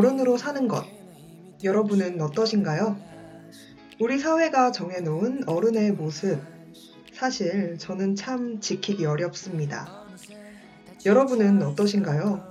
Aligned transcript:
어른으로 0.00 0.38
사는 0.38 0.66
것. 0.66 0.86
여러분은 1.62 2.22
어떠신가요? 2.22 2.96
우리 4.00 4.18
사회가 4.18 4.72
정해놓은 4.72 5.46
어른의 5.46 5.92
모습. 5.92 6.40
사실 7.12 7.76
저는 7.76 8.16
참 8.16 8.60
지키기 8.60 9.04
어렵습니다. 9.04 10.06
여러분은 11.04 11.60
어떠신가요? 11.62 12.42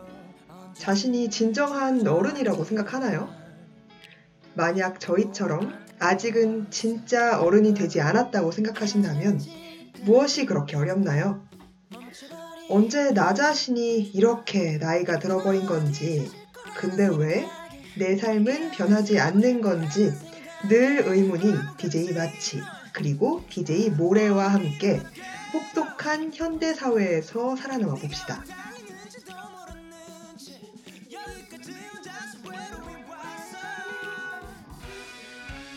자신이 0.76 1.32
진정한 1.32 2.08
어른이라고 2.08 2.64
생각하나요? 2.64 3.30
만약 4.54 5.00
저희처럼 5.00 5.74
아직은 5.98 6.70
진짜 6.70 7.42
어른이 7.42 7.74
되지 7.74 8.00
않았다고 8.00 8.52
생각하신다면 8.52 9.42
무엇이 10.04 10.46
그렇게 10.46 10.78
어렵나요? 10.78 11.44
언제 12.70 13.12
나 13.12 13.34
자신이 13.34 14.02
이렇게 14.02 14.78
나이가 14.78 15.18
들어버린 15.18 15.66
건지, 15.66 16.30
근데 16.76 17.08
왜 17.08 17.60
내 18.00 18.16
삶은 18.16 18.72
변하지 18.72 19.20
않는 19.20 19.60
건지 19.60 20.14
늘 20.70 21.04
의문인 21.06 21.60
DJ 21.78 22.14
마치, 22.14 22.62
그리고 22.94 23.44
DJ 23.50 23.90
모래와 23.90 24.48
함께 24.54 25.02
혹독한 25.54 26.32
현대 26.34 26.74
사회에서 26.74 27.58
살아남아 27.58 27.96
봅시다. 27.96 28.44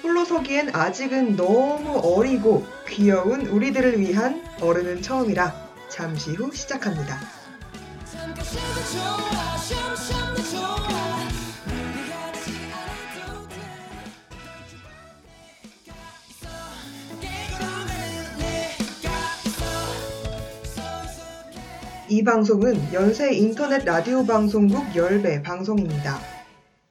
홀로 0.04 0.24
서기엔 0.24 0.74
아직은 0.74 1.36
너무 1.36 1.98
어리고 1.98 2.64
귀여운 2.88 3.46
우리들을 3.46 3.98
위한 3.98 4.44
어른은 4.60 5.02
처음이라 5.02 5.70
잠시 5.88 6.32
후 6.32 6.52
시작합니다. 6.52 7.20
이 22.12 22.22
방송은 22.22 22.92
연세 22.92 23.32
인터넷 23.32 23.84
라디오 23.86 24.26
방송국 24.26 24.94
열배 24.94 25.42
방송입니다. 25.42 26.20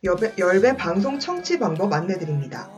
열배, 0.04 0.34
열배 0.40 0.76
방송 0.76 1.20
청취 1.20 1.60
방법 1.60 1.94
안내드립니다. 1.94 2.72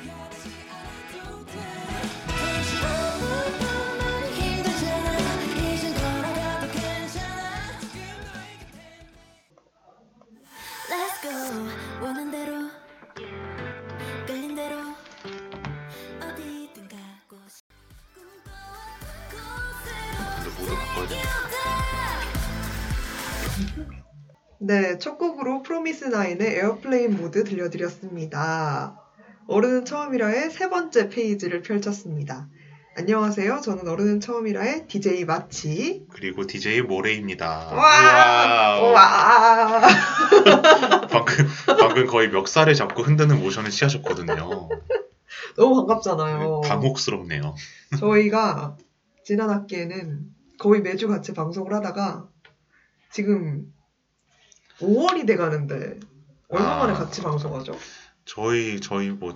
네, 24.68 24.98
첫 25.00 25.18
곡으로 25.18 25.62
프로미스 25.64 26.04
나인의 26.04 26.58
Airplane 26.58 27.16
Mode 27.16 27.46
들려드렸습니다. 27.46 29.02
어른은 29.48 29.86
처음이라의 29.86 30.52
세 30.52 30.70
번째 30.70 31.08
페이지를 31.08 31.62
펼쳤습니다. 31.62 32.50
안녕하세요. 32.98 33.62
저는 33.62 33.88
어른은 33.88 34.20
처음이라의 34.20 34.88
DJ 34.90 35.24
마치. 35.24 36.06
그리고 36.10 36.46
DJ 36.46 36.82
모레입니다. 36.82 37.48
와! 37.48 38.82
와! 38.92 39.88
방금 41.12 41.48
방금 41.80 42.06
거의 42.06 42.30
멱살을 42.30 42.76
잡고 42.76 43.04
흔드는 43.04 43.40
모션을 43.40 43.70
취하셨거든요. 43.70 44.68
너무 45.56 45.76
반갑잖아요. 45.78 46.60
당혹스럽네요. 46.66 47.56
저희가 47.98 48.76
지난 49.24 49.50
학기에는 49.50 50.26
거의 50.60 50.82
매주 50.82 51.08
같이 51.08 51.34
방송을 51.34 51.74
하다가 51.74 52.28
지금 53.14 53.72
5월이 54.80 55.26
돼 55.28 55.36
가는데 55.36 56.00
얼마 56.50 56.76
아. 56.76 56.78
만에 56.86 56.94
같이 56.94 57.22
방송하죠? 57.22 57.78
저희 58.26 58.80
저희 58.80 59.10
뭐 59.10 59.34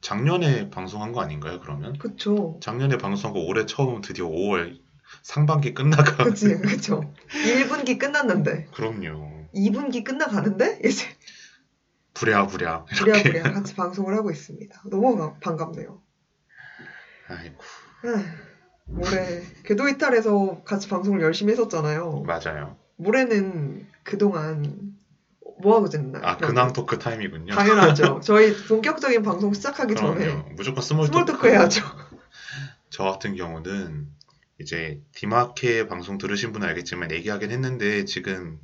작년에 0.00 0.70
방송한 0.70 1.12
거 1.12 1.20
아닌가요? 1.20 1.60
그러면 1.60 1.98
그쵸. 1.98 2.58
작년에 2.62 2.96
방송하고 2.96 3.46
올해 3.46 3.66
처음 3.66 4.00
드디어 4.00 4.26
5월 4.26 4.78
상반기 5.22 5.74
끝나가. 5.74 6.24
그치, 6.24 6.56
그쵸. 6.58 7.12
1분기 7.44 7.98
끝났는데, 7.98 8.66
그럼요. 8.72 9.48
2분기 9.54 10.04
끝나가는데, 10.04 10.80
이제 10.84 11.04
부랴부랴 12.14 12.86
이렇게. 12.92 13.22
부랴부랴 13.22 13.52
같이 13.52 13.74
방송을 13.74 14.14
하고 14.16 14.30
있습니다. 14.30 14.82
너무 14.88 15.16
가- 15.16 15.34
반갑네요. 15.40 16.00
아이고 17.28 17.56
아, 18.04 18.24
모레, 18.86 19.42
궤도 19.64 19.88
이탈에서 19.88 20.62
같이 20.64 20.88
방송을 20.88 21.20
열심히 21.22 21.52
했었잖아요. 21.52 22.22
맞아요. 22.22 22.76
모레는 22.96 23.86
그동안 24.02 24.94
뭐 25.62 25.76
하고 25.76 25.88
지냈나요? 25.88 26.24
아 26.24 26.36
근황 26.36 26.72
talk 26.72 26.98
time이군요. 26.98 27.54
당연하죠. 27.54 28.20
저희 28.24 28.54
본격적인 28.54 29.22
방송 29.22 29.52
시작하기 29.52 29.94
전에 29.94 30.24
그럼요. 30.24 30.48
무조건 30.56 30.82
small, 30.82 31.06
small 31.06 31.24
talk 31.24 31.48
해야죠. 31.48 31.84
저 32.90 33.04
같은 33.04 33.36
경우는 33.36 34.08
이제 34.58 35.00
디마케 35.14 35.86
방송 35.86 36.18
들으신 36.18 36.52
분은 36.52 36.68
알겠지만 36.68 37.12
얘기하긴 37.12 37.50
했는데 37.50 38.04
지금 38.04 38.58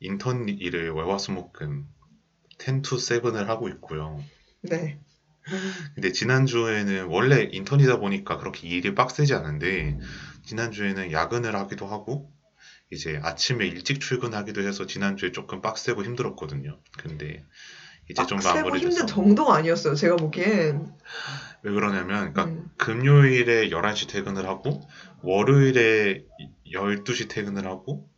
인턴 0.00 0.48
일을 0.48 0.90
월화수목금 0.90 1.86
10 2.58 2.82
to 2.82 2.98
7을 2.98 3.46
하고 3.46 3.68
있고요. 3.68 4.22
네. 4.62 5.00
근데 5.94 6.12
지난주에는 6.12 7.06
원래 7.06 7.48
인턴이다 7.50 7.98
보니까 7.98 8.36
그렇게 8.36 8.68
일이 8.68 8.94
빡세지 8.94 9.34
않은데 9.34 9.98
지난주에는 10.44 11.10
야근을 11.12 11.54
하기도 11.56 11.86
하고 11.86 12.30
이제 12.90 13.20
아침에 13.22 13.66
일찍 13.66 14.00
출근하기도 14.00 14.62
해서 14.62 14.86
지난주에 14.86 15.32
조금 15.32 15.60
빡세고 15.60 16.04
힘들었거든요. 16.04 16.78
근데 16.96 17.44
이제 18.10 18.24
좀 18.26 18.38
마무리돼서 18.42 19.00
힘든 19.00 19.06
정도가 19.06 19.56
아니었어요. 19.56 19.94
제가 19.94 20.16
보기엔. 20.16 20.90
왜 21.62 21.72
그러냐면 21.72 22.32
그러니까 22.32 22.44
음. 22.44 22.70
금요일에 22.78 23.68
11시 23.68 24.08
퇴근을 24.08 24.46
하고 24.46 24.80
월요일에 25.22 26.24
12시 26.72 27.28
퇴근을 27.28 27.66
하고 27.66 28.08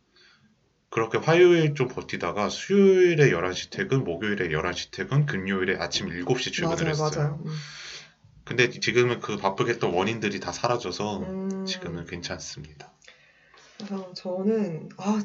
그렇게 0.89 1.17
화요일 1.17 1.73
좀 1.73 1.87
버티다가 1.87 2.49
수요일에 2.49 3.31
11시 3.31 3.71
퇴근, 3.71 4.03
목요일에 4.03 4.49
11시 4.49 4.91
퇴근, 4.91 5.25
금요일에 5.25 5.77
아침 5.79 6.09
7시 6.09 6.51
출근을 6.51 6.83
맞아요, 6.83 6.89
했어요. 6.89 7.11
맞아요. 7.15 7.43
음. 7.45 7.51
근데 8.43 8.69
지금은 8.69 9.21
그 9.21 9.37
바쁘겠던 9.37 9.93
원인들이 9.93 10.41
다 10.41 10.51
사라져서 10.51 11.19
음. 11.19 11.65
지금은 11.65 12.05
괜찮습니다. 12.05 12.90
그래서 13.81 14.13
저는 14.13 14.89
아 14.97 15.21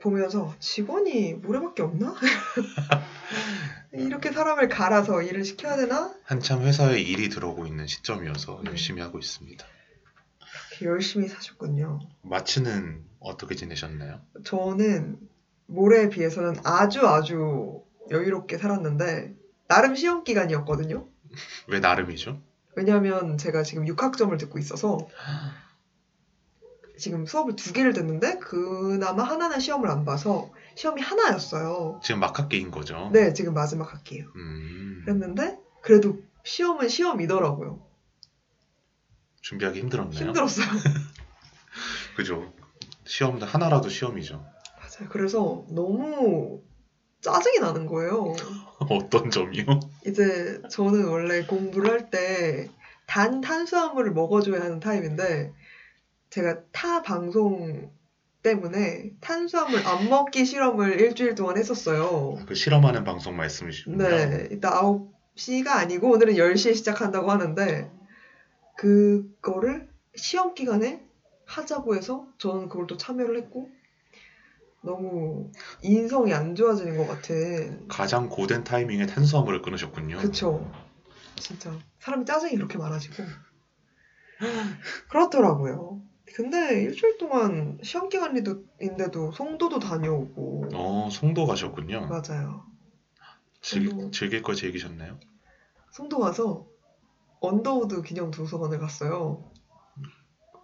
보면서 0.00 0.54
직원이 0.60 1.34
모래밖에 1.34 1.82
없나? 1.82 2.14
이렇게 3.92 4.30
사람을 4.30 4.68
갈아서 4.68 5.22
일을 5.22 5.44
시켜야 5.44 5.76
되나? 5.76 6.14
한참 6.22 6.62
회사에 6.62 7.00
일이 7.00 7.28
들어오고 7.28 7.66
있는 7.66 7.86
시점이어서 7.86 8.60
음. 8.60 8.66
열심히 8.66 9.02
하고 9.02 9.18
있습니다. 9.18 9.64
이렇게 10.70 10.86
열심히 10.86 11.28
사셨군요. 11.28 12.00
마치는 12.22 13.04
어떻게 13.18 13.54
지내셨나요? 13.56 14.20
저는 14.44 15.18
모래에 15.66 16.08
비해서는 16.10 16.60
아주 16.64 17.06
아주 17.08 17.82
여유롭게 18.10 18.58
살았는데 18.58 19.34
나름 19.66 19.96
시험 19.96 20.22
기간이었거든요. 20.22 21.08
왜 21.66 21.80
나름이죠? 21.80 22.40
왜냐하면 22.76 23.38
제가 23.38 23.62
지금 23.62 23.86
6학점을 23.86 24.38
듣고 24.38 24.58
있어서 24.58 24.98
지금 26.98 27.26
수업을 27.26 27.56
두 27.56 27.72
개를 27.72 27.92
듣는데 27.92 28.38
그나마 28.38 29.22
하나는 29.22 29.60
시험을 29.60 29.88
안 29.90 30.04
봐서 30.04 30.50
시험이 30.74 31.02
하나였어요. 31.02 32.00
지금 32.02 32.20
막 32.20 32.38
학기인 32.38 32.70
거죠? 32.70 33.10
네, 33.12 33.32
지금 33.32 33.54
마지막 33.54 33.92
학기예요. 33.92 34.26
음, 34.36 35.02
그랬는데 35.04 35.58
그래도 35.82 36.18
시험은 36.44 36.88
시험이더라고요. 36.88 37.80
준비하기 39.42 39.80
힘들었나요? 39.80 40.26
힘들었어요. 40.26 40.66
그죠. 42.16 42.52
시험 43.04 43.40
하나라도 43.40 43.88
시험이죠. 43.88 44.34
맞아요. 44.38 44.50
맞아요. 44.76 45.08
그래서 45.10 45.64
너무 45.68 46.60
짜증이 47.20 47.58
나는 47.60 47.86
거예요. 47.86 48.34
어떤 48.90 49.30
점이요? 49.30 49.64
이제 50.06 50.60
저는 50.70 51.06
원래 51.08 51.44
공부를 51.44 51.90
할 51.90 52.10
때 52.10 52.68
단 53.06 53.40
탄수화물을 53.40 54.12
먹어줘야 54.12 54.60
하는 54.62 54.80
타입인데 54.80 55.52
제가 56.36 56.60
타 56.70 57.00
방송 57.00 57.90
때문에 58.42 59.14
탄수화물 59.22 59.80
안 59.86 60.10
먹기 60.10 60.44
실험을 60.44 61.00
일주일 61.00 61.34
동안 61.34 61.56
했었어요. 61.56 62.38
그 62.46 62.54
실험하는 62.54 63.04
방송 63.04 63.38
말씀이시군요. 63.38 63.96
네, 63.96 64.48
이따 64.52 64.82
9시가 64.82 65.68
아니고 65.68 66.10
오늘은 66.10 66.34
10시에 66.34 66.74
시작한다고 66.74 67.30
하는데 67.30 67.90
그거를 68.76 69.88
시험 70.14 70.52
기간에 70.52 71.02
하자고 71.46 71.96
해서 71.96 72.28
저는 72.36 72.68
그걸 72.68 72.86
또 72.86 72.98
참여를 72.98 73.38
했고 73.38 73.70
너무 74.82 75.50
인성이 75.82 76.34
안 76.34 76.54
좋아지는 76.54 76.98
것 76.98 77.06
같은 77.06 77.88
가장 77.88 78.28
고된 78.28 78.62
타이밍에 78.62 79.06
탄수화물을 79.06 79.62
끊으셨군요. 79.62 80.18
그쵸. 80.18 80.70
진짜. 81.36 81.72
사람이 82.00 82.26
짜증이 82.26 82.56
그렇게 82.56 82.76
많아지고. 82.76 83.22
그렇더라고요. 85.08 86.02
근데 86.34 86.82
일주일 86.82 87.18
동안 87.18 87.78
시험 87.82 88.08
기간인데도 88.08 89.32
송도도 89.32 89.78
다녀오고. 89.78 90.70
어, 90.74 91.08
송도 91.10 91.46
가셨군요. 91.46 92.06
맞아요. 92.08 92.64
즐. 93.62 94.10
즐길 94.12 94.42
거 94.42 94.54
즐기셨나요? 94.54 95.18
송도 95.92 96.18
가서 96.18 96.66
언더우드 97.40 98.02
기념 98.02 98.30
도서관을 98.30 98.78
갔어요. 98.78 99.50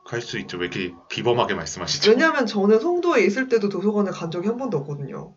갈 0.05 0.21
수 0.21 0.39
있죠. 0.41 0.59
왜 0.59 0.67
이렇게 0.67 0.93
비범하게 1.09 1.55
말씀하시죠? 1.55 2.11
왜냐면 2.11 2.45
저는 2.47 2.81
송도에 2.81 3.25
있을 3.25 3.49
때도 3.49 3.69
도서관에 3.69 4.11
간 4.11 4.31
적이 4.31 4.49
한 4.49 4.57
번도 4.57 4.79
없거든요. 4.79 5.35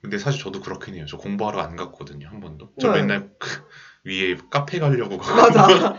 근데 0.00 0.18
사실 0.18 0.42
저도 0.42 0.60
그렇긴 0.60 0.94
해요. 0.94 1.04
저 1.08 1.16
공부하러 1.18 1.60
안 1.60 1.76
갔거든요. 1.76 2.28
한 2.28 2.40
번도. 2.40 2.70
저 2.80 2.90
네. 2.92 3.00
맨날 3.00 3.30
그 3.38 3.62
위에 4.04 4.36
카페 4.50 4.78
가려고 4.78 5.18
가고 5.18 5.36
맞아. 5.58 5.96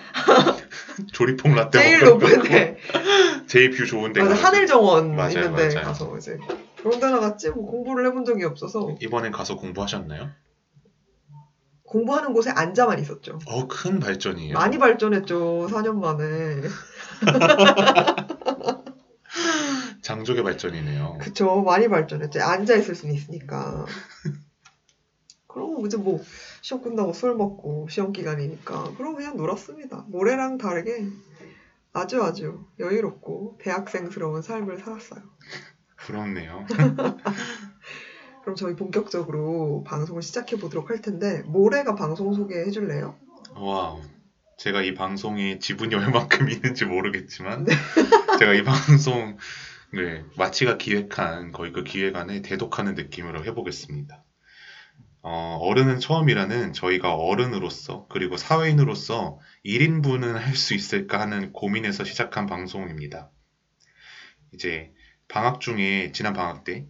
조리퐁 1.13 1.53
라떼 1.53 1.80
제일 1.80 2.00
먹으려고 2.03 2.19
높은 2.38 2.44
데. 2.50 2.77
제일 3.48 3.69
뷰 3.71 3.86
좋은 3.86 4.12
데 4.13 4.21
맞아. 4.24 4.33
하늘정원 4.36 5.15
맞아요, 5.15 5.30
있는데 5.31 5.68
맞아요. 5.75 5.86
가서 5.88 6.18
이제. 6.18 6.38
그런 6.81 7.00
데나 7.00 7.19
갔지 7.19 7.51
뭐 7.51 7.65
공부를 7.69 8.07
해본 8.07 8.25
적이 8.25 8.45
없어서 8.45 8.95
이번엔 9.01 9.31
가서 9.31 9.56
공부하셨나요? 9.56 10.31
공부하는 11.83 12.33
곳에 12.33 12.50
앉아만 12.50 13.00
있었죠. 13.00 13.38
어, 13.45 13.68
큰 13.68 14.00
발전이에요. 14.00 14.53
많이 14.53 14.77
발전했죠. 14.80 15.68
4년 15.69 16.00
만에. 16.00 16.62
장족의 20.16 20.44
발전이네요. 20.44 21.18
그쵸. 21.19 21.62
많이 21.62 21.88
발전했죠. 21.88 22.42
앉아있을 22.42 22.96
수는 22.96 23.13
있으니까. 23.16 23.86
그럼 25.48 25.86
이제 25.86 25.98
뭐 25.98 26.22
시험 26.62 26.81
끝나고 26.81 27.13
술 27.13 27.36
먹고 27.36 27.88
시험 27.90 28.13
기간이니까 28.13 28.96
그럼 28.96 29.16
그냥 29.16 29.36
놀았습니다. 29.36 30.06
모래랑 30.08 30.58
다르게 30.58 31.06
아주 31.94 32.24
아주 32.24 32.66
여유롭고 32.80 33.58
대학생스러운 33.62 34.42
삶을 34.42 34.80
살았어요. 34.80 35.22
부럽네요. 35.98 36.66
그럼 38.44 38.56
저희 38.56 38.75
본격적으로 38.75 39.84
방송을 39.86 40.22
시작해 40.22 40.58
보도록 40.58 40.90
할 40.90 41.02
텐데 41.02 41.44
모레가 41.45 41.95
방송 41.96 42.34
소개해 42.34 42.72
줄래요? 42.72 43.16
Wow. 43.53 44.01
제가 44.58 44.84
이 44.84 44.94
방송에 44.94 45.60
지분이 45.60 45.96
얼만큼 45.96 46.50
있는지 46.50 46.86
모르겠지만 46.86 47.66
네. 47.66 47.74
제가 48.40 48.54
이 48.54 48.63
방송 48.63 49.38
을 49.93 50.25
마치가 50.38 50.77
기획한 50.77 51.51
거의 51.51 51.73
그 51.73 51.83
기획안에 51.83 52.41
대독하는 52.41 52.95
느낌으로 52.95 53.43
해보겠습니다. 53.45 54.23
어, 55.23 55.57
어른은 55.61 55.99
처음이라는 55.99 56.73
저희가 56.73 57.13
어른으로서 57.15 58.07
그리고 58.09 58.38
사회인으로서 58.38 59.39
1인분은 59.65 60.33
할 60.33 60.55
수 60.55 60.73
있을까 60.73 61.19
하는 61.19 61.51
고민에서 61.51 62.03
시작한 62.03 62.45
방송입니다. 62.47 63.29
이제 64.53 64.91
방학 65.27 65.59
중에 65.59 66.11
지난 66.13 66.33
방학 66.33 66.63
때 66.63 66.85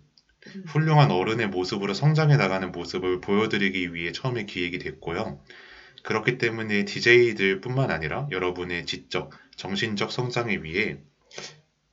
훌륭한 0.68 1.12
어른의 1.12 1.48
모습으로 1.50 1.94
성장해 1.94 2.38
나가는 2.38 2.72
모습을 2.72 3.22
보여드리기 3.22 3.94
위해 3.94 4.12
처음에 4.12 4.46
기획이 4.46 4.80
됐고요. 4.80 5.40
그렇기 6.04 6.38
때문에 6.38 6.86
DJ들 6.86 7.62
뿐만 7.62 7.92
아니라 7.92 8.28
여러분의 8.32 8.86
지적, 8.86 9.32
정신적 9.56 10.12
성장을 10.12 10.64
위해 10.64 11.00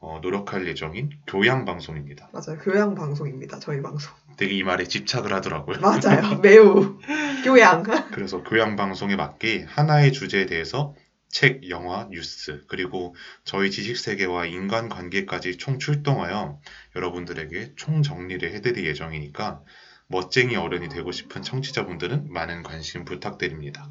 어, 0.00 0.21
노력할 0.23 0.67
예정인 0.69 1.11
교양 1.27 1.65
방송입니다. 1.65 2.31
맞아요. 2.33 2.59
교양 2.62 2.95
방송입니다. 2.95 3.59
저희 3.59 3.83
방송. 3.83 4.12
되게 4.37 4.55
이 4.55 4.62
말에 4.62 4.85
집착을 4.85 5.33
하더라고요. 5.33 5.81
맞아요. 5.81 6.39
매우 6.43 6.99
교양. 7.45 7.83
그래서 8.12 8.43
교양 8.45 8.77
방송에 8.77 9.17
맞게 9.17 9.65
하나의 9.69 10.12
주제에 10.12 10.47
대해서 10.47 10.95
책, 11.31 11.69
영화, 11.69 12.06
뉴스, 12.11 12.65
그리고 12.69 13.15
저희 13.45 13.71
지식 13.71 13.97
세계와 13.99 14.47
인간 14.47 14.89
관계까지 14.89 15.59
총 15.59 15.79
출동하여 15.79 16.61
여러분들에게 16.97 17.73
총 17.77 18.03
정리를 18.03 18.51
해드릴 18.55 18.87
예정이니까 18.87 19.61
멋쟁이 20.06 20.56
어른이 20.56 20.89
되고 20.89 21.12
싶은 21.12 21.43
청취자분들은 21.43 22.33
많은 22.33 22.62
관심 22.62 23.05
부탁드립니다. 23.05 23.91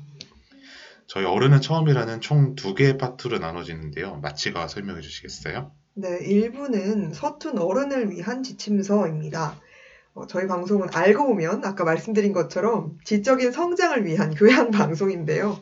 저희 1.07 1.25
어른은 1.25 1.61
처음이라는 1.61 2.21
총 2.21 2.55
두 2.55 2.73
개의 2.73 2.97
파트로 2.97 3.37
나눠지는데요. 3.37 4.15
마치가 4.21 4.67
설명해 4.67 5.01
주시겠어요? 5.01 5.71
네, 5.99 6.19
1부는 6.19 7.11
서툰 7.11 7.57
어른을 7.57 8.11
위한 8.11 8.43
지침서입니다. 8.43 9.59
어, 10.13 10.27
저희 10.27 10.45
방송은 10.45 10.89
알고 10.93 11.25
보면 11.25 11.65
아까 11.65 11.83
말씀드린 11.85 12.33
것처럼 12.33 12.99
지적인 13.03 13.51
성장을 13.51 14.05
위한 14.05 14.29
교양 14.37 14.69
방송인데요. 14.69 15.57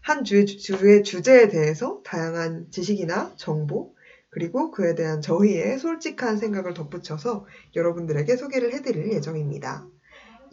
한 0.00 0.24
주의, 0.24 0.46
주- 0.46 0.56
주의 0.56 1.02
주제에 1.02 1.48
대해서 1.48 2.00
다양한 2.04 2.68
지식이나 2.70 3.32
정보, 3.36 3.92
그리고 4.30 4.70
그에 4.70 4.94
대한 4.94 5.20
저희의 5.20 5.78
솔직한 5.78 6.38
생각을 6.38 6.72
덧붙여서 6.72 7.44
여러분들에게 7.74 8.34
소개를 8.34 8.72
해드릴 8.72 9.12
예정입니다. 9.12 9.86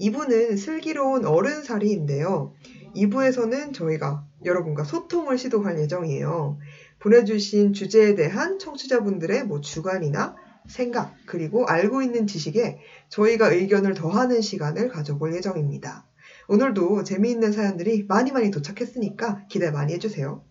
2부는 0.01 0.57
슬기로운 0.57 1.25
어른살이인데요. 1.25 2.53
2부에서는 2.93 3.73
저희가 3.73 4.25
여러분과 4.43 4.83
소통을 4.83 5.37
시도할 5.37 5.79
예정이에요. 5.79 6.57
보내주신 7.03 7.73
주제에 7.73 8.15
대한 8.15 8.59
청취자분들의 8.59 9.43
뭐 9.43 9.59
주관이나 9.59 10.35
생각, 10.69 11.13
그리고 11.25 11.65
알고 11.65 12.01
있는 12.01 12.27
지식에 12.27 12.79
저희가 13.09 13.51
의견을 13.51 13.93
더하는 13.93 14.39
시간을 14.39 14.87
가져볼 14.87 15.35
예정입니다. 15.35 16.07
오늘도 16.47 17.03
재미있는 17.03 17.51
사연들이 17.51 18.05
많이 18.07 18.31
많이 18.31 18.51
도착했으니까 18.51 19.45
기대 19.49 19.69
많이 19.69 19.93
해주세요. 19.93 20.45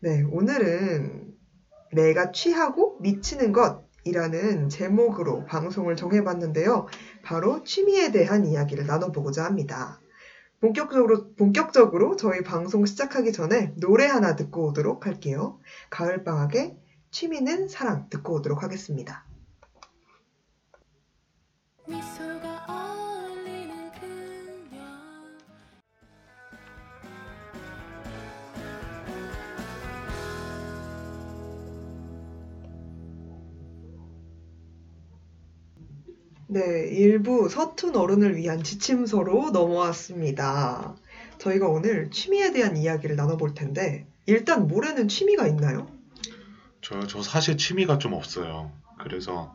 네, 0.00 0.22
오늘은 0.30 1.32
내가 1.92 2.32
취하고 2.32 2.98
미치는 3.00 3.54
것이라는 3.54 4.68
제목으로 4.68 5.46
방송을 5.46 5.96
정해봤는데요. 5.96 6.86
바로 7.22 7.64
취미에 7.64 8.12
대한 8.12 8.44
이야기를 8.44 8.86
나눠보고자 8.86 9.46
합니다. 9.46 10.00
본격적으로, 10.60 11.34
본격적으로 11.34 12.16
저희 12.16 12.42
방송 12.42 12.86
시작하기 12.86 13.32
전에 13.32 13.74
노래 13.76 14.06
하나 14.06 14.36
듣고 14.36 14.68
오도록 14.68 15.06
할게요. 15.06 15.60
가을방학의 15.90 16.78
취미는 17.10 17.68
사랑 17.68 18.08
듣고 18.08 18.34
오도록 18.34 18.62
하겠습니다. 18.62 19.26
네, 36.48 36.88
일부 36.90 37.48
서툰 37.48 37.96
어른을 37.96 38.36
위한 38.36 38.62
지침서로 38.62 39.50
넘어왔습니다. 39.50 40.94
저희가 41.38 41.66
오늘 41.66 42.10
취미에 42.10 42.52
대한 42.52 42.76
이야기를 42.76 43.16
나눠볼 43.16 43.54
텐데, 43.54 44.06
일단 44.26 44.68
모래는 44.68 45.08
취미가 45.08 45.48
있나요? 45.48 45.90
저, 46.82 47.04
저 47.06 47.20
사실 47.22 47.56
취미가 47.56 47.98
좀 47.98 48.12
없어요. 48.12 48.70
그래서 48.98 49.54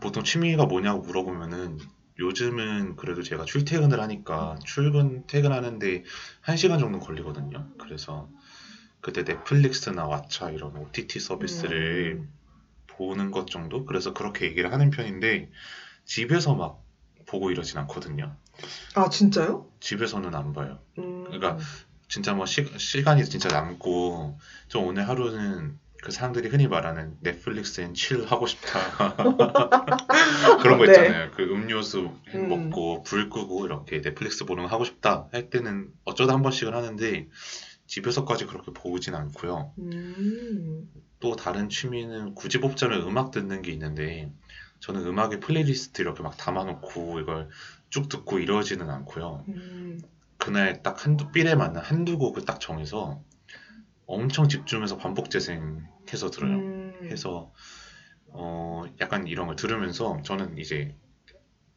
보통 0.00 0.24
취미가 0.24 0.64
뭐냐고 0.66 1.02
물어보면은 1.02 1.78
요즘은 2.18 2.96
그래도 2.96 3.22
제가 3.22 3.44
출퇴근을 3.44 4.00
하니까 4.00 4.58
출근, 4.64 5.26
퇴근하는데 5.26 6.04
1시간 6.40 6.78
정도 6.78 6.98
걸리거든요. 6.98 7.66
그래서 7.78 8.28
그때 9.02 9.24
넷플릭스나 9.24 10.06
왓챠 10.06 10.54
이런 10.54 10.76
OTT 10.76 11.20
서비스를 11.20 12.16
음, 12.20 12.32
보는 12.86 13.30
것 13.30 13.48
정도? 13.48 13.84
그래서 13.84 14.12
그렇게 14.14 14.46
얘기를 14.46 14.72
하는 14.72 14.90
편인데 14.90 15.50
집에서 16.12 16.54
막 16.54 16.84
보고 17.24 17.50
이러진 17.50 17.78
않거든요. 17.78 18.36
아, 18.94 19.08
진짜요? 19.08 19.66
집에서는 19.80 20.34
안 20.34 20.52
봐요. 20.52 20.78
음, 20.98 21.24
그러니까 21.24 21.56
진짜 22.06 22.34
뭐 22.34 22.44
시, 22.44 22.66
시간이 22.76 23.24
진짜 23.24 23.48
남고 23.48 24.38
저 24.68 24.78
오늘 24.78 25.08
하루는 25.08 25.78
그 26.02 26.12
사람들이 26.12 26.50
흔히 26.50 26.68
말하는 26.68 27.16
넷플릭스 27.20 27.80
앤칠 27.80 28.26
하고 28.26 28.46
싶다 28.46 29.16
그런 30.60 30.76
거 30.76 30.84
네. 30.84 30.90
있잖아요. 30.92 31.30
그 31.30 31.44
음료수 31.44 32.10
음. 32.34 32.48
먹고 32.48 33.04
불 33.04 33.30
끄고 33.30 33.64
이렇게 33.64 34.02
넷플릭스 34.02 34.44
보는 34.44 34.64
거 34.64 34.68
하고 34.68 34.84
싶다 34.84 35.28
할 35.32 35.48
때는 35.48 35.88
어쩌다 36.04 36.34
한 36.34 36.42
번씩은 36.42 36.74
하는데 36.74 37.26
집에서까지 37.86 38.44
그렇게 38.44 38.70
보진 38.74 39.14
않고요. 39.14 39.72
음. 39.78 40.90
또 41.20 41.36
다른 41.36 41.70
취미는 41.70 42.34
굳이 42.34 42.60
뽑자면 42.60 43.00
음악 43.08 43.30
듣는 43.30 43.62
게 43.62 43.72
있는데 43.72 44.30
저는 44.82 45.06
음악에 45.06 45.38
플레이리스트 45.38 46.02
이렇게 46.02 46.22
막 46.22 46.36
담아놓고 46.36 47.20
이걸 47.20 47.48
쭉 47.88 48.08
듣고 48.08 48.40
이러지는 48.40 48.90
않고요. 48.90 49.44
음. 49.48 50.00
그날 50.38 50.82
딱 50.82 51.04
한두 51.04 51.30
feel에 51.30 51.54
맞는 51.54 51.80
한두 51.80 52.18
곡을 52.18 52.44
딱 52.44 52.60
정해서 52.60 53.22
엄청 54.06 54.48
집중해서 54.48 54.98
반복 54.98 55.30
재생해서 55.30 56.30
들어요. 56.32 56.56
음. 56.56 56.92
해서 57.04 57.52
어 58.26 58.82
약간 59.00 59.28
이런 59.28 59.46
걸 59.46 59.54
들으면서 59.54 60.20
저는 60.24 60.58
이제 60.58 60.96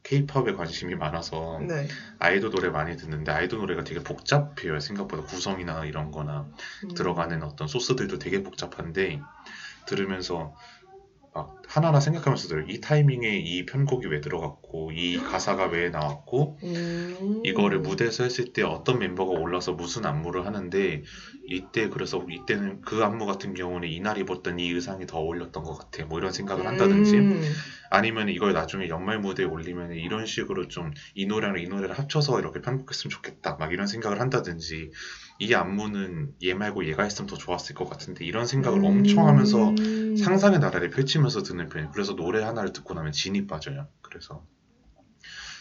케이팝에 0.02 0.54
관심이 0.54 0.96
많아서 0.96 1.60
네. 1.68 1.88
아이돌 2.18 2.50
노래 2.50 2.70
많이 2.70 2.98
듣는데 2.98 3.32
아이돌 3.32 3.60
노래가 3.60 3.84
되게 3.84 4.02
복잡해요. 4.02 4.80
생각보다 4.80 5.24
구성이나 5.24 5.86
이런 5.86 6.10
거나 6.10 6.50
음. 6.86 6.94
들어가는 6.96 7.44
어떤 7.44 7.68
소스들도 7.68 8.18
되게 8.18 8.42
복잡한데 8.42 9.22
들으면서 9.86 10.56
막 11.36 11.62
하나하나 11.68 12.00
생각하면서 12.00 12.48
들어요. 12.48 12.66
이 12.70 12.80
타이밍에 12.80 13.38
이 13.38 13.66
편곡이 13.66 14.08
왜 14.08 14.22
들어갔고 14.22 14.94
이 14.94 15.18
가사가 15.18 15.66
왜 15.66 15.90
나왔고 15.90 16.58
음. 16.64 17.42
이거를 17.44 17.80
무대에서 17.80 18.24
했을 18.24 18.54
때 18.54 18.64
어떤 18.64 19.00
멤버가 19.00 19.38
올라서 19.38 19.74
무슨 19.74 20.06
안무를 20.06 20.46
하는데 20.46 21.04
이때 21.46 21.90
그래서 21.90 22.26
이때는 22.30 22.80
그 22.82 23.04
안무 23.04 23.26
같은 23.26 23.54
경우는 23.54 23.90
이날 23.90 24.18
입었던 24.18 24.60
이 24.60 24.70
의상이 24.70 25.08
더 25.08 25.18
어울렸던 25.20 25.64
것 25.66 25.78
같아 25.78 26.06
뭐 26.06 26.20
이런 26.20 26.32
생각을 26.32 26.66
한다든지 26.66 27.18
음. 27.18 27.42
아니면 27.96 28.30
이걸 28.30 28.54
나중에 28.54 28.90
연말 28.90 29.20
무대에 29.20 29.46
올리면 29.46 29.94
이런 29.94 30.26
식으로 30.26 30.68
좀 30.68 30.94
이 31.14 31.26
노래랑 31.28 31.60
이 31.60 31.68
노래를 31.68 31.98
합쳐서 31.98 32.40
이렇게 32.40 32.62
편곡했으면 32.62 33.10
좋겠다 33.10 33.56
막 33.56 33.72
이런 33.74 33.88
생각을 33.88 34.20
한다든지 34.20 34.92
이 35.40 35.54
안무는 35.54 36.34
얘 36.44 36.54
말고 36.54 36.86
얘가 36.88 37.04
했으면 37.04 37.28
더 37.28 37.38
좋았을 37.38 37.76
것 37.76 37.90
같은데 37.90 38.26
이런 38.26 38.46
생각을 38.46 38.84
엄청 38.84 39.28
하면서 39.28 39.70
음. 39.70 40.16
상상의 40.18 40.60
나라를 40.60 40.90
펼치면서 40.90 41.44
듣는 41.44 41.70
편이에요. 41.70 41.92
그래서 41.92 42.16
노래 42.16 42.42
하나를 42.44 42.74
듣고 42.74 42.94
나면 42.94 43.12
진이 43.12 43.48
빠져요. 43.48 43.88
그래서 44.02 44.46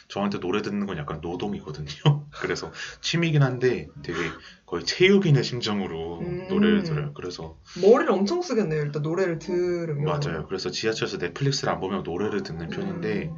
저한테 0.09 0.39
노래 0.41 0.63
듣는 0.63 0.87
건 0.87 0.99
약간 0.99 1.21
노동이거든요. 1.21 1.87
그래서 2.41 2.73
취미긴 3.01 3.43
한데 3.43 3.89
되게 4.03 4.19
거의 4.67 4.85
체육인의 4.85 5.45
심정으로 5.45 6.21
음. 6.21 6.47
노래를 6.49 6.83
들어요. 6.83 7.13
그래서 7.15 7.57
머리를 7.81 8.11
엄청 8.11 8.43
쓰겠네요. 8.43 8.83
일단 8.83 9.03
노래를 9.03 9.39
들으면. 9.39 10.05
맞아요. 10.05 10.47
그래서 10.47 10.71
지하철에서 10.71 11.19
넷플릭스를 11.19 11.73
안 11.73 11.81
보면 11.81 12.03
노래를 12.03 12.43
듣는 12.43 12.69
편인데 12.71 13.25
음. 13.29 13.37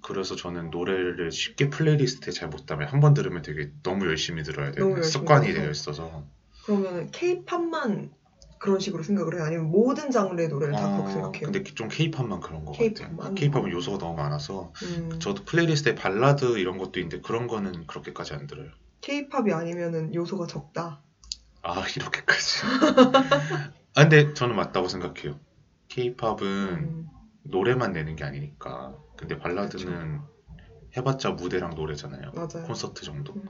그래서 0.00 0.36
저는 0.36 0.70
노래를 0.70 1.32
쉽게 1.32 1.68
playlist에 1.70 2.32
잘 2.32 2.48
못 2.48 2.66
담아요. 2.66 2.86
한 2.88 3.00
번 3.00 3.14
들으면 3.14 3.42
되게 3.42 3.70
너무 3.82 4.06
열심히 4.06 4.42
들어야 4.42 4.70
돼요. 4.72 4.88
열심히 4.90 5.04
습관이. 5.10 5.52
되어 5.52 5.70
있어서. 5.70 6.24
그러면 6.64 7.10
케이팝만 7.10 8.10
그런 8.58 8.80
식으로 8.80 9.02
생각을 9.02 9.34
해요? 9.36 9.44
아니면 9.44 9.70
모든 9.70 10.10
장르의 10.10 10.48
노래를 10.48 10.74
다 10.74 10.90
그렇게 10.92 11.10
어, 11.10 11.12
생각해요? 11.12 11.42
근데 11.52 11.62
좀 11.64 11.88
케이팝만 11.88 12.40
그런 12.40 12.64
것 12.64 12.72
같아요. 12.72 12.92
K-팝만? 12.92 13.34
케이팝은 13.34 13.70
요소가 13.70 13.98
너무 13.98 14.16
많아서 14.16 14.72
음. 14.82 15.18
저도 15.20 15.44
playlist에 15.44 15.94
발라드 15.94 16.58
이런 16.58 16.78
것도 16.78 16.98
있는데 17.00 17.20
그런 17.20 17.46
거는 17.46 17.86
그렇게까지 17.86 18.34
안 18.34 18.46
들어요. 18.46 18.70
케이팝이 19.00 19.52
아니면은 19.52 20.14
요소가 20.14 20.46
적다. 20.46 21.02
아 21.62 21.84
이렇게까지. 21.96 22.62
아 23.94 24.02
근데 24.02 24.34
저는 24.34 24.56
맞다고 24.56 24.88
생각해요. 24.88 25.38
케이팝은 25.88 26.42
음. 26.42 27.08
노래만 27.44 27.92
내는 27.92 28.16
게 28.16 28.24
아니니까. 28.24 28.96
근데 29.16 29.38
발라드는 29.38 30.20
해봤자 30.96 31.30
무대랑 31.30 31.74
노래잖아요. 31.74 32.32
맞아요. 32.34 32.66
콘서트 32.66 33.04
정도. 33.04 33.34
음. 33.34 33.42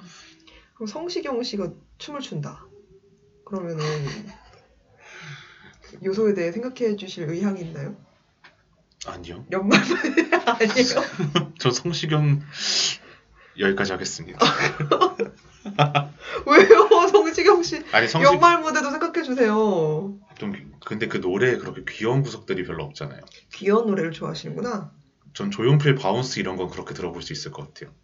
그럼 0.74 0.86
성시경 0.86 1.42
씨가 1.42 1.72
춤을 1.98 2.20
춘다. 2.20 2.66
그러면은 3.44 3.78
요소에 6.04 6.34
대해 6.34 6.52
생각해 6.52 6.96
주실 6.96 7.28
의향이 7.28 7.60
있나요? 7.60 7.96
아니요. 9.06 9.44
연말 9.52 9.80
아니에요? 10.46 11.52
저 11.58 11.70
성시경 11.70 12.42
여기까지 13.58 13.92
하겠습니다. 13.92 14.38
왜요? 16.46 17.08
성시경 17.08 17.62
씨 17.62 17.82
아니 17.92 18.08
성시 18.08 18.26
연말 18.26 18.60
무대도 18.60 18.90
생각해 18.90 19.22
주세요. 19.22 20.14
좀 20.38 20.72
근데 20.84 21.08
그 21.08 21.18
노래에 21.18 21.58
그렇게 21.58 21.82
귀여운 21.88 22.22
구석들이 22.22 22.64
별로 22.64 22.84
없잖아요. 22.84 23.20
귀여운 23.52 23.86
노래를 23.86 24.12
좋아하시는구나. 24.12 24.92
전 25.34 25.50
조용필 25.50 25.96
바운스 25.96 26.38
이런 26.38 26.56
건 26.56 26.70
그렇게 26.70 26.94
들어볼 26.94 27.22
수 27.22 27.32
있을 27.32 27.50
것 27.50 27.68
같아요. 27.68 27.94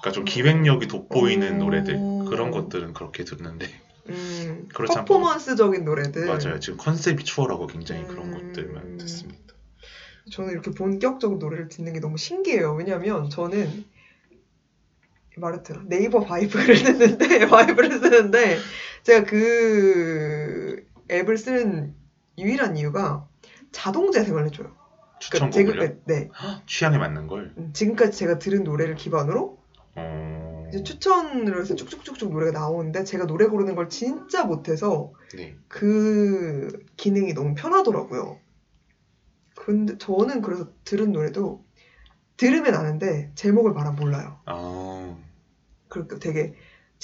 그러니까 0.00 0.12
좀 0.12 0.24
기획력이 0.24 0.88
돋보이는 0.88 1.56
어. 1.56 1.64
노래들 1.64 1.94
그런 2.28 2.50
것들은 2.50 2.94
그렇게 2.94 3.24
듣는데 3.24 3.68
음, 4.08 4.68
그렇지 4.72 4.94
퍼포먼스적인 4.98 5.84
노래들. 5.84 6.26
맞아요. 6.26 6.60
지금 6.60 6.76
컨셉이 6.78 7.24
추월하고 7.24 7.66
굉장히 7.66 8.06
그런 8.06 8.32
음. 8.32 8.52
것들만 8.52 8.98
듣습니다. 8.98 9.54
저는 10.30 10.50
이렇게 10.52 10.70
본격적으로 10.72 11.38
노래를 11.38 11.68
듣는 11.68 11.92
게 11.92 12.00
너무 12.00 12.16
신기해요. 12.16 12.74
왜냐면 12.74 13.30
저는 13.30 13.84
말했잖아 15.36 15.82
네이버 15.86 16.20
바이브를 16.20 16.74
듣는데 16.82 17.46
바이브를 17.46 17.92
쓰는데 17.98 18.58
제가 19.02 19.24
그 19.24 20.84
앱을 21.10 21.36
쓰는 21.38 21.94
유일한 22.38 22.76
이유가 22.76 23.28
자동 23.70 24.10
재생을 24.10 24.46
해줘요. 24.46 24.74
그러니까 25.30 25.50
추천곡을요? 25.50 25.80
제가- 25.80 25.96
네, 26.06 26.28
취향에 26.66 26.98
맞는 26.98 27.26
걸. 27.26 27.52
음, 27.56 27.70
지금까지 27.72 28.16
제가 28.18 28.38
들은 28.38 28.64
노래를 28.64 28.96
기반으로 28.96 29.58
어... 29.94 30.55
이제 30.68 30.82
추천을 30.82 31.60
해서 31.60 31.74
쭉쭉쭉쭉 31.74 32.30
노래가 32.30 32.58
나오는데 32.58 33.04
제가 33.04 33.26
노래 33.26 33.46
고르는 33.46 33.74
걸 33.74 33.88
진짜 33.88 34.44
못해서 34.44 35.12
네. 35.34 35.56
그 35.68 36.68
기능이 36.96 37.34
너무 37.34 37.54
편하더라고요. 37.54 38.38
근데 39.54 39.96
저는 39.98 40.42
그래서 40.42 40.68
들은 40.84 41.12
노래도 41.12 41.64
들으면 42.36 42.74
아는데 42.74 43.30
제목을 43.34 43.72
말안 43.72 43.96
몰라요. 43.96 44.38
아, 44.44 45.16
그러니까 45.88 46.18
되게 46.18 46.54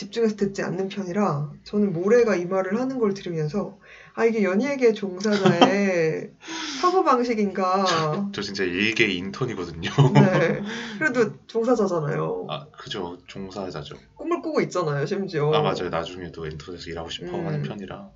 집중해서 0.02 0.36
듣지 0.36 0.62
않는 0.62 0.88
편이라 0.88 1.52
저는 1.64 1.92
모래가 1.92 2.34
이 2.34 2.46
말을 2.46 2.80
하는 2.80 2.98
걸 2.98 3.14
들으면서 3.14 3.78
아 4.14 4.24
이게 4.24 4.42
연예계 4.42 4.92
종사자의 4.92 6.32
사고 6.80 7.04
방식인가. 7.04 8.30
저 8.32 8.42
진짜 8.42 8.64
일개 8.64 9.06
인턴이거든요. 9.06 9.90
네. 10.14 10.62
그래도 10.98 11.46
종사자잖아요. 11.46 12.46
아, 12.50 12.66
그죠. 12.70 13.18
종사자죠. 13.26 13.96
꿈을 14.16 14.42
꾸고 14.42 14.60
있잖아요, 14.62 15.06
심지어. 15.06 15.52
아, 15.52 15.62
맞아요. 15.62 15.88
나중에도 15.90 16.46
인터넷에서 16.46 16.90
일하고 16.90 17.08
싶어 17.08 17.38
음. 17.38 17.46
하는 17.46 17.62
편이라. 17.62 18.10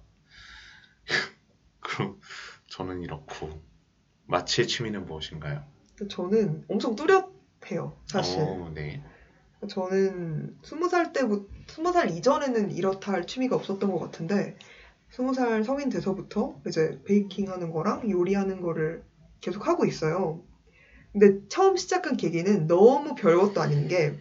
그럼 1.80 2.20
저는 2.68 3.02
이렇고. 3.02 3.62
마치의 4.26 4.66
취미는 4.66 5.06
무엇인가요? 5.06 5.62
저는 6.10 6.64
엄청 6.68 6.96
뚜렷해요, 6.96 7.96
사실. 8.06 8.40
어, 8.40 8.72
네. 8.74 9.02
저는 9.68 10.56
스무 10.62 10.88
살 10.88 11.12
때부터 11.12 11.46
스무 11.68 11.92
살 11.92 12.10
이전에는 12.10 12.70
이렇다 12.72 13.12
할 13.12 13.26
취미가 13.26 13.56
없었던 13.56 13.90
것 13.90 13.98
같은데 13.98 14.56
스무 15.10 15.34
살 15.34 15.64
성인 15.64 15.88
돼서부터 15.88 16.60
이제 16.66 17.00
베이킹 17.04 17.50
하는 17.50 17.70
거랑 17.70 18.10
요리하는 18.10 18.60
거를 18.60 19.02
계속 19.40 19.66
하고 19.66 19.84
있어요. 19.86 20.40
근데 21.12 21.38
처음 21.48 21.76
시작한 21.76 22.16
계기는 22.16 22.66
너무 22.66 23.14
별것도 23.14 23.60
아닌 23.60 23.88
게 23.88 24.14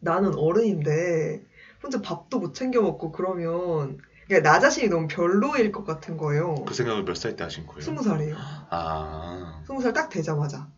나는 0.00 0.34
어른인데 0.34 1.42
혼자 1.82 2.00
밥도 2.00 2.38
못 2.38 2.54
챙겨 2.54 2.80
먹고 2.82 3.12
그러면 3.12 3.98
나 4.42 4.60
자신이 4.60 4.88
너무 4.88 5.08
별로일 5.08 5.72
것 5.72 5.84
같은 5.84 6.16
거예요. 6.16 6.54
그 6.66 6.74
생각을 6.74 7.04
몇 7.04 7.16
살 7.16 7.34
때 7.36 7.44
하신 7.44 7.66
거예요? 7.66 7.80
스무 7.80 8.02
살이에요. 8.02 8.36
아, 8.70 9.62
스무 9.66 9.80
살 9.82 9.92
딱 9.92 10.08
되자마자. 10.08 10.68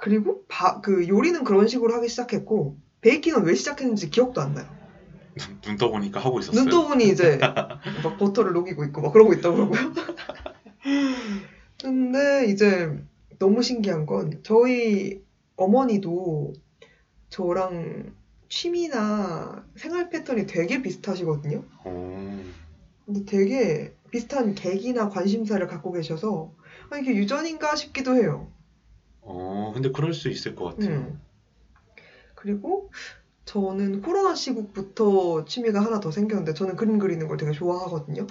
그리고 0.00 0.44
바, 0.48 0.80
그 0.80 1.06
요리는 1.06 1.44
그런 1.44 1.68
식으로 1.68 1.94
하기 1.94 2.08
시작했고 2.08 2.76
베이킹은 3.02 3.44
왜 3.44 3.54
시작했는지 3.54 4.10
기억도 4.10 4.40
안 4.40 4.54
나요. 4.54 4.66
눈, 5.36 5.60
눈 5.60 5.76
떠보니까 5.76 6.20
하고 6.20 6.40
있었어요. 6.40 6.62
눈 6.62 6.70
떠보니 6.70 7.08
이제 7.08 7.38
막 8.02 8.18
버터를 8.18 8.52
녹이고 8.52 8.84
있고 8.84 9.02
막 9.02 9.12
그러고 9.12 9.32
있더라고요. 9.34 9.72
근데 11.82 12.46
이제 12.46 12.90
너무 13.38 13.62
신기한 13.62 14.06
건 14.06 14.40
저희 14.42 15.22
어머니도 15.56 16.54
저랑 17.28 18.14
취미나 18.48 19.64
생활 19.76 20.10
패턴이 20.10 20.46
되게 20.46 20.82
비슷하시거든요. 20.82 21.64
어, 21.84 22.42
근데 23.04 23.24
되게 23.24 23.94
비슷한 24.10 24.54
계기나 24.54 25.08
관심사를 25.08 25.64
갖고 25.66 25.92
계셔서 25.92 26.52
아, 26.90 26.98
이게 26.98 27.14
유전인가 27.14 27.76
싶기도 27.76 28.16
해요. 28.16 28.50
어, 29.32 29.70
근데 29.72 29.92
그럴 29.92 30.12
수 30.12 30.28
있을 30.28 30.56
것 30.56 30.64
같아요. 30.76 30.96
음. 30.96 31.20
그리고 32.34 32.90
저는 33.44 34.02
코로나 34.02 34.34
시국부터 34.34 35.44
취미가 35.44 35.80
하나 35.80 36.00
더 36.00 36.10
생겼는데 36.10 36.54
저는 36.54 36.76
그림 36.76 36.98
그리는 36.98 37.26
걸 37.28 37.36
되게 37.36 37.52
좋아하거든요. 37.52 38.26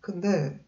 근데 0.00 0.60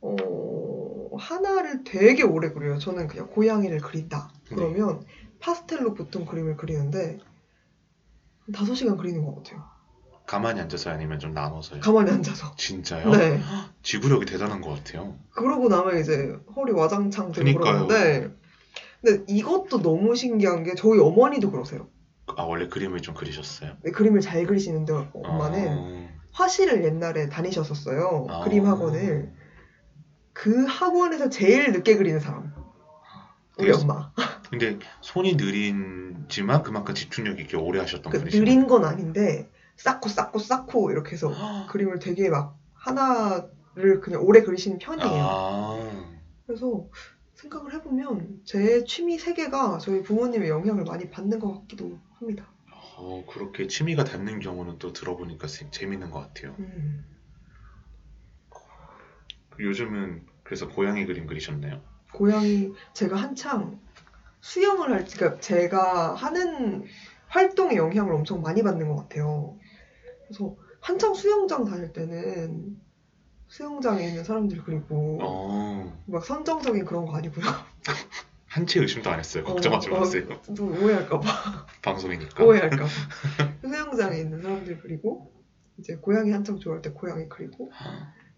어, 0.00 1.16
하나를 1.16 1.84
되게 1.84 2.22
오래 2.22 2.52
그려요. 2.52 2.78
저는 2.78 3.06
그냥 3.08 3.28
고양이를 3.28 3.78
그린다. 3.78 4.30
네. 4.50 4.56
그러면 4.56 5.04
파스텔로 5.40 5.94
보통 5.94 6.24
그림을 6.24 6.56
그리는데 6.56 7.18
5시간 8.52 8.96
그리는 8.96 9.24
것 9.24 9.36
같아요. 9.36 9.64
가만히 10.26 10.60
앉아서 10.60 10.90
아니면 10.90 11.18
좀 11.18 11.32
나눠서요. 11.32 11.80
가만히 11.80 12.10
앉아서. 12.10 12.54
진짜요? 12.56 13.10
네. 13.10 13.40
지구력이 13.82 14.24
대단한 14.26 14.60
것 14.60 14.70
같아요. 14.70 15.18
그러고 15.30 15.68
나면 15.68 16.00
이제 16.00 16.36
허리 16.56 16.72
와장창 16.72 17.32
되고. 17.32 17.58
그러는데 17.58 18.43
근데 19.04 19.22
이것도 19.28 19.82
너무 19.82 20.16
신기한 20.16 20.64
게 20.64 20.74
저희 20.74 20.98
어머니도 20.98 21.50
그러세요. 21.50 21.88
아 22.36 22.42
원래 22.42 22.68
그림을 22.68 23.00
좀 23.00 23.14
그리셨어요? 23.14 23.76
네, 23.82 23.90
그림을 23.90 24.22
잘 24.22 24.46
그리시는데 24.46 25.10
엄마는 25.12 25.68
어... 25.78 26.08
화실을 26.32 26.82
옛날에 26.84 27.28
다니셨었어요. 27.28 28.26
아. 28.30 28.40
그림 28.44 28.66
학원을. 28.66 29.30
그 30.32 30.64
학원에서 30.64 31.28
제일 31.28 31.72
늦게 31.72 31.96
그리는 31.96 32.18
사람. 32.18 32.54
우리 33.58 33.66
그래서- 33.66 33.82
엄마. 33.82 34.10
근데 34.50 34.78
손이 35.02 35.34
느린지만 35.34 36.62
그만큼 36.62 36.94
집중력 36.94 37.38
있게 37.40 37.56
오래 37.56 37.80
하셨던 37.80 38.10
그 38.10 38.18
분이시네요. 38.18 38.44
느린 38.44 38.66
건 38.66 38.84
아닌데 38.84 39.50
쌓고 39.76 40.08
쌓고 40.08 40.38
쌓고 40.38 40.92
이렇게 40.92 41.12
해서 41.12 41.30
그림을 41.68 41.98
되게 41.98 42.30
막 42.30 42.56
하나를 42.72 44.00
그냥 44.00 44.22
오래 44.22 44.42
그리시는 44.42 44.78
편이에요. 44.78 45.24
아, 45.28 45.90
그래서 46.46 46.86
생각을 47.44 47.74
해보면 47.74 48.40
제 48.44 48.84
취미 48.84 49.18
세계가 49.18 49.78
저희 49.78 50.02
부모님의 50.02 50.48
영향을 50.48 50.84
많이 50.84 51.10
받는 51.10 51.38
것 51.38 51.60
같기도 51.60 51.98
합니다. 52.18 52.46
어, 52.96 53.24
그렇게 53.28 53.66
취미가 53.66 54.04
닿는 54.04 54.40
경우는 54.40 54.78
또 54.78 54.92
들어보니까 54.92 55.46
재- 55.46 55.70
재밌는 55.70 56.10
것 56.10 56.20
같아요. 56.20 56.54
음. 56.58 57.04
요즘은 59.58 60.26
그래서 60.42 60.68
고양이 60.68 61.04
그림 61.06 61.26
그리셨나요? 61.26 61.80
고양이 62.12 62.72
제가 62.92 63.16
한창 63.16 63.78
수영을 64.40 64.92
할 64.92 65.04
그러니까 65.04 65.40
제가 65.40 66.14
하는 66.14 66.84
활동의 67.28 67.76
영향을 67.76 68.12
엄청 68.14 68.42
많이 68.42 68.62
받는 68.62 68.88
것 68.88 68.96
같아요. 68.96 69.56
그래서 70.26 70.56
한창 70.80 71.14
수영장 71.14 71.64
다닐 71.64 71.92
때는 71.92 72.76
수영장에 73.58 74.08
있는 74.08 74.24
사람들 74.24 74.64
그리고 74.64 75.20
어, 75.22 76.02
막 76.06 76.24
선정적인 76.24 76.84
그런 76.84 77.06
거 77.06 77.16
아니고요. 77.16 77.44
한치 78.48 78.80
의심도 78.80 79.08
안 79.10 79.20
했어요. 79.20 79.44
걱정하지 79.44 79.90
어, 79.90 79.94
어, 79.94 80.00
마세요. 80.00 80.26
또 80.56 80.64
오해할까봐 80.66 81.22
방송이니까. 81.82 82.44
오해할까봐 82.44 82.88
수영장에 83.62 84.18
있는 84.18 84.42
사람들 84.42 84.80
그리고 84.80 85.30
이제 85.78 85.94
고양이 85.94 86.32
한창 86.32 86.58
좋아할 86.58 86.82
때 86.82 86.90
고양이 86.90 87.28
그리고 87.28 87.70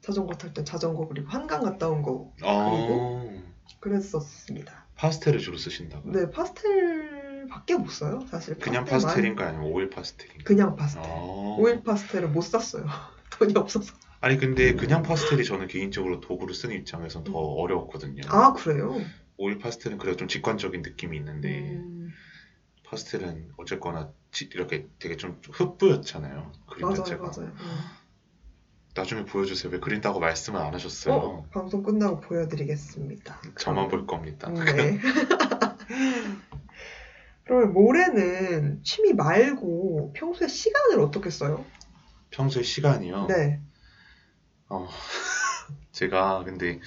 자전거 0.03 0.35
탈 0.35 0.53
때 0.53 0.63
자전거 0.65 1.09
그리고 1.09 1.29
한강 1.31 1.63
갔다 1.63 1.89
온거 1.89 2.31
어, 2.43 3.43
그랬었습니다. 3.81 4.85
파스텔을 4.97 5.39
주로 5.39 5.57
쓰신다고요? 5.57 6.13
네 6.13 6.31
파스텔 6.31 7.47
밖에 7.49 7.75
못 7.75 7.89
써요 7.91 8.21
사실. 8.31 8.59
그냥. 8.59 8.85
파스텔인가 8.85 9.47
아니면 9.49 9.71
오일 9.73 9.89
파스텔인가? 9.89 10.45
그냥 10.45 10.77
파스텔. 10.77 11.05
어. 11.07 11.57
오일 11.59 11.83
파스텔을 11.83 12.29
못 12.29 12.43
샀어요. 12.43 12.85
돈이 13.31 13.55
없어서. 13.57 13.95
아니 14.21 14.39
근데 14.39 14.75
그냥 14.75 15.03
파스텔이 15.03 15.45
저는 15.45 15.69
개인적으로 15.69 16.21
도구를 16.21 16.55
쓰는 16.55 16.75
입장에선 16.77 17.25
더 17.25 17.33
어려웠거든요. 17.39 18.23
아 18.29 18.53
그래요? 18.53 18.99
오일 19.37 19.59
파스텔은 19.59 19.99
그래도 19.99 20.17
좀 20.17 20.29
직관적인 20.29 20.83
느낌이 20.83 21.17
있는데 21.19 21.75
음, 21.75 22.15
파스텔은 22.85 23.53
어쨌거나 23.59 24.11
지- 24.33 24.49
이렇게 24.55 24.87
되게 24.99 25.17
좀 25.17 25.41
흩뿌옇잖아요. 25.53 26.53
그림 26.67 26.89
맞아요, 26.89 26.97
자체가. 26.97 27.23
맞아요. 27.23 27.53
음. 27.61 27.81
나중에 28.95 29.27
보여주세요. 29.27 29.71
왜 29.71 29.79
그린다고 29.79 30.21
말씀을 30.21 30.59
안 30.59 30.73
하셨어요? 30.73 31.15
어, 31.15 31.47
방송 31.53 31.83
끝나고 31.83 32.21
보여드리겠습니다. 32.23 33.43
저만 33.59 33.89
볼 33.89 34.07
겁니다. 34.07 34.51
네. 34.51 34.99
그러면 37.45 37.75
모레는 37.75 38.83
취미 38.83 39.13
말고 39.13 40.15
평소에 40.15 40.49
시간을 40.49 41.01
어떻게 41.01 41.29
써요? 41.29 41.63
평소에 42.31 42.63
시간이요. 42.63 43.27
네. 43.29 43.61
어, 44.69 44.89
제가 45.93 46.45
근데 46.45 46.81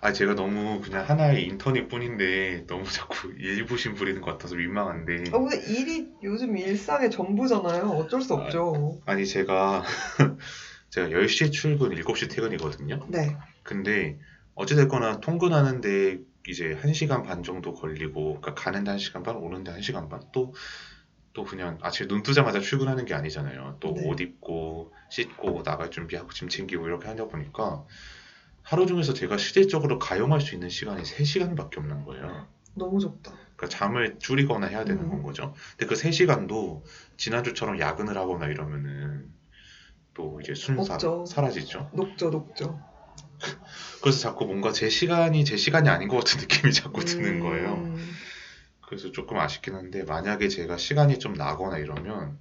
아 0.00 0.12
제가 0.12 0.34
너무 0.34 0.80
그냥 0.80 1.08
하나의 1.08 1.44
인턴일 1.44 1.88
뿐인데 1.88 2.66
너무 2.66 2.84
자꾸 2.90 3.32
일부심 3.38 3.94
부리는 3.94 4.20
것 4.20 4.32
같아서 4.32 4.54
민망한데 4.54 5.24
아 5.32 5.38
근데 5.38 5.56
일이 5.66 6.08
요즘 6.22 6.56
일상의 6.56 7.10
전부잖아요. 7.10 7.84
어쩔 7.90 8.22
수 8.22 8.34
없죠. 8.34 9.00
아니 9.06 9.26
제가 9.26 9.84
제가 10.90 11.10
10시에 11.10 11.50
출근, 11.50 11.90
7시 11.90 12.28
퇴근이거든요. 12.28 13.06
네. 13.08 13.36
근데 13.62 14.18
어찌됐거나 14.54 15.20
통근하는데 15.20 16.18
이제 16.48 16.78
1시간 16.80 17.22
반 17.22 17.42
정도 17.42 17.74
걸리고 17.74 18.40
그러니까 18.40 18.54
가는데 18.54 18.92
1시간 18.92 19.22
반, 19.22 19.36
오는데 19.36 19.72
1시간 19.72 20.08
반. 20.08 20.20
또 20.32 20.54
또 21.36 21.44
그냥 21.44 21.78
아침에 21.82 22.08
눈 22.08 22.22
뜨자마자 22.22 22.60
출근하는 22.60 23.04
게 23.04 23.12
아니잖아요. 23.12 23.76
또 23.78 23.92
네. 23.92 24.08
옷 24.08 24.18
입고 24.22 24.94
씻고 25.10 25.64
나갈 25.64 25.90
준비하고 25.90 26.30
짐 26.30 26.48
챙기고 26.48 26.86
이렇게 26.86 27.08
하다 27.08 27.26
보니까 27.26 27.84
하루 28.62 28.86
중에서 28.86 29.12
제가 29.12 29.36
실질적으로 29.36 29.98
가용할 29.98 30.40
수 30.40 30.54
있는 30.54 30.70
시간이 30.70 31.02
3시간밖에 31.04 31.78
없는 31.78 32.04
거예요. 32.06 32.48
너무 32.74 32.98
적다. 33.00 33.32
그러니까 33.54 33.68
잠을 33.68 34.18
줄이거나 34.18 34.66
해야 34.68 34.86
되는 34.86 35.02
음. 35.02 35.10
건 35.10 35.22
거죠. 35.22 35.54
근데 35.76 35.84
그 35.84 35.94
3시간도 35.94 36.84
지난주처럼 37.18 37.80
야근을 37.80 38.16
하거나 38.16 38.46
이러면은 38.46 39.30
또 40.14 40.40
이제 40.40 40.54
순사. 40.54 40.96
사라지죠. 41.26 41.90
녹죠, 41.92 42.30
녹죠. 42.30 42.80
그래서 44.00 44.20
자꾸 44.20 44.46
뭔가 44.46 44.72
제 44.72 44.88
시간이 44.88 45.44
제 45.44 45.58
시간이 45.58 45.90
아닌 45.90 46.08
것 46.08 46.16
같은 46.16 46.40
느낌이 46.40 46.72
자꾸 46.72 47.04
드는 47.04 47.40
거예요. 47.40 47.74
음, 47.74 48.14
그래서 48.86 49.10
조금 49.10 49.38
아쉽긴 49.38 49.74
한데 49.74 50.04
만약에 50.04 50.48
제가 50.48 50.76
시간이 50.76 51.18
좀 51.18 51.34
나거나 51.34 51.78
이러면 51.78 52.38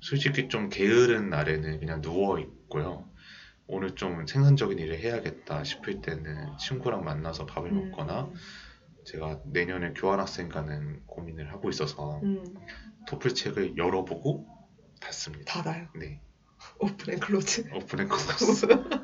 솔직히 0.00 0.48
좀 0.48 0.68
게으른 0.68 1.30
날에는 1.30 1.80
그냥 1.80 2.02
누워 2.02 2.38
있고요. 2.38 3.08
오늘 3.66 3.94
좀 3.94 4.26
생산적인 4.26 4.78
일을 4.78 4.98
해야겠다 4.98 5.64
싶을 5.64 6.02
때는 6.02 6.58
친구랑 6.58 7.02
만나서 7.04 7.46
밥을 7.46 7.70
음, 7.70 7.90
먹거나 7.90 8.30
제가 9.06 9.40
내년에 9.46 9.94
교환학생 9.94 10.50
가는 10.50 11.00
고민을 11.06 11.50
하고 11.50 11.70
있어서 11.70 12.20
음, 12.22 12.44
토플 13.06 13.34
책을 13.34 13.78
열어보고 13.78 14.46
닫습니다. 15.00 15.62
닫아요. 15.62 15.88
네, 15.96 16.20
open 16.78 17.14
and 17.14 17.20
close. 17.20 17.70
Open 17.72 18.00
and 18.00 18.08
close 18.08 18.66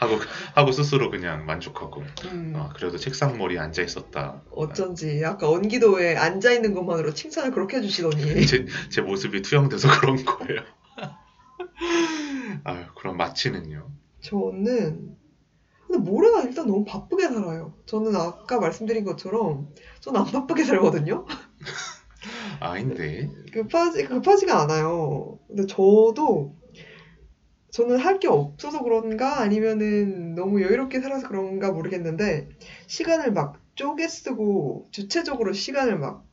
하고 0.00 0.18
하고 0.54 0.72
스스로 0.72 1.10
그냥 1.10 1.44
만족하고 1.44 2.02
음, 2.24 2.54
아 2.56 2.70
그래도 2.74 2.96
책상 2.96 3.36
머리에 3.36 3.58
앉아 3.58 3.82
있었다. 3.82 4.42
어쩐지 4.50 5.22
아까 5.24 5.48
언기도에 5.50 6.16
앉아 6.16 6.52
있는 6.52 6.72
것만으로 6.74 7.12
칭찬을 7.12 7.50
그렇게 7.50 7.76
해주시더니 7.76 8.46
제, 8.48 8.66
제 8.90 9.02
모습이 9.02 9.42
투영돼서 9.42 9.88
그런 10.00 10.24
거예요. 10.24 10.62
아유, 12.64 12.84
그럼 12.96 13.18
마치는요? 13.18 13.90
저는 14.22 15.16
근데 15.86 15.98
모레가 15.98 16.42
일단 16.42 16.66
너무 16.66 16.84
바쁘게 16.84 17.28
살아요. 17.28 17.74
저는 17.84 18.16
아까 18.16 18.58
말씀드린 18.58 19.04
것처럼 19.04 19.68
저는 20.00 20.20
안 20.20 20.26
바쁘게 20.26 20.64
살거든요. 20.64 21.26
아닌데. 22.60 23.28
급하지 23.52 24.04
급하지가 24.06 24.62
않아요. 24.62 25.38
근데 25.48 25.66
저도 25.66 26.54
저는 27.72 27.98
할 27.98 28.18
게 28.20 28.28
없어서 28.28 28.82
그런가 28.82 29.40
아니면은 29.40 30.34
너무 30.34 30.62
여유롭게 30.62 31.00
살아서 31.00 31.26
그런가 31.28 31.70
모르겠는데 31.72 32.48
시간을 32.86 33.32
막 33.32 33.60
쪼개 33.76 34.08
쓰고 34.08 34.88
주체적으로 34.90 35.52
시간을 35.52 35.98
막 35.98 36.24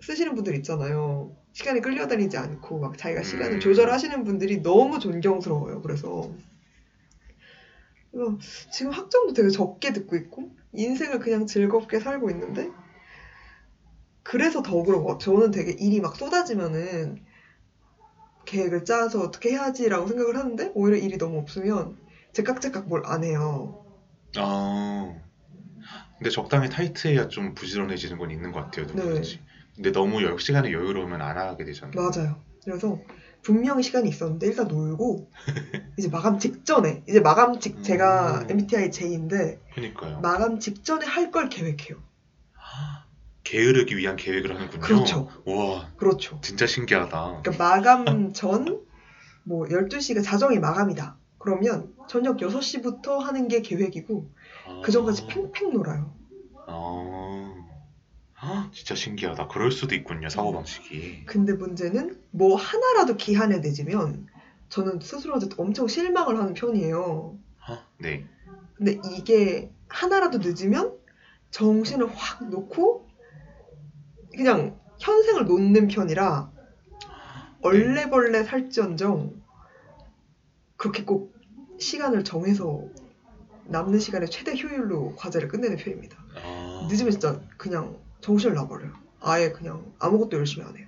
쓰시는 0.00 0.34
분들 0.34 0.54
있잖아요. 0.56 1.36
시간이 1.52 1.80
끌려다니지 1.80 2.36
않고 2.36 2.80
막 2.80 2.98
자기가 2.98 3.22
시간을 3.22 3.54
음. 3.54 3.60
조절하시는 3.60 4.24
분들이 4.24 4.62
너무 4.62 4.98
존경스러워요. 4.98 5.82
그래서 5.82 6.30
그래서 8.10 8.38
지금 8.70 8.92
학점도 8.92 9.32
되게 9.34 9.48
적게 9.48 9.92
듣고 9.92 10.16
있고 10.16 10.50
인생을 10.72 11.18
그냥 11.18 11.46
즐겁게 11.46 12.00
살고 12.00 12.30
있는데 12.30 12.68
그래서 14.22 14.62
더 14.62 14.82
그런 14.82 15.02
것 15.04 15.18
같아요. 15.18 15.36
저는 15.36 15.50
되게 15.50 15.72
일이 15.72 16.00
막 16.00 16.16
쏟아지면은 16.16 17.24
계획을 18.46 18.84
짜서 18.86 19.20
어떻게 19.22 19.50
해야지라고 19.50 20.08
생각을 20.08 20.36
하는데 20.36 20.70
오히려 20.74 20.96
일이 20.98 21.18
너무 21.18 21.38
없으면 21.40 21.96
제깍제깍 22.34 22.88
뭘 22.88 23.02
안 23.06 23.24
해요. 23.24 23.78
아. 24.36 25.14
근데 26.18 26.30
적당히 26.30 26.68
타이트해야 26.68 27.28
좀 27.28 27.54
부지런해지는 27.54 28.18
건 28.18 28.30
있는 28.30 28.52
것 28.52 28.60
같아요, 28.60 28.86
누구든지. 28.86 29.40
근데 29.74 29.92
너무 29.92 30.22
여, 30.22 30.36
시간이 30.38 30.72
여유로우면 30.72 31.20
안 31.20 31.36
하게 31.36 31.64
되잖아요. 31.64 31.92
맞아요. 31.94 32.36
그래서 32.64 32.98
분명히 33.42 33.82
시간이 33.82 34.08
있었는데 34.08 34.46
일단 34.46 34.66
놀고 34.68 35.28
이제 35.98 36.08
마감 36.08 36.38
직전에 36.38 37.02
이제 37.08 37.20
마감 37.20 37.60
직 37.60 37.82
제가 37.82 38.42
음. 38.42 38.50
MBTI 38.50 38.90
J인데 38.90 39.58
그러니까요. 39.74 40.20
마감 40.20 40.58
직전에 40.58 41.06
할 41.06 41.30
걸 41.30 41.48
계획해요. 41.48 42.02
게으르기 43.46 43.96
위한 43.96 44.16
계획을 44.16 44.54
하는군요. 44.54 44.80
그렇죠. 44.82 45.28
와, 45.44 45.90
그렇죠. 45.96 46.38
진짜 46.42 46.66
신기하다. 46.66 47.42
그러니까 47.42 47.64
마감 47.64 48.32
전 48.32 48.84
뭐 49.48 49.64
12시가 49.68 50.24
자정이 50.24 50.58
마감이다. 50.58 51.16
그러면 51.38 51.94
저녁 52.08 52.38
6시부터 52.38 53.18
하는 53.18 53.46
게 53.46 53.62
계획이고 53.62 54.28
그 54.82 54.90
전까지 54.90 55.28
팽팽 55.28 55.72
놀아요. 55.72 56.12
아, 56.66 57.54
헉, 58.42 58.72
진짜 58.72 58.96
신기하다. 58.96 59.46
그럴 59.46 59.70
수도 59.70 59.94
있군요, 59.94 60.28
사고 60.28 60.52
방식이. 60.52 61.22
근데 61.26 61.52
문제는 61.52 62.20
뭐 62.32 62.56
하나라도 62.56 63.16
기한에 63.16 63.58
늦으면 63.58 64.26
저는 64.68 64.98
스스로한테 65.00 65.54
엄청 65.58 65.86
실망을 65.86 66.36
하는 66.38 66.54
편이에요. 66.54 67.38
헉, 67.68 67.84
네. 67.98 68.26
근데 68.74 69.00
이게 69.14 69.70
하나라도 69.88 70.38
늦으면 70.38 70.92
정신을 71.52 72.08
확 72.16 72.50
놓고 72.50 73.05
그냥 74.36 74.78
현생을 74.98 75.44
놓는 75.46 75.88
편이라 75.88 76.50
얼레벌레 77.62 78.44
살지언정 78.44 79.32
그렇게 80.76 81.04
꼭 81.04 81.34
시간을 81.78 82.24
정해서 82.24 82.86
남는 83.64 83.98
시간에 83.98 84.26
최대 84.26 84.52
효율로 84.52 85.16
과제를 85.16 85.48
끝내는 85.48 85.76
편입니다. 85.76 86.16
아, 86.36 86.86
늦으면 86.88 87.10
진짜 87.12 87.40
그냥 87.56 87.98
정신을 88.20 88.54
놔버려요. 88.54 88.92
아예 89.20 89.50
그냥 89.50 89.92
아무것도 89.98 90.36
열심히 90.36 90.66
안 90.66 90.76
해요. 90.76 90.86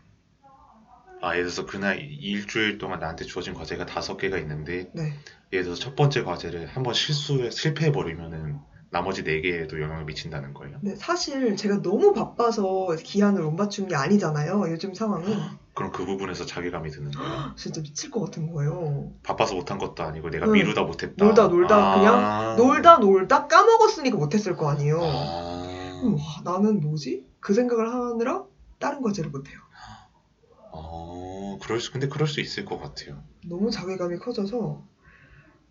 아, 1.21 1.33
예를 1.33 1.47
들어서 1.47 1.67
그날 1.67 2.01
이- 2.01 2.15
일주일 2.15 2.79
동안 2.79 3.01
나한테 3.01 3.25
주어진 3.25 3.53
과제가 3.55 3.87
다섯 3.87 4.17
개가 4.17 4.39
있는데, 4.39 4.89
네. 4.95 5.13
예를 5.53 5.65
들어서 5.65 5.81
첫 5.81 5.97
번째 5.97 6.23
과제를 6.23 6.67
한번 6.69 6.95
실수해, 6.95 7.51
실패해 7.51 7.91
버리면은 7.91 8.61
나머지 8.91 9.23
네 9.23 9.41
개에도 9.41 9.81
영향을 9.81 10.05
미친다는 10.05 10.55
거예요. 10.55 10.79
근데 10.81 10.97
사실 10.97 11.57
제가 11.57 11.83
너무 11.83 12.13
바빠서 12.15 12.89
기한을 13.03 13.43
못 13.43 13.51
맞춘 13.53 13.87
게 13.89 13.95
아니잖아요. 13.95 14.71
요즘 14.71 14.95
상황은 14.95 15.27
그럼 15.75 15.93
그 15.93 16.05
부분에서 16.05 16.45
자괴감이 16.47 16.91
드는 16.91 17.11
거예요. 17.13 17.53
진짜 17.57 17.83
미칠 17.83 18.11
것 18.11 18.21
같은 18.25 18.51
거예요. 18.53 19.13
바빠서 19.23 19.55
못한 19.55 19.79
것도 19.79 20.03
아니고 20.03 20.31
내가 20.31 20.47
응. 20.47 20.53
미루다 20.53 20.83
못했다. 20.83 21.25
놀다 21.25 21.49
놀다 21.49 21.77
아. 21.77 21.95
그냥 21.99 22.57
놀다 22.57 22.97
놀다 22.99 23.47
까먹었으니까 23.47 24.17
못했을 24.17 24.57
거 24.57 24.71
아니에요. 24.71 25.01
아, 25.03 25.99
그럼 26.01 26.15
와, 26.15 26.53
나는 26.53 26.81
뭐지? 26.81 27.27
그 27.41 27.53
생각을 27.55 27.93
하느라 27.93 28.45
다른 28.79 29.03
과제를 29.03 29.31
못해요. 29.31 29.59
어, 30.73 31.59
그럴 31.63 31.81
수, 31.81 31.93
근데 31.93 32.09
그럴 32.09 32.27
수 32.27 32.41
있을 32.41 32.65
것 32.65 32.79
같아요. 32.79 33.23
너무 33.47 33.71
자괴감이 33.71 34.17
커져서 34.19 34.83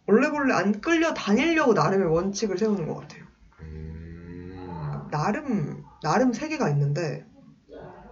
원래벌레 0.08 0.54
안 0.54 0.82
끌려 0.82 1.14
다니려고 1.14 1.74
나름의 1.74 2.08
원칙을 2.08 2.58
세우는 2.58 2.88
것 2.88 2.96
같아요. 2.96 3.24
음, 3.62 5.08
나름 5.12 5.84
나름 6.02 6.34
세계가 6.34 6.70
있는데 6.70 7.26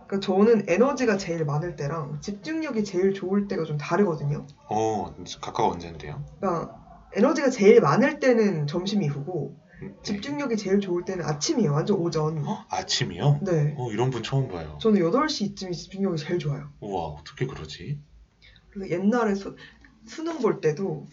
그러니까 0.08 0.20
저는 0.20 0.66
에너지가 0.68 1.18
제일 1.18 1.46
많을 1.46 1.76
때랑 1.76 2.20
집중력이 2.22 2.84
제일 2.84 3.14
좋을 3.14 3.48
때가 3.48 3.64
좀 3.64 3.78
다르거든요. 3.78 4.46
어, 4.70 5.16
각각 5.42 5.66
언제인데요? 5.66 6.24
그러니까 6.40 6.86
에너지가 7.16 7.50
제일 7.50 7.82
많을 7.82 8.20
때는 8.20 8.68
점심 8.68 9.02
이후고 9.02 9.58
네. 9.82 9.94
집중력이 10.04 10.58
제일 10.58 10.80
좋을 10.80 11.06
때는 11.06 11.26
아침이에요. 11.26 11.74
완전 11.74 11.98
오전. 11.98 12.46
어? 12.46 12.66
아침이요? 12.70 13.40
네. 13.42 13.76
어, 13.78 13.92
이런 13.92 14.10
분 14.10 14.24
처음 14.24 14.48
봐요. 14.48 14.78
저는 14.82 15.02
8시쯤이 15.02 15.74
집중력이 15.74 16.18
제일 16.18 16.40
좋아요. 16.40 16.70
우와, 16.80 17.04
어떻게 17.08 17.46
그러지? 17.46 18.00
그래서 18.72 18.94
옛날에 18.94 19.36
수, 19.36 19.56
수능 20.06 20.40
볼 20.40 20.62
때도 20.62 21.08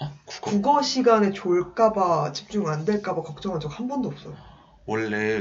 어? 0.00 0.10
국어? 0.24 0.50
국어 0.50 0.82
시간에 0.82 1.32
졸까봐 1.32 2.32
집중 2.32 2.66
안 2.68 2.84
될까봐 2.84 3.22
걱정한 3.22 3.60
적 3.60 3.68
한 3.70 3.88
번도 3.88 4.08
없어요. 4.08 4.45
원래 4.86 5.40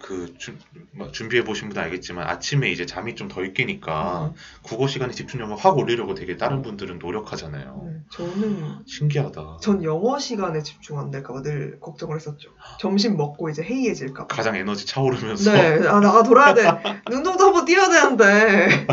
그 0.00 0.34
준, 0.36 0.58
뭐 0.92 1.12
준비해 1.12 1.44
보신 1.44 1.68
분은 1.68 1.80
알겠지만 1.80 2.26
아침에 2.26 2.70
이제 2.70 2.86
잠이 2.86 3.14
좀 3.14 3.28
덜 3.30 3.52
깨니까 3.52 4.24
음. 4.24 4.34
국어 4.62 4.88
시간에 4.88 5.12
집중력을 5.12 5.56
확 5.56 5.78
올리려고 5.78 6.14
되게 6.16 6.36
다른 6.36 6.62
분들은 6.62 6.98
노력하잖아요. 6.98 7.82
네, 7.86 8.00
저는 8.10 8.80
신기하다. 8.86 9.58
전 9.62 9.84
영어 9.84 10.18
시간에 10.18 10.62
집중 10.62 10.98
안 10.98 11.12
될까봐 11.12 11.42
늘 11.42 11.78
걱정을 11.78 12.16
했었죠. 12.16 12.50
점심 12.80 13.16
먹고 13.16 13.48
이제 13.50 13.62
해이해질까 13.62 14.26
봐. 14.26 14.34
가장 14.34 14.56
에너지 14.56 14.84
차오르면서 14.86 15.52
네, 15.52 15.86
아, 15.86 16.00
나가 16.00 16.24
돌아야 16.24 16.54
돼. 16.54 16.62
운동도 17.12 17.44
한번 17.44 17.64
뛰어야 17.64 17.88
되는데 17.88 18.86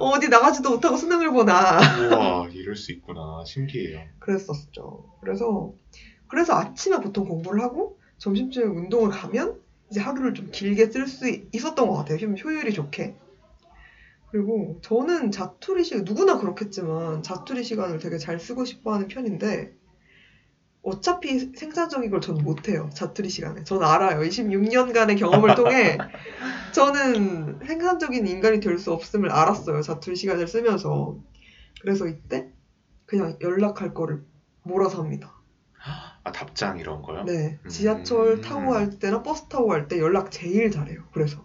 어디 0.00 0.28
나가지도 0.30 0.70
못하고 0.70 0.96
수능을 0.96 1.30
보나. 1.32 1.78
우와 2.08 2.48
이럴 2.54 2.74
수 2.76 2.92
있구나 2.92 3.44
신기해요. 3.46 4.00
그랬었죠. 4.20 5.04
그래서 5.20 5.72
그래서 6.28 6.54
아침에 6.54 6.96
보통 7.00 7.26
공부를 7.26 7.62
하고 7.62 7.98
점심쯤에 8.24 8.64
운동을 8.64 9.10
가면 9.10 9.60
이제 9.90 10.00
하루를 10.00 10.32
좀 10.34 10.48
길게 10.50 10.86
쓸 10.90 11.06
수 11.06 11.28
있었던 11.52 11.86
것 11.88 11.94
같아요. 11.94 12.16
효- 12.18 12.32
효율이 12.34 12.72
좋게. 12.72 13.14
그리고 14.30 14.78
저는 14.82 15.30
자투리 15.30 15.84
시간 15.84 16.04
누구나 16.04 16.38
그렇겠지만 16.38 17.22
자투리 17.22 17.62
시간을 17.62 17.98
되게 17.98 18.18
잘 18.18 18.40
쓰고 18.40 18.64
싶어 18.64 18.92
하는 18.94 19.06
편인데 19.08 19.72
어차피 20.82 21.38
생산적인 21.56 22.10
걸 22.10 22.20
저는 22.20 22.42
못해요. 22.44 22.90
자투리 22.94 23.28
시간에. 23.30 23.64
저는 23.64 23.86
알아요. 23.86 24.22
26년간의 24.22 25.16
경험을 25.16 25.54
통해 25.54 25.98
저는 26.74 27.60
생산적인 27.66 28.26
인간이 28.26 28.60
될 28.60 28.78
수 28.78 28.92
없음을 28.92 29.30
알았어요. 29.30 29.82
자투리 29.82 30.16
시간을 30.16 30.48
쓰면서. 30.48 31.18
그래서 31.80 32.06
이때 32.08 32.50
그냥 33.06 33.38
연락할 33.42 33.94
거를 33.94 34.24
몰아서 34.64 35.02
합니다. 35.02 35.33
아 36.24 36.32
답장 36.32 36.78
이런 36.78 37.02
거요? 37.02 37.24
네. 37.24 37.58
음. 37.62 37.68
지하철 37.68 38.40
타고 38.40 38.70
갈 38.70 38.98
때나 38.98 39.22
버스 39.22 39.46
타고 39.48 39.68
갈 39.68 39.88
때 39.88 39.98
연락 40.00 40.30
제일 40.30 40.70
잘해요. 40.70 41.04
그래서. 41.12 41.44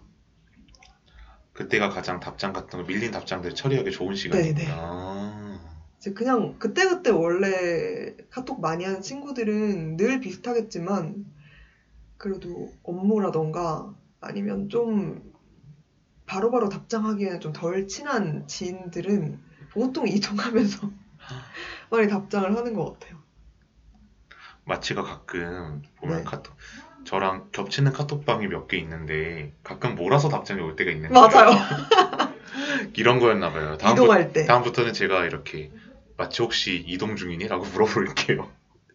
그때가 1.52 1.90
가장 1.90 2.20
답장 2.20 2.52
같은 2.52 2.80
거 2.80 2.86
밀린 2.86 3.10
답장들 3.10 3.54
처리하기 3.54 3.90
좋은 3.90 4.14
시간이구나. 4.14 5.60
이제 5.98 6.12
그냥 6.14 6.56
그때 6.58 6.88
그때 6.88 7.10
원래 7.10 8.16
카톡 8.30 8.60
많이 8.62 8.84
하는 8.84 9.02
친구들은 9.02 9.98
늘 9.98 10.20
비슷하겠지만 10.20 11.26
그래도 12.16 12.72
업무라던가 12.82 13.94
아니면 14.20 14.68
좀 14.70 15.30
바로바로 16.26 16.68
답장하기에는 16.70 17.40
좀 17.40 17.52
덜 17.52 17.86
친한 17.88 18.46
지인들은 18.46 19.40
보통 19.72 20.06
이동하면서 20.08 20.90
많이 21.90 22.08
답장을 22.08 22.56
하는 22.56 22.74
것 22.74 22.98
같아요. 22.98 23.19
마치가 24.64 25.02
가끔 25.02 25.82
보면 25.96 26.18
네. 26.18 26.24
카톡 26.24 26.54
저랑 27.04 27.48
겹치는 27.52 27.92
카톡방이 27.92 28.46
몇 28.46 28.68
개 28.68 28.76
있는데 28.78 29.52
가끔 29.64 29.94
몰아서 29.94 30.28
답장이 30.28 30.60
올 30.60 30.76
때가 30.76 30.90
있는 30.90 31.10
맞아요. 31.10 31.30
거예요. 31.30 31.50
이런 32.94 33.18
거였나 33.20 33.50
봐요. 33.52 33.76
다음부, 33.78 34.02
이동할 34.02 34.32
때. 34.32 34.44
다음부터는 34.44 34.92
제가 34.92 35.24
이렇게 35.24 35.70
마치 36.16 36.42
혹시 36.42 36.84
이동 36.86 37.16
중이니? 37.16 37.48
라고 37.48 37.64
물어볼게요. 37.72 38.48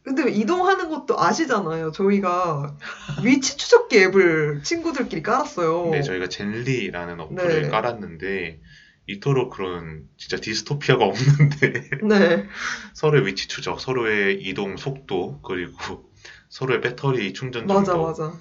근데 0.04 0.30
이동하는 0.32 0.90
것도 0.90 1.20
아시잖아요. 1.20 1.92
저희가 1.92 2.76
위치 3.24 3.58
추적기 3.58 3.98
앱을 4.04 4.62
친구들끼리 4.64 5.24
깔았어요. 5.24 5.90
네, 5.92 6.04
저희가 6.04 6.28
젠리라는 6.28 7.20
어플을 7.20 7.62
네. 7.64 7.70
깔았는데 7.70 8.60
이토록 9.08 9.52
그런 9.52 10.08
진짜 10.18 10.38
디스토피아가 10.38 11.06
없는데 11.06 11.90
네. 12.08 12.46
서로의 12.94 13.26
위치 13.26 13.48
추적, 13.48 13.80
서로의 13.80 14.42
이동 14.42 14.78
속도, 14.78 15.40
그리고 15.42 16.10
서로의 16.50 16.82
배터리 16.82 17.34
충전 17.34 17.68
맞아, 17.68 17.94
정도, 17.94 18.08
맞아. 18.08 18.34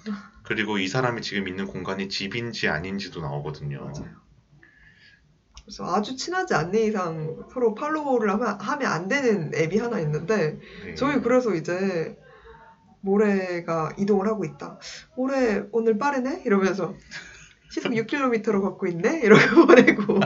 그리고 0.43 0.79
이 0.79 0.89
사람이 0.89 1.23
지금 1.23 1.49
있는 1.49 1.67
공간이 1.67 2.09
집인지 2.09 2.69
아닌지도 2.69 3.21
나오거든요. 3.21 3.81
맞아요. 3.81 4.25
그래서 5.65 5.95
아주 5.95 6.15
친하지 6.17 6.55
않는 6.55 6.79
이상 6.79 7.45
서로 7.53 7.75
팔로우를 7.75 8.31
하면, 8.31 8.61
하면 8.61 8.93
안 8.93 9.09
되는 9.09 9.51
앱이 9.55 9.79
하나 9.79 9.99
있는데 10.01 10.59
네. 10.85 10.95
저희 10.95 11.21
그래서 11.23 11.55
이제 11.55 12.17
모래가 13.01 13.95
이동을 13.99 14.27
하고 14.27 14.45
있다. 14.45 14.79
모래 15.17 15.63
오늘 15.73 15.99
빠르네? 15.99 16.43
이러면서 16.45 16.97
시속 17.71 17.93
6km로 17.95 18.61
걷고 18.63 18.87
있네? 18.87 19.21
이렇게 19.23 19.47
보내고 19.55 20.21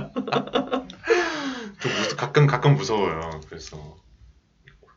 좀 1.80 1.92
무- 1.92 2.16
가끔 2.16 2.46
가끔 2.46 2.74
무서워요. 2.76 3.40
그래서 3.48 3.96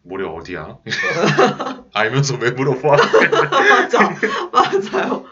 모레 0.03 0.25
어디야? 0.25 0.79
알면서 1.93 2.37
왜 2.37 2.51
물어봐? 2.51 2.89
맞아 3.69 4.09
맞아요. 4.51 5.25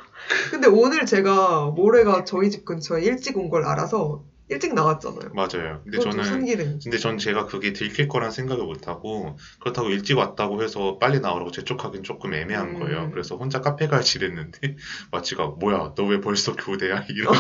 근데 0.51 0.67
오늘 0.67 1.05
제가 1.05 1.65
모래가 1.71 2.23
저희 2.23 2.49
집 2.51 2.65
근처에 2.65 3.01
일찍 3.03 3.37
온 3.37 3.49
걸 3.49 3.65
알아서 3.65 4.23
일찍 4.49 4.73
나왔잖아요. 4.73 5.31
맞아요. 5.33 5.81
근데 5.83 5.99
저는 5.99 6.23
순기능. 6.23 6.79
근데 6.83 6.97
전 6.97 7.17
제가 7.17 7.45
그게 7.45 7.71
들킬 7.73 8.07
거란 8.07 8.31
생각을 8.31 8.65
못 8.65 8.87
하고 8.87 9.37
그렇다고 9.59 9.89
일찍 9.89 10.17
왔다고 10.17 10.63
해서 10.63 10.97
빨리 10.97 11.19
나오라고 11.19 11.51
재촉하긴 11.51 12.03
조금 12.03 12.33
애매한 12.33 12.69
음. 12.75 12.79
거예요. 12.79 13.11
그래서 13.11 13.35
혼자 13.37 13.61
카페 13.61 13.87
갈 13.87 14.01
지랬는데 14.01 14.75
마치가 15.11 15.47
뭐야 15.47 15.93
너 15.95 16.03
왜 16.09 16.19
벌써 16.19 16.55
교대야 16.55 17.05
이러는. 17.09 17.39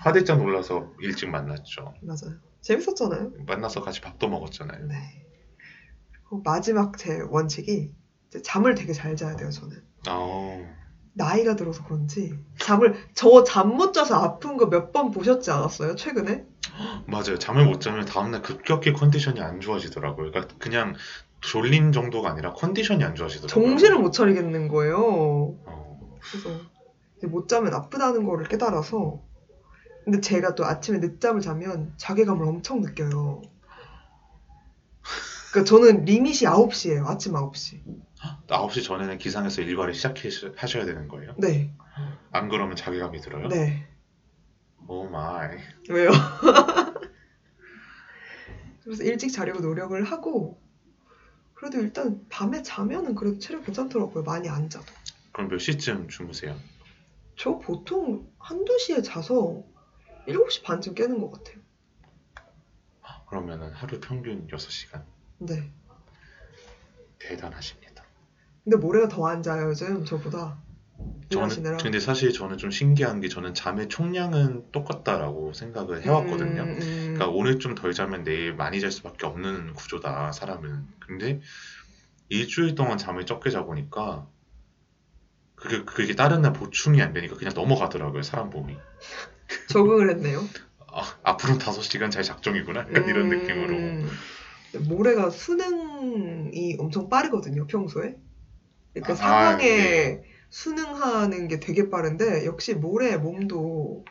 화들짝 0.00 0.38
놀라서 0.42 0.92
일찍 1.00 1.30
만났죠. 1.30 1.94
맞아요. 2.02 2.38
재밌었잖아요. 2.60 3.32
만나서 3.46 3.80
같이 3.82 4.00
밥도 4.00 4.28
먹었잖아요. 4.28 4.86
네. 4.86 4.94
마지막 6.44 6.98
제 6.98 7.20
원칙이 7.30 7.92
잠을 8.42 8.74
되게 8.74 8.92
잘 8.92 9.16
자야 9.16 9.36
돼요, 9.36 9.48
저는. 9.50 9.76
아, 10.08 10.76
나이가 11.16 11.56
들어서 11.56 11.82
그런지 11.84 12.34
잠을 12.58 12.94
저 13.14 13.42
잠 13.44 13.76
못 13.76 13.92
자서 13.92 14.16
아픈 14.16 14.56
거 14.56 14.66
몇 14.68 14.92
번 14.92 15.10
보셨지 15.10 15.50
않았어요, 15.50 15.96
최근에? 15.96 16.44
맞아요. 17.06 17.38
잠을 17.38 17.64
못 17.64 17.80
자면 17.80 18.04
다음날 18.04 18.42
급격히 18.42 18.92
컨디션이 18.92 19.40
안 19.40 19.60
좋아지더라고요. 19.60 20.30
그러니까 20.30 20.54
그냥 20.58 20.94
졸린 21.40 21.92
정도가 21.92 22.30
아니라 22.30 22.52
컨디션이 22.52 23.02
안 23.04 23.14
좋아지더라고요. 23.14 23.68
정신을 23.68 23.98
못 23.98 24.10
차리겠는 24.12 24.68
거예요. 24.68 25.54
어, 25.64 26.18
그래서 26.30 26.60
못 27.22 27.48
자면 27.48 27.72
아프다는 27.72 28.24
거를 28.24 28.46
깨달아서 28.46 29.22
근데 30.04 30.20
제가 30.20 30.54
또 30.54 30.64
아침에 30.66 30.98
늦잠을 30.98 31.40
자면 31.40 31.94
자괴감을 31.96 32.46
엄청 32.46 32.80
느껴요. 32.82 33.42
그러니까 35.50 35.68
저는 35.68 36.04
limit이 36.04 36.40
9시예요. 36.46 37.06
아침 37.06 37.32
9시. 37.32 37.80
9시 38.46 38.84
전에는 38.84 39.18
기상해서 39.18 39.62
일과를 39.62 39.94
시작하셔야 39.94 40.84
되는 40.84 41.08
거예요. 41.08 41.34
네. 41.38 41.74
안 42.32 42.48
그러면 42.48 42.76
자괴감이 42.76 43.20
들어요? 43.20 43.48
네. 43.48 43.86
Oh 44.88 45.08
my. 45.08 45.58
왜요? 45.88 46.10
그래서 48.84 49.02
일찍 49.02 49.30
자려고 49.32 49.60
노력을 49.60 50.00
하고 50.04 50.60
그래도 51.54 51.78
일단 51.78 52.24
밤에 52.28 52.62
자면은 52.62 53.14
그래도 53.14 53.38
체력 53.38 53.64
괜찮더라고요. 53.64 54.22
많이 54.22 54.48
안 54.48 54.68
자도. 54.70 54.86
그럼 55.32 55.48
몇 55.50 55.58
시쯤 55.58 56.08
주무세요? 56.08 56.56
저 57.36 57.58
보통 57.58 58.30
한두 58.38 58.78
시에 58.78 59.02
자서 59.02 59.64
7시 60.26 60.62
반쯤 60.62 60.94
깨는 60.94 61.20
것 61.20 61.32
같아요. 61.32 61.56
그러면은 63.28 63.72
하루 63.72 63.98
평균 64.00 64.46
6시간. 64.48 65.04
네. 65.38 65.70
대단하십니다. 67.18 67.85
근데 68.66 68.76
모래가 68.78 69.06
더 69.06 69.28
안 69.28 69.44
자요, 69.44 69.68
요즘 69.68 70.04
저보다. 70.04 70.58
저는 71.30 71.76
근데 71.78 72.00
사실 72.00 72.32
저는 72.32 72.58
좀 72.58 72.72
신기한 72.72 73.20
게 73.20 73.28
저는 73.28 73.54
잠의 73.54 73.88
총량은 73.88 74.72
똑같다라고 74.72 75.52
생각을 75.52 76.02
해왔거든요. 76.02 76.62
음, 76.62 76.68
음. 76.80 77.14
그러니까 77.14 77.28
오늘 77.28 77.60
좀 77.60 77.76
덜 77.76 77.94
자면 77.94 78.24
내일 78.24 78.54
많이 78.54 78.80
잘 78.80 78.90
수밖에 78.90 79.24
없는 79.26 79.74
구조다 79.74 80.32
사람은. 80.32 80.84
근데 80.98 81.40
일주일 82.28 82.74
동안 82.74 82.98
잠을 82.98 83.24
적게 83.24 83.50
자보니까 83.50 84.26
그게 85.54 85.84
그게 85.84 86.14
다른 86.16 86.42
날 86.42 86.52
보충이 86.52 87.00
안 87.00 87.12
되니까 87.12 87.36
그냥 87.36 87.54
넘어가더라고요 87.54 88.22
사람 88.22 88.50
몸이. 88.50 88.76
적응을 89.70 90.10
했네요. 90.10 90.40
아, 90.92 91.02
앞으로 91.22 91.58
5시간 91.58 92.10
잘 92.10 92.24
작정이구나 92.24 92.80
약간 92.80 93.08
이런 93.08 93.30
음, 93.30 93.30
느낌으로. 93.30 94.86
모래가 94.88 95.30
수능이 95.30 96.76
엄청 96.78 97.08
빠르거든요, 97.08 97.66
평소에. 97.66 98.16
그러니까 99.00 99.12
아, 99.12 99.16
상황에 99.16 99.64
네. 99.64 100.22
수능하는 100.48 101.48
게 101.48 101.60
되게 101.60 101.90
빠른데 101.90 102.46
역시 102.46 102.74
모래 102.74 103.16
몸도 103.16 104.04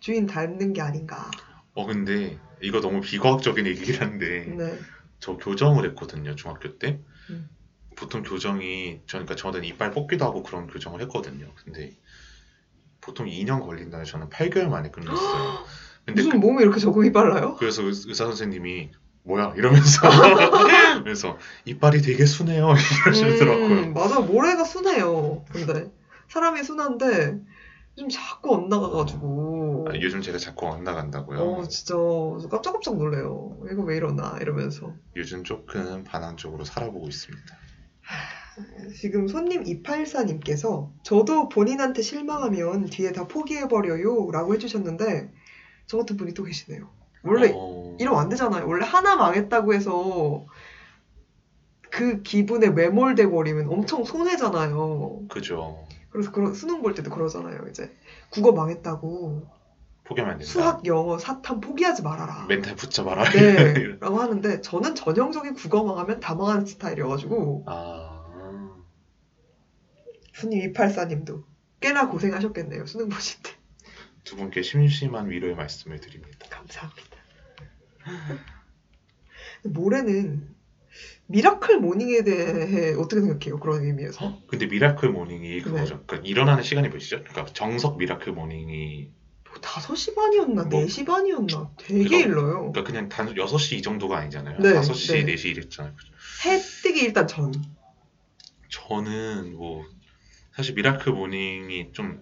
주인 0.00 0.26
닮는 0.26 0.72
게 0.72 0.80
아닌가. 0.80 1.30
어 1.74 1.86
근데 1.86 2.38
이거 2.62 2.80
너무 2.80 3.00
비과학적인 3.00 3.66
얘기긴 3.66 3.96
한데 4.00 4.46
네. 4.46 4.78
저 5.18 5.36
교정을 5.36 5.88
했거든요 5.90 6.34
중학교 6.36 6.78
때. 6.78 6.98
음. 7.30 7.48
보통 7.96 8.22
교정이 8.22 9.02
저 9.06 9.18
그러니까 9.18 9.36
저는 9.36 9.64
이빨 9.64 9.90
뽑기도 9.90 10.24
하고 10.24 10.42
그런 10.42 10.68
교정을 10.68 11.02
했거든요. 11.02 11.52
근데 11.62 11.94
보통 13.02 13.26
2년 13.26 13.60
걸린다는데 13.60 14.10
저는 14.10 14.30
8개월 14.30 14.68
만에 14.68 14.90
끝냈어요. 14.90 15.64
근데 16.06 16.22
무슨 16.22 16.40
몸이 16.40 16.62
이렇게 16.62 16.80
적응이 16.80 17.12
빨라요? 17.12 17.56
그, 17.56 17.64
래서 17.64 17.82
의사 17.82 18.24
선생님이 18.24 18.90
뭐야 19.22 19.54
이러면서 19.56 20.08
그래서 21.04 21.38
이빨이 21.64 22.02
되게 22.02 22.24
순해요 22.24 22.74
이러시더라고요. 23.06 23.66
음, 23.66 23.94
맞아, 23.94 24.20
모래가 24.20 24.64
순해요. 24.64 25.44
근데 25.52 25.90
사람이 26.28 26.62
순한데 26.62 27.40
좀 27.96 28.08
자꾸 28.08 28.54
엇나가가지고. 28.54 29.88
아, 29.90 29.94
요즘 30.00 30.22
제가 30.22 30.38
자꾸 30.38 30.68
안 30.68 30.84
나간다고요. 30.84 31.38
어, 31.38 31.68
진짜 31.68 31.94
깜짝깜짝 32.48 32.96
놀래요. 32.96 33.58
이거 33.70 33.82
왜 33.82 33.96
이러나 33.96 34.38
이러면서. 34.40 34.94
요즘 35.16 35.44
조금 35.44 36.04
반항적으로 36.04 36.64
살아보고 36.64 37.08
있습니다. 37.08 37.56
지금 39.00 39.28
손님 39.28 39.64
284님께서 39.64 40.90
저도 41.02 41.48
본인한테 41.48 42.02
실망하면 42.02 42.86
뒤에 42.86 43.12
다 43.12 43.26
포기해버려요 43.26 44.30
라고 44.32 44.54
해주셨는데 44.54 45.32
저 45.86 45.98
같은 45.98 46.16
분이 46.16 46.34
또 46.34 46.44
계시네요. 46.44 46.90
원래 47.22 47.52
어, 47.54 47.79
이러면 47.98 48.20
안 48.20 48.28
되잖아요. 48.28 48.66
원래 48.66 48.84
하나 48.84 49.16
망했다고 49.16 49.74
해서 49.74 50.46
그 51.90 52.22
기분에 52.22 52.70
매몰돼 52.70 53.26
버리면 53.26 53.68
엄청 53.68 54.04
손해잖아요. 54.04 55.22
그죠. 55.28 55.84
그래서 56.10 56.30
그런 56.32 56.54
수능 56.54 56.82
볼 56.82 56.94
때도 56.94 57.10
그러잖아요. 57.10 57.66
이제 57.68 57.94
국어 58.30 58.52
망했다고 58.52 59.46
포기하면 60.04 60.32
안 60.34 60.38
된다. 60.38 60.52
수학, 60.52 60.86
영어, 60.86 61.18
사탐 61.18 61.60
포기하지 61.60 62.02
말아라. 62.02 62.46
멘탈 62.48 62.74
붙잡아라. 62.74 63.24
네, 63.30 63.96
라고 64.00 64.18
하는데 64.18 64.60
저는 64.60 64.94
전형적인 64.94 65.54
국어 65.54 65.84
망하면 65.84 66.18
다 66.20 66.34
망하는 66.34 66.66
스타일이어가지고 66.66 67.64
아, 67.66 68.24
손님 70.34 70.72
284님도 70.72 71.44
꽤나 71.80 72.08
고생하셨겠네요. 72.08 72.86
수능 72.86 73.08
보실 73.08 73.40
때. 73.42 73.52
두 74.24 74.36
분께 74.36 74.62
심심한 74.62 75.30
위로의 75.30 75.54
말씀을 75.54 76.00
드립니다. 76.00 76.46
감사합니다. 76.50 77.19
모레는 79.64 80.48
miracle 81.26 81.78
morning에 81.78 82.24
대해 82.24 82.94
어떻게 82.94 83.20
생각해요? 83.20 83.60
그런 83.60 83.84
의미에서. 83.84 84.40
근데 84.48 84.66
miracle 84.66 85.10
morning이 85.10 85.48
네. 85.56 85.60
그거죠. 85.62 86.02
그러니까 86.06 86.28
일어나는 86.28 86.62
시간이 86.64 86.88
몇 86.88 86.98
시죠? 86.98 87.22
그러니까 87.22 87.46
정석 87.52 87.98
miracle 87.98 88.32
morning이 88.32 89.10
뭐 89.44 89.54
5시 89.60 90.14
반이었나 90.16 90.64
뭐, 90.64 90.80
4시 90.84 91.06
반이었나 91.06 91.70
되게 91.76 92.04
그거- 92.04 92.16
일러요. 92.18 92.72
그러니까 92.72 92.84
그냥 92.84 93.08
단 93.08 93.32
6시 93.34 93.76
이 93.76 93.82
정도가 93.82 94.18
아니잖아요. 94.18 94.58
네, 94.60 94.72
5시, 94.74 95.12
네. 95.26 95.34
4시 95.36 95.46
이랬잖아요. 95.50 95.94
그죠? 95.94 96.12
해 96.48 96.58
뜨기 96.82 97.00
일단 97.02 97.26
전. 97.28 97.52
저는 98.68 99.54
뭐 99.56 99.84
사실 100.54 100.74
miracle 100.74 101.12
morning이 101.12 101.90
좀 101.92 102.20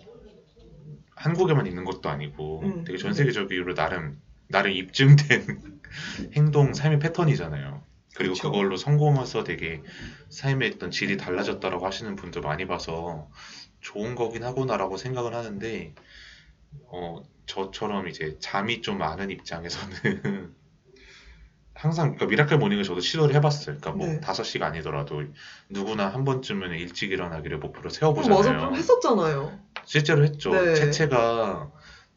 한국에만 1.14 1.66
있는 1.66 1.84
것도 1.84 2.08
아니고 2.10 2.62
음. 2.62 2.84
되게 2.84 2.98
전 2.98 3.12
세계적으로 3.14 3.74
나름 3.74 4.20
나름 4.48 4.72
입증된 4.72 5.46
행동 6.34 6.74
삶의 6.74 6.98
패턴이잖아요. 6.98 7.82
그리고 8.14 8.34
그쵸. 8.34 8.50
그걸로 8.50 8.76
성공해서 8.76 9.44
되게 9.44 9.80
삶의 10.30 10.72
어떤 10.74 10.90
질이 10.90 11.16
달라졌다라고 11.16 11.86
하시는 11.86 12.16
분들 12.16 12.42
많이 12.42 12.66
봐서 12.66 13.28
좋은 13.80 14.14
거긴 14.14 14.42
하구나라고 14.42 14.96
생각을 14.96 15.34
하는데 15.34 15.94
어 16.90 17.22
저처럼 17.46 18.08
이제 18.08 18.36
잠이 18.40 18.82
좀 18.82 18.98
많은 18.98 19.30
입장에서는 19.30 20.54
항상 21.74 22.16
그러니까 22.16 22.26
miracle 22.26 22.58
morning을 22.58 22.82
저도 22.82 23.00
시도를 23.00 23.36
해봤어요. 23.36 23.78
그러니까 23.78 23.92
뭐 23.92 24.08
네. 24.08 24.20
5시가 24.20 24.66
아니더라도 24.66 25.22
누구나 25.68 26.08
한 26.08 26.24
번쯤은 26.24 26.72
일찍 26.72 27.12
일어나기를 27.12 27.58
목표로 27.58 27.86
어, 27.86 27.90
세워보잖아요. 27.90 28.36
맞아, 28.36 28.56
그럼 28.56 28.74
했었잖아요. 28.74 29.60
실제로 29.84 30.24
했죠. 30.24 30.50
네. 30.50 30.74
채채가 30.74 31.70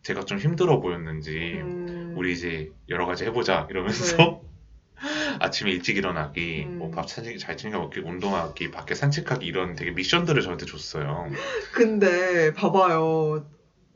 제가 0.04 0.26
좀 0.26 0.40
힘들어 0.40 0.80
보였는지 0.80 1.60
음, 1.62 2.14
우리 2.18 2.34
이제 2.34 2.72
여러 2.90 3.06
가지 3.06 3.24
해보자 3.26 3.68
이러면서 3.70 4.42
아침에 5.40 5.72
일찍 5.72 5.98
일어나기, 5.98 6.66
음. 6.68 6.78
뭐밥 6.78 7.08
잘 7.08 7.58
챙겨 7.58 7.80
먹기, 7.80 8.02
운동하기, 8.02 8.72
밖에 8.72 8.94
산책하기 8.94 9.46
이런 9.46 9.76
되게 9.76 9.92
미션들을 9.92 10.42
저한테 10.42 10.66
줬어요. 10.66 11.28
근데 11.74 12.54
봐봐요. 12.54 13.46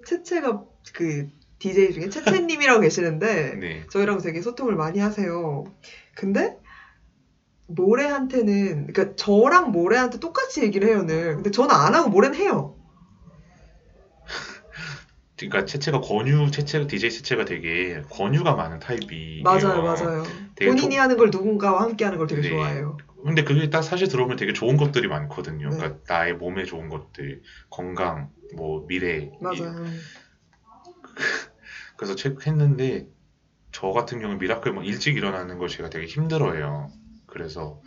채채가 0.06 0.64
그 0.94 1.28
DJ 1.60 1.94
중에 1.94 2.10
채채님이라고 2.10 2.82
계시는데 2.82 3.56
네. 3.60 3.86
저희랑 3.92 4.22
되게 4.22 4.42
소통을 4.42 4.76
많이 4.76 5.00
하세요. 5.00 5.66
근데 6.16 6.58
모래한테는 7.68 8.88
그러니까 8.88 9.16
저랑 9.16 9.72
모래한테 9.72 10.20
똑같이 10.20 10.62
얘기를 10.64 10.88
해요 10.88 11.04
늘. 11.04 11.36
근데 11.36 11.52
저는 11.52 11.74
안 11.74 11.96
하고 11.96 12.10
모래는 12.10 12.38
해요. 12.38 12.76
그러니까 15.38 15.66
채채가 15.66 16.00
권유, 16.02 16.50
채채 16.52 16.88
DJ 16.88 17.10
채채가 17.12 17.46
되게 17.46 18.02
권유가 18.10 18.56
많은 18.56 18.80
타입이에요. 18.80 19.44
맞아요, 19.44 19.82
맞아요. 19.84 20.24
본인이 20.58 20.96
조- 20.96 21.02
하는 21.02 21.18
걸 21.18 21.30
누군가와 21.30 21.82
함께 21.82 22.06
하는 22.06 22.18
걸 22.18 22.28
되게 22.28 22.42
네. 22.42 22.50
좋아해요. 22.50 22.98
근데 23.24 23.44
그게 23.44 23.70
딱 23.70 23.82
사실 23.82 24.08
들어보면 24.08 24.38
되게 24.38 24.54
좋은 24.54 24.78
것들이 24.78 25.08
많거든요. 25.08 25.70
네. 25.72 25.76
그러니까 25.78 26.00
나의 26.08 26.34
몸에 26.34 26.64
좋은 26.64 26.90
것들, 26.90 27.42
건강, 27.70 28.30
뭐 28.56 28.86
미래, 28.88 29.18
이- 29.24 29.32
맞아요. 29.40 29.76
그래서 31.98 32.16
책 32.16 32.46
했는데 32.48 33.08
저 33.72 33.92
같은 33.92 34.20
경우 34.22 34.38
miracle 34.38 34.74
뭐 34.74 34.84
일찍 34.84 35.18
일어나는 35.18 35.58
걸 35.58 35.70
제가 35.70 35.90
되게 35.90 36.06
힘들어해요. 36.06 36.92
그래서 37.28 37.82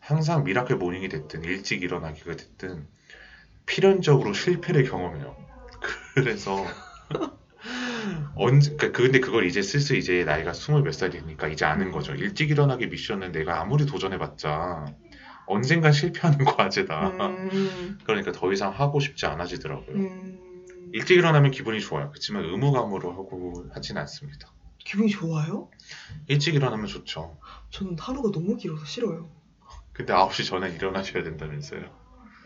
항상 0.00 0.44
miracle 0.44 0.76
morning이 0.76 1.08
됐든 1.08 1.44
일찍 1.44 1.82
일어나기가 1.82 2.36
됐든 2.36 2.86
필연적으로 3.66 4.32
실패를 4.32 4.84
경험해요. 4.84 5.36
그래서 6.14 6.66
언제 8.36 8.74
그러니까 8.76 9.02
근데 9.02 9.20
그걸 9.20 9.44
이제 9.46 9.62
슬슬 9.62 9.96
이제 9.96 10.24
나이가 10.24 10.52
스물 10.52 10.82
몇살 10.82 11.10
되니까 11.10 11.48
이제 11.48 11.64
아는 11.64 11.90
거죠. 11.92 12.14
일찍 12.14 12.50
일어나기 12.50 12.86
미션은 12.86 13.32
내가 13.32 13.60
아무리 13.60 13.86
도전해봤자 13.86 14.86
언젠간 15.46 15.92
실패하는 15.92 16.44
과제다. 16.44 17.10
음, 17.10 17.98
그러니까 18.04 18.32
더 18.32 18.52
이상 18.52 18.70
하고 18.72 19.00
싶지 19.00 19.26
않아지더라고요. 19.26 19.96
음, 19.96 20.38
일찍 20.92 21.16
일어나면 21.16 21.50
기분이 21.50 21.80
좋아요. 21.80 22.08
그렇지만 22.10 22.44
의무감으로 22.44 23.10
하고 23.12 23.66
하진 23.72 23.98
않습니다. 23.98 24.48
기분이 24.78 25.10
좋아요? 25.10 25.68
일찍 26.28 26.54
일어나면 26.54 26.86
좋죠. 26.86 27.36
저는 27.70 27.96
하루가 27.98 28.30
너무 28.32 28.56
길어서 28.56 28.84
싫어요. 28.86 29.28
근데 29.92 30.12
9시 30.14 30.46
전에 30.46 30.70
일어나셔야 30.70 31.22
된다면서요. 31.22 31.82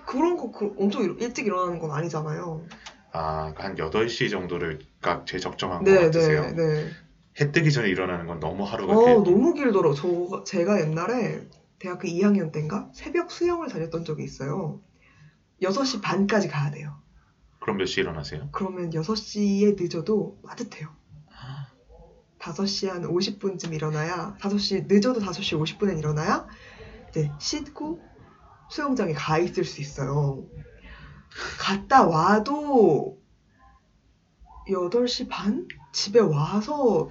그런 0.07 0.37
거 0.37 0.51
그, 0.51 0.75
엄청 0.79 1.03
일- 1.03 1.17
일찍 1.21 1.47
일어나는 1.47 1.79
건 1.79 1.93
아니잖아요. 1.93 2.67
아, 3.15 3.53
한 3.57 3.79
8시 3.79 4.29
정도를가 4.29 5.23
제일 5.25 5.41
적정한 5.41 5.85
것 5.85 5.91
네, 5.93 6.01
같으세요? 6.07 6.43
네, 6.43 6.53
네. 6.53 6.91
해 7.41 7.53
뜨기 7.53 7.71
전에 7.73 7.89
일어나는 7.89 8.27
건 8.27 8.41
너무 8.41 8.65
하루가 8.65 8.95
어, 8.95 9.05
길고. 9.05 9.23
너무 9.25 9.55
길더라고. 9.55 9.95
저, 9.95 10.43
제가 10.45 10.81
옛날에 10.81 11.41
대학교 11.79 12.09
2학년 12.09 12.51
때인가 12.53 12.89
새벽 12.93 13.31
수영을 13.31 13.69
다녔던 13.69 14.05
적이 14.05 14.25
있어요. 14.25 14.81
6시 15.63 16.01
반까지 16.01 16.49
가야 16.49 16.71
돼요. 16.73 16.97
그럼 17.61 17.79
몇 17.79 17.87
시에 17.87 18.03
일어나세요? 18.03 18.49
그러면 18.53 18.93
6시에 18.95 19.77
늦어도 19.79 20.37
따뜻해요. 20.47 20.89
5시 22.39 22.89
한 22.89 23.05
50분쯤 23.05 23.73
일어나야, 23.73 24.37
5시, 24.41 24.87
늦어도 24.87 25.21
5시 25.21 25.57
50분에 25.57 25.97
일어나야, 25.99 26.47
이제 27.09 27.31
씻고 27.39 28.01
수영장에 28.69 29.13
가 29.15 29.39
있을 29.39 29.65
수 29.65 29.81
있어요. 29.81 30.45
갔다 31.59 32.07
와도 32.07 33.19
8시 34.69 35.29
반? 35.29 35.69
집에 35.93 36.21
와서 36.21 37.11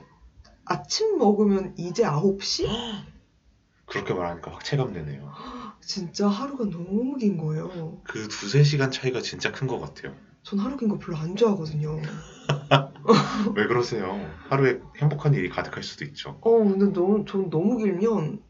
아침 0.66 1.18
먹으면 1.18 1.74
이제 1.78 2.04
9시? 2.04 2.68
그렇게 3.86 4.14
말하니까 4.14 4.52
확 4.52 4.64
체감되네요. 4.64 5.32
진짜 5.82 6.28
하루가 6.28 6.64
너무 6.66 7.18
긴 7.18 7.38
거예요. 7.38 8.02
그 8.06 8.28
두세 8.28 8.64
시간 8.64 8.90
차이가 8.92 9.22
진짜 9.22 9.52
큰 9.52 9.68
것 9.68 9.80
같아요. 9.80 10.16
전 10.44 10.60
하루 10.60 10.78
긴 10.78 10.90
거 10.90 10.98
별로 10.98 11.18
안 11.18 11.36
좋아하거든요. 11.36 12.02
왜 13.56 13.68
그러세요? 13.68 14.20
하루에 14.50 14.80
행복한 14.98 15.34
일이 15.34 15.50
가득할 15.50 15.84
수도 15.84 16.06
있죠. 16.06 16.38
어, 16.42 16.50
근데 16.60 16.92
너무, 16.92 17.26
전 17.26 17.50
너무 17.50 17.78
길면 17.78 18.42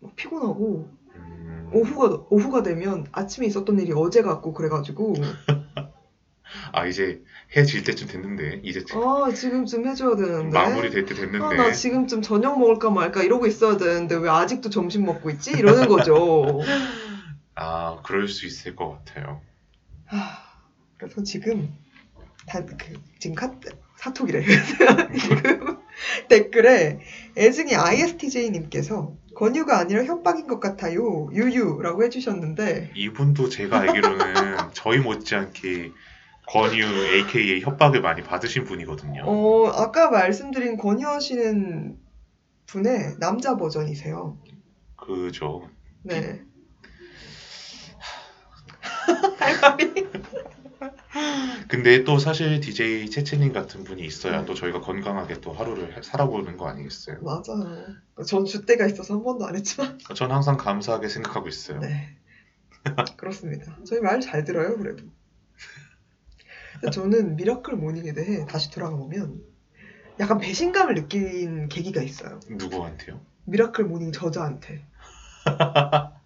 막 0.00 0.16
피곤하고, 0.16 0.88
음, 0.90 0.98
오후가, 1.74 2.24
오후가 2.30 2.62
되면 2.62 3.06
아침에 3.12 3.46
있었던 3.46 3.78
일이 3.80 3.92
어제 3.94 4.22
같고 4.22 4.52
그래가지고, 4.52 5.14
아, 6.72 6.86
이제 6.86 7.22
해질 7.56 7.84
때쯤 7.84 8.08
됐는데, 8.08 8.60
이제 8.62 8.84
아, 8.94 9.32
지금쯤 9.32 9.86
해줘야 9.86 10.16
되는데. 10.16 10.56
마무리 10.56 10.90
될 10.90 11.04
때 11.06 11.14
됐는데, 11.14 11.44
아, 11.44 11.50
나 11.54 11.72
지금쯤 11.72 12.22
저녁 12.22 12.58
먹을까 12.58 12.90
말까 12.90 13.22
이러고 13.22 13.46
있어야 13.46 13.76
되는데 13.76 14.14
왜 14.16 14.28
아직도 14.28 14.70
점심 14.70 15.04
먹고 15.04 15.30
있지? 15.30 15.50
이러는 15.52 15.88
거죠. 15.88 16.60
아, 17.56 18.00
그럴 18.04 18.28
수 18.28 18.46
있을 18.46 18.74
것 18.76 19.04
같아요. 19.04 19.40
아, 20.08 20.38
그래서 20.96 21.22
지금 21.22 21.72
다, 22.46 22.64
그, 22.64 22.76
지금 23.18 23.34
카, 23.34 23.52
사톡이래. 23.96 24.44
지금 25.18 25.78
댓글에 26.28 27.00
애증이 27.36 27.74
ISTJ님께서 27.74 29.16
권유가 29.34 29.78
아니라 29.78 30.04
협박인 30.04 30.46
것 30.46 30.60
같아요. 30.60 31.28
유유라고 31.32 32.04
해주셨는데 32.04 32.92
이분도 32.94 33.48
제가 33.48 33.80
알기로는 33.80 34.24
저희 34.72 34.98
못지않게 34.98 35.92
권유 36.46 36.84
AKA 36.84 37.60
협박을 37.62 38.00
많이 38.00 38.22
받으신 38.22 38.64
분이거든요. 38.64 39.24
어, 39.24 39.68
아까 39.68 40.10
말씀드린 40.10 40.76
권유하시는 40.76 41.98
분의 42.66 43.16
남자 43.18 43.56
버전이세요. 43.56 44.38
그죠. 44.96 45.68
네. 46.02 46.42
할 49.38 49.60
말이 49.60 50.06
근데 51.68 52.04
또 52.04 52.18
사실 52.18 52.60
DJ 52.60 53.10
채채님 53.10 53.52
같은 53.52 53.84
분이 53.84 54.04
있어야 54.04 54.44
또 54.44 54.54
저희가 54.54 54.80
건강하게 54.80 55.40
또 55.40 55.52
하루를 55.52 56.02
살아보는 56.02 56.56
거 56.56 56.68
아니겠어요? 56.68 57.18
맞아요. 57.22 57.86
전 58.26 58.44
줏대가 58.44 58.90
있어서 58.92 59.14
한 59.14 59.22
번도 59.22 59.46
안 59.46 59.54
했지만. 59.56 59.98
전 60.14 60.30
항상 60.32 60.56
감사하게 60.56 61.08
생각하고 61.08 61.48
있어요. 61.48 61.80
네. 61.80 62.16
그렇습니다. 63.16 63.78
저희 63.86 64.00
말 64.00 64.20
잘 64.20 64.44
들어요, 64.44 64.76
그래도. 64.76 65.04
저는 66.92 67.36
miracle 67.36 67.74
morning에 67.76 68.12
대해 68.12 68.44
다시 68.46 68.70
돌아가 68.70 68.96
보면 68.96 69.40
약간 70.20 70.38
배신감을 70.38 70.94
느낀 70.94 71.68
계기가 71.68 72.02
있어요. 72.02 72.40
누구한테요? 72.48 73.20
miracle 73.44 73.84
morning 73.84 74.12
저자한테. 74.12 74.84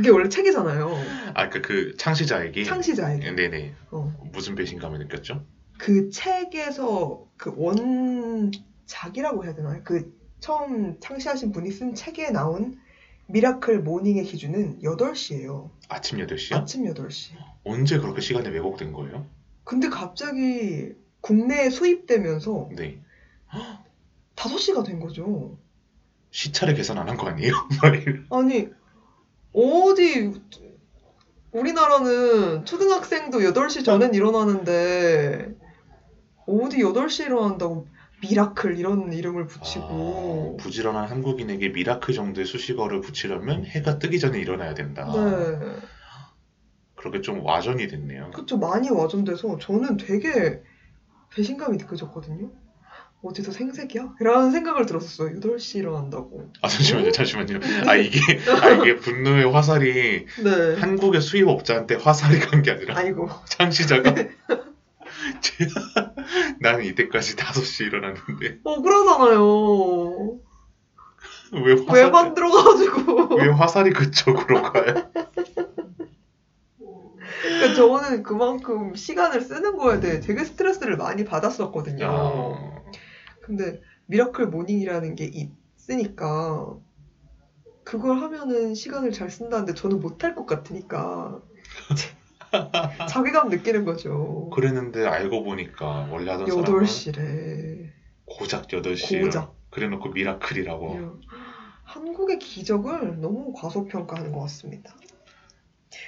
그게 0.00 0.08
원래 0.10 0.28
책이잖아요. 0.30 0.96
아, 1.34 1.50
그, 1.50 1.60
그 1.60 1.96
창시자에게. 1.98 2.64
창시자에게. 2.64 3.32
네네. 3.32 3.74
어. 3.90 4.12
무슨 4.32 4.54
배신감을 4.54 4.98
느꼈죠? 5.00 5.44
그 5.78 6.08
책에서 6.10 7.26
그 7.36 7.52
원작이라고 7.56 9.44
해야 9.44 9.54
되나요? 9.54 9.82
그 9.84 10.18
처음 10.40 10.98
창시하신 11.00 11.52
분이 11.52 11.70
쓴 11.70 11.94
책에 11.94 12.30
나온 12.30 12.78
miracle 13.26 13.80
morning의 13.80 14.24
기준은 14.24 14.80
8시예요. 14.82 15.70
아침 15.88 16.18
8시요? 16.18 16.56
아침 16.56 16.84
8시. 16.84 17.32
언제 17.64 17.98
그렇게 17.98 18.22
시간이 18.22 18.48
왜곡된 18.48 18.92
거예요? 18.92 19.26
근데 19.64 19.88
갑자기 19.90 20.92
국내에 21.20 21.68
수입되면서 21.68 22.70
네. 22.74 22.98
5시가 24.36 24.84
된 24.86 24.98
거죠. 24.98 25.58
시차를 26.30 26.74
계산 26.74 26.96
안 26.98 27.08
한 27.08 27.16
거 27.18 27.26
아니에요? 27.28 27.52
아니, 28.30 28.68
어디, 29.52 30.32
우리나라는 31.52 32.64
초등학생도 32.64 33.38
8시 33.38 33.84
전엔 33.84 34.14
일어나는데, 34.14 35.54
어디 36.46 36.78
8시에 36.78 37.26
일어난다고 37.26 37.86
miracle 38.22 38.78
이런 38.78 39.12
이름을 39.12 39.46
붙이고. 39.46 40.56
아, 40.58 40.62
부지런한 40.62 41.08
한국인에게 41.08 41.68
miracle 41.70 42.14
정도의 42.14 42.46
수식어를 42.46 43.00
붙이려면 43.00 43.64
해가 43.64 43.98
뜨기 43.98 44.18
전에 44.18 44.38
일어나야 44.38 44.74
된다. 44.74 45.06
네. 45.06 45.58
그렇게 46.96 47.22
좀 47.22 47.44
와전이 47.44 47.88
됐네요. 47.88 48.30
그쵸, 48.32 48.58
많이 48.58 48.90
와전돼서 48.90 49.58
저는 49.58 49.96
되게 49.96 50.60
배신감이 51.34 51.78
느껴졌거든요. 51.78 52.50
어디서 53.22 53.52
생색이야? 53.52 54.14
이라는 54.20 54.50
생각을 54.50 54.86
들었었어요. 54.86 55.38
8시 55.40 55.76
일어난다고. 55.80 56.50
아 56.62 56.68
잠시만요, 56.68 57.10
잠시만요. 57.12 57.58
아 57.86 57.94
이게 57.96 58.18
아 58.62 58.70
이게 58.70 58.96
분노의 58.96 59.50
화살이 59.52 60.24
네. 60.42 60.74
한국의 60.80 61.20
수입업자한테 61.20 61.96
화살이 61.96 62.38
간 62.38 62.62
게 62.62 62.70
아니라 62.70 62.96
아이고. 62.96 63.28
창시자가 63.46 64.14
제- 64.14 65.66
나는 66.60 66.84
이때까지 66.84 67.36
5시 67.36 67.86
일어났는데 67.88 68.58
억울하잖아요. 68.64 70.38
왜왜 71.52 71.84
화살 71.86 72.10
만들어가지고. 72.12 73.34
왜 73.36 73.48
화살이 73.48 73.90
그쪽으로 73.90 74.62
가요? 74.62 75.10
그러니까 77.42 77.74
저는 77.74 78.22
그만큼 78.22 78.94
시간을 78.94 79.40
쓰는 79.42 79.76
거에 79.76 80.00
대해 80.00 80.20
되게 80.20 80.44
스트레스를 80.44 80.96
많이 80.96 81.24
받았었거든요. 81.24 82.06
아, 82.06 82.79
근데 83.42 83.80
miracle 84.06 84.48
morning이라는 84.48 85.14
게 85.14 85.30
있으니까 85.78 86.76
그걸 87.84 88.18
하면은 88.18 88.74
시간을 88.74 89.12
잘 89.12 89.30
쓴다는데 89.30 89.74
저는 89.74 90.00
못할 90.00 90.34
것 90.34 90.46
같으니까 90.46 91.40
자괴감 93.08 93.48
느끼는 93.48 93.84
거죠. 93.84 94.50
그랬는데 94.50 95.06
알고 95.06 95.44
보니까 95.44 96.08
원래 96.10 96.30
하던 96.32 96.46
사람은 96.46 96.64
8시래. 96.64 97.90
고작 98.24 98.68
8시에 98.68 99.22
고작. 99.22 99.54
그래놓고 99.70 100.10
miracle이라고 100.10 101.18
한국의 101.84 102.38
기적을 102.38 103.20
너무 103.20 103.52
과소평가하는 103.52 104.32
것 104.32 104.40
같습니다. 104.42 104.94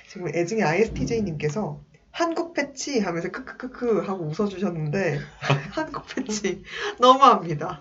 지금 0.09 0.29
애증의 0.29 0.63
ISTJ님께서 0.63 1.81
한국 2.13 2.53
패치 2.53 3.01
하면서 3.01 3.29
크크크크 3.29 4.01
하고 4.01 4.27
웃어주셨는데 4.27 5.21
한국 5.73 6.05
패치 6.07 6.63
너무합니다. 7.01 7.81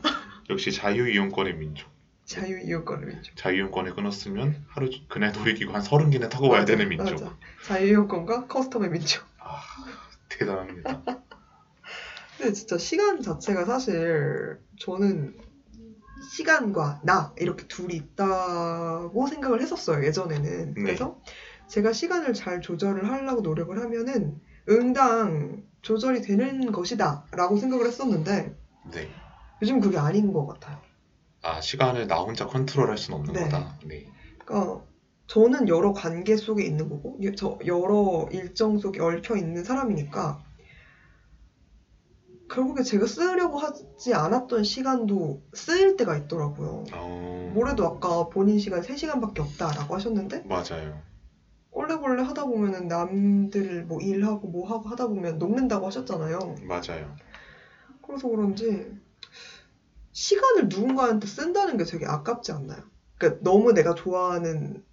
역시 0.49 0.71
자유이용권의 0.71 1.53
민족 1.55 1.89
자유이용권의 2.25 3.07
민족. 3.07 3.35
자유이용권을 3.35 3.93
끊었으면 3.93 4.63
하루 4.69 4.89
그날 5.09 5.33
놀이기구 5.33 5.73
한 5.73 5.81
30개는 5.83 6.29
타고 6.29 6.47
와야 6.47 6.63
되는 6.63 6.87
민족 6.87 7.21
맞아. 7.21 7.35
자유이용권과 7.65 8.45
custom의 8.47 8.89
민족. 8.89 9.23
아, 9.37 9.59
대단합니다 10.29 11.01
근데 12.37 12.53
진짜 12.53 12.77
시간 12.77 13.21
자체가 13.21 13.65
사실 13.65 14.57
저는 14.79 15.35
시간과 16.31 17.01
나 17.03 17.33
이렇게 17.37 17.67
둘이 17.67 17.95
있다고 17.95 19.27
생각을 19.27 19.61
했었어요 19.61 20.05
예전에는. 20.05 20.73
네. 20.75 20.81
그래서 20.81 21.19
제가 21.71 21.93
시간을 21.93 22.33
잘 22.33 22.59
조절을 22.59 23.09
하려고 23.09 23.39
노력을 23.39 23.79
하면은 23.79 24.41
응당 24.67 25.63
조절이 25.81 26.21
되는 26.21 26.69
것이다 26.73 27.25
라고 27.31 27.55
생각을 27.57 27.87
했었는데 27.87 28.53
네. 28.91 29.07
요즘 29.61 29.79
그게 29.79 29.97
아닌 29.97 30.33
것 30.33 30.45
같아요. 30.47 30.77
아 31.41 31.61
시간을 31.61 32.07
나 32.07 32.17
혼자 32.19 32.45
컨트롤할 32.45 32.97
수는 32.97 33.19
없는 33.19 33.33
네. 33.33 33.43
거다 33.45 33.77
네. 33.85 34.05
그러니까 34.39 34.83
저는 35.27 35.69
여러 35.69 35.93
관계 35.93 36.35
속에 36.35 36.65
있는 36.65 36.89
거고 36.89 37.17
여- 37.23 37.33
저 37.35 37.57
여러 37.65 38.27
일정 38.31 38.77
속에 38.77 38.99
얽혀 38.99 39.37
있는 39.37 39.63
사람이니까 39.63 40.43
결국에 42.49 42.83
제가 42.83 43.05
쓰려고 43.05 43.57
하지 43.59 44.13
않았던 44.13 44.65
시간도 44.65 45.41
쓰일 45.53 45.95
때가 45.95 46.17
있더라고요. 46.17 46.83
어, 46.91 47.51
모레도 47.55 47.85
아까 47.85 48.27
본인 48.27 48.59
시간 48.59 48.81
3시간밖에 48.81 49.39
없다라고 49.39 49.95
하셨는데 49.95 50.43
맞아요. 50.43 51.01
꼴레꼴레 51.71 52.21
하다 52.23 52.45
보면은 52.45 52.87
남들 52.87 53.85
뭐 53.85 54.01
일하고 54.01 54.47
뭐 54.47 54.67
하고 54.69 54.89
하다 54.89 55.07
보면 55.07 55.39
녹는다고 55.39 55.87
하셨잖아요. 55.87 56.55
맞아요. 56.63 57.15
그래서 58.05 58.27
그런지 58.27 58.99
시간을 60.11 60.67
누군가한테 60.67 61.27
쓴다는 61.27 61.77
게 61.77 61.85
되게 61.85 62.05
아깝지 62.05 62.51
않나요? 62.51 62.83
그러니까 63.17 63.41
너무 63.43 63.73
내가 63.73 63.93
좋아하는 63.95 64.83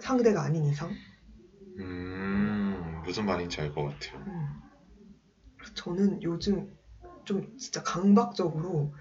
상대가 0.00 0.42
아닌 0.42 0.64
이상. 0.64 0.90
음, 1.78 3.02
무슨 3.04 3.26
말인지 3.26 3.60
알 3.60 3.72
것 3.72 3.84
같아요. 3.84 4.18
음. 4.26 4.62
그래서 5.56 5.74
저는 5.74 6.22
요즘 6.22 6.76
좀 7.24 7.56
진짜 7.56 7.82
강박적으로 7.82 8.92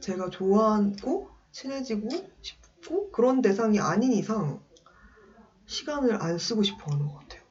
제가 0.00 0.30
좋아하고 0.30 1.30
친해지고 1.50 2.08
싶고 2.42 3.10
그런 3.10 3.42
대상이 3.42 3.80
아닌 3.80 4.12
이상 4.12 4.60
시간을 5.66 6.22
안 6.22 6.38
쓰고 6.38 6.62
싶어 6.62 6.92
하는 6.92 7.06
것 7.06 7.18
같아요. 7.20 7.42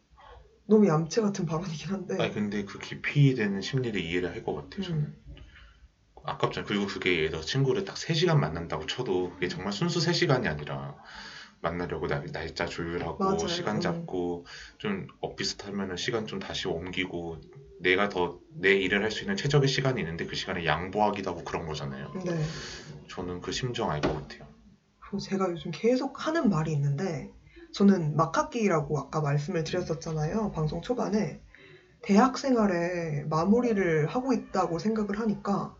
너무 0.68 0.88
얌체 0.88 1.22
같은 1.22 1.46
발언이긴 1.46 1.90
한데. 1.92 2.18
아니, 2.20 2.34
근데 2.34 2.64
그 2.66 2.80
깊이 2.80 3.36
되는 3.36 3.62
심리를 3.62 4.00
이해를 4.00 4.32
할 4.32 4.44
것 4.44 4.56
같아요, 4.56 4.82
저는. 4.84 5.00
음, 5.00 5.16
아깝잖아요. 6.24 6.68
그리고 6.68 6.88
그게 6.88 7.18
예를 7.18 7.30
들어 7.30 7.42
친구를 7.42 7.86
딱 7.86 7.98
3시간 7.98 8.40
만난다고 8.40 8.88
쳐도 8.88 9.32
그게 9.32 9.48
정말 9.48 9.74
순수 9.74 10.00
3시간이 10.00 10.48
아니라 10.48 10.96
만나려고 11.62 12.08
날, 12.08 12.26
날짜 12.32 12.66
조율하고 12.66 13.24
맞아요. 13.24 13.48
시간 13.48 13.76
음. 13.78 13.82
잡고 13.82 14.46
좀 14.78 15.08
엇비슷하면은 15.22 15.98
시간 15.98 16.26
좀 16.28 16.40
다시 16.40 16.68
옮기고 16.68 17.42
내가 17.80 18.10
더 18.10 18.40
내 18.58 18.72
일을 18.72 19.04
할 19.04 19.12
수 19.12 19.22
있는 19.24 19.36
최적의 19.36 19.68
시간이 19.68 20.00
있는데 20.02 20.26
그 20.26 20.36
시간에 20.36 20.66
양보하기도 20.66 21.30
하고 21.30 21.44
그런 21.44 21.66
거잖아요. 21.68 22.12
네. 22.24 22.42
저는 23.10 23.42
그 23.42 23.52
심정 23.52 23.92
알 23.92 24.00
것 24.02 24.14
같아요. 24.14 24.48
그리고 25.00 25.20
제가 25.20 25.52
요즘 25.52 25.72
계속 25.72 26.26
하는 26.26 26.50
말이 26.50 26.72
있는데 26.72 27.30
저는 27.76 28.16
막학기라고 28.16 28.98
아까 28.98 29.20
말씀을 29.20 29.66
드렸었잖아요. 29.66 30.54
방송 30.54 30.82
초반에 30.82 31.42
대학 32.02 32.38
생활에 32.38 33.26
마무리를 33.26 34.08
하고 34.08 34.32
있다고 34.32 34.80
생각을 34.80 35.20
하니까 35.20 35.76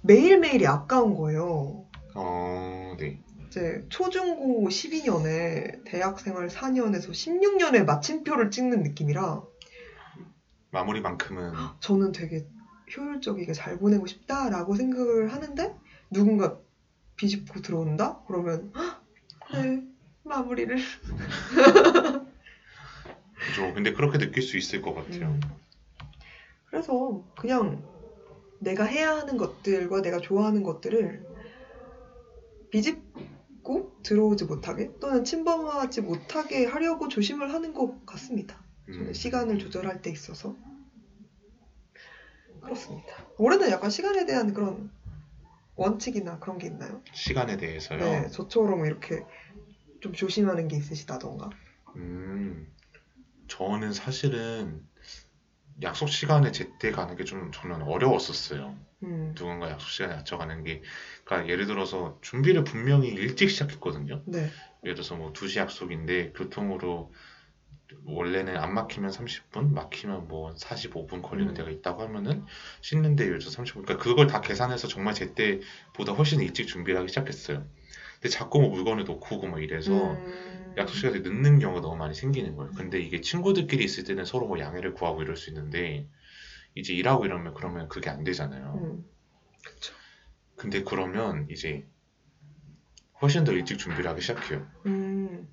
매일매일이 0.00 0.66
아까운 0.66 1.14
거예요. 1.14 1.86
어, 2.16 2.96
네. 2.98 3.22
이제 3.46 3.86
초중고 3.88 4.68
12년에 4.68 5.84
대학 5.84 6.18
생활 6.18 6.48
4년에서 6.48 7.10
16년에 7.10 7.84
마침표를 7.84 8.50
찍는 8.50 8.82
느낌이라 8.82 9.42
마무리만큼은 10.72 11.52
저는 11.78 12.10
되게 12.10 12.48
효율적이게 12.96 13.52
잘 13.52 13.78
보내고 13.78 14.08
싶다라고 14.08 14.74
생각을 14.74 15.32
하는데 15.32 15.72
누군가 16.10 16.58
비집고 17.14 17.60
들어온다? 17.60 18.20
그러면 18.26 18.72
"헉, 18.74 19.04
네 19.52 19.91
마무리를 20.24 20.76
그죠. 23.34 23.74
근데 23.74 23.92
그렇게 23.92 24.18
느낄 24.18 24.42
수 24.42 24.56
있을 24.56 24.82
것 24.82 24.94
같아요. 24.94 25.26
음. 25.26 25.40
그래서 26.66 27.22
그냥 27.36 27.82
내가 28.60 28.84
해야 28.84 29.16
하는 29.16 29.36
것들과 29.36 30.02
내가 30.02 30.20
좋아하는 30.20 30.62
것들을 30.62 31.26
비집고 32.70 34.00
들어오지 34.02 34.44
못하게 34.44 34.90
또는 35.00 35.24
침범하지 35.24 36.00
못하게 36.02 36.64
하려고 36.64 37.08
조심을 37.08 37.52
하는 37.52 37.74
것 37.74 38.06
같습니다. 38.06 38.62
저는 38.86 39.08
음. 39.08 39.12
시간을 39.12 39.58
조절할 39.58 40.02
때 40.02 40.10
있어서 40.10 40.56
그렇습니다. 42.60 43.26
올해는 43.38 43.70
약간 43.70 43.90
시간에 43.90 44.24
대한 44.24 44.54
그런 44.54 44.90
원칙이나 45.74 46.38
그런 46.38 46.58
게 46.58 46.68
있나요? 46.68 47.02
시간에 47.12 47.56
대해서요. 47.56 47.98
네, 47.98 48.28
저처럼 48.28 48.86
이렇게 48.86 49.24
좀 50.02 50.12
조심하는 50.12 50.68
게 50.68 50.76
있으시다던가. 50.76 51.56
음, 51.96 52.74
저는 53.48 53.92
사실은 53.92 54.86
약속 55.82 56.08
시간에 56.08 56.52
제때 56.52 56.90
가는 56.90 57.16
게 57.16 57.24
좀 57.24 57.50
저는 57.52 57.82
어려웠었어요. 57.82 58.78
음, 59.02 59.34
누군가 59.34 59.70
약속 59.70 59.88
시간에 59.90 60.14
맞춰가는 60.16 60.64
게, 60.64 60.82
그러니까 61.24 61.50
예를 61.52 61.66
들어서 61.66 62.18
준비를 62.22 62.64
분명히 62.64 63.08
일찍 63.10 63.50
시작했거든요. 63.50 64.24
네, 64.24 64.56
예를 64.84 64.94
들어서 64.96 65.16
뭐 65.16 65.32
2시 65.32 65.58
약속인데 65.60 66.32
교통으로 66.34 67.12
원래는 68.04 68.56
안 68.56 68.74
막히면 68.74 69.12
30분, 69.12 69.74
막히면 69.74 70.28
뭐 70.28 70.54
45분 70.56 71.22
걸리는 71.22 71.52
음. 71.52 71.54
데가 71.54 71.70
있다고 71.70 72.02
하면은 72.02 72.46
씻는데 72.82 73.24
예를 73.24 73.38
들어서 73.40 73.56
30분, 73.56 73.84
그러니까 73.84 74.02
그걸 74.04 74.26
다 74.26 74.40
계산해서 74.40 74.88
정말 74.88 75.14
제때보다 75.14 76.12
훨씬 76.16 76.40
일찍 76.40 76.66
준비를 76.68 76.98
하기 77.00 77.08
시작했어요. 77.10 77.66
근데 78.22 78.28
자꾸 78.28 78.60
뭐 78.60 78.70
물건을 78.70 79.02
놓고 79.04 79.36
오고 79.36 79.48
뭐 79.48 79.58
이래서 79.58 80.12
음, 80.14 80.74
약속 80.76 80.94
시간이 80.94 81.20
늦는 81.20 81.58
경우가 81.58 81.80
너무 81.80 81.96
많이 81.96 82.14
생기는 82.14 82.54
거예요. 82.54 82.72
근데 82.74 83.00
이게 83.00 83.20
친구들끼리 83.20 83.82
있을 83.82 84.04
때는 84.04 84.24
서로 84.24 84.46
뭐 84.46 84.60
양해를 84.60 84.94
구하고 84.94 85.22
이럴 85.22 85.36
수 85.36 85.50
있는데 85.50 86.06
이제 86.76 86.94
일하고 86.94 87.26
이러면 87.26 87.52
그러면 87.54 87.88
그게 87.88 88.10
안 88.10 88.22
되잖아요. 88.22 88.74
음, 88.76 89.04
그쵸. 89.66 89.92
근데 90.54 90.84
그러면 90.84 91.48
이제 91.50 91.84
훨씬 93.20 93.42
더 93.42 93.50
일찍 93.50 93.78
준비를 93.78 94.08
하기 94.10 94.20
시작해요. 94.20 94.64
음, 94.86 95.48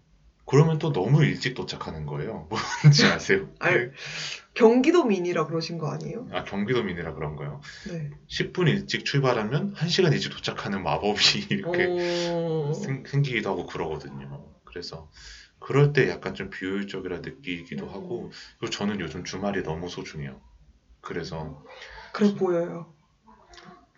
그러면 0.50 0.80
또 0.80 0.92
너무 0.92 1.24
일찍 1.24 1.54
도착하는 1.54 2.06
거예요. 2.08 2.48
뭔지 2.84 3.06
아세요? 3.06 3.48
알- 3.60 3.94
경기도 4.56 5.04
민이라 5.06 5.46
그러신 5.46 5.78
거 5.78 5.92
아니에요? 5.92 6.28
아, 6.32 6.44
경기도민이라 6.44 7.14
그런 7.14 7.36
거요. 7.36 7.62
네. 7.88 8.10
10분 8.28 8.68
일찍 8.68 9.06
출발하면 9.06 9.74
1시간 9.76 10.12
일찍 10.12 10.30
도착하는 10.32 10.82
마법이 10.84 11.48
이렇게 11.54 11.86
오, 11.86 12.74
생, 12.74 13.04
생기기도 13.06 13.52
하고 13.52 13.68
그러거든요. 13.68 14.44
그래서 14.66 15.10
그럴 15.60 15.94
때 15.94 16.10
약간 16.10 16.34
좀 16.34 16.50
비효율적이라 16.50 17.20
느끼기도 17.20 17.86
음. 17.86 17.94
하고 17.94 18.32
그리고 18.60 18.72
저는 18.72 19.00
요즘 19.00 19.24
주말이 19.24 19.62
너무 19.64 19.88
소중해요. 19.88 20.42
그래서 21.02 21.64
그래 22.12 22.34
보여요. 22.34 22.94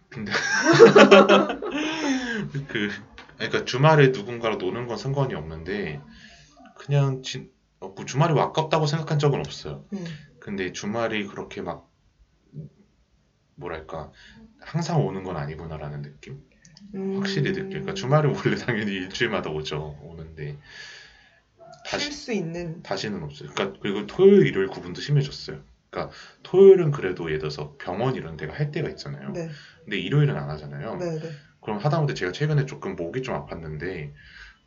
근데 0.10 0.32
그 2.68 2.90
그러니까 3.38 3.66
주말에 3.66 4.10
누군가랑 4.10 4.58
노는 4.58 4.88
건 4.88 4.98
상관이 4.98 5.34
없는데 5.34 6.02
그냥 6.82 7.22
진, 7.22 7.52
어, 7.80 7.90
뭐 7.90 8.06
주말이 8.06 8.38
아깝다고 8.40 8.88
생각한 8.88 9.20
적은 9.20 9.40
없어요. 9.40 9.86
음, 9.94 10.04
근데 10.40 10.72
주말이 10.72 11.28
그렇게 11.28 11.62
막 11.62 11.88
뭐랄까 13.54 14.12
항상 14.60 15.06
오는 15.06 15.24
건 15.24 15.38
아니구나라는 15.38 16.02
느낌 16.02 16.42
음, 16.96 17.18
확실히 17.18 17.52
느껴요. 17.52 17.70
그러니까 17.70 17.94
주말은 17.94 18.34
원래 18.36 18.56
당연히 18.56 18.94
일주일마다 18.94 19.52
오죠 19.52 20.00
오는데 20.02 20.58
다시 21.84 22.06
쉴수 22.06 22.34
있는. 22.34 22.82
다시는 22.82 23.22
없어요. 23.22 23.50
그러니까 23.54 23.80
그리고 23.80 24.08
토요일 24.08 24.48
일요일 24.48 24.68
구분도 24.68 25.02
심해졌어요. 25.02 25.62
그러니까 25.92 26.16
토요일은 26.42 26.90
그래도 26.90 27.26
예를 27.26 27.40
들어서 27.40 27.76
병원 27.78 28.16
이런 28.16 28.38
데가 28.38 28.54
할 28.56 28.72
때가 28.72 28.90
있잖아요. 28.90 29.34
네, 29.34 29.50
근데 29.84 30.00
일요일은 30.00 30.36
안 30.36 30.50
하잖아요. 30.50 30.96
네, 30.98 31.20
네. 31.20 31.32
그럼 31.62 31.78
하다못해 31.78 32.16
제가 32.16 32.32
최근에 32.32 32.66
조금 32.66 32.96
목이 32.96 33.22
좀 33.22 33.36
아팠는데 33.36 34.14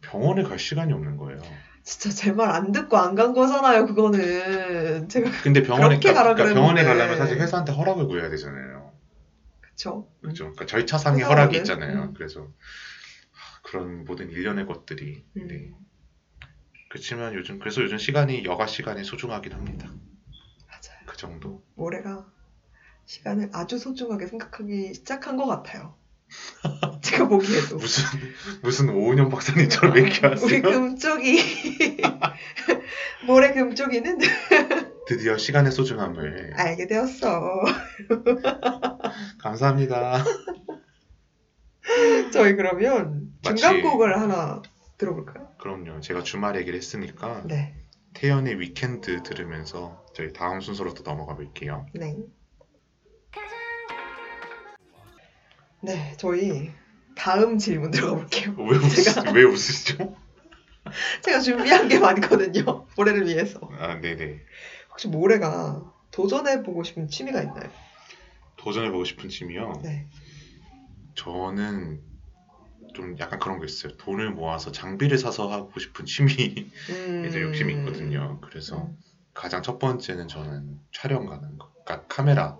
병원에 0.00 0.44
갈 0.44 0.60
시간이 0.60 0.92
없는 0.92 1.16
거예요. 1.16 1.40
진짜 1.84 2.10
제 2.10 2.32
말 2.32 2.50
안 2.50 2.72
듣고 2.72 2.96
안 2.96 3.14
간 3.14 3.32
거잖아요. 3.34 3.84
그거는 3.86 5.08
제가 5.08 5.30
근데 5.42 5.60
병원에 5.62 5.98
그렇게 5.98 6.12
가라 6.12 6.34
그러니까 6.34 6.44
병원에 6.46 6.82
그랬는데. 6.82 6.84
가려면 6.84 7.16
사실 7.16 7.38
회사한테 7.38 7.72
허락을 7.72 8.06
구해야 8.06 8.28
되잖아요. 8.30 8.92
그쵸. 9.60 10.06
그렇죠. 10.20 10.44
그러니까 10.44 10.66
절차상의 10.66 11.20
회사원은? 11.20 11.24
허락이 11.24 11.56
있잖아요. 11.58 12.04
음. 12.04 12.14
그래서 12.16 12.40
하, 13.32 13.60
그런 13.62 14.04
모든 14.04 14.30
일련의 14.30 14.66
것들이 14.66 15.22
음. 15.36 15.48
네. 15.48 15.70
그렇지만 16.88 17.34
요즘 17.34 17.58
그래서 17.58 17.82
요즘 17.82 17.98
시간이 17.98 18.44
여가 18.44 18.66
시간이 18.66 19.04
소중하긴 19.04 19.52
합니다. 19.52 19.90
맞아요. 20.68 20.98
그 21.06 21.16
정도. 21.16 21.62
올해가 21.76 22.26
시간을 23.06 23.50
아주 23.52 23.78
소중하게 23.78 24.26
생각하기 24.26 24.94
시작한 24.94 25.36
것 25.36 25.46
같아요. 25.46 25.96
제가 27.02 27.28
보기에도. 27.28 27.76
무슨 27.76 28.04
무슨 28.62 28.88
오은영 28.90 29.28
박사님처럼 29.28 29.92
우리 29.92 30.04
얘기하세요. 30.04 30.62
금쪽이 30.62 32.00
모래 33.26 33.52
금쪽이는 33.52 34.18
드디어 35.06 35.36
시간의 35.36 35.72
소중함을 35.72 36.54
알게 36.56 36.86
되었어. 36.86 37.62
감사합니다. 39.38 40.24
저희 42.32 42.56
그러면 42.56 43.28
마치- 43.44 43.62
중간곡을 43.62 44.18
하나 44.20 44.62
들어볼까요? 44.98 45.48
그럼요. 45.58 46.00
제가 46.00 46.22
주말 46.22 46.56
얘기를 46.56 46.76
했으니까 46.78 47.42
네. 47.46 47.74
태연의 48.14 48.60
위켄드 48.60 49.22
들으면서 49.22 50.02
저희 50.14 50.32
다음 50.32 50.60
순서로 50.60 50.94
또 50.94 51.02
넘어가 51.02 51.34
볼게요. 51.34 51.86
네. 51.94 52.16
네, 55.84 56.14
저희 56.16 56.70
다음 57.14 57.58
질문 57.58 57.90
들어가 57.90 58.16
볼게요. 58.16 58.54
왜, 58.58 58.76
웃으, 58.76 59.34
왜 59.34 59.42
웃으시죠? 59.44 60.16
제가 61.22 61.40
준비한 61.40 61.88
게 61.88 61.98
많거든요. 61.98 62.86
올해를 62.96 63.26
위해서. 63.26 63.60
아, 63.78 64.00
네네. 64.00 64.40
혹시 64.90 65.08
모래가 65.08 65.82
도전해보고 66.10 66.84
싶은 66.84 67.08
취미가 67.08 67.42
있나요? 67.42 67.70
도전해보고 68.56 69.04
싶은 69.04 69.28
취미요. 69.28 69.80
네. 69.82 70.06
저는 71.14 72.00
좀 72.94 73.16
약간 73.18 73.38
그런 73.38 73.58
거 73.58 73.64
있어요. 73.64 73.96
돈을 73.96 74.30
모아서 74.30 74.72
장비를 74.72 75.18
사서 75.18 75.50
하고 75.50 75.78
싶은 75.78 76.06
취미 76.06 76.70
음... 76.90 77.26
이제 77.28 77.42
욕심이 77.42 77.74
있거든요. 77.74 78.40
그래서 78.40 78.84
음. 78.84 78.96
가장 79.34 79.62
첫 79.62 79.78
번째는 79.78 80.28
저는 80.28 80.78
촬영 80.92 81.26
가는 81.26 81.58
거. 81.58 81.72
그러니까 81.84 82.06
카메라. 82.06 82.58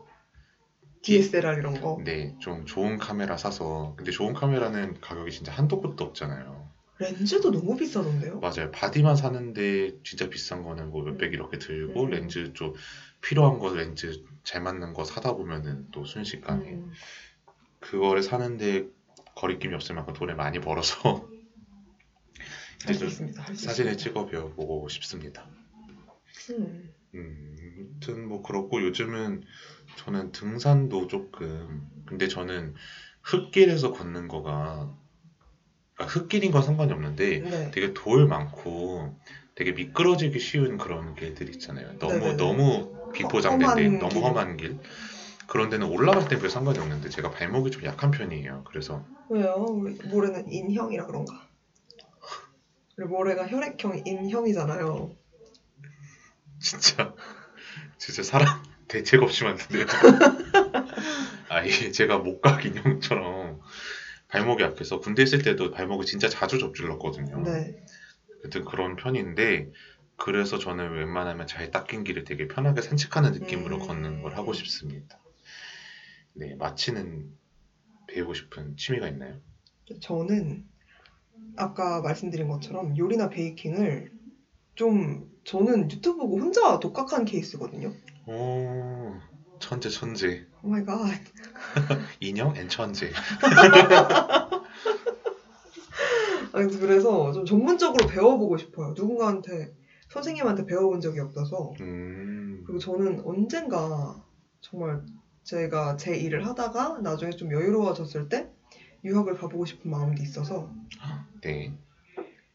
DSLR 1.04 1.58
이런 1.58 1.80
거. 1.80 2.00
네, 2.02 2.34
좀 2.40 2.64
좋은 2.64 2.96
카메라 2.98 3.36
사서. 3.36 3.94
근데 3.96 4.10
좋은 4.10 4.32
카메라는 4.32 5.00
가격이 5.00 5.30
진짜 5.30 5.52
한도 5.52 5.80
끝도 5.80 6.04
없잖아요. 6.04 6.72
렌즈도 6.98 7.50
너무 7.50 7.76
비싸던데요? 7.76 8.40
맞아요. 8.40 8.70
바디만 8.72 9.16
사는데 9.16 9.90
진짜 10.04 10.28
비싼 10.28 10.62
거는 10.62 10.90
뭐 10.90 11.02
몇백 11.04 11.32
이렇게 11.32 11.58
들고 11.58 12.04
음. 12.04 12.10
렌즈 12.10 12.52
좀 12.54 12.74
필요한 13.20 13.58
거 13.58 13.74
렌즈 13.74 14.22
잘 14.44 14.62
맞는 14.62 14.94
거 14.94 15.04
사다 15.04 15.32
보면은 15.32 15.88
또 15.90 16.04
순식간에 16.04 16.74
음. 16.74 16.92
그거를 17.80 18.22
사는데 18.22 18.86
거리낌이 19.34 19.74
없을 19.74 19.94
만큼 19.94 20.14
돈을 20.14 20.36
많이 20.36 20.60
벌어서 20.60 21.28
이제 22.90 23.08
사진을. 23.08 23.96
찍어 23.96 24.26
배워보고 24.26 24.88
싶습니다. 24.88 25.46
음. 26.50 26.90
음, 27.14 27.56
아무튼 28.04 28.28
뭐 28.28 28.42
그렇고 28.42 28.82
요즘은 28.82 29.42
저는 29.96 30.32
등산도 30.32 31.08
조금 31.08 31.86
근데 32.06 32.28
저는 32.28 32.74
흙길에서 33.22 33.92
걷는 33.92 34.28
거가 34.28 34.94
아, 35.96 36.04
흙길인 36.04 36.50
건 36.50 36.62
상관이 36.62 36.92
없는데 36.92 37.38
네. 37.40 37.70
되게 37.70 37.94
돌 37.94 38.26
많고 38.26 39.16
되게 39.54 39.72
미끄러지기 39.72 40.38
쉬운 40.40 40.76
그런 40.76 41.14
길들 41.14 41.48
있잖아요. 41.50 41.98
너무 41.98 42.14
네네네. 42.14 42.36
너무 42.36 43.10
비포장된데 43.12 43.98
너무 43.98 44.14
길. 44.14 44.22
험한 44.24 44.56
길. 44.56 44.80
그런 45.46 45.70
데는 45.70 45.86
올라갈 45.86 46.28
땐별 46.28 46.50
상관이 46.50 46.78
없는데 46.78 47.10
제가 47.10 47.30
발목이 47.30 47.70
좀 47.70 47.84
약한 47.84 48.10
편이에요. 48.10 48.64
그래서 48.64 49.04
왜요? 49.28 49.54
우리 49.54 49.94
모래는 49.94 50.50
인형이라 50.52 51.06
그런가? 51.06 51.46
우리 52.96 53.06
모래가 53.06 53.46
혈액형 53.46 54.02
인형이잖아요. 54.04 55.14
진짜 56.60 57.14
진짜 57.98 58.22
사람 58.22 58.48
대책 58.88 59.22
없이 59.22 59.44
만드네요. 59.44 59.86
아예 61.48 61.90
제가 61.90 62.18
목각 62.18 62.64
인형처럼 62.64 63.60
발목이 64.28 64.62
약해서 64.62 65.00
군대 65.00 65.22
있을 65.22 65.42
때도 65.42 65.70
발목을 65.70 66.04
진짜 66.06 66.28
자주 66.28 66.58
접질렀거든요. 66.58 67.42
네. 67.42 67.76
하여튼 68.42 68.64
그런 68.64 68.96
편인데 68.96 69.70
그래서 70.16 70.58
저는 70.58 70.92
웬만하면 70.92 71.46
잘 71.46 71.70
닦인 71.70 72.04
길을 72.04 72.24
되게 72.24 72.46
편하게 72.46 72.82
산책하는 72.82 73.32
느낌으로 73.32 73.76
음. 73.76 73.86
걷는 73.86 74.22
걸 74.22 74.36
하고 74.36 74.52
싶습니다. 74.52 75.18
네, 76.34 76.54
마치는 76.56 77.28
배우고 78.08 78.34
싶은 78.34 78.76
취미가 78.76 79.08
있나요? 79.08 79.40
저는 80.00 80.64
아까 81.56 82.00
말씀드린 82.00 82.48
것처럼 82.48 82.96
요리나 82.96 83.28
베이킹을 83.28 84.12
좀 84.74 85.28
저는 85.44 85.90
유튜브 85.90 86.18
보고 86.18 86.38
혼자 86.38 86.80
독학한 86.80 87.24
케이스거든요. 87.24 87.92
오, 88.26 89.14
천재 89.58 89.88
천재. 89.88 90.46
oh 90.62 90.68
my 90.68 90.84
god. 90.84 90.98
인형 92.20 92.56
and 92.56 92.68
천재. 92.68 93.10
아니, 96.52 96.78
그래서 96.78 97.32
좀 97.32 97.44
전문적으로 97.44 98.06
배워보고 98.06 98.56
싶어요. 98.58 98.94
누군가한테 98.96 99.74
선생님한테 100.10 100.66
배워본 100.66 101.00
적이 101.00 101.20
없어서 101.20 101.74
음, 101.80 102.62
그리고 102.64 102.78
저는 102.78 103.22
언젠가 103.24 104.22
정말 104.60 105.02
제가 105.42 105.96
제 105.96 106.16
일을 106.16 106.46
하다가 106.46 107.00
나중에 107.02 107.30
좀 107.32 107.50
여유로워졌을 107.52 108.28
때 108.28 108.48
유학을 109.04 109.34
가보고 109.34 109.66
싶은 109.66 109.90
마음도 109.90 110.22
있어서 110.22 110.70
네. 111.42 111.72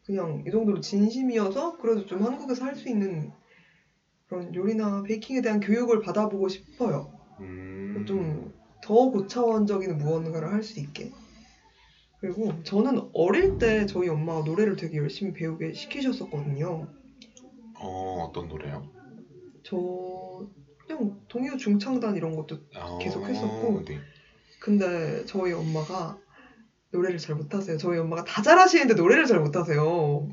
그냥 0.05 0.43
이 0.47 0.51
정도로 0.51 0.79
진심이어서 0.79 1.77
그래도 1.77 2.05
좀 2.05 2.23
한국에서 2.23 2.65
할 2.65 2.75
수 2.75 2.87
있는 2.89 3.31
그런 4.29 4.53
요리나 4.53 5.03
베이킹에 5.03 5.41
대한 5.41 5.59
교육을 5.59 6.01
받아보고 6.01 6.47
싶어요. 6.49 7.11
음, 7.39 8.05
좀더 8.07 9.09
고차원적인 9.11 9.97
무언가를 9.97 10.51
할 10.51 10.63
수 10.63 10.79
있게. 10.79 11.11
그리고 12.21 12.51
저는 12.63 13.09
어릴 13.13 13.57
때 13.57 13.85
저희 13.85 14.09
엄마가 14.09 14.41
노래를 14.41 14.75
되게 14.75 14.97
열심히 14.97 15.33
배우게 15.33 15.73
시키셨었거든요. 15.73 16.87
어, 17.79 18.25
어떤 18.29 18.47
노래요? 18.49 18.83
저 19.63 19.77
그냥 20.85 21.15
동요 21.29 21.55
중창단 21.57 22.15
이런 22.17 22.35
것도 22.35 22.57
아, 22.75 22.97
계속 23.01 23.23
했었고. 23.27 23.83
네. 23.85 23.99
근데 24.59 25.23
저희 25.25 25.53
엄마가 25.53 26.17
노래를 26.91 27.19
잘 27.19 27.35
못하세요. 27.35 27.77
저희 27.77 27.97
엄마가 27.99 28.23
다 28.23 28.41
잘하시는데 28.41 28.95
노래를 28.95 29.25
잘 29.25 29.39
못하세요. 29.39 30.27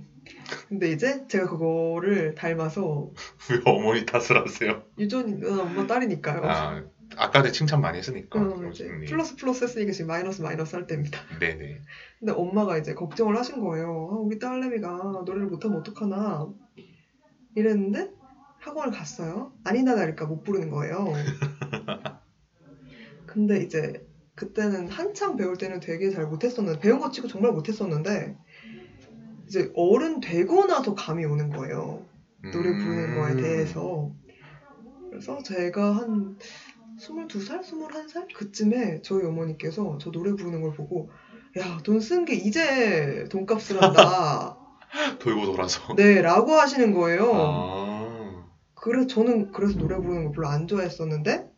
근데 0.69 0.91
이제 0.91 1.21
제가 1.29 1.47
그거를 1.47 2.35
닮아서 2.35 3.09
왜 3.51 3.59
어머니 3.65 4.05
탓을 4.05 4.41
하세요? 4.45 4.83
유전이 4.99 5.45
어, 5.45 5.63
엄마 5.63 5.87
딸이니까요. 5.87 6.41
아, 6.45 6.83
아까는 7.17 7.53
칭찬 7.53 7.81
많이 7.81 7.99
했으니까. 7.99 8.41
어, 8.41 8.71
이제 8.73 8.85
네. 8.85 9.05
플러스 9.07 9.37
플러스 9.37 9.65
했으니까 9.65 9.93
지금 9.93 10.09
마이너스 10.09 10.43
마이너스 10.43 10.75
할 10.75 10.87
때입니다. 10.87 11.21
네네. 11.39 11.81
근데 12.19 12.33
엄마가 12.33 12.79
이제 12.79 12.95
걱정을 12.95 13.37
하신 13.37 13.61
거예요. 13.61 13.87
아, 14.13 14.17
우리 14.17 14.39
딸내미가 14.39 15.23
노래를 15.25 15.47
못하면 15.47 15.79
어떡하나. 15.79 16.47
이랬는데 17.55 18.11
학원을 18.59 18.91
갔어요. 18.91 19.53
아니나 19.65 19.95
다를까 19.95 20.27
못 20.27 20.43
부르는 20.43 20.71
거예요. 20.71 21.13
근데 23.27 23.63
이제 23.63 23.93
그때는 24.35 24.89
한창 24.89 25.37
배울 25.37 25.57
때는 25.57 25.81
되게 25.81 26.11
잘 26.11 26.27
못했었는데 26.27 26.81
배운 26.81 26.99
거 27.01 27.11
치고 27.11 27.29
정말 27.29 27.53
못했었는데 27.53 28.35
이제 29.47 29.71
어른 29.75 30.21
되고 30.21 30.67
나서 30.67 30.95
감이 30.95 31.25
오는 31.25 31.51
거예요. 31.51 32.05
노래 32.53 32.71
부르는 32.77 33.15
거에 33.21 33.33
음. 33.33 33.37
대해서. 33.43 34.11
그래서 35.11 35.43
제가 35.43 35.97
한 35.97 36.37
22살, 36.99 37.63
21살 37.63 38.33
그쯤에 38.35 39.03
저희 39.03 39.25
어머니께서 39.25 39.99
저 40.01 40.11
노래 40.11 40.33
부르는 40.33 40.63
걸 40.63 40.73
보고 40.75 41.11
야, 41.59 41.79
돈 41.85 41.99
쓴 42.01 42.25
게 42.25 42.35
이제 42.35 43.25
돈값을 43.31 43.83
한다. 43.83 44.59
돌고 45.19 45.47
돌아서. 45.47 45.95
네, 45.97 46.21
라고 46.23 46.53
하시는 46.53 46.93
거예요. 46.93 47.31
아, 47.35 48.47
그래 48.75 49.07
저는 49.07 49.53
그래서 49.53 49.79
노래 49.79 49.97
부르는 49.97 50.27
거 50.27 50.33
별로 50.33 50.49
안 50.49 50.67
좋아했었는데 50.69 51.49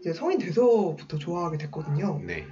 이제 0.00 0.12
성인 0.12 0.38
돼서부터 0.38 1.18
좋아하게 1.18 1.58
됐거든요. 1.58 2.20
네. 2.24 2.46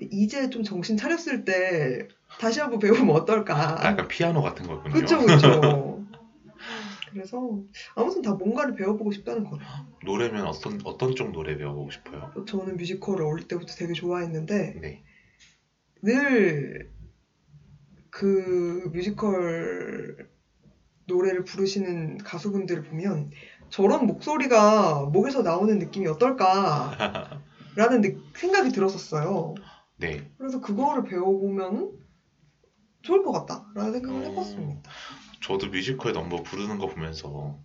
이제 0.00 0.50
좀 0.50 0.62
정신 0.64 0.96
차렸을 0.96 1.44
때 1.44 2.08
다시 2.38 2.60
한번 2.60 2.78
배우면 2.78 3.10
어떨까? 3.10 3.80
아, 3.80 3.86
약간 3.90 4.08
피아노 4.08 4.42
같은 4.42 4.66
거군요. 4.66 4.94
그쵸, 4.94 5.18
그쵸. 5.24 6.04
그래서 7.10 7.58
아무튼 7.94 8.22
다 8.22 8.32
뭔가를 8.34 8.74
배워보고 8.74 9.12
싶다는 9.12 9.44
거예요. 9.44 9.64
노래면 10.04 10.46
어떤 10.46 10.80
어떤 10.84 11.14
쪽 11.14 11.32
노래 11.32 11.56
배워보고 11.56 11.90
싶어요? 11.90 12.32
저는 12.46 12.76
뮤지컬을 12.76 13.24
어릴 13.24 13.48
때부터 13.48 13.74
되게 13.74 13.92
좋아했는데 13.92 14.80
네. 14.80 15.02
늘 16.02 16.52
그 16.52 16.90
뮤지컬 18.92 20.28
노래를 21.06 21.44
부르시는 21.44 22.18
가수분들을 22.18 22.84
보면 22.84 23.30
저런 23.68 24.06
목소리가 24.06 25.02
목에서 25.12 25.42
나오는 25.42 25.78
느낌이 25.78 26.06
어떨까라는 26.08 27.40
느- 28.02 28.18
생각이 28.34 28.70
들었었어요. 28.70 29.54
네. 29.96 30.28
그래서 30.38 30.60
그거를 30.60 31.04
배워보면 31.04 31.92
좋을 33.04 33.22
것 33.22 33.32
같다라는 33.32 33.92
생각을 33.92 34.22
음. 34.22 34.30
해봤습니다. 34.32 34.90
저도 35.42 35.68
뮤지컬 35.68 36.12
넘버 36.12 36.42
부르는 36.42 36.78
거 36.78 36.86
보면서 36.88 37.58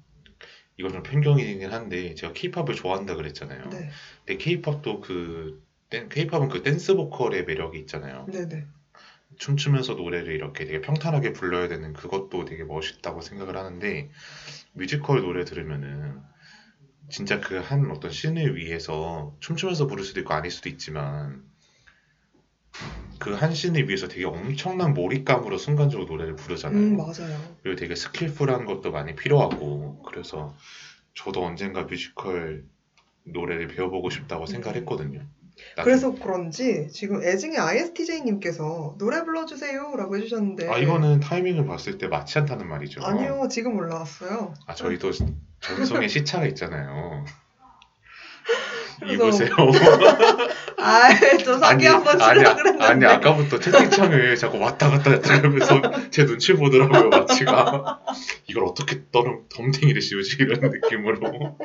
이건 0.77 0.91
좀 0.93 1.03
편견이긴 1.03 1.71
한데 1.71 2.15
제가 2.15 2.33
케이팝을 2.33 2.75
좋아한다 2.75 3.15
그랬잖아요. 3.15 3.69
네, 3.69 3.89
근데 4.25 4.37
케이팝도 4.43 5.01
그 5.01 5.61
케이팝은 5.89 6.49
그 6.49 6.61
댄스 6.63 6.95
보컬의 6.95 7.45
매력이 7.45 7.79
있잖아요. 7.79 8.25
네네. 8.31 8.67
춤추면서 9.37 9.93
노래를 9.93 10.33
이렇게 10.33 10.65
되게 10.65 10.81
평탄하게 10.81 11.33
불러야 11.33 11.67
되는 11.67 11.93
그것도 11.93 12.45
되게 12.45 12.63
멋있다고 12.63 13.21
생각을 13.21 13.55
하는데 13.57 14.09
뮤지컬 14.73 15.21
노래 15.21 15.45
들으면은 15.45 16.21
진짜 17.09 17.39
그 17.39 17.59
한 17.59 17.89
어떤 17.91 18.11
씬을 18.11 18.55
위해서 18.55 19.35
춤추면서 19.39 19.87
부를 19.87 20.03
수도 20.03 20.19
있고 20.21 20.33
아닐 20.33 20.51
수도 20.51 20.69
있지만 20.69 21.43
그 23.19 23.35
한 23.35 23.53
씬을 23.53 23.87
위해서 23.89 24.07
되게 24.07 24.25
엄청난 24.25 24.93
몰입감으로 24.93 25.57
순간적으로 25.57 26.07
노래를 26.07 26.35
부르잖아요. 26.37 26.79
음 26.79 26.97
맞아요. 26.97 27.37
그리고 27.61 27.75
되게 27.77 27.93
skillful한 27.95 28.65
것도 28.65 28.91
많이 28.91 29.13
필요하고 29.15 30.03
그래서 30.03 30.55
저도 31.15 31.43
언젠가 31.43 31.83
뮤지컬 31.83 32.63
노래를 33.25 33.67
배워보고 33.67 34.09
싶다고 34.09 34.45
생각했거든요. 34.45 35.19
나중에. 35.75 35.83
그래서 35.83 36.13
그런지 36.15 36.87
지금 36.93 37.21
애증의 37.21 37.57
ISTJ님께서 37.57 38.95
노래 38.97 39.23
불러주세요라고 39.25 40.15
해주셨는데 40.17 40.69
아 40.69 40.77
이거는 40.77 41.19
타이밍을 41.19 41.65
봤을 41.65 41.97
때 41.97 42.07
맞지 42.07 42.39
않다는 42.39 42.67
말이죠. 42.69 43.03
아니요 43.03 43.49
지금 43.51 43.75
올라왔어요. 43.75 44.53
아 44.65 44.73
저희도 44.73 45.11
전송에 45.59 46.07
시차가 46.07 46.45
있잖아요. 46.47 47.25
입으세요. 49.05 49.49
아저 50.77 51.57
사기 51.57 51.85
한번 51.87 52.17
치려고 52.19 52.55
그랬는데. 52.57 52.85
아니 52.85 53.05
아까부터 53.05 53.59
채팅창을 53.59 54.35
자꾸 54.35 54.59
왔다 54.59 54.89
갔다 54.89 55.11
왔다 55.11 55.35
하면서 55.41 55.81
제 56.11 56.25
눈치 56.25 56.53
보더라고요 56.53 57.09
마치가 57.09 58.01
이걸 58.47 58.65
어떻게 58.65 59.01
떠름 59.11 59.43
덤탱이를 59.49 60.01
씌우지 60.01 60.37
이런 60.39 60.71
느낌으로 60.71 61.57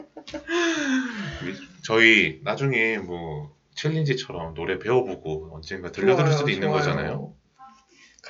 저희 1.84 2.40
나중에 2.44 2.98
뭐 2.98 3.54
챌린지처럼 3.76 4.54
노래 4.54 4.78
배워보고 4.78 5.50
언젠가 5.54 5.90
들려드릴 5.90 6.32
수도 6.32 6.50
있는 6.50 6.68
좋아요. 6.68 6.78
거잖아요. 6.80 7.34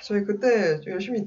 저희 0.03 0.25
그때 0.25 0.81
열심히 0.87 1.25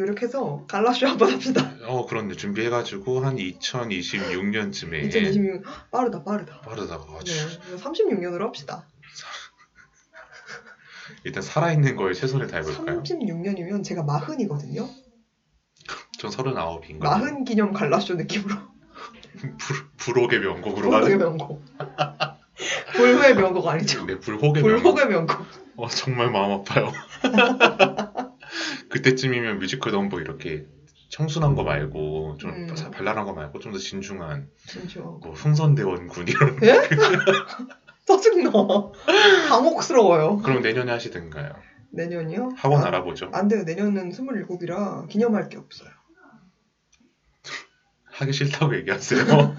노력해서 0.00 0.64
갈라쇼 0.66 1.06
한번 1.06 1.32
합시다. 1.32 1.72
어 1.86 2.06
그런데 2.06 2.34
준비해가지고 2.34 3.20
한 3.20 3.36
2026년쯤에 3.36 5.10
2026년 5.10 5.62
빠르다 5.90 6.24
빠르다. 6.24 6.60
빠르다. 6.62 6.94
아, 6.94 7.18
네, 7.24 7.76
36년으로 7.76 8.40
합시다. 8.40 8.86
일단 11.24 11.42
살아있는 11.42 11.96
거에 11.96 12.14
최선을 12.14 12.46
다해볼까요? 12.46 13.02
36년이면 13.02 13.84
제가 13.84 14.02
마흔이거든요. 14.02 14.88
전 16.18 16.30
39인가요? 16.30 16.98
마흔 16.98 17.44
기념 17.44 17.72
갈라쇼 17.72 18.14
느낌으로. 18.14 18.54
불혹의 19.98 20.40
명곡으로 20.40 20.90
불혹의 20.90 21.14
하는 21.14 21.18
명곡. 21.18 21.64
불후의 22.94 23.34
명곡 23.34 23.68
아니죠? 23.68 24.06
네, 24.06 24.18
불혹의 24.18 24.62
불혹의 24.62 25.08
명곡. 25.08 25.38
어, 25.76 25.88
정말 25.88 26.30
마음 26.30 26.52
아파요. 26.52 26.92
그때쯤이면 28.88 29.58
뮤지컬 29.58 29.92
넘버 29.92 30.20
이렇게 30.20 30.64
청순한 31.10 31.54
거 31.54 31.62
말고 31.64 32.36
좀 32.38 32.50
음. 32.50 32.74
발랄한 32.92 33.24
거 33.24 33.32
말고 33.32 33.58
좀 33.58 33.72
더 33.72 33.78
진중한 33.78 34.48
진짜. 34.66 35.00
뭐 35.00 35.32
흥선대원 35.34 36.06
군 36.08 36.26
이런 36.28 36.56
짜증나. 38.06 38.50
당혹스러워요. 39.48 40.38
그럼 40.38 40.62
내년에 40.62 40.90
하시든가요? 40.92 41.52
내년이요? 41.92 42.52
학원 42.56 42.82
아, 42.82 42.86
알아보죠. 42.86 43.30
안 43.32 43.48
돼요. 43.48 43.62
내년은 43.64 44.10
27이라 44.10 45.08
기념할 45.08 45.48
게 45.48 45.58
없어요. 45.58 45.90
하기 48.12 48.32
싫다고 48.32 48.76
얘기하세요. 48.76 49.24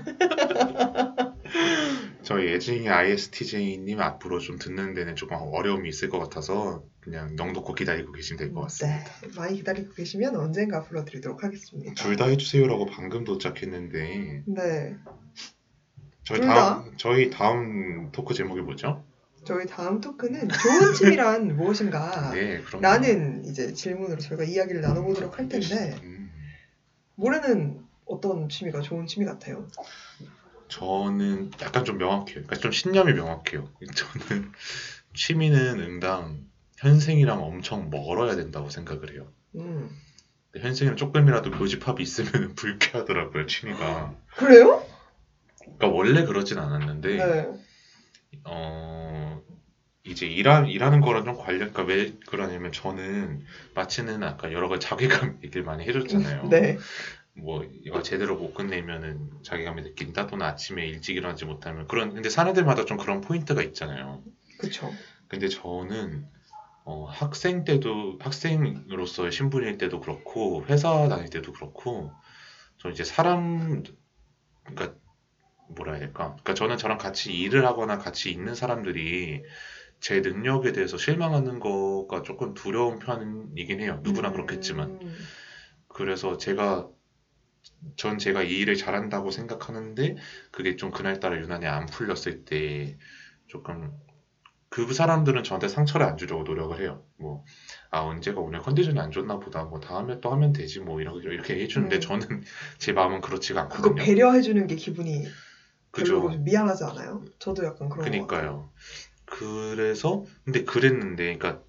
저희 2.24 2.54
애증이 2.54 2.88
ISTJ님 2.88 4.00
앞으로 4.00 4.40
좀 4.40 4.58
듣는 4.58 4.94
데는 4.94 5.16
조금 5.16 5.38
어려움이 5.38 5.90
있을 5.90 6.08
것 6.10 6.20
같아서 6.20 6.84
그냥 7.02 7.36
넉넉히 7.36 7.74
기다리고 7.80 8.12
계시면 8.12 8.38
될 8.38 8.54
것 8.54 8.62
같습니다. 8.62 9.04
네. 9.22 9.28
많이 9.36 9.56
기다리고 9.58 9.94
계시면 9.94 10.36
언젠가 10.36 10.84
불러드리도록 10.84 11.44
하겠습니다. 11.44 11.94
둘 11.96 12.16
다 12.16 12.26
해주세요라고 12.28 12.86
방금 12.86 13.24
도착했는데 13.24 14.44
네. 14.46 14.96
저희 16.24 16.40
둘 16.40 16.48
다음 16.48 16.94
저희 16.98 17.30
다음 17.32 18.12
토크 18.12 18.34
제목이 18.34 18.62
뭐죠? 18.62 19.04
저희 19.44 19.66
다음 19.66 20.00
토크는 20.00 20.48
좋은 20.50 20.94
취미란 20.94 21.48
무엇인가? 21.58 22.32
네, 22.32 22.62
그럼 22.62 22.82
라는 22.84 23.44
이제 23.46 23.74
질문으로 23.74 24.20
저희가 24.20 24.44
이야기를 24.44 24.82
나눠보도록 24.82 25.40
할 25.40 25.50
텐데 25.50 25.96
음, 26.04 26.32
모레는 27.16 27.82
어떤 28.06 28.48
취미가 28.50 28.82
좋은 28.82 29.08
취미 29.08 29.26
같아요? 29.26 29.68
저는 30.68 31.52
약간 31.62 31.84
좀 31.84 31.98
명확해요. 31.98 32.44
그러니까 32.44 32.56
좀 32.58 32.72
신념이 32.72 33.14
명확해요. 33.14 33.68
저는 34.30 34.52
취미는 35.16 35.80
응당 35.80 36.46
현생이랑 36.82 37.44
엄청 37.44 37.90
멀어야 37.90 38.36
된다고 38.36 38.70
생각을 38.70 39.14
해요. 39.14 39.32
음. 39.56 39.90
현생이랑 40.58 40.98
조금이라도 40.98 41.52
교집합이 41.52 42.02
있으면 42.02 42.56
불쾌하더라고요, 42.56 43.46
취미가. 43.46 44.16
그래요? 44.36 44.84
그러니까 45.60 45.88
원래 45.88 46.26
그러진 46.26 46.58
않았는데 46.58 47.18
네. 47.18 47.50
어 48.46 49.42
이제 50.04 50.26
일하, 50.26 50.66
일하는 50.66 51.02
거랑 51.02 51.26
좀 51.26 51.38
관련, 51.38 51.72
그러니까 51.72 51.84
왜 51.84 52.14
그러냐면 52.28 52.72
저는 52.72 53.46
마치는 53.76 54.24
아까 54.24 54.52
여러 54.52 54.68
가지 54.68 54.88
자괴감 54.88 55.40
얘기를 55.46 55.64
많이 55.64 55.86
해줬잖아요. 55.86 56.50
네. 56.50 56.78
뭐 57.34 57.64
이거 57.84 58.02
제대로 58.02 58.36
못 58.36 58.54
끝내면은 58.56 59.30
자괴감이 59.44 59.84
느낀다 59.84 60.28
또는 60.28 60.46
아침에 60.46 60.86
일찍 60.88 61.16
일어나지 61.16 61.46
못하면 61.46 61.88
그런 61.88 62.14
근데 62.14 62.30
사람들마다 62.30 62.86
좀 62.86 62.98
그런 62.98 63.22
포인트가 63.22 63.62
있잖아요. 63.62 64.24
그쵸. 64.58 64.92
근데 65.28 65.48
저는 65.48 66.26
어, 66.84 67.06
학생 67.06 67.64
때도 67.64 68.18
학생으로서의 68.20 69.32
신분일 69.32 69.78
때도 69.78 70.00
그렇고 70.00 70.66
회사 70.68 71.08
다닐 71.08 71.30
때도 71.30 71.54
그렇고 71.54 72.12
저 72.78 72.90
이제 72.90 73.04
사람 73.04 73.84
그러니까 74.64 74.98
뭐라 75.70 75.94
해야 75.94 76.00
될까? 76.00 76.30
그러니까 76.30 76.54
저는 76.54 76.78
저랑 76.78 76.98
같이 76.98 77.34
일을 77.34 77.66
하거나 77.66 77.98
같이 77.98 78.32
있는 78.32 78.56
사람들이 78.56 79.44
제 80.00 80.20
능력에 80.22 80.72
대해서 80.74 80.98
실망하는 80.98 81.60
거가 81.60 82.24
조금 82.24 82.54
두려운 82.54 83.00
편이긴 83.00 83.80
해요. 83.80 84.00
누구나 84.04 84.30
음. 84.30 84.34
그렇겠지만. 84.34 85.00
그래서 85.88 86.38
제가 86.38 86.90
전 87.96 88.18
제가 88.18 88.44
이 88.44 88.58
일을 88.60 88.76
잘한다고 88.76 89.32
생각하는데 89.32 90.16
그게 90.52 90.76
좀 90.76 90.92
그날따라 90.92 91.38
유난히 91.38 91.68
안 91.68 91.86
풀렸을 91.86 92.46
때 92.46 92.98
조금 93.48 93.92
그 94.72 94.94
사람들은 94.94 95.44
저한테 95.44 95.68
상처를 95.68 96.06
안 96.06 96.18
주려고 96.18 96.44
노력을 96.44 96.80
해요. 96.82 97.04
뭐, 97.18 97.44
아, 97.92 98.00
언제가 98.02 98.40
오늘 98.40 98.62
컨디션이 98.62 99.00
안 99.02 99.12
좋나 99.12 99.38
보다. 99.40 99.66
뭐, 99.66 99.82
다음에 99.82 100.22
또 100.22 100.32
하면 100.32 100.54
되지. 100.54 100.80
뭐, 100.80 101.02
이렇게, 101.02 101.28
이렇게 101.28 101.60
해주는데 101.62 101.98
음. 101.98 102.02
저는 102.02 102.44
제 102.80 102.94
마음은 102.94 103.20
그렇지가 103.22 103.68
그거 103.68 103.90
않거든요. 103.90 103.96
배려해주는 104.06 104.68
게 104.68 104.76
기분이 104.76 105.26
별로 105.92 106.24
그죠. 106.24 106.30
미안하지 106.30 106.86
않아요? 106.86 107.26
저도 107.40 107.66
약간 107.66 107.90
그런. 107.90 108.06
그니까요. 108.06 108.72
그래서, 109.26 110.24
근데 110.46 110.64
그랬는데, 110.64 111.38
그러니까, 111.38 111.64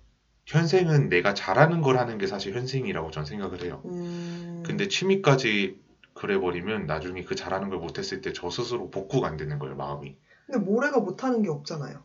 현생은 0.46 1.09
내가 1.09 1.34
잘하는 1.34 1.82
걸 1.82 1.98
하는 1.98 2.18
게 2.18 2.28
사실 2.28 2.55
현생이라고 2.55 3.11
전 3.11 3.24
생각을 3.24 3.62
해요. 3.64 3.82
음... 3.86 4.62
근데 4.64 4.86
취미까지 4.88 5.76
그래버리면 6.14 6.86
나중에 6.86 7.24
그 7.24 7.34
잘하는 7.34 7.68
걸 7.68 7.78
못했을 7.78 8.20
때 8.20 8.32
저 8.32 8.50
스스로 8.50 8.90
복구가 8.90 9.26
안 9.28 9.36
되는 9.36 9.59
거예요, 9.59 9.74
마음이. 9.76 10.16
근데 10.46 10.59
모래가 10.64 11.00
못하는 11.00 11.42
게 11.42 11.48
없잖아요. 11.48 12.05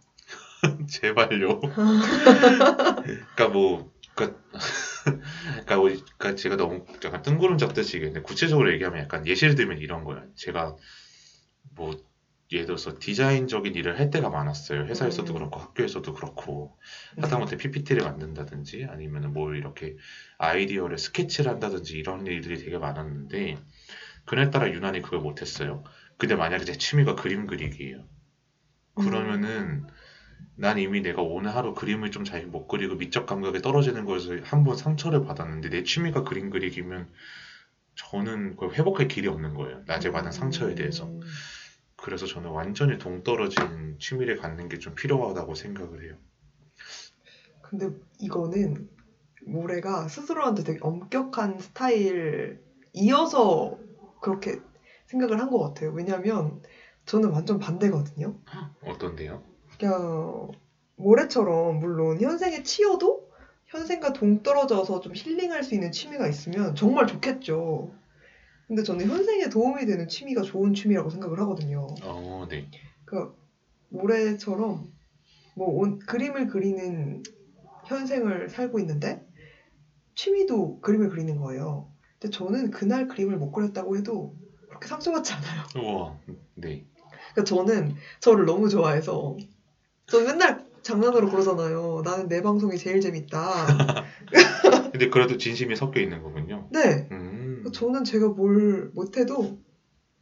제발요. 0.90 1.60
그러니까 3.36 3.48
뭐, 3.50 3.92
그러니까, 4.16 4.40
그러니까, 5.04 5.76
뭐, 5.78 5.90
그러니까 5.90 6.36
제가 6.36 6.58
너무 6.58 6.86
약간 7.04 7.22
뜬구름 7.22 7.58
잡듯이 7.58 7.98
얘기했는데 7.98 8.24
구체적으로 8.26 8.72
얘기하면 8.74 9.02
약간 9.02 9.26
예시를 9.28 9.56
들면 9.56 9.80
이런 9.80 10.04
거예요. 10.04 10.24
제가 10.36 10.76
뭐 11.76 11.96
예를 12.52 12.66
들어서 12.66 12.98
디자인적인 12.98 13.76
일을 13.76 14.00
할 14.00 14.10
때가 14.10 14.30
많았어요. 14.30 14.86
회사에서도 14.86 15.34
음. 15.34 15.36
그렇고 15.36 15.60
학교에서도 15.60 16.14
그렇고 16.14 16.78
네. 17.16 17.24
하다못해 17.24 17.58
PPT를 17.58 18.04
만든다든지 18.04 18.88
아니면 18.90 19.34
뭘 19.34 19.58
이렇게 19.58 19.96
아이디어를 20.38 20.98
스케치를 20.98 21.52
한다든지 21.52 21.98
이런 21.98 22.26
일들이 22.26 22.58
되게 22.58 22.78
많았는데 22.78 23.58
그날따라 24.26 24.72
유난히 24.72 25.02
그걸 25.02 25.20
못했어요. 25.20 25.84
근데 26.18 26.36
만약에 26.36 26.64
제 26.64 26.74
취미가 26.74 27.16
그림 27.16 27.48
그리기예요. 27.48 28.06
그러면은 28.96 29.86
난 30.56 30.78
이미 30.80 31.02
내가 31.02 31.22
오늘 31.22 31.56
하루 31.56 31.74
그림을 31.74 32.12
좀 32.12 32.24
잘 32.26 32.46
못 32.48 32.68
그리고 32.68 32.96
미적 32.96 33.26
감각이 33.28 33.60
떨어지는 33.62 34.06
거에서 34.06 34.36
한 34.44 34.64
번 34.64 34.76
상처를 34.76 35.22
받았는데 35.22 35.70
내 35.70 35.84
취미가 35.84 36.24
그림 36.24 36.50
그리기면 36.50 37.12
저는 37.96 38.52
그걸 38.56 38.74
회복할 38.74 39.08
길이 39.08 39.28
없는 39.28 39.54
거예요. 39.56 39.82
낮에 39.88 40.12
받은 40.12 40.32
상처에 40.32 40.76
대해서. 40.76 41.06
음. 41.06 41.22
그래서 41.98 42.26
저는 42.28 42.50
완전히 42.52 42.98
동떨어진 42.98 43.98
취미를 44.00 44.36
갖는 44.38 44.70
게 44.70 44.78
좀 44.80 44.96
필요하다고 44.96 45.56
생각을 45.56 46.04
해요. 46.06 46.20
근데 47.62 47.90
이거는 48.20 48.90
모래가 49.46 50.08
스스로한테 50.08 50.64
되게 50.64 50.80
엄격한 50.82 51.60
스타일 51.60 52.62
이어서 52.94 53.80
그렇게 54.22 54.56
생각을 55.08 55.40
한 55.40 55.50
것 55.50 55.60
같아요. 55.60 55.92
왜냐면 55.92 56.62
저는 57.06 57.30
완전 57.32 57.60
반대거든요. 57.60 58.38
어떤데요? 58.82 59.44
그냥 59.80 60.48
모래처럼 60.96 61.80
물론 61.80 62.20
현생에 62.22 62.64
치여도 62.64 63.28
현생과 63.68 64.14
동떨어져서 64.14 65.02
좀 65.02 65.14
힐링할 65.16 65.64
수 65.64 65.74
있는 65.74 65.92
취미가 65.92 66.28
있으면 66.28 66.76
정말 66.76 67.06
좋겠죠. 67.06 67.92
근데 68.68 68.84
저는 68.84 69.08
현생에 69.08 69.50
도움이 69.50 69.86
되는 69.86 70.08
취미가 70.08 70.42
좋은 70.42 70.74
취미라고 70.74 71.10
생각을 71.10 71.40
하거든요. 71.42 71.88
어, 72.04 72.46
네. 72.50 72.70
그러니까 73.06 73.32
모래처럼 73.90 74.90
뭐 75.56 75.68
온- 75.70 76.00
그림을 76.00 76.48
그리는 76.48 77.24
현생을 77.86 78.50
살고 78.50 78.80
있는데 78.80 79.22
취미도 80.16 80.80
그림을 80.82 81.10
그리는 81.10 81.38
거예요. 81.38 81.88
근데 82.20 82.36
저는 82.36 82.72
그날 82.72 83.08
그림을 83.08 83.38
못 83.38 83.52
그렸다고 83.52 83.96
해도 83.96 84.34
그렇게 84.68 84.88
상처받지 84.88 85.34
않아요. 85.34 85.64
우와, 85.76 86.18
네. 86.56 86.84
그러니까 87.34 87.44
저는 87.44 87.94
저를 88.20 88.46
너무 88.46 88.68
좋아해서 88.70 89.38
저 90.08 90.22
맨날 90.22 90.66
장난으로 90.84 91.30
그러잖아요. 91.30 92.02
나는 92.04 92.28
내 92.30 92.42
방송이 92.42 92.78
제일 92.78 93.02
재밌다. 93.02 93.68
근데 94.92 95.10
그래도 95.10 95.38
진심이 95.38 95.76
섞여 95.76 96.00
있는 96.00 96.22
거군요. 96.22 96.68
네. 96.72 97.08
음. 97.12 97.66
저는 97.74 98.06
제가 98.06 98.30
뭘 98.30 98.90
못해도 98.94 99.58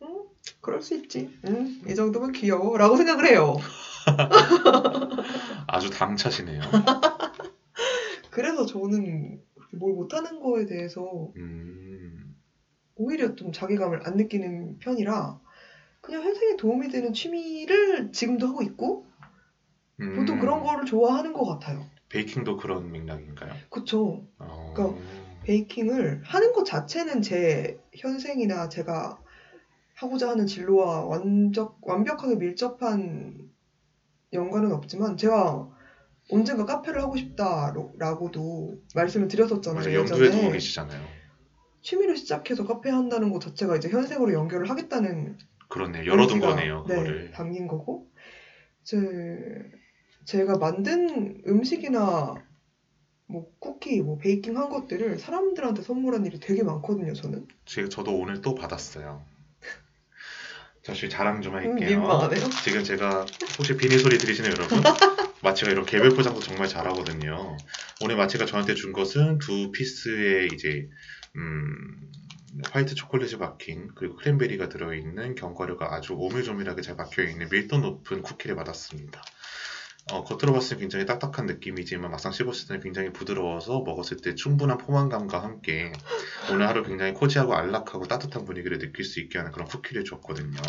응? 0.01 0.23
그럴 0.61 0.81
수 0.81 0.95
있지. 0.95 1.29
음, 1.45 1.79
이 1.87 1.93
정도면 1.93 2.31
귀여워. 2.31 2.77
라고 2.77 2.97
생각을 2.97 3.27
해요. 3.27 3.57
아주 5.67 5.89
당차시네요. 5.91 6.61
그래서 8.31 8.65
저는 8.65 9.39
뭘 9.71 9.93
못하는 9.93 10.39
거에 10.39 10.65
대해서 10.65 11.29
음, 11.35 12.35
오히려 12.95 13.35
좀 13.35 13.51
자괴감을 13.51 13.99
안 14.03 14.17
느끼는 14.17 14.79
편이라 14.79 15.39
그냥 16.01 16.23
현생에 16.23 16.55
도움이 16.57 16.89
되는 16.89 17.13
취미를 17.13 18.11
지금도 18.11 18.47
하고 18.47 18.61
있고 18.61 19.05
음, 20.01 20.15
보통 20.15 20.39
그런 20.39 20.63
거를 20.63 20.85
좋아하는 20.85 21.33
것 21.33 21.43
같아요. 21.45 21.85
베이킹도 22.09 22.55
그런 22.55 22.91
맥락인가요? 22.91 23.57
그쵸. 23.69 24.21
어, 24.39 24.73
그러니까 24.73 24.99
베이킹을 25.43 26.19
하는 26.23 26.53
것 26.53 26.65
자체는 26.65 27.21
제 27.21 27.67
현생이나 27.97 28.67
제가 28.67 29.15
하고자 29.95 30.29
하는 30.29 30.45
진로와 30.45 31.03
완적, 31.05 31.77
완벽하게 31.81 32.35
밀접한 32.35 33.33
연관은 34.33 34.71
없지만 34.71 35.17
제가 35.17 35.65
언젠가 36.29 36.63
카페를 36.65 37.01
하고 37.01 37.15
싶다라고도 37.17 38.75
말씀을 38.95 39.27
드렸었잖아요. 39.27 39.83
맞아, 39.83 39.91
예전에. 40.01 40.49
계시잖아요. 40.51 41.05
취미를 41.81 42.15
시작해서 42.17 42.63
카페 42.63 42.89
한다는 42.89 43.29
것 43.29 43.39
자체가 43.41 43.75
이제 43.75 43.87
현생으로 43.89 44.33
연결을 44.33 44.67
하겠다는 44.69 45.35
그렇네요. 45.67 46.05
열어둔 46.05 46.39
거네요. 46.39 46.81
네, 46.83 46.95
그거를. 46.95 47.31
담긴 47.33 47.67
거고 47.67 48.01
제 48.83 48.97
제가 50.25 50.57
만든 50.57 51.41
음식이나 51.47 52.35
뭐 53.27 53.51
쿠키, 53.59 54.01
뭐 54.01 54.17
베이킹 54.17 54.57
한 54.57 54.69
것들을 54.69 55.17
사람들한테 55.17 55.81
선물한 55.81 56.25
일이 56.25 56.39
되게 56.39 56.63
많거든요. 56.63 57.13
저는 57.13 57.47
제, 57.65 57.87
저도 57.89 58.15
오늘 58.17 58.41
또 58.41 58.55
받았어요. 58.55 59.23
사실 60.83 61.09
자랑 61.09 61.41
좀 61.41 61.55
음, 61.55 61.57
할게요. 61.59 61.89
민망하네요. 61.89 62.47
지금 62.63 62.83
제가 62.83 63.25
혹시 63.57 63.75
비니 63.75 63.97
소리 63.97 64.19
들리시는 64.19 64.51
여러분? 64.51 64.83
마치가 65.41 65.71
이런 65.71 65.85
개별 65.85 66.09
포장도 66.09 66.41
정말 66.41 66.67
잘하거든요. 66.67 67.57
오늘 68.01 68.15
마치가 68.15 68.45
저한테 68.45 68.75
준 68.75 68.93
것은 68.93 69.39
두 69.39 69.71
피스의 69.71 70.49
이제 70.53 70.87
음, 71.35 72.11
화이트 72.71 72.93
초콜릿이 72.95 73.37
박힌 73.37 73.89
그리고 73.95 74.15
크랜베리가 74.15 74.69
들어있는 74.69 75.35
견과류가 75.35 75.93
아주 75.93 76.13
오밀조밀하게 76.13 76.81
잘 76.81 76.95
박혀있는 76.95 77.49
밀도 77.49 77.79
높은 77.79 78.21
쿠키를 78.21 78.55
받았습니다. 78.55 79.21
어, 80.11 80.23
겉으로 80.23 80.53
봤을 80.53 80.77
때 80.77 80.81
굉장히 80.81 81.05
딱딱한 81.07 81.47
느낌이지만 81.47 82.11
막상 82.11 82.31
씹었을 82.31 82.67
때는 82.67 82.81
굉장히 82.81 83.11
부드러워서 83.11 83.81
먹었을 83.81 84.17
때 84.17 84.35
충분한 84.35 84.77
포만감과 84.77 85.41
함께 85.41 85.91
오늘 86.51 86.67
하루 86.67 86.83
굉장히 86.83 87.13
cozy하고 87.13 87.55
안락하고 87.55 88.05
따뜻한 88.07 88.45
분위기를 88.45 88.77
느낄 88.77 89.03
수 89.03 89.19
있게 89.19 89.39
하는 89.39 89.51
그런 89.51 89.67
쿠키를 89.67 90.03
줬거든요. 90.03 90.61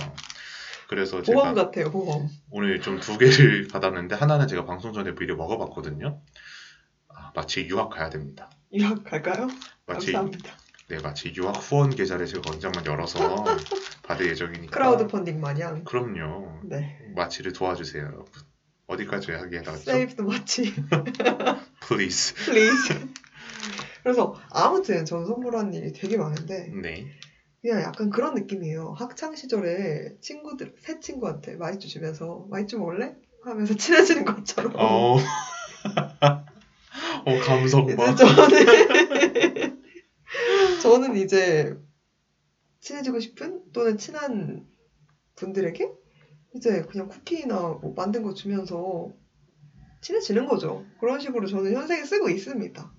그래서 0.88 1.20
제가 1.22 1.52
같아요. 1.52 1.92
오늘 2.50 2.80
좀 2.80 2.98
두 3.00 3.18
개를 3.18 3.68
받았는데 3.72 4.14
하나는 4.14 4.46
제가 4.48 4.64
방송 4.64 4.92
전에 4.94 5.14
미리 5.14 5.34
먹어봤거든요. 5.34 6.22
아, 7.08 7.32
마치 7.34 7.66
유학 7.66 7.90
가야 7.90 8.08
됩니다. 8.08 8.48
유학 8.72 9.04
갈까요? 9.04 9.48
마치 9.84 10.12
감사합니다. 10.12 10.56
네 10.88 10.98
마치 11.00 11.34
유학 11.36 11.56
후원 11.56 11.90
계좌를 11.90 12.26
제가 12.26 12.42
언젠간 12.52 12.86
열어서 12.86 13.44
받을 14.04 14.28
예정이니까. 14.30 14.70
crowd 14.70 15.06
펀딩 15.08 15.40
마냥. 15.40 15.84
그럼요. 15.84 16.60
네. 16.64 16.96
마치를 17.14 17.52
도와주세요, 17.52 18.02
여러분. 18.04 18.26
어디까지 18.86 19.32
하게 19.32 19.60
나왔죠? 19.60 19.90
Save 19.90 20.16
the 20.16 20.28
마치. 20.28 20.72
Please. 21.86 22.34
Please. 22.44 22.94
그래서 24.02 24.36
아무튼 24.50 25.04
전 25.04 25.26
선물한 25.26 25.74
일이 25.74 25.92
되게 25.92 26.16
많은데 26.16 26.70
네. 26.80 27.06
그냥 27.60 27.82
약간 27.82 28.10
그런 28.10 28.34
느낌이에요. 28.34 28.94
학창 28.96 29.34
시절에 29.34 30.16
친구들 30.20 30.74
새 30.78 31.00
친구한테 31.00 31.56
마이쮸 31.56 31.88
주면서 31.88 32.46
마이쮸 32.48 32.78
먹을래? 32.78 33.16
하면서 33.42 33.74
친해지는 33.76 34.24
것처럼. 34.24 34.72
어. 34.76 35.16
어 37.24 37.40
감성 37.44 37.86
봐. 37.96 38.14
저는 38.14 39.82
저는 40.80 41.16
이제 41.16 41.76
친해지고 42.80 43.18
싶은 43.18 43.62
또는 43.72 43.98
친한 43.98 44.64
분들에게 45.34 45.90
이제 46.56 46.82
그냥 46.82 47.08
쿠키나 47.08 47.78
뭐 47.80 47.92
만든 47.94 48.22
거 48.22 48.34
주면서 48.34 49.12
친해지는 50.00 50.46
거죠. 50.46 50.84
그런 51.00 51.20
식으로 51.20 51.46
저는 51.46 51.74
현생에 51.74 52.04
쓰고 52.04 52.28
있습니다. 52.30 52.92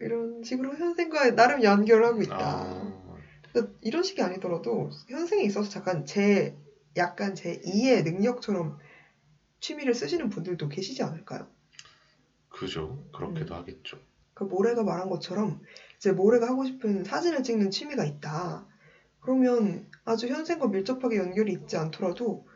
이런 0.00 0.42
식으로 0.42 0.76
현생과 0.76 1.34
나름 1.34 1.62
연결하고 1.62 2.22
있다. 2.22 2.36
아, 2.40 3.18
근데 3.52 3.70
이런 3.80 4.02
식이 4.02 4.20
아니더라도 4.20 4.90
현생에 5.08 5.44
있어서 5.44 5.68
잠깐 5.68 6.04
제 6.06 6.56
약간 6.96 7.34
제 7.34 7.60
2의 7.60 8.02
능력처럼 8.02 8.78
취미를 9.60 9.94
쓰시는 9.94 10.28
분들도 10.28 10.68
계시지 10.68 11.02
않을까요? 11.02 11.46
그죠. 12.48 13.04
그렇게도 13.12 13.54
하겠죠. 13.54 13.98
그 14.34 14.44
모래가 14.44 14.82
말한 14.82 15.08
것처럼 15.08 15.62
이제 15.96 16.10
모래가 16.10 16.48
하고 16.48 16.64
싶은 16.64 17.04
사진을 17.04 17.42
찍는 17.44 17.70
취미가 17.70 18.04
있다. 18.04 18.66
그러면 19.20 19.88
아주 20.04 20.26
현생과 20.28 20.68
밀접하게 20.68 21.16
연결이 21.16 21.52
있지 21.52 21.76
않더라도 21.76 22.46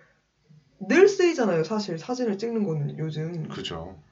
늘 0.81 1.09
쓰이잖아요. 1.09 1.65
사실 1.65 1.99
사진을 1.99 2.39
찍는 2.39 2.65
거는 2.65 2.99
요즘 2.99 3.49
그죠. 3.49 4.03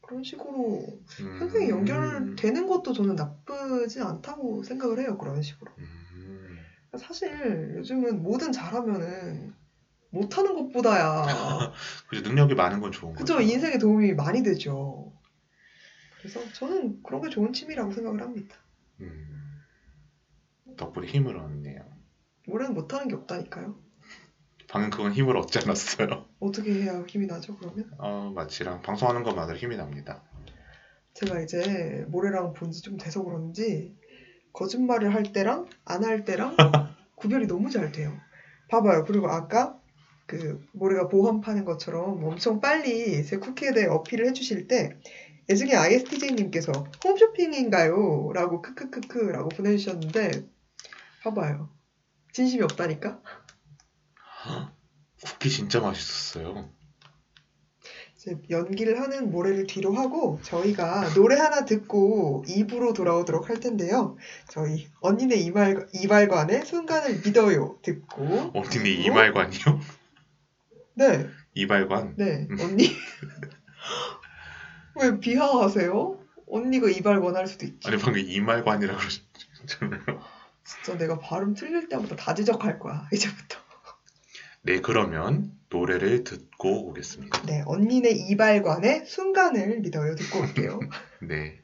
그런 0.00 0.22
식으로 0.22 0.84
음, 1.20 1.38
현생이 1.38 1.68
연결되는 1.68 2.66
것도 2.66 2.92
저는 2.92 3.14
나쁘지 3.14 4.00
않다고 4.00 4.62
생각을 4.62 5.00
해요. 5.00 5.18
그런 5.18 5.42
식으로. 5.42 5.70
음, 5.78 6.58
사실 6.98 7.74
요즘은 7.76 8.22
뭐든 8.22 8.52
잘하면은 8.52 9.54
못하는 10.10 10.54
것보다야 10.54 11.26
그죠. 12.08 12.22
능력이 12.28 12.54
많은 12.54 12.80
건 12.80 12.90
좋은 12.90 13.14
그죠 13.14 13.34
거죠. 13.34 13.46
인생에 13.46 13.78
도움이 13.78 14.14
많이 14.14 14.42
되죠. 14.42 15.12
그래서 16.18 16.40
저는 16.52 17.02
그런 17.02 17.20
게 17.22 17.28
좋은 17.28 17.52
취미라고 17.52 17.92
생각을 17.92 18.22
합니다. 18.22 18.56
음, 19.00 19.62
덕분에 20.76 21.06
힘을 21.06 21.36
얻네요. 21.36 21.97
모래는 22.48 22.74
못하는 22.74 23.08
게 23.08 23.14
없다니까요. 23.14 23.76
방금 24.68 24.90
그건 24.90 25.12
힘을 25.12 25.36
얻지 25.36 25.58
않았어요. 25.60 26.26
어떻게 26.40 26.72
해야 26.72 27.02
힘이 27.06 27.26
나죠 27.26 27.56
그러면? 27.56 27.90
어, 27.98 28.30
마치랑 28.34 28.82
방송하는 28.82 29.22
것만으로 29.22 29.56
힘이 29.56 29.76
납니다. 29.76 30.22
제가 31.14 31.40
이제 31.40 32.04
모래랑 32.08 32.52
본 32.52 32.70
지 32.70 32.82
좀 32.82 32.96
돼서 32.96 33.22
그런지 33.22 33.96
거짓말을 34.52 35.14
할 35.14 35.24
때랑 35.32 35.66
안 35.84 36.04
할 36.04 36.24
때랑 36.24 36.56
구별이 37.16 37.46
너무 37.46 37.70
잘 37.70 37.92
돼요. 37.92 38.12
봐봐요. 38.70 39.04
그리고 39.04 39.28
아까 39.28 39.78
그 40.26 40.60
모래가 40.72 41.08
보험 41.08 41.40
파는 41.40 41.64
것처럼 41.64 42.22
엄청 42.22 42.60
빨리 42.60 43.24
제 43.24 43.38
쿠키에 43.38 43.72
대해 43.72 43.86
어필을 43.86 44.26
해주실 44.28 44.68
때 44.68 44.98
예중에 45.48 45.74
ISTJ님께서 45.74 46.72
홈쇼핑인가요? 47.04 48.32
라고 48.34 48.60
크크크크 48.60 49.18
라고 49.18 49.48
보내주셨는데 49.48 50.30
봐봐요. 51.22 51.70
진심이 52.32 52.62
없다니까? 52.62 53.20
쿠키 55.22 55.50
진짜 55.50 55.80
맛있었어요. 55.80 56.70
이제 58.16 58.36
연기를 58.50 59.00
하는 59.00 59.30
모래를 59.30 59.66
뒤로 59.66 59.94
하고 59.94 60.40
저희가 60.42 61.14
노래 61.14 61.36
하나 61.36 61.64
듣고 61.64 62.44
2부로 62.48 62.94
돌아오도록 62.94 63.48
할 63.48 63.60
텐데요. 63.60 64.16
저희 64.48 64.88
언니네 65.00 65.36
이말, 65.36 65.86
이발관의 65.92 66.64
순간을 66.66 67.20
믿어요 67.24 67.78
듣고 67.82 68.50
언니네 68.54 68.90
이말관이요? 68.90 69.80
네, 70.94 71.28
이발관? 71.54 72.16
네 72.16 72.48
언니 72.60 72.88
왜 75.00 75.20
비하하세요? 75.20 76.20
언니가 76.48 76.88
이발관 76.88 77.36
할 77.36 77.46
수도 77.46 77.66
있지. 77.66 77.86
아니 77.86 77.98
방금 77.98 78.20
이말관이라고 78.20 78.98
그러셨잖아요. 78.98 80.37
진짜 80.68 80.98
내가 80.98 81.18
발음 81.18 81.54
틀릴 81.54 81.88
때마다 81.88 82.14
다 82.14 82.34
지적할 82.34 82.78
거야 82.78 83.08
이제부터. 83.12 83.58
네 84.62 84.80
그러면 84.80 85.52
노래를 85.70 86.24
듣고 86.24 86.88
오겠습니다. 86.88 87.42
네, 87.46 87.62
언니네 87.64 88.10
이발관의 88.10 89.06
순간을 89.06 89.80
믿어요 89.80 90.14
듣고 90.14 90.40
올게요. 90.40 90.78
네. 91.26 91.62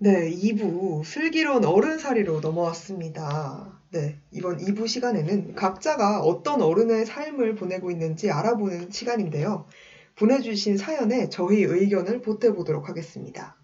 네, 0.00 0.30
2부 0.30 1.04
슬기로운 1.04 1.64
어른살이로 1.64 2.38
넘어왔습니다. 2.38 3.80
네, 3.90 4.20
이번 4.30 4.58
2부 4.58 4.86
시간에는 4.86 5.56
각자가 5.56 6.20
어떤 6.20 6.62
어른의 6.62 7.06
삶을 7.06 7.56
보내고 7.56 7.90
있는지 7.90 8.30
알아보는 8.30 8.92
시간인데요. 8.92 9.66
보내주신 10.14 10.76
사연에 10.76 11.28
저희 11.28 11.62
의견을 11.62 12.20
보태보도록 12.20 12.88
하겠습니다. 12.88 13.57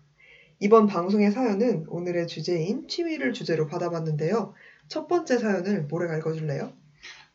이번 0.65 0.87
방송의 0.87 1.31
사연은 1.31 1.85
오늘의 1.89 2.27
주제인 2.27 2.89
취미를 2.89 3.35
주제로 3.35 3.67
받아봤는데요. 3.67 4.55
첫 4.89 5.09
번째 5.09 5.37
사연을 5.37 5.83
모래가 5.83 6.17
읽어줄래요? 6.17 6.73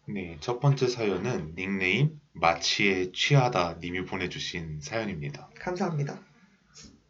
네, 0.07 0.37
첫 0.39 0.59
번째 0.59 0.87
사연은 0.87 1.53
닉네임 1.55 2.19
마치에 2.33 3.11
취하다 3.11 3.75
님이 3.81 4.03
보내주신 4.03 4.79
사연입니다. 4.81 5.47
감사합니다. 5.59 6.19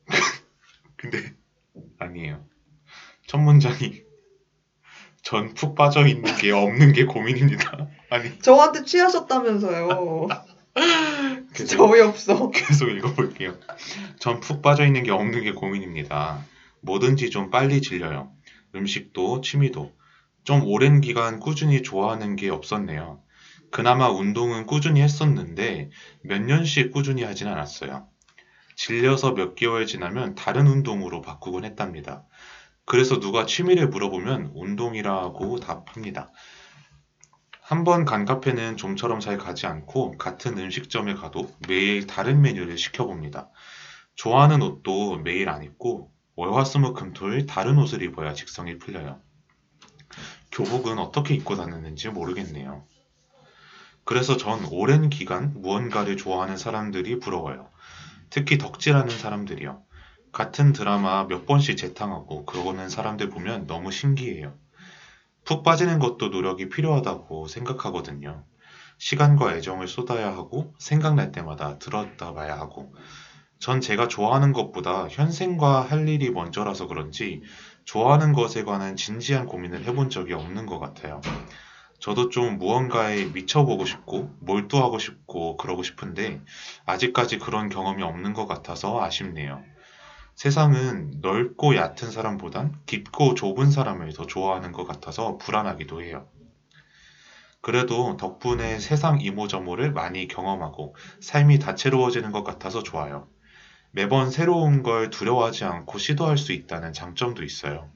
근데 0.97 1.19
아니에요. 1.99 2.43
첫 3.25 3.37
문장이 3.37 4.03
전 5.23 5.53
푹 5.53 5.75
빠져 5.75 6.05
있는 6.05 6.35
게 6.35 6.51
없는 6.51 6.91
게 6.91 7.05
고민입니다. 7.05 7.87
아니 8.11 8.37
저한테 8.39 8.83
취하셨다면서요. 8.83 10.27
계속, 11.67 11.91
어이없어. 11.91 12.51
계속 12.51 12.89
읽어볼게요. 12.89 13.57
전 14.19 14.39
푹 14.39 14.61
빠져 14.61 14.85
있는 14.85 15.03
게 15.03 15.11
없는 15.11 15.43
게 15.43 15.51
고민입니다. 15.51 16.45
뭐든지 16.81 17.29
좀 17.29 17.49
빨리 17.49 17.81
질려요. 17.81 18.31
음식도 18.75 19.41
취미도 19.41 19.91
좀 20.43 20.63
오랜 20.65 21.01
기간 21.01 21.39
꾸준히 21.39 21.83
좋아하는 21.83 22.35
게 22.35 22.49
없었네요. 22.49 23.21
그나마 23.71 24.09
운동은 24.09 24.65
꾸준히 24.65 25.01
했었는데 25.01 25.91
몇 26.23 26.41
년씩 26.41 26.91
꾸준히 26.91 27.23
하진 27.23 27.47
않았어요. 27.47 28.07
질려서 28.75 29.33
몇 29.33 29.55
개월 29.55 29.85
지나면 29.85 30.35
다른 30.35 30.65
운동으로 30.67 31.21
바꾸곤 31.21 31.65
했답니다. 31.65 32.25
그래서 32.85 33.19
누가 33.19 33.45
취미를 33.45 33.89
물어보면 33.89 34.53
운동이라고 34.55 35.59
답합니다. 35.59 36.31
한 37.69 37.83
번 37.83 38.03
간 38.03 38.25
카페는 38.25 38.77
좀처럼 38.77 39.19
잘 39.19 39.37
가지 39.37 39.67
않고 39.67 40.17
같은 40.17 40.57
음식점에 40.57 41.13
가도 41.13 41.51
매일 41.67 42.07
다른 42.07 42.41
메뉴를 42.41 42.79
시켜봅니다. 42.79 43.47
좋아하는 44.15 44.63
옷도 44.63 45.17
매일 45.17 45.49
안 45.49 45.61
입고 45.61 46.11
월화수목 46.35 46.95
금토일 46.95 47.45
다른 47.45 47.77
옷을 47.77 48.01
입어야 48.01 48.33
직성이 48.33 48.79
풀려요. 48.79 49.21
교복은 50.51 50.97
어떻게 50.97 51.35
입고 51.35 51.57
다니는지 51.57 52.09
모르겠네요. 52.09 52.87
그래서 54.03 54.35
전 54.35 54.65
오랜 54.71 55.11
기간 55.11 55.53
무언가를 55.61 56.17
좋아하는 56.17 56.57
사람들이 56.57 57.19
부러워요. 57.19 57.69
특히 58.31 58.57
덕질하는 58.57 59.15
사람들이요. 59.15 59.83
같은 60.31 60.73
드라마 60.73 61.27
몇 61.27 61.45
번씩 61.45 61.77
재탕하고 61.77 62.47
그러는 62.47 62.89
사람들 62.89 63.29
보면 63.29 63.67
너무 63.67 63.91
신기해요. 63.91 64.57
푹 65.45 65.63
빠지는 65.63 65.99
것도 65.99 66.29
노력이 66.29 66.69
필요하다고 66.69 67.47
생각하거든요. 67.47 68.43
시간과 68.97 69.55
애정을 69.55 69.87
쏟아야 69.87 70.27
하고 70.27 70.73
생각날 70.77 71.31
때마다 71.31 71.79
들었다 71.79 72.33
봐야 72.33 72.59
하고 72.59 72.93
전 73.57 73.81
제가 73.81 74.07
좋아하는 74.07 74.53
것보다 74.53 75.07
현생과 75.09 75.81
할 75.81 76.07
일이 76.07 76.29
먼저라서 76.29 76.87
그런지 76.87 77.41
좋아하는 77.85 78.33
것에 78.33 78.63
관한 78.63 78.95
진지한 78.95 79.47
고민을 79.47 79.85
해본 79.85 80.09
적이 80.09 80.33
없는 80.33 80.65
것 80.65 80.79
같아요. 80.79 81.21
저도 81.99 82.29
좀 82.29 82.57
무언가에 82.57 83.25
미쳐보고 83.25 83.85
싶고 83.85 84.33
몰두하고 84.39 84.99
싶고 84.99 85.57
그러고 85.57 85.83
싶은데 85.83 86.41
아직까지 86.85 87.39
그런 87.39 87.67
경험이 87.67 88.03
없는 88.03 88.33
것 88.33 88.47
같아서 88.47 89.01
아쉽네요. 89.01 89.61
세상은 90.39 91.19
넓고 91.19 91.75
얕은 91.75 92.11
사람보단 92.11 92.73
깊고 92.85 93.33
좁은 93.33 93.71
사람을 93.71 94.13
더 94.13 94.25
좋아하는 94.25 94.71
것 94.71 94.87
같아서 94.87 95.35
불안하기도 95.35 96.01
해요. 96.01 96.29
그래도 97.59 98.15
덕분에 98.15 98.79
세상 98.79 99.19
이모저모를 99.19 99.91
많이 99.91 100.29
경험하고 100.29 100.95
삶이 101.19 101.59
다채로워지는 101.59 102.31
것 102.31 102.45
같아서 102.45 102.83
좋아요. 102.83 103.27
매번 103.91 104.31
새로운 104.31 104.81
걸 104.81 105.09
두려워하지 105.09 105.65
않고 105.65 105.97
시도할 105.97 106.37
수 106.37 106.53
있다는 106.53 106.93
장점도 106.93 107.43
있어요. 107.43 107.91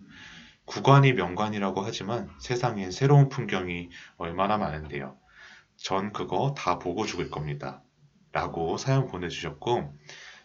구관이 0.66 1.14
명관이라고 1.14 1.80
하지만 1.80 2.30
세상엔 2.42 2.92
새로운 2.92 3.30
풍경이 3.30 3.88
얼마나 4.18 4.58
많은데요. 4.58 5.16
전 5.78 6.12
그거 6.12 6.54
다 6.58 6.78
보고 6.78 7.06
죽을 7.06 7.30
겁니다. 7.30 7.82
라고 8.34 8.78
사연 8.78 9.08
보내주셨고, 9.08 9.94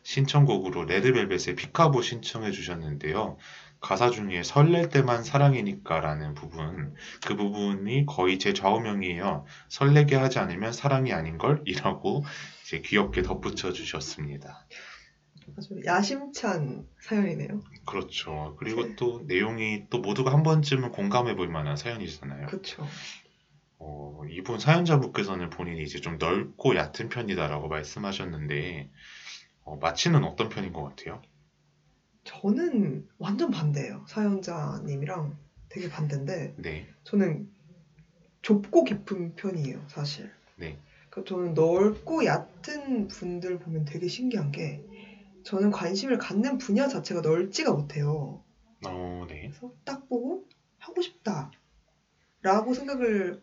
신청곡으로 0.09 0.87
레드벨벳의 0.87 1.55
피카보 1.55 2.01
신청해 2.01 2.51
주셨는데요. 2.51 3.37
가사 3.79 4.09
중에 4.09 4.43
설렐 4.43 4.89
때만 4.89 5.23
사랑이니까 5.23 6.01
라는 6.01 6.35
부분, 6.35 6.95
그 7.27 7.37
부분이 7.37 8.07
거의 8.07 8.39
제 8.39 8.55
좌우명이에요. 8.55 9.45
설레게 9.69 10.17
하지 10.17 10.39
않으면 10.39 10.73
사랑이 10.73 11.13
아닌걸? 11.13 11.63
이라고 11.67 12.25
이제 12.65 12.81
귀엽게 12.81 13.21
덧붙여 13.21 13.73
주셨습니다. 13.73 14.67
아주 15.59 15.79
야심찬 15.85 16.87
사연이네요. 17.03 17.61
그렇죠. 17.87 18.57
그리고 18.59 18.97
또 18.97 19.23
내용이 19.27 19.91
또 19.91 19.99
모두가 19.99 20.33
한 20.33 20.43
번쯤은 20.43 20.91
공감해 20.91 21.35
볼 21.35 21.49
만한 21.49 21.77
사연이잖아요. 21.77 22.47
그쵸. 22.47 22.87
어, 23.79 24.23
이분 24.31 24.59
사연자분께서는 24.59 25.51
본인이 25.51 25.83
이제 25.83 26.01
좀 26.01 26.17
넓고 26.19 26.77
얕은 26.77 27.11
편이다라고 27.11 27.69
말씀하셨는데, 27.69 28.91
어, 29.69 29.77
마치는 29.77 30.25
어떤 30.25 30.49
편인 30.49 30.73
것 30.73 30.83
같아요? 30.83 31.21
저는 32.25 33.07
완전 33.19 33.51
반대예요. 33.51 34.07
사연자님이랑 34.09 35.37
되게 35.69 35.91
반대인데 35.91 36.55
네, 36.57 36.87
저는 37.05 37.47
좁고 38.41 38.85
깊은 38.85 39.35
편이에요, 39.35 39.85
사실. 39.89 40.31
네. 40.57 40.79
그러니까 41.11 41.29
저는 41.29 41.53
넓고 41.53 42.25
얕은 42.25 43.09
분들 43.09 43.59
보면 43.59 43.85
되게 43.85 44.09
신기한 44.09 44.53
게 44.53 44.83
저는 45.43 45.71
관심을 45.71 46.16
갖는 46.16 46.57
분야 46.57 46.89
자체가 46.89 47.21
넓지가 47.21 47.73
못해요. 47.73 48.43
어, 48.87 49.27
네. 49.29 49.51
그래서 49.51 49.71
딱 49.85 50.09
보고 50.09 50.47
하고 50.79 51.03
싶다 51.03 51.51
라고 52.41 52.73
생각을 52.73 53.43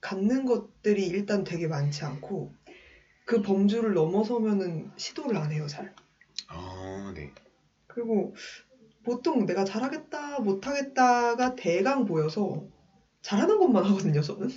갖는 0.00 0.46
것들이 0.46 1.06
일단 1.06 1.44
되게 1.44 1.66
많지 1.66 2.04
않고 2.04 2.54
그 3.26 3.42
범주를 3.42 3.92
넘어서면은 3.92 4.90
시도를 4.96 5.36
안 5.36 5.50
해요, 5.50 5.66
잘. 5.66 5.92
어, 6.48 7.12
네. 7.12 7.32
그리고 7.88 8.34
보통 9.02 9.46
내가 9.46 9.64
잘하겠다, 9.64 10.40
못하겠다가 10.40 11.56
대강 11.56 12.06
보여서 12.06 12.64
잘하는 13.22 13.58
것만 13.58 13.84
하거든요, 13.84 14.22
저는. 14.22 14.48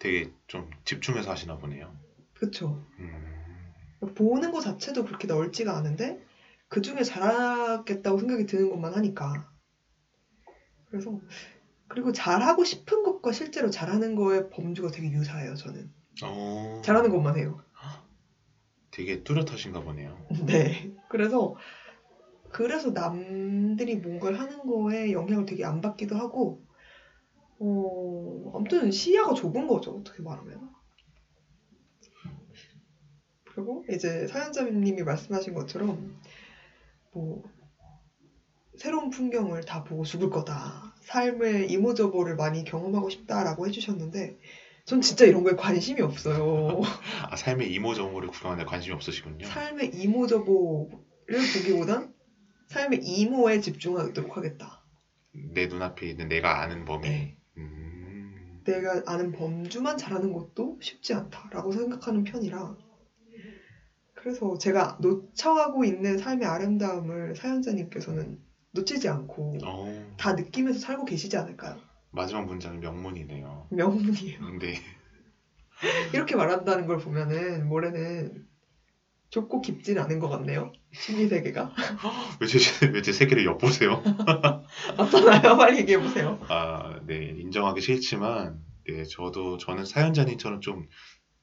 되게 0.00 0.30
좀 0.48 0.68
집중해서 0.84 1.30
하시나 1.30 1.56
보네요. 1.56 1.96
그쵸. 2.34 2.84
음, 2.98 3.72
보는 4.14 4.50
것 4.50 4.60
자체도 4.60 5.04
그렇게 5.04 5.28
넓지가 5.28 5.76
않은데 5.76 6.20
그 6.68 6.82
중에 6.82 7.04
잘하겠다고 7.04 8.18
생각이 8.18 8.46
드는 8.46 8.68
것만 8.68 8.94
하니까. 8.94 9.48
그래서 10.90 11.20
그리고 11.86 12.10
잘하고 12.12 12.64
싶은 12.64 13.04
것과 13.04 13.30
실제로 13.30 13.70
잘하는 13.70 14.16
거의 14.16 14.50
범주가 14.50 14.90
되게 14.90 15.10
유사해요, 15.12 15.54
저는. 15.54 15.88
어, 16.22 16.82
잘하는 16.84 17.10
것만 17.10 17.36
해요. 17.36 17.60
되게 18.96 19.22
뚜렷하신가 19.22 19.80
보네요. 19.80 20.18
네. 20.46 20.90
그래서 21.10 21.54
그래서 22.48 22.90
남들이 22.92 23.96
뭔가를 23.96 24.38
하는 24.38 24.66
거에 24.66 25.12
영향을 25.12 25.44
되게 25.44 25.64
안 25.66 25.82
받기도 25.82 26.16
하고 26.16 26.62
어, 27.58 28.52
아무튼 28.54 28.90
시야가 28.90 29.34
좁은 29.34 29.66
거죠. 29.66 29.96
어떻게 29.96 30.22
말하면. 30.22 30.70
그리고 33.44 33.84
이제 33.90 34.26
사연자님이 34.26 35.02
말씀하신 35.02 35.52
것처럼 35.52 36.18
뭐 37.12 37.42
새로운 38.78 39.10
풍경을 39.10 39.64
다 39.64 39.84
보고 39.84 40.04
죽을 40.04 40.30
거다. 40.30 40.94
삶의 41.00 41.70
이모저모를 41.70 42.36
많이 42.36 42.64
경험하고 42.64 43.10
싶다라고 43.10 43.66
해주셨는데 43.66 44.38
전 44.86 45.00
진짜 45.00 45.24
이런 45.24 45.42
거에 45.42 45.54
관심이 45.54 46.00
없어요. 46.00 46.80
아, 47.28 47.34
삶의 47.34 47.72
이모저모를 47.74 48.28
구경하는 48.28 48.64
데 48.64 48.68
관심이 48.70 48.94
없으시군요. 48.94 49.44
삶의 49.48 49.90
이모저모를 49.92 50.88
보기보단 51.26 52.14
삶의 52.68 53.00
이모에 53.02 53.60
집중하도록 53.60 54.36
하겠다. 54.36 54.84
내 55.32 55.66
눈앞에 55.66 56.08
있는 56.08 56.28
내가 56.28 56.62
아는 56.62 56.84
범위. 56.84 57.08
네. 57.08 57.36
음, 57.56 58.62
내가 58.64 59.02
아는 59.06 59.32
범주만 59.32 59.98
잘하는 59.98 60.32
것도 60.32 60.78
쉽지 60.80 61.14
않다라고 61.14 61.72
생각하는 61.72 62.22
편이라 62.22 62.76
그래서 64.14 64.56
제가 64.58 64.98
놓쳐가고 65.00 65.84
있는 65.84 66.16
삶의 66.16 66.46
아름다움을 66.46 67.34
사연자님께서는 67.34 68.38
놓치지 68.70 69.08
않고 69.08 69.58
어, 69.64 70.14
다 70.16 70.32
느끼면서 70.32 70.78
살고 70.78 71.04
계시지 71.06 71.36
않을까요? 71.36 71.85
마지막 72.16 72.46
문장은 72.46 72.80
명문이네요. 72.80 73.68
명문이에요. 73.70 74.58
네. 74.58 74.80
이렇게 76.14 76.34
말한다는 76.34 76.86
걸 76.86 76.98
보면은 76.98 77.68
모래는 77.68 78.46
좁고 79.28 79.60
깊진 79.60 79.98
않은 79.98 80.18
것 80.18 80.28
같네요. 80.30 80.72
심리 80.92 81.28
세계가 81.28 81.74
왜제 82.40 82.58
왜제 82.92 83.12
세계를 83.12 83.44
엿보세요? 83.44 84.02
어떠나요? 84.96 85.56
빨리 85.58 85.78
얘기해 85.80 86.00
보세요. 86.00 86.40
아, 86.48 86.98
네, 87.06 87.34
인정하기 87.38 87.82
싫지만, 87.82 88.58
네, 88.88 89.04
저도, 89.04 89.58
저는 89.58 89.84
사연자님처럼 89.84 90.62
좀 90.62 90.88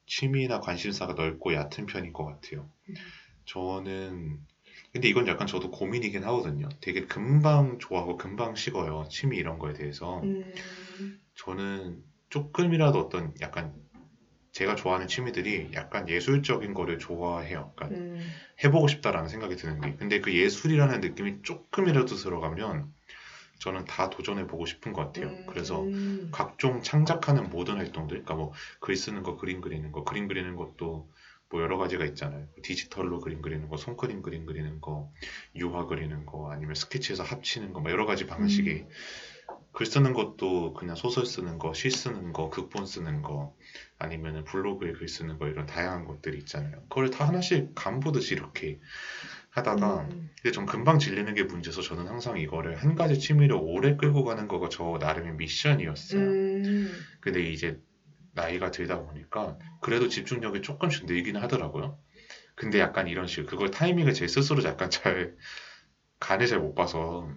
취미나 0.06 0.58
관심사가 0.58 1.12
넓고 1.12 1.54
얕은 1.54 1.86
편인 1.86 2.12
것 2.12 2.24
같아요. 2.24 2.68
저는, 3.44 4.38
근데 4.94 5.08
이건 5.08 5.28
약간 5.28 5.46
저도 5.48 5.70
고민이긴 5.72 6.24
하거든요. 6.24 6.70
되게 6.80 7.02
금방 7.06 7.78
좋아하고 7.80 8.16
금방 8.16 8.56
식어요. 8.56 9.06
취미 9.10 9.36
이런 9.38 9.58
거에 9.58 9.74
대해서. 9.74 10.22
음, 10.22 10.54
저는 11.36 12.02
조금이라도 12.30 12.98
어떤 12.98 13.34
약간 13.40 13.74
제가 14.52 14.76
좋아하는 14.76 15.08
취미들이 15.08 15.72
약간 15.74 16.08
예술적인 16.08 16.74
거를 16.74 16.98
좋아해요. 16.98 17.72
그러니까 17.76 18.00
음, 18.00 18.32
해보고 18.64 18.88
싶다라는 18.88 19.28
생각이 19.28 19.56
드는 19.56 19.80
게. 19.80 19.96
근데 19.96 20.20
그 20.20 20.34
예술이라는 20.34 21.00
느낌이 21.00 21.42
조금이라도 21.42 22.16
들어가면 22.16 22.92
저는 23.60 23.84
다 23.86 24.10
도전해 24.10 24.46
보고 24.46 24.66
싶은 24.66 24.92
것 24.92 25.06
같아요. 25.06 25.28
음, 25.30 25.46
그래서 25.46 25.82
음, 25.84 26.28
각종 26.32 26.82
창작하는 26.82 27.50
모든 27.50 27.76
활동들, 27.76 28.24
그러니까 28.24 28.34
뭐 28.34 28.52
글 28.80 28.96
쓰는 28.96 29.22
거, 29.22 29.36
그림 29.36 29.60
그리는 29.60 29.90
거, 29.92 30.04
그림 30.04 30.28
그리는 30.28 30.56
것도 30.56 31.08
뭐 31.50 31.62
여러 31.62 31.78
가지가 31.78 32.04
있잖아요. 32.06 32.46
디지털로 32.62 33.20
그림 33.20 33.42
그리는 33.42 33.68
거, 33.68 33.76
손그림 33.76 34.22
그림 34.22 34.46
그리는 34.46 34.80
거, 34.80 35.12
유화 35.54 35.86
그리는 35.86 36.26
거, 36.26 36.50
아니면 36.50 36.74
스케치해서 36.74 37.22
합치는 37.22 37.72
거, 37.72 37.80
뭐 37.80 37.90
여러 37.90 38.06
가지 38.06 38.26
방식의 38.26 38.86
글 39.72 39.86
쓰는 39.86 40.12
것도 40.14 40.74
그냥 40.74 40.96
소설 40.96 41.26
쓰는 41.26 41.58
거, 41.58 41.74
시 41.74 41.90
쓰는 41.90 42.32
거, 42.32 42.48
극본 42.48 42.86
쓰는 42.86 43.22
거, 43.22 43.54
아니면은 43.98 44.44
블로그에 44.44 44.92
글 44.92 45.08
쓰는 45.08 45.38
거 45.38 45.48
이런 45.48 45.66
다양한 45.66 46.04
것들이 46.04 46.38
있잖아요. 46.38 46.82
그걸 46.88 47.10
다 47.10 47.26
하나씩 47.26 47.72
간 47.74 48.00
보듯이 48.00 48.34
이렇게 48.34 48.78
하다가 49.50 50.08
음, 50.10 50.30
근데 50.42 50.52
전 50.52 50.66
금방 50.66 50.98
질리는 50.98 51.32
게 51.34 51.44
문제여서 51.44 51.82
저는 51.82 52.08
항상 52.08 52.38
이거를 52.38 52.76
한 52.76 52.96
가지 52.96 53.18
취미를 53.20 53.56
오래 53.56 53.96
끌고 53.96 54.24
가는 54.24 54.48
거가 54.48 54.68
저 54.68 54.98
나름의 55.00 55.34
미션이었어요. 55.34 56.20
음, 56.20 56.92
근데 57.20 57.48
이제 57.50 57.80
나이가 58.34 58.70
들다 58.70 59.00
보니까 59.04 59.58
그래도 59.80 60.08
집중력이 60.08 60.62
조금씩 60.62 61.06
늘기는 61.06 61.40
하더라고요. 61.40 61.98
근데 62.54 62.78
약간 62.80 63.08
이런 63.08 63.26
식으로 63.26 63.46
그걸 63.46 63.70
타이밍을 63.70 64.14
제 64.14 64.26
스스로 64.28 64.62
약간 64.64 64.90
잘 64.90 65.34
간을 66.20 66.46
잘 66.46 66.58
못 66.60 66.74
봐서 66.74 67.28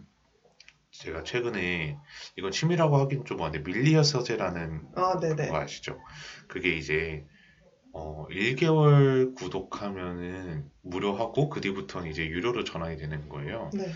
제가 0.92 1.24
최근에 1.24 1.98
이건 2.38 2.52
취미라고 2.52 2.98
하긴 2.98 3.26
좀 3.26 3.38
뭐한데 3.38 3.60
밀리어 3.60 4.02
서재라는 4.04 4.88
아, 4.96 5.20
네네. 5.20 5.50
거 5.50 5.58
아시죠? 5.58 6.02
그게 6.48 6.76
이제 6.76 7.26
어 7.94 8.26
1개월 8.30 9.36
구독하면은 9.36 10.70
무료하고 10.82 11.50
그 11.50 11.62
뒤부터는 11.62 12.10
이제 12.10 12.26
유료로 12.28 12.64
전환이 12.64 12.98
되는 12.98 13.30
거예요. 13.30 13.70
네. 13.74 13.92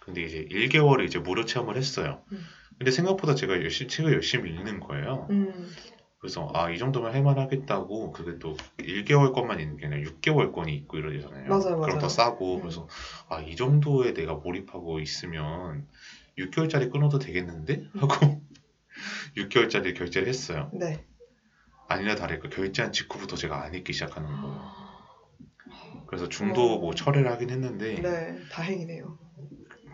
근데 0.00 0.22
이제 0.22 0.46
1개월을 0.50 1.04
이제 1.04 1.18
무료 1.18 1.44
체험을 1.44 1.76
했어요. 1.76 2.22
음. 2.32 2.44
근데 2.78 2.90
생각보다 2.90 3.34
제가 3.34 3.54
열심히 3.54 3.88
책을 3.90 4.12
열심히 4.12 4.50
읽는 4.50 4.80
거예요. 4.80 5.26
음, 5.30 5.74
그래서 6.26 6.50
아 6.54 6.70
이 6.72 6.78
정도면 6.78 7.14
할만하겠다고 7.14 8.10
그게 8.10 8.36
또 8.40 8.56
1개월 8.78 9.32
것만 9.32 9.60
있는 9.60 9.76
게 9.76 9.86
아니라 9.86 10.10
6개월 10.10 10.50
건이 10.52 10.74
있고 10.74 10.98
이러잖아요. 10.98 11.48
맞아요, 11.48 11.62
그럼 11.62 11.78
맞아요. 11.86 11.98
더 12.00 12.08
싸고 12.08 12.56
음. 12.56 12.60
그래서 12.62 12.88
아 13.28 13.40
이 13.42 13.54
정도에 13.54 14.12
내가 14.12 14.34
몰입하고 14.34 14.98
있으면 14.98 15.86
6개월짜리 16.36 16.90
끊어도 16.90 17.20
되겠는데 17.20 17.74
음. 17.74 17.90
하고 17.94 18.40
6개월짜리 19.36 19.96
결제를 19.96 20.26
했어요. 20.26 20.68
네. 20.74 21.04
아니나 21.86 22.16
다를까 22.16 22.48
결제한 22.48 22.90
직후부터 22.90 23.36
제가 23.36 23.62
안 23.62 23.72
읽기 23.74 23.92
시작하는 23.92 24.28
거예요. 24.28 24.72
그래서 26.08 26.28
중도 26.28 26.74
어. 26.74 26.78
뭐 26.80 26.92
철회를 26.92 27.30
하긴 27.30 27.50
했는데 27.50 28.00
네, 28.02 28.36
다행이네요. 28.50 29.16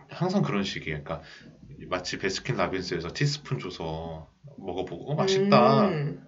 항상 0.09 0.41
그런 0.41 0.63
식이에요. 0.63 1.03
그러니까 1.03 1.21
마치 1.89 2.17
베스킨 2.17 2.55
라빈스에서 2.55 3.13
티스푼 3.13 3.59
줘서 3.59 4.32
먹어보고 4.65 5.11
어, 5.11 5.15
맛있다 5.15 5.87
음, 5.89 6.25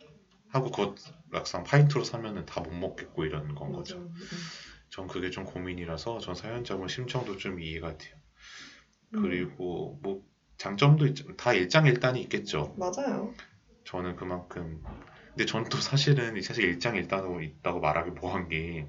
하고 0.49 0.69
그것 0.71 0.95
막상 1.31 1.63
파인트로 1.63 2.03
사면은 2.03 2.45
다 2.45 2.61
못 2.61 2.71
먹겠고 2.73 3.25
이런 3.25 3.55
건 3.55 3.71
맞아. 3.71 3.95
거죠. 3.95 3.97
음, 3.97 4.37
전 4.89 5.07
그게 5.07 5.29
좀 5.29 5.43
고민이라서 5.45 6.19
전 6.19 6.35
사연자분 6.35 6.87
심정도 6.87 7.37
좀 7.37 7.59
이해가 7.59 7.97
돼요. 7.97 8.15
음, 9.13 9.21
그리고 9.21 9.97
뭐 10.01 10.21
장점도 10.57 11.07
있죠. 11.07 11.25
다 11.35 11.53
일장일단이 11.53 12.21
있겠죠. 12.21 12.73
맞아요. 12.77 13.33
저는 13.85 14.15
그만큼 14.15 14.79
근데 15.33 15.45
전 15.45 15.65
또 15.69 15.77
사실은 15.79 16.41
사실 16.41 16.63
일장일단으로 16.63 17.41
있다고 17.41 17.79
말하기 17.81 18.11
뭐한 18.11 18.47
게 18.47 18.87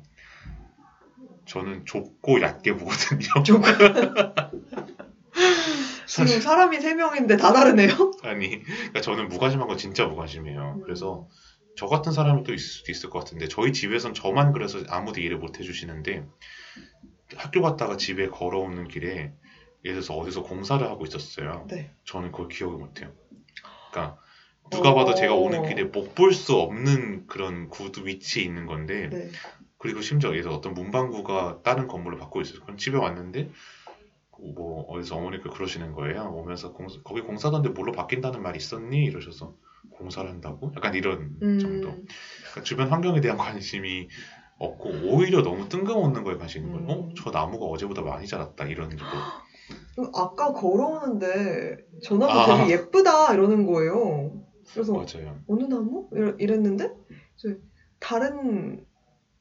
저는 1.47 1.85
좁고 1.87 2.41
얕게 2.41 2.73
보거든요. 2.73 3.43
좀 3.45 3.63
지금 6.07 6.41
사람이 6.41 6.81
세 6.81 6.95
명인데 6.95 7.37
다 7.37 7.53
다르네요. 7.53 7.89
아니, 8.23 8.63
그러니까 8.63 9.01
저는 9.01 9.29
무관심한 9.29 9.69
건 9.69 9.77
진짜 9.79 10.07
무관심해요. 10.07 10.75
음. 10.77 10.83
그래서 10.83 11.29
저 11.77 11.87
같은 11.87 12.13
사람이 12.13 12.45
또 12.45 12.55
있을 12.55 12.67
수도 12.67 12.93
있을 12.93 13.11
것 13.11 13.19
같은데 13.21 13.49
저희 13.49 13.73
집에선 13.73 14.15
저만 14.15 14.53
그래서 14.53 14.83
아무도 14.89 15.21
이해를 15.21 15.39
못 15.39 15.59
해주시는데 15.61 16.25
학교 17.37 17.61
갔다가 17.63 17.97
집에 17.97 18.29
걸어오는 18.29 18.89
길에 18.89 19.33
예를 19.85 20.01
들어서 20.01 20.15
어디서 20.15 20.43
공사를 20.43 20.85
하고 20.89 21.05
있었어요. 21.05 21.67
네. 21.71 21.91
저는 22.05 22.33
그걸 22.33 22.49
기억을 22.49 22.79
못해요. 22.79 23.13
그러니까 23.91 24.19
누가 24.71 24.95
봐도 24.95 25.15
제가 25.15 25.35
오는 25.35 25.67
길에 25.69 25.85
못 25.85 26.15
볼 26.15 26.33
수 26.33 26.55
없는 26.55 27.27
그런 27.27 27.69
구두 27.69 28.07
위치에 28.07 28.43
있는 28.43 28.67
건데 28.67 29.09
네. 29.11 29.31
그리고 29.79 30.01
심지어 30.01 30.31
예를 30.31 30.43
들어 30.43 30.55
어떤 30.55 30.75
문방구가 30.75 31.61
다른 31.63 31.87
건물을 31.89 32.19
받고 32.19 32.41
있어요. 32.41 32.61
그럼 32.63 32.79
집에 32.79 32.97
왔는데 32.97 33.51
뭐 34.39 34.83
어디서 34.89 35.17
어머니가 35.17 35.51
그러시는 35.51 35.93
거예요. 35.93 36.33
오면서 36.35 36.73
공, 36.73 36.87
거기 37.05 37.21
공사던데 37.21 37.71
뭘로 37.71 37.93
바뀐다는 37.93 38.43
말 38.43 38.57
있었니? 38.57 39.05
이러셔서 39.05 39.55
공사를 39.91 40.29
한다고? 40.29 40.73
약간 40.77 40.95
이런 40.95 41.37
음, 41.43 41.59
정도. 41.59 41.89
그러니까 41.91 42.63
주변 42.63 42.89
환경에 42.89 43.21
대한 43.21 43.39
관심이 43.39 44.09
없고 44.59 44.91
오히려 45.05 45.43
너무 45.43 45.69
뜬금없는 45.69 46.25
거에 46.25 46.37
관심이 46.37 46.67
있는 46.67 46.87
거예요. 46.87 47.01
음. 47.01 47.09
어? 47.11 47.15
저 47.17 47.31
나무가 47.31 47.67
어제보다 47.67 48.03
많이 48.03 48.27
자랐다 48.27 48.67
이런 48.67 48.91
거. 48.97 49.05
아까 50.15 50.53
걸어오는데 50.53 51.79
저 52.03 52.17
나무 52.17 52.33
아. 52.33 52.59
되게 52.59 52.73
예쁘다 52.73 53.33
이러는 53.35 53.67
거예요. 53.67 54.43
그래서 54.73 54.93
맞아요. 54.93 55.39
어느 55.49 55.65
나무? 55.65 56.09
이랬는데 56.39 56.93
다른 57.99 58.85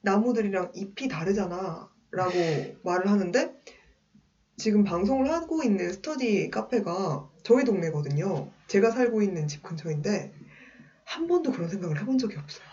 나무들이랑 0.02 0.72
잎이 0.76 1.10
다르잖아 1.10 1.90
라고 2.12 2.32
말을 2.84 3.10
하는데 3.10 3.54
지금 4.58 4.84
방송을 4.84 5.30
하고 5.30 5.64
있는 5.64 5.92
스터디 5.92 6.50
카페가 6.50 7.28
저희 7.44 7.64
동네거든요. 7.66 8.50
제가 8.68 8.90
살고 8.90 9.22
있는 9.22 9.48
집 9.48 9.62
근처인데 9.62 10.32
한 11.04 11.28
번도 11.28 11.52
그런 11.52 11.70
생각을 11.70 12.00
해본 12.00 12.18
적이 12.18 12.38
없어요. 12.38 12.66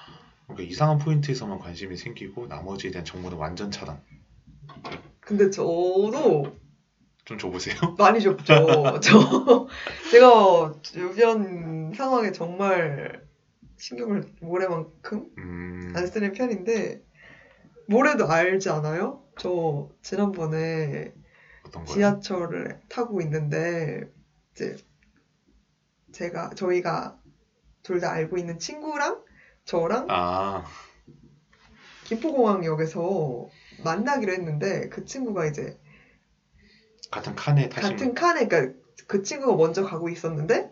그러니까 0.46 0.70
이상한 0.70 0.98
포인트에서만 0.98 1.58
관심이 1.58 1.96
생기고 1.96 2.46
나머지에 2.46 2.90
대한 2.90 3.04
정보는 3.04 3.36
완전 3.36 3.70
차단. 3.70 4.00
근데 5.20 5.50
저도 5.50 6.52
좀 7.24 7.38
줘보세요. 7.38 7.74
많이 7.98 8.20
좁죠. 8.20 9.00
저 9.00 9.68
제가 10.10 10.74
주변 10.82 11.92
상황에 11.94 12.32
정말 12.32 13.22
신경을 13.76 14.24
모래만큼 14.40 15.26
음, 15.38 15.92
안 15.96 16.06
쓰는 16.06 16.32
편인데 16.32 17.02
모래도 17.86 18.26
알지 18.26 18.70
않아요? 18.70 19.22
저 19.38 19.88
지난번에 20.02 21.12
어떤 21.72 21.84
거요? 21.84 21.94
지하철을 21.94 22.80
타고 22.88 23.20
있는데 23.22 24.02
이제 24.52 24.76
제가 26.12 26.50
저희가 26.50 27.18
둘 27.82 27.98
다 28.00 28.12
알고 28.12 28.36
있는 28.38 28.58
친구랑 28.58 29.24
저랑 29.64 30.06
아, 30.10 30.64
김포공항역에서 32.04 33.48
만나기로 33.82 34.32
했는데 34.32 34.88
그 34.88 35.04
친구가 35.04 35.46
이제 35.46 35.78
같은 37.10 37.34
칸에 37.34 37.68
타신 37.68 37.90
같은 37.90 38.14
칸에 38.14 38.46
그러니까 38.46 38.78
그 39.06 39.22
친구가 39.22 39.56
먼저 39.56 39.82
가고 39.84 40.08
있었는데 40.08 40.70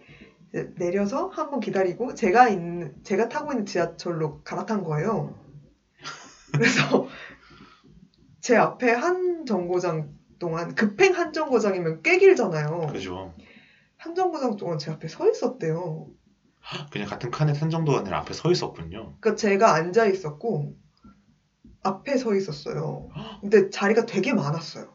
내려서 0.76 1.28
한 1.28 1.50
번 1.50 1.60
기다리고 1.60 2.14
제가 2.14 2.48
있는 2.48 2.94
제가 3.04 3.28
타고 3.28 3.52
있는 3.52 3.66
지하철로 3.66 4.42
갈아탄 4.42 4.84
거예요. 4.84 5.34
그래서 6.52 7.08
제 8.40 8.56
앞에 8.56 8.90
한 8.92 9.46
정거장 9.46 10.14
동안 10.40 10.74
급행 10.74 11.14
한 11.14 11.32
정거장이면 11.32 12.02
꽤 12.02 12.18
길잖아요. 12.18 12.88
그죠. 12.88 13.32
한 13.96 14.16
정거장 14.16 14.56
동안 14.56 14.78
제 14.78 14.90
앞에 14.90 15.06
서 15.06 15.30
있었대요. 15.30 16.08
그냥 16.90 17.08
같은 17.08 17.30
칸에 17.30 17.52
탄 17.52 17.70
정도가 17.70 18.00
아니라 18.00 18.18
앞에 18.18 18.34
서 18.34 18.50
있었군요. 18.50 19.14
그러니까 19.20 19.34
제가 19.36 19.74
앉아 19.74 20.06
있었고 20.06 20.74
앞에 21.82 22.16
서 22.16 22.34
있었어요. 22.34 23.08
근데 23.40 23.70
자리가 23.70 24.06
되게 24.06 24.32
많았어요. 24.32 24.92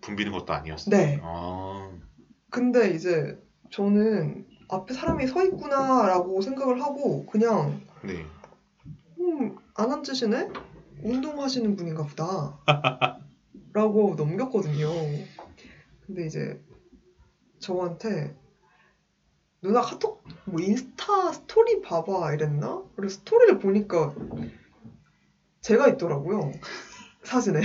붐비는 0.00 0.32
것도 0.32 0.52
아니었어요. 0.52 0.96
네. 0.96 1.20
아, 1.22 1.90
근데 2.50 2.90
이제 2.90 3.38
저는 3.70 4.46
앞에 4.68 4.94
사람이 4.94 5.26
서 5.26 5.44
있구나라고 5.44 6.40
생각을 6.40 6.80
하고 6.80 7.26
그냥 7.26 7.80
네. 8.02 8.24
음, 9.20 9.56
안 9.74 9.92
앉으시네? 9.92 10.48
운동하시는 11.02 11.76
분인가 11.76 12.04
보다. 12.04 12.58
라고 13.72 14.14
넘겼거든요. 14.16 14.88
근데 16.06 16.26
이제 16.26 16.60
저한테 17.60 18.34
누나 19.62 19.80
카톡 19.80 20.24
뭐 20.44 20.60
인스타 20.60 21.32
스토리 21.32 21.80
봐봐 21.82 22.32
이랬나? 22.34 22.82
그래서 22.96 23.16
스토리를 23.16 23.58
보니까 23.58 24.14
제가 25.60 25.88
있더라고요. 25.88 26.52
사진에 27.22 27.60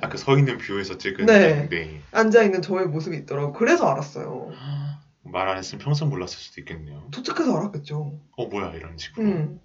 아, 0.00 0.08
그 0.08 0.23
서 0.23 0.38
있는 0.38 0.56
뷰에서 0.56 0.96
찍은. 0.96 1.26
네. 1.26 1.68
네. 1.68 2.00
앉아 2.12 2.44
있는 2.44 2.62
저의 2.62 2.86
모습이 2.86 3.16
있더라고. 3.18 3.52
그래서 3.52 3.86
알았어요. 3.88 4.52
말 5.22 5.48
안 5.48 5.58
했으면 5.58 5.84
평생 5.84 6.08
몰랐을 6.08 6.28
수도 6.28 6.60
있겠네요. 6.62 7.08
도착해서 7.10 7.54
알았겠죠. 7.56 8.18
어, 8.36 8.46
뭐야, 8.46 8.72
이런 8.74 8.96
식으로. 8.96 9.26
음. 9.26 9.60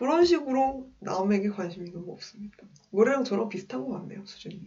그런 0.00 0.24
식으로 0.24 0.88
남에게 1.00 1.50
관심이 1.50 1.92
너무 1.92 2.12
없습니다. 2.12 2.56
노래랑 2.90 3.24
저랑 3.24 3.50
비슷한 3.50 3.84
것 3.84 3.92
같네요, 3.98 4.24
수준이. 4.24 4.58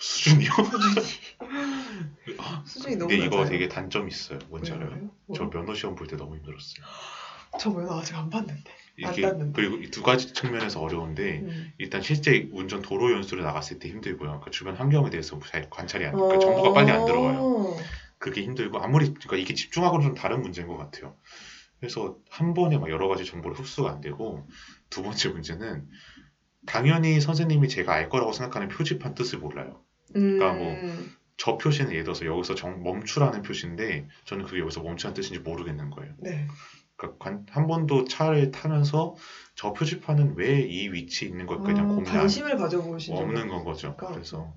수준이요? 0.00 0.50
수준이. 0.50 1.06
수준이 2.66 2.96
너무 2.96 3.08
근데 3.10 3.24
이거 3.26 3.36
낮아요. 3.36 3.50
되게 3.52 3.68
단점 3.68 4.08
있어요. 4.08 4.40
뭔지? 4.48 4.72
알아요? 4.72 5.08
저 5.36 5.48
면허 5.48 5.72
시험 5.74 5.94
볼 5.94 6.08
때 6.08 6.16
너무 6.16 6.34
힘들었어요. 6.34 6.84
저 7.60 7.70
면허 7.70 8.00
아직 8.00 8.16
안 8.16 8.28
봤는데. 8.28 8.72
안 9.04 9.12
이게. 9.14 9.22
그리고 9.52 9.76
이 9.76 9.90
두 9.92 10.02
가지 10.02 10.32
측면에서 10.32 10.80
어려운데 10.80 11.42
음. 11.44 11.72
일단 11.78 12.02
실제 12.02 12.48
운전 12.52 12.82
도로 12.82 13.12
연수를 13.12 13.44
나갔을 13.44 13.78
때 13.78 13.88
힘들고요. 13.88 14.28
그러니까 14.30 14.50
주변 14.50 14.74
환경에 14.74 15.10
대해서 15.10 15.38
잘 15.48 15.70
관찰이 15.70 16.06
안, 16.06 16.18
어. 16.18 16.26
그 16.26 16.40
정보가 16.40 16.72
빨리 16.72 16.90
안 16.90 17.04
들어와요. 17.04 17.76
그게 18.18 18.42
힘들고 18.42 18.80
아무리 18.82 19.14
그러니까 19.14 19.36
이게 19.36 19.54
집중하고는 19.54 20.06
좀 20.06 20.14
다른 20.16 20.42
문제인 20.42 20.66
것 20.66 20.76
같아요. 20.76 21.14
그래서 21.80 22.16
한 22.28 22.54
번에 22.54 22.78
막 22.78 22.90
여러 22.90 23.08
가지 23.08 23.24
정보를 23.24 23.58
흡수가 23.58 23.90
안 23.90 24.00
되고 24.00 24.46
두 24.90 25.02
번째 25.02 25.30
문제는 25.30 25.88
당연히 26.66 27.20
선생님이 27.20 27.68
제가 27.68 27.94
알 27.94 28.08
거라고 28.10 28.32
생각하는 28.32 28.68
표지판 28.68 29.14
뜻을 29.14 29.38
몰라요. 29.38 29.82
그러니까 30.12 30.52
뭐 30.52 30.72
음. 30.74 31.12
저 31.38 31.56
표시는 31.56 31.92
예를 31.92 32.04
들어서 32.04 32.26
여기서 32.26 32.54
정, 32.54 32.82
멈추라는 32.82 33.40
표시인데 33.42 34.06
저는 34.26 34.44
그게 34.44 34.60
여기서 34.60 34.82
멈추라는 34.82 35.14
뜻인지 35.14 35.40
모르겠는 35.40 35.88
거예요. 35.90 36.12
네. 36.18 36.46
그러니까 36.96 37.18
관- 37.24 37.46
한 37.48 37.66
번도 37.66 38.04
차를 38.04 38.50
타면서 38.50 39.16
저 39.54 39.72
표지판은 39.72 40.34
왜 40.36 40.60
이 40.68 40.88
위치에 40.92 41.28
있는 41.28 41.46
걸까 41.46 41.62
그냥 41.64 41.86
아, 41.92 41.94
고민 41.94 42.08
안 42.10 42.18
관심을 42.18 42.58
가져보신 42.58 43.16
없는 43.16 43.48
건 43.48 43.64
거죠. 43.64 43.96
그러니까. 43.96 44.08
그래서 44.12 44.54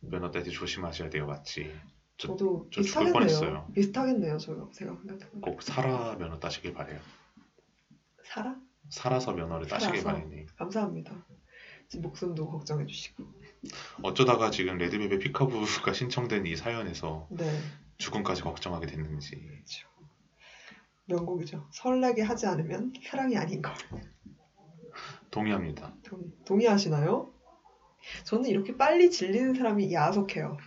면허 0.00 0.30
딸때 0.30 0.50
조심하셔야 0.50 1.10
돼요, 1.10 1.26
맞지? 1.26 1.74
저- 2.20 2.28
저도 2.28 2.66
저 2.70 2.82
죽을. 2.82 3.12
뻔했어요. 3.12 3.66
비슷하겠네요, 3.74 4.36
저가 4.36 4.68
제가 4.72 4.94
생각해보니까. 4.94 5.40
꼭 5.40 5.62
살아 5.62 6.16
면허 6.16 6.38
따시길 6.38 6.74
바래요. 6.74 7.00
살아? 8.24 8.54
살아서 8.90 9.32
면허를 9.32 9.66
따시길 9.66 10.02
살아서? 10.02 10.20
바래니. 10.22 10.46
감사합니다. 10.56 11.26
제 11.88 11.98
목숨도 11.98 12.50
걱정해 12.50 12.84
주시고. 12.84 13.24
어쩌다가 14.02 14.50
지금 14.50 14.76
레드벨벳 14.76 15.18
피카부가 15.20 15.92
신청된 15.94 16.44
이 16.46 16.56
사연에서 16.56 17.26
네. 17.30 17.58
죽음까지 17.96 18.42
걱정하게 18.42 18.86
됐는지. 18.86 19.30
그렇죠. 19.36 19.88
명곡이죠. 21.06 21.68
설레게 21.72 22.20
하지 22.22 22.46
않으면 22.46 22.92
사랑이 23.02 23.36
아닌 23.38 23.62
걸. 23.62 23.72
동의합니다. 25.30 25.94
동의, 26.04 26.26
동의하시나요? 26.44 27.32
저는 28.24 28.48
이렇게 28.48 28.76
빨리 28.76 29.10
질리는 29.10 29.54
사람이 29.54 29.92
야속해요. 29.92 30.58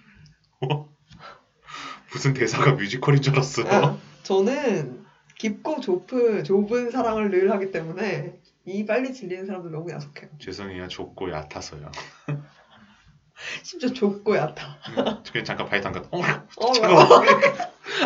무슨 2.14 2.34
대사가 2.34 2.74
뮤지컬인 2.74 3.22
줄 3.22 3.34
알았어요. 3.34 3.68
아, 3.68 3.98
저는 4.22 5.04
깊고 5.38 5.82
좁은, 5.82 6.44
좁은 6.44 6.92
사랑을 6.92 7.32
늘 7.32 7.52
하기 7.52 7.72
때문에 7.72 8.36
이 8.66 8.86
빨리 8.86 9.14
질리는 9.14 9.46
사람들 9.46 9.72
너무 9.72 9.92
야속해요. 9.92 10.30
죄송해요, 10.40 10.88
좁고 10.88 11.32
얕아서요. 11.32 11.92
심지어 13.64 13.90
좁고 13.92 14.38
얕아. 14.38 14.78
음, 14.90 14.96
그냥 15.32 15.44
잠깐 15.44 15.68
발 15.68 15.82
담가. 15.82 16.02
어, 16.12 16.22
어, 16.58 16.72
차가워. 16.72 17.02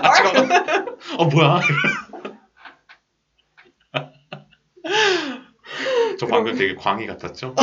아, 0.02 0.14
차가워. 0.14 0.48
어, 1.20 1.26
뭐야. 1.26 1.60
저 6.20 6.26
방금 6.28 6.56
되게 6.56 6.74
광희 6.76 7.06
같았죠? 7.08 7.56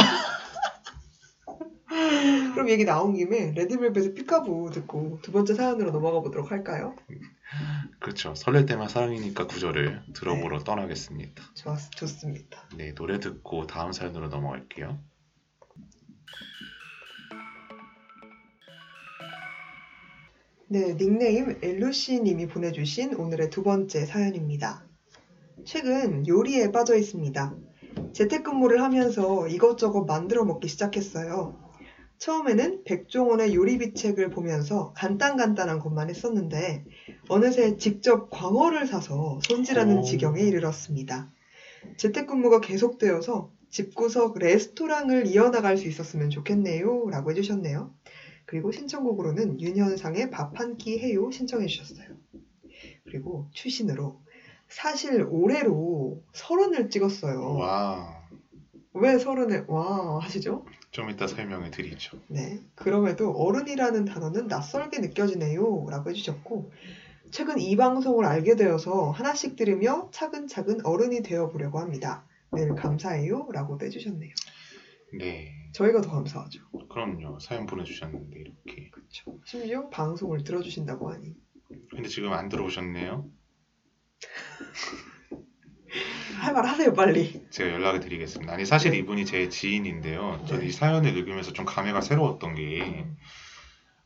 그럼 2.64 2.72
얘기 2.72 2.86
나온 2.86 3.12
김에 3.12 3.50
레드벨벳의 3.50 4.14
피카부 4.14 4.70
듣고 4.72 5.18
두 5.20 5.32
번째 5.32 5.52
사연으로 5.52 5.90
넘어가 5.90 6.20
보도록 6.20 6.50
할까요? 6.50 6.96
그렇죠. 8.00 8.34
설렐 8.34 8.64
때만 8.64 8.88
사랑이니까 8.88 9.46
구절을 9.46 10.00
들어보러 10.14 10.60
네. 10.60 10.64
떠나겠습니다. 10.64 11.44
좋았, 11.52 11.90
좋습니다. 11.90 12.66
네, 12.74 12.94
노래 12.94 13.20
듣고 13.20 13.66
다음 13.66 13.92
사연으로 13.92 14.28
넘어갈게요. 14.28 14.98
네, 20.68 20.96
닉네임 20.96 21.58
엘루시님이 21.62 22.46
보내주신 22.46 23.16
오늘의 23.16 23.50
두 23.50 23.62
번째 23.62 24.06
사연입니다. 24.06 24.86
최근 25.66 26.26
요리에 26.26 26.72
빠져 26.72 26.96
있습니다. 26.96 27.54
재택근무를 28.14 28.80
하면서 28.80 29.46
이것저것 29.48 30.06
만들어 30.06 30.46
먹기 30.46 30.66
시작했어요. 30.68 31.63
처음에는 32.24 32.84
백종원의 32.84 33.54
요리비 33.54 33.92
책을 33.92 34.30
보면서 34.30 34.94
간단간단한 34.94 35.78
것만 35.78 36.08
했었는데 36.08 36.86
어느새 37.28 37.76
직접 37.76 38.30
광어를 38.30 38.86
사서 38.86 39.40
손질하는 39.46 39.98
오. 39.98 40.02
지경에 40.02 40.40
이르렀습니다. 40.40 41.30
재택근무가 41.98 42.60
계속되어서 42.60 43.50
집구석 43.68 44.38
레스토랑을 44.38 45.26
이어나갈 45.26 45.76
수 45.76 45.86
있었으면 45.86 46.30
좋겠네요. 46.30 47.10
라고 47.10 47.30
해주셨네요. 47.30 47.92
그리고 48.46 48.72
신청곡으로는 48.72 49.60
윤현상의 49.60 50.30
밥 50.30 50.58
한 50.58 50.78
끼 50.78 50.98
해요 50.98 51.30
신청해 51.30 51.66
주셨어요. 51.66 52.08
그리고 53.04 53.48
추신으로 53.52 54.22
사실 54.68 55.26
올해로 55.28 56.22
서른을 56.32 56.88
찍었어요. 56.88 57.56
와, 57.56 58.22
왜 58.94 59.18
서른을 59.18 59.66
와 59.68 60.18
하시죠? 60.22 60.64
좀 60.94 61.10
이따 61.10 61.26
설명해 61.26 61.72
드리죠. 61.72 62.20
네. 62.28 62.60
그럼에도 62.76 63.32
어른이라는 63.32 64.04
단어는 64.04 64.46
낯설게 64.46 65.00
느껴지네요. 65.00 65.88
라고 65.90 66.08
해주셨고, 66.08 66.70
최근 67.32 67.58
이 67.58 67.74
방송을 67.74 68.24
알게 68.24 68.54
되어서 68.54 69.10
하나씩 69.10 69.56
들으며 69.56 70.08
차근차근 70.12 70.86
어른이 70.86 71.22
되어보려고 71.22 71.80
합니다. 71.80 72.24
늘 72.52 72.76
감사해요. 72.76 73.48
라고도 73.52 73.86
해주셨네요. 73.86 74.32
네, 75.18 75.68
저희가 75.72 76.00
더 76.00 76.12
감사하죠. 76.12 76.60
그럼요. 76.88 77.40
사연 77.40 77.66
보내주셨는데 77.66 78.38
이렇게. 78.38 78.90
그렇죠. 78.90 79.40
심지어 79.44 79.88
방송을 79.88 80.44
들어주신다고 80.44 81.10
하니. 81.10 81.34
근데 81.90 82.08
지금 82.08 82.32
안 82.32 82.48
들어오셨네요. 82.48 83.28
할 86.40 86.52
말 86.52 86.66
하세요, 86.66 86.92
빨리. 86.92 87.46
제가 87.50 87.72
연락을 87.72 88.00
드리겠습니다. 88.00 88.52
아니 88.52 88.66
사실 88.66 88.90
네. 88.92 88.98
이분이 88.98 89.24
제 89.26 89.48
지인인데요. 89.48 90.44
저는 90.46 90.62
네. 90.62 90.68
이 90.68 90.70
사연을 90.72 91.16
읽으면서 91.16 91.52
좀 91.52 91.64
감회가 91.64 92.00
새로웠던 92.00 92.54
게 92.56 93.06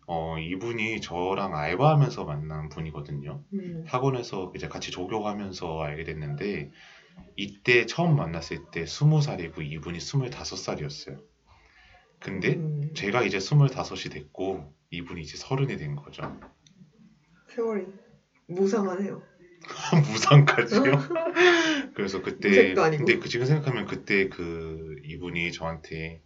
어, 0.07 0.39
이분이 0.39 1.01
저랑 1.01 1.55
알바하면서 1.57 2.25
만난 2.25 2.69
분이거든요. 2.69 3.43
음, 3.53 3.85
학원에서 3.87 4.53
이제 4.57 4.69
같이 4.69 4.91
조교하면서 4.91 5.81
알게 5.83 6.05
됐는데 6.05 6.71
이때 7.37 7.87
처음 7.87 8.17
만났을 8.17 8.71
때 8.71 8.87
스무 8.87 9.21
살이고 9.21 9.63
이분이 9.63 10.01
스물다섯 10.01 10.59
살이었어요. 10.59 11.19
근데 12.21 12.55
음, 12.55 12.93
제가 12.95 13.23
이제 13.23 13.39
스물다섯이 13.41 14.05
됐고 14.13 14.73
이분이 14.91 15.21
이제 15.21 15.37
서른이 15.37 15.77
된 15.77 15.97
거죠. 15.97 16.39
세월이 17.49 17.85
무상하네요. 18.47 19.23
무상까지요. 20.11 20.83
그래서 21.95 22.23
그때. 22.23 22.75
근데 22.75 23.19
그 23.19 23.29
지금 23.29 23.47
생각하면 23.47 23.87
그때 23.87 24.29
그 24.29 24.97
이분이 25.05 25.53
저한테 25.53 26.23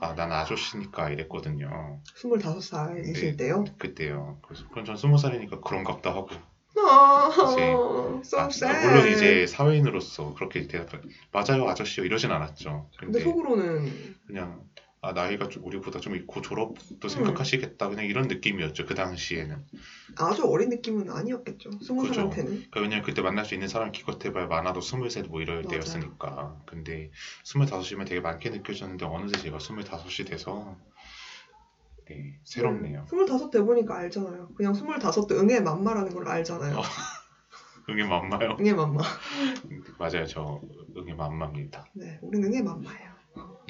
아 0.00 0.14
난 0.14 0.32
아저씨니까 0.32 1.10
이랬거든요. 1.10 2.00
25살이실 2.16 3.20
네. 3.20 3.36
때요. 3.36 3.64
그때요. 3.78 4.38
그래서 4.42 4.66
그럼 4.70 4.86
전 4.86 4.96
스무 4.96 5.18
살이니까 5.18 5.60
그런갑다 5.60 6.10
하고 6.10 6.30
아, 6.78 7.30
이제, 7.52 8.66
아. 8.66 8.86
물론 8.86 9.08
이제 9.08 9.46
사회인으로서 9.46 10.34
그렇게 10.34 10.66
대답 10.66 11.02
맞아요 11.32 11.68
아저씨요 11.68 12.06
이러진 12.06 12.30
않았죠. 12.30 12.88
근데 12.98 13.18
근데 13.18 13.20
속으로는 13.20 14.16
그냥 14.26 14.62
아 15.02 15.12
나이가 15.12 15.48
좀 15.48 15.64
우리보다 15.64 15.98
좀 15.98 16.14
있고 16.14 16.42
졸업도 16.42 16.74
음. 17.04 17.08
생각하시겠다 17.08 17.88
그냥 17.88 18.04
이런 18.04 18.28
느낌이었죠 18.28 18.84
그 18.84 18.94
당시에는. 18.94 19.64
아주 20.16 20.44
어린 20.44 20.68
느낌은 20.68 21.10
아니었겠죠. 21.10 21.70
스무 21.82 22.02
그죠. 22.02 22.14
살한테는. 22.14 22.50
그러니까 22.50 22.80
왜냐면 22.80 23.04
그때 23.04 23.22
만날 23.22 23.44
수 23.46 23.54
있는 23.54 23.68
사람 23.68 23.92
기껏해봐야 23.92 24.46
많아도 24.46 24.80
스물셋 24.82 25.26
뭐 25.28 25.40
이럴 25.40 25.62
맞아요. 25.62 25.68
때였으니까. 25.68 26.60
근데 26.66 27.10
스물다섯이면 27.44 28.06
되게 28.06 28.20
많게 28.20 28.50
느껴졌는데 28.50 29.06
어느새 29.06 29.38
제가 29.38 29.58
스물다섯이 29.58 30.28
돼서 30.28 30.76
네 32.08 32.38
새롭네요. 32.44 33.06
스물다섯 33.08 33.50
돼 33.50 33.62
보니까 33.62 33.96
알잖아요. 33.96 34.48
그냥 34.54 34.74
스물다섯 34.74 35.26
때 35.28 35.34
응애 35.36 35.60
맘마라는 35.60 36.12
걸 36.12 36.28
알잖아요. 36.28 36.76
어. 36.76 36.82
응애 37.88 38.04
맘마요? 38.04 38.56
응애 38.60 38.74
맘마. 38.74 39.00
맞아요 39.98 40.26
저 40.26 40.60
응애 40.96 41.14
맘마입니다. 41.14 41.86
네, 41.94 42.18
우리는 42.20 42.48
응애 42.48 42.60
맘마예요. 42.60 43.10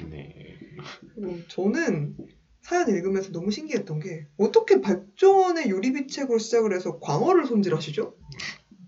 네. 0.09 0.57
그리고 1.15 1.37
저는 1.49 2.15
사연 2.61 2.87
읽으면서 2.89 3.31
너무 3.31 3.51
신기했던 3.51 3.99
게 3.99 4.25
어떻게 4.37 4.79
백종원의 4.81 5.69
요리비 5.69 6.07
책으로 6.07 6.37
시작을 6.37 6.73
해서 6.73 6.99
광어를 6.99 7.45
손질하시죠? 7.45 8.13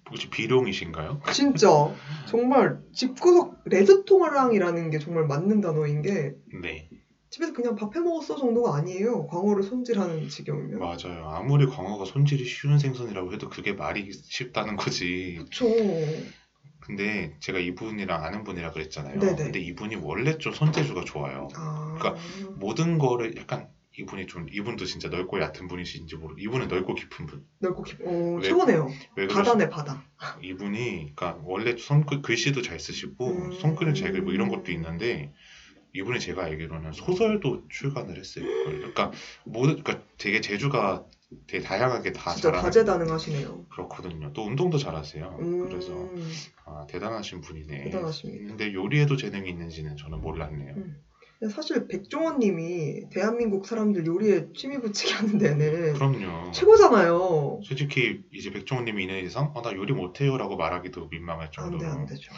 혹시 0.10 0.30
비룡이신가요? 0.30 1.22
진짜 1.34 1.68
정말 2.28 2.78
집구석 2.94 3.56
레스토랑이라는 3.66 4.90
게 4.92 5.00
정말 5.00 5.26
맞는 5.26 5.62
단어인 5.62 6.02
게 6.02 6.34
네 6.62 6.88
집에서 7.32 7.52
그냥 7.52 7.76
밥 7.76 7.96
해 7.96 8.00
먹었어 8.00 8.38
정도가 8.38 8.76
아니에요. 8.76 9.26
광어를 9.26 9.64
손질하는 9.64 10.28
지경이면. 10.28 10.78
맞아요. 10.78 11.26
아무리 11.30 11.66
광어가 11.66 12.06
손질이 12.06 12.46
쉬운 12.46 12.78
생선이라고 12.78 13.34
해도 13.34 13.50
그게 13.50 13.74
말이 13.74 14.12
쉽다는 14.14 14.76
거지. 14.76 15.40
그쵸. 15.40 15.66
근데 16.86 17.34
제가 17.40 17.60
이분이랑 17.60 18.24
아는 18.24 18.44
분이라 18.44 18.72
그랬잖아요. 18.72 19.18
네네. 19.20 19.36
근데 19.36 19.60
이분이 19.60 19.96
원래 19.96 20.38
좀 20.38 20.54
손재주가 20.54 21.06
좋아요. 21.06 21.48
아. 21.56 21.96
그러니까 21.98 22.22
모든 22.58 22.98
거를 22.98 23.36
약간 23.38 23.70
이분이 23.98 24.28
좀 24.28 24.48
이분도 24.52 24.86
진짜 24.86 25.08
넓고 25.08 25.40
얕은 25.40 25.68
분이신지 25.68 26.16
모르. 26.18 26.36
이분은 26.38 26.68
넓고 26.68 26.94
깊은 26.96 27.26
분. 27.26 27.46
넓고 27.60 27.84
깊. 27.84 28.02
오, 28.02 28.36
왜- 28.36 28.42
최고네요. 28.50 28.90
왜 29.16 29.28
그러시- 29.28 29.34
바다네 29.36 29.70
바다. 29.70 30.04
이분이 30.42 31.14
그러니까 31.16 31.40
원래 31.46 31.78
손 31.78 32.06
글씨도 32.06 32.62
잘 32.64 32.80
쓰시고 32.80 33.28
음. 33.30 33.52
손글을 33.54 33.94
잘 33.94 34.12
그리고 34.12 34.32
이런 34.32 34.50
것도 34.50 34.72
있는데 34.74 35.32
이분이 35.94 36.20
제가 36.20 36.44
알기로는 36.46 36.92
소설도 36.92 37.68
출간을 37.70 38.18
했어요. 38.18 38.46
그러니까 38.66 39.12
모든 39.46 39.82
그러니까 39.84 40.04
되게 40.18 40.42
재주가 40.42 41.06
되게 41.48 41.64
다양하게 41.64 42.14
다 42.14 42.32
진짜 42.32 42.50
잘하는 42.50 42.64
다재다능하시네요. 42.64 43.66
그렇거든요. 43.70 44.32
또 44.34 44.44
운동도 44.46 44.78
잘하세요. 44.78 45.38
음, 45.40 45.68
그래서 45.70 46.10
아, 46.66 46.86
대단하신 46.88 47.42
분이네. 47.42 47.86
대단하십니다. 47.86 48.48
근데 48.48 48.74
요리에도 48.74 49.18
재능이 49.18 49.50
있는지는 49.50 49.98
저는 49.98 50.22
몰랐네요. 50.22 50.74
음. 50.76 51.02
사실 51.52 51.88
백종원님이 51.90 53.10
대한민국 53.10 53.66
사람들 53.68 54.06
요리에 54.06 54.48
취미 54.56 54.80
붙이게 54.80 55.14
하는 55.14 55.38
데는 55.38 55.94
그럼요. 55.94 56.52
최고잖아요. 56.54 57.60
솔직히 57.64 58.24
이제 58.32 58.50
백종원님이 58.52 59.04
있는 59.04 59.26
이상 59.26 59.52
아, 59.56 59.62
나 59.62 59.74
요리 59.74 59.92
못해요라고 59.94 60.56
말하기도 60.56 61.08
민망할 61.10 61.48
안 61.48 61.52
정도로 61.52 61.80
돼, 61.80 61.86
안 61.88 62.06
되죠. 62.06 62.32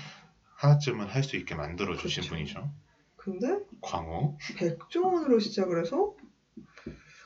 하나쯤은 0.55 1.05
할 1.07 1.22
수 1.23 1.35
있게 1.35 1.53
만들어 1.53 1.95
주신 1.97 2.23
그렇죠. 2.23 2.35
분이죠. 2.35 2.72
근데 3.15 3.59
광어. 3.81 4.38
백종원으로 4.57 5.39
시작을 5.39 5.81
해서 5.81 6.15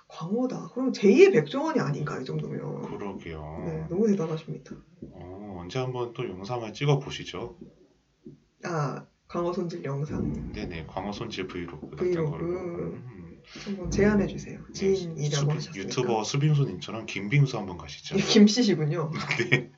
광호다. 0.10 0.70
그럼 0.74 0.92
제2의 0.92 1.32
백종원이 1.32 1.80
아닌가 1.80 2.20
이 2.20 2.26
정도면. 2.26 2.82
그러게요. 2.82 3.64
네, 3.66 3.86
너무 3.90 4.08
대단하십니다. 4.08 4.76
어, 5.12 5.58
언제 5.62 5.80
한번 5.80 6.14
또 6.14 6.28
영상을 6.28 6.74
찍어 6.74 7.00
보시죠. 7.00 7.56
아, 8.64 9.06
광어 9.28 9.54
손질 9.54 9.84
영상 9.84 10.52
네네, 10.52 10.86
광어 10.88 11.12
손질 11.14 11.48
브이로그 11.48 11.92
같은 11.92 11.98
브이로그. 11.98 12.32
걸로. 12.32 12.46
음. 12.48 13.40
한번 13.66 13.90
제안해 13.92 14.28
주세요. 14.28 14.60
네, 14.68 14.74
지인이라고 14.74 15.46
수- 15.46 15.50
하셨으니까. 15.52 15.80
유튜버 15.80 16.24
수빙수님처럼 16.24 17.06
김빙수 17.06 17.58
한번 17.58 17.78
가시죠. 17.78 18.16
김씨시군요. 18.18 19.12
네, 19.50 19.70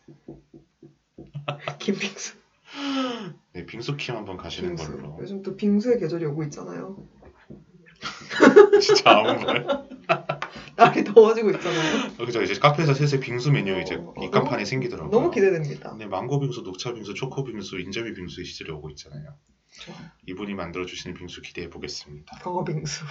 김빙수. 1.79 2.35
네, 3.53 3.65
빙수킴 3.65 4.15
한번 4.15 4.37
가시는 4.37 4.75
빙수. 4.75 4.91
걸로. 4.97 5.17
요즘 5.19 5.41
또 5.41 5.55
빙수의 5.57 5.99
계절이 5.99 6.25
오고 6.25 6.43
있잖아요. 6.45 7.05
진짜 8.81 9.11
아무 9.11 9.43
말. 9.43 9.65
날이 10.75 11.03
더워지고 11.03 11.51
있잖아요. 11.51 12.07
어, 12.17 12.25
그죠? 12.25 12.41
이제 12.41 12.53
카페에서 12.55 12.93
슬슬 12.93 13.19
빙수 13.19 13.51
메뉴 13.51 13.79
이제 13.79 13.95
어, 13.95 14.13
어, 14.15 14.23
입간판이 14.23 14.65
생기더라고요. 14.65 15.11
너무 15.11 15.31
기대됩니다. 15.31 15.91
근데 15.91 16.07
망고 16.07 16.39
빙수, 16.39 16.61
녹차 16.61 16.93
빙수, 16.93 17.13
초코 17.13 17.43
빙수, 17.43 17.79
인절미 17.79 18.13
빙수의 18.13 18.45
시절이 18.45 18.71
오고 18.71 18.89
있잖아요. 18.91 19.35
좋아. 19.79 19.95
이분이 20.27 20.53
만들어 20.55 20.85
주시는 20.85 21.13
빙수 21.15 21.41
기대해 21.41 21.69
보겠습니다. 21.69 22.37
광어 22.41 22.63
빙수. 22.63 23.05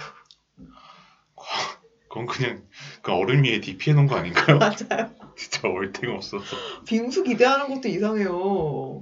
그건 2.09 2.25
그냥 2.25 2.61
그 3.01 3.13
얼음 3.13 3.43
위에 3.45 3.61
DP 3.61 3.91
해놓은 3.91 4.05
거 4.05 4.17
아닌가요? 4.17 4.59
맞아요. 4.59 5.09
진짜 5.37 5.67
얼탱 5.69 6.11
없어서. 6.11 6.57
빙수 6.85 7.23
기대하는 7.23 7.69
것도 7.69 7.87
이상해요. 7.87 9.01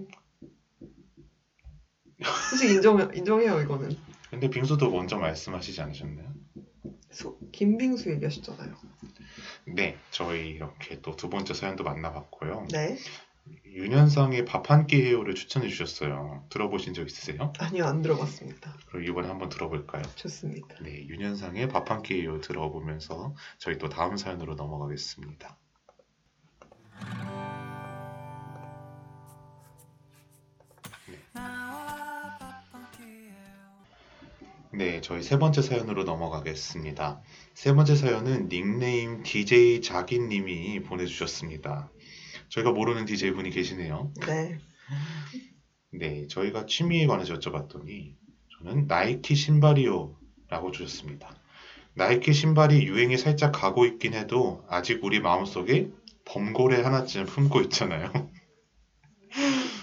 솔직히 2.50 2.74
인정, 2.74 3.08
인정해요, 3.14 3.62
이거는. 3.62 3.90
근데 4.30 4.50
빙수도 4.50 4.92
먼저 4.92 5.18
말씀하시지 5.18 5.82
않으셨나요? 5.82 6.34
소, 7.12 7.38
김빙수 7.52 8.12
얘기하셨잖아요. 8.12 8.76
네, 9.66 9.98
저희 10.12 10.50
이렇게 10.50 11.02
또 11.02 11.16
두 11.16 11.30
번째 11.30 11.54
사연도 11.54 11.84
만나봤고요. 11.84 12.68
네. 12.72 12.98
윤현상의 13.66 14.46
밥 14.46 14.70
한 14.70 14.86
끼 14.86 15.02
해요를 15.02 15.34
추천해 15.34 15.68
주셨어요. 15.70 16.46
들어보신 16.50 16.94
적 16.94 17.06
있으세요? 17.08 17.52
아니요, 17.58 17.86
안 17.86 18.02
들어봤습니다. 18.04 18.76
그럼 18.88 19.04
이번에 19.06 19.28
한번 19.28 19.50
들어볼까요? 19.50 20.04
좋습니다. 20.16 20.76
네, 20.84 21.08
윤현상의 21.08 21.68
밥 21.70 21.90
한 21.90 22.04
끼 22.04 22.22
해요 22.22 22.40
들어보면서 22.42 23.34
저희 23.58 23.78
또 23.80 23.90
다음 23.90 24.18
사연으로 24.18 24.54
넘어가겠습니다. 24.56 25.58
네, 34.80 35.02
저희 35.02 35.22
세 35.24 35.38
번째 35.38 35.62
사연으로 35.62 36.06
넘어가겠습니다. 36.06 37.22
세 37.54 37.74
번째 37.74 37.96
사연은 37.98 38.48
닉네임 38.48 39.24
DJ 39.24 39.82
자기님이 39.82 40.84
보내주셨습니다. 40.84 41.92
저희가 42.48 42.72
모르는 42.72 43.04
DJ 43.04 43.32
분이 43.32 43.50
계시네요. 43.50 44.14
네. 44.26 44.58
네, 45.92 46.28
저희가 46.28 46.66
취미에 46.66 47.08
관해서 47.08 47.34
여쭤봤더니 47.34 48.14
저는 48.58 48.88
나이키 48.88 49.36
신발이요 49.36 50.16
라고 50.48 50.72
주셨습니다. 50.72 51.30
나이키 51.94 52.32
신발이 52.32 52.88
유행이 52.88 53.18
살짝 53.18 53.52
가고 53.52 53.84
있긴 53.86 54.14
해도 54.14 54.64
아직 54.70 55.04
우리 55.04 55.20
마음속에 55.20 55.90
범고래 56.24 56.84
하나쯤 56.84 57.26
품고 57.26 57.60
있잖아요. 57.64 58.14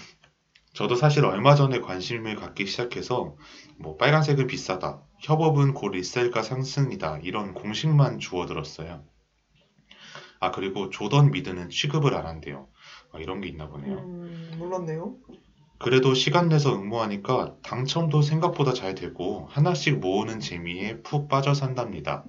저도 0.77 0.95
사실 0.95 1.25
얼마 1.25 1.55
전에 1.55 1.79
관심을 1.79 2.35
갖기 2.35 2.67
시작해서 2.67 3.35
뭐 3.79 3.97
빨간색은 3.97 4.45
비싸다, 4.45 5.01
협업은 5.17 5.73
곧 5.73 5.89
리셀가 5.93 6.43
상승이다 6.43 7.21
이런 7.23 7.55
공식만 7.55 8.19
주워들었어요. 8.19 9.03
아 10.39 10.51
그리고 10.51 10.91
조던 10.91 11.31
미드는 11.31 11.71
취급을 11.71 12.13
안 12.13 12.27
한대요. 12.27 12.67
아, 13.11 13.17
이런 13.17 13.41
게 13.41 13.47
있나 13.47 13.67
보네요. 13.67 13.95
음, 13.95 14.51
몰랐네요. 14.59 15.15
그래도 15.79 16.13
시간 16.13 16.47
내서 16.47 16.75
응모하니까 16.75 17.55
당첨도 17.63 18.21
생각보다 18.21 18.73
잘 18.73 18.93
되고 18.93 19.47
하나씩 19.49 19.97
모으는 19.97 20.39
재미에 20.39 21.01
푹 21.01 21.27
빠져 21.27 21.55
산답니다. 21.55 22.23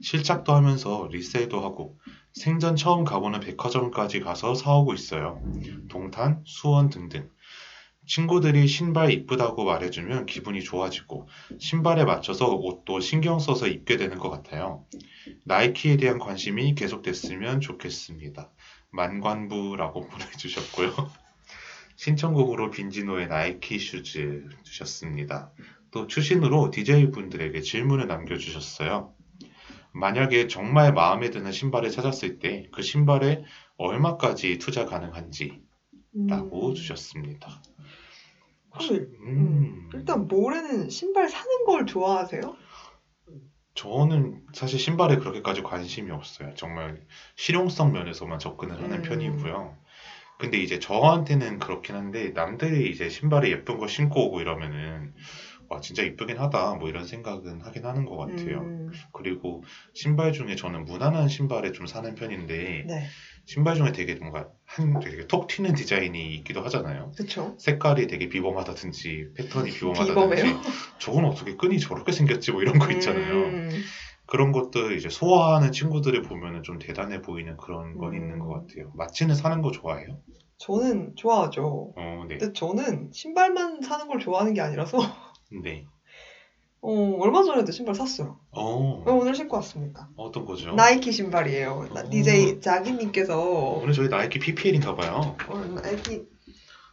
실작도 0.00 0.54
하면서 0.54 1.06
리셀도 1.12 1.62
하고 1.62 1.98
생전 2.32 2.76
처음 2.76 3.04
가보는 3.04 3.40
백화점까지 3.40 4.20
가서 4.20 4.54
사오고 4.54 4.94
있어요. 4.94 5.42
동탄, 5.88 6.40
수원 6.46 6.88
등등. 6.88 7.28
친구들이 8.06 8.66
신발 8.66 9.10
이쁘다고 9.10 9.64
말해주면 9.64 10.26
기분이 10.26 10.62
좋아지고 10.62 11.28
신발에 11.58 12.04
맞춰서 12.04 12.48
옷도 12.54 13.00
신경 13.00 13.38
써서 13.38 13.66
입게 13.66 13.96
되는 13.96 14.18
것 14.18 14.30
같아요. 14.30 14.84
나이키에 15.44 15.96
대한 15.96 16.18
관심이 16.18 16.74
계속됐으면 16.74 17.60
좋겠습니다. 17.60 18.50
만관부라고 18.90 20.06
보내주셨고요. 20.08 21.10
신청곡으로 21.96 22.70
빈지노의 22.70 23.28
Nike 23.28 23.78
Shoes 23.78 24.48
주셨습니다. 24.64 25.52
또 25.90 26.06
추신으로 26.06 26.70
DJ분들에게 26.70 27.60
질문을 27.60 28.08
남겨주셨어요. 28.08 29.14
만약에 29.92 30.48
정말 30.48 30.92
마음에 30.92 31.30
드는 31.30 31.52
신발을 31.52 31.90
찾았을 31.90 32.40
때 32.40 32.68
그 32.72 32.82
신발에 32.82 33.44
얼마까지 33.76 34.58
투자 34.58 34.84
가능한지 34.86 35.62
음, 36.16 36.26
라고 36.26 36.74
주셨습니다. 36.74 37.62
사실, 38.74 39.10
음, 39.20 39.90
일단 39.94 40.26
모래는 40.26 40.90
신발 40.90 41.28
사는 41.28 41.64
걸 41.64 41.86
좋아하세요? 41.86 42.56
저는 43.74 44.40
사실 44.52 44.78
신발에 44.78 45.16
그렇게까지 45.16 45.62
관심이 45.62 46.10
없어요. 46.10 46.54
정말 46.54 47.00
실용성 47.36 47.92
면에서만 47.92 48.38
접근을 48.38 48.80
하는 48.80 48.98
음. 48.98 49.02
편이고요. 49.02 49.76
근데 50.38 50.58
이제 50.58 50.78
저한테는 50.78 51.58
그렇긴 51.58 51.94
한데 51.94 52.30
남들이 52.30 52.90
이제 52.90 53.08
신발에 53.08 53.50
예쁜 53.50 53.78
거 53.78 53.86
신고 53.86 54.26
오고 54.26 54.40
이러면은 54.40 55.12
와 55.68 55.80
진짜 55.80 56.02
이쁘긴 56.02 56.38
하다 56.38 56.74
뭐 56.74 56.88
이런 56.88 57.06
생각은 57.06 57.62
하긴 57.62 57.84
하는 57.86 58.04
것 58.04 58.16
같아요. 58.16 58.62
음, 58.62 58.92
그리고 59.12 59.64
신발 59.92 60.32
중에 60.32 60.56
저는 60.56 60.84
무난한 60.84 61.28
신발에 61.28 61.72
좀 61.72 61.86
사는 61.86 62.14
편인데 62.14 62.84
네, 62.86 63.06
신발 63.46 63.74
중에 63.74 63.92
되게 63.92 64.14
뭔가 64.16 64.48
한 64.64 64.98
되게 65.00 65.26
톡 65.26 65.46
튀는 65.46 65.74
디자인이 65.74 66.34
있기도 66.36 66.62
하잖아요. 66.62 67.12
그쵸. 67.16 67.54
색깔이 67.58 68.06
되게 68.06 68.28
비범하다든지 68.28 69.28
패턴이 69.36 69.70
비범하다든지 69.70 70.14
비범해요. 70.14 70.60
저건 70.98 71.24
어떻게 71.26 71.56
끈이 71.56 71.78
저렇게 71.78 72.12
생겼지 72.12 72.52
뭐 72.52 72.62
이런 72.62 72.78
거 72.78 72.90
있잖아요. 72.92 73.34
음, 73.34 73.68
그런 74.26 74.52
것들 74.52 74.96
이제 74.96 75.08
소화하는 75.08 75.72
친구들을 75.72 76.22
보면은 76.22 76.62
좀 76.62 76.78
대단해 76.78 77.20
보이는 77.20 77.56
그런 77.56 77.96
건 77.98 78.12
음. 78.12 78.16
있는 78.16 78.38
것 78.38 78.48
같아요. 78.48 78.90
마치는 78.94 79.34
사는 79.34 79.60
거 79.60 79.70
좋아해요? 79.70 80.18
저는 80.58 81.14
좋아하죠. 81.16 81.92
어, 81.96 82.24
네. 82.28 82.38
근데 82.38 82.52
저는 82.52 83.10
신발만 83.12 83.82
사는 83.82 84.08
걸 84.08 84.18
좋아하는 84.18 84.54
게 84.54 84.60
아니라서 84.60 84.98
네. 85.62 85.84
어, 86.86 87.16
얼마 87.20 87.42
전에도 87.42 87.72
신발 87.72 87.94
샀어요. 87.94 88.38
어, 88.50 89.02
오늘 89.06 89.34
신고 89.34 89.56
왔습니다. 89.56 90.10
어떤 90.16 90.44
거죠? 90.44 90.72
나이키 90.74 91.12
신발이에요. 91.12 91.88
나- 91.94 92.00
어. 92.02 92.10
DJ 92.10 92.60
자기님께서 92.60 93.40
오늘 93.40 93.94
저희 93.94 94.08
나이키 94.08 94.38
PPL인가 94.38 94.94
봐요. 94.94 95.34
오늘 95.50 95.76
나이키 95.76 96.24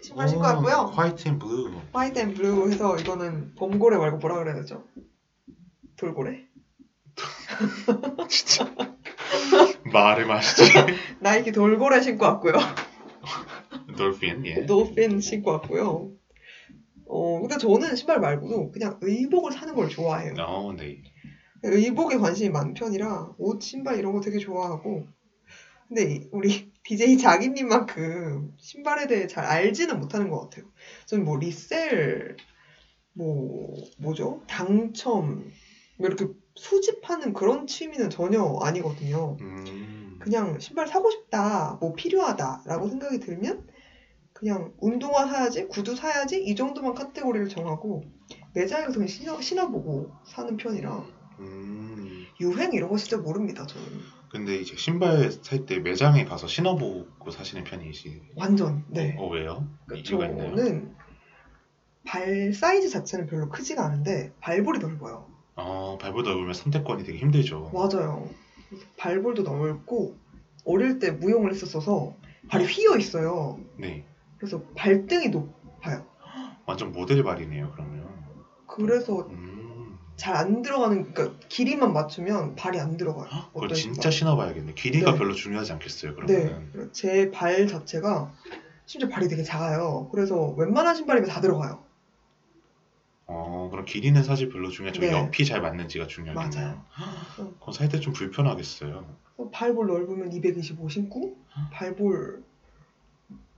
신발 0.02 0.30
신고 0.30 0.44
왔고요. 0.46 0.76
어, 0.76 0.86
white 0.86 1.28
and 1.28 1.40
blue. 1.40 1.74
white 1.92 2.20
and 2.20 2.34
blue 2.34 2.72
해서 2.72 2.96
이거는 2.98 3.54
범고래 3.56 3.98
말고 3.98 4.20
뭐라 4.20 4.38
그래야 4.38 4.56
되죠? 4.56 4.86
돌고래? 5.98 6.38
진짜. 8.30 8.74
말을 9.92 10.26
마시지. 10.26 10.72
나이키 11.20 11.52
돌고래 11.52 12.00
신고 12.00 12.24
왔고요. 12.26 12.54
돌핀 13.98 14.46
예. 14.46 14.56
노핀 14.62 15.20
신고 15.20 15.52
왔고요. 15.52 16.12
어, 17.14 17.40
근데 17.42 17.58
저는 17.58 17.96
신발 17.96 18.20
말고도 18.22 18.72
그냥 18.72 18.98
의복을 19.02 19.52
사는 19.52 19.76
걸 19.76 19.90
좋아해요. 19.90 20.34
어, 20.40 20.74
네. 20.74 21.02
의복에 21.64 22.18
관심이 22.18 22.50
많은 22.50 22.74
편이라 22.74 23.36
옷, 23.38 23.62
신발 23.62 24.00
이런 24.00 24.14
거 24.14 24.22
되게 24.22 24.40
좋아하고 24.40 25.06
근데 25.90 26.16
이- 26.16 26.30
우리 26.32 26.72
DJ 26.84 27.18
자기님만큼 27.18 28.54
신발에 28.58 29.08
대해 29.08 29.28
잘 29.28 29.44
알지는 29.46 30.00
못하는 30.00 30.30
것 30.30 30.40
같아요. 30.40 30.66
저는 31.06 31.26
뭐 31.26 31.38
리셀, 31.38 32.38
뭐 33.14 33.76
뭐죠? 33.98 34.42
당첨 34.48 35.52
뭐 35.98 36.08
이렇게 36.08 36.28
수집하는 36.56 37.34
그런 37.34 37.68
취미는 37.68 38.10
전혀 38.10 38.42
아니거든요. 38.62 39.38
음. 39.42 40.18
그냥 40.20 40.60
신발 40.60 40.88
사고 40.88 41.12
싶다, 41.12 41.78
뭐 41.82 41.94
필요하다라고 41.94 42.88
생각이 42.90 43.20
들면 43.20 43.68
그냥 44.42 44.74
운동화 44.80 45.28
사야지, 45.28 45.68
구두 45.68 45.96
사야지 45.96 46.44
이 46.44 46.56
정도만 46.56 46.96
카테고리를 46.96 47.48
정하고 47.48 48.04
매장에 48.56 48.86
가서 48.86 48.96
그냥 48.96 49.08
신어, 49.08 49.40
신어보고 49.40 50.10
사는 50.26 50.58
편이라 50.58 51.04
음. 51.40 52.26
유행 52.40 52.74
이런 52.74 52.90
거 52.90 52.98
진짜 52.98 53.18
모릅니다 53.18 53.68
저는 53.68 53.86
근데 54.32 54.56
이제 54.58 54.76
신발 54.78 55.32
살 55.32 55.66
때 55.68 55.78
매장에 55.78 56.26
가서 56.26 56.48
신어보고 56.48 57.30
사시는 57.32 57.66
편이시. 57.66 58.20
완전 58.36 58.84
네 58.90 59.16
어 59.20 59.28
왜요? 59.30 59.68
그러니까 59.86 60.10
이유가 60.10 60.26
있나요? 60.26 60.56
저는 60.56 60.96
발 62.04 62.52
사이즈 62.54 62.90
자체는 62.90 63.28
별로 63.28 63.48
크지가 63.50 63.86
않은데 63.86 64.32
발볼이 64.40 64.80
넓어요 64.80 65.28
어 65.56 65.98
발보 66.02 66.24
넓으면 66.24 66.54
선택권이 66.56 67.04
되게 67.04 67.20
힘들죠. 67.20 67.70
맞아요 67.74 68.28
발볼도 68.98 69.44
넓고 69.44 70.16
어릴 70.66 70.98
때 70.98 71.12
무용을 71.12 71.52
했었어서 71.52 72.16
발이 72.50 72.66
휘어 72.66 72.98
있어요 72.98 73.60
네. 73.78 74.04
그래서 74.42 74.60
발등이 74.76 75.30
높아요 75.30 76.04
완전 76.66 76.92
모델 76.92 77.22
발이네요 77.22 77.72
그러면. 77.74 78.10
그래서 78.66 79.20
음. 79.30 80.00
잘안 80.16 80.64
들어가는 80.64 81.14
그러니까 81.14 81.38
길이만 81.48 81.94
맞추면 81.94 82.56
발이 82.56 82.80
안 82.80 82.98
들어가요 82.98 83.28
그걸 83.54 83.70
진짜 83.70 84.10
신발. 84.10 84.12
신어봐야겠네. 84.12 84.74
길이가 84.74 85.12
네. 85.12 85.18
별로 85.20 85.34
중요하지 85.36 85.74
않겠어요 85.74 86.16
네 86.26 86.44
그러면. 86.44 86.90
제발 86.92 87.68
자체가 87.68 88.34
심지어 88.88 89.08
발이 89.10 89.28
되게 89.28 89.44
작아요 89.44 90.10
그래서 90.12 90.48
웬만한 90.58 90.96
신발이면 90.96 91.30
다 91.30 91.40
들어가요 91.40 91.84
어 93.28 93.68
그럼 93.70 93.86
길이는 93.86 94.24
사실 94.24 94.50
별로 94.50 94.70
중요하지 94.70 95.00
네. 95.02 95.12
옆이 95.12 95.46
잘 95.46 95.62
맞는지가 95.62 96.08
중요하겠네요. 96.08 96.66
맞아요. 96.66 96.86
그럼 97.60 97.74
살때 97.74 98.00
좀 98.00 98.12
불편하겠어요. 98.12 99.06
발볼 99.52 99.88
넓으면 99.88 100.34
225 100.34 100.90
신고 100.90 101.38
발볼 101.72 102.44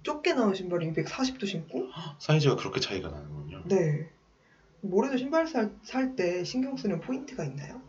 좁게 0.03 0.33
나온 0.33 0.53
신발이 0.53 0.85
240도 0.87 1.45
신고 1.45 1.87
사이즈가 2.19 2.55
그렇게 2.55 2.79
차이가 2.79 3.09
나는군요. 3.09 3.63
네 3.65 4.07
모래도 4.81 5.17
신발 5.17 5.47
살 5.47 6.15
때 6.15 6.43
신경 6.43 6.75
쓰는 6.75 6.99
포인트가 6.99 7.45
있나요? 7.45 7.81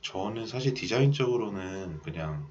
저는 0.00 0.46
사실 0.46 0.74
디자인적으로는 0.74 2.00
그냥 2.02 2.46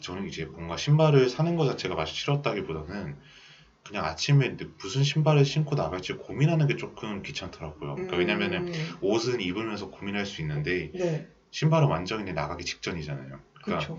저는 0.00 0.26
이제 0.26 0.44
뭔가 0.44 0.76
신발을 0.76 1.28
사는 1.28 1.56
것 1.56 1.66
자체가 1.66 1.94
맛이 1.94 2.14
싫었다기보다는 2.14 3.16
그냥 3.84 4.04
아침에 4.04 4.56
무슨 4.82 5.02
신발을 5.02 5.44
신고 5.44 5.76
나갈지 5.76 6.14
고민하는 6.14 6.66
게 6.66 6.76
조금 6.76 7.22
귀찮더라고요. 7.22 7.94
그러니까 7.94 8.16
왜냐면은 8.16 8.66
음, 8.66 8.74
옷은 9.02 9.40
입으면서 9.40 9.90
고민할 9.90 10.26
수 10.26 10.40
있는데 10.40 10.90
네 10.94 11.26
신발은 11.50 11.88
완전히 11.88 12.32
나가기 12.32 12.64
직전이잖아요. 12.64 13.38
그러니까 13.62 13.86
그렇죠 13.86 13.98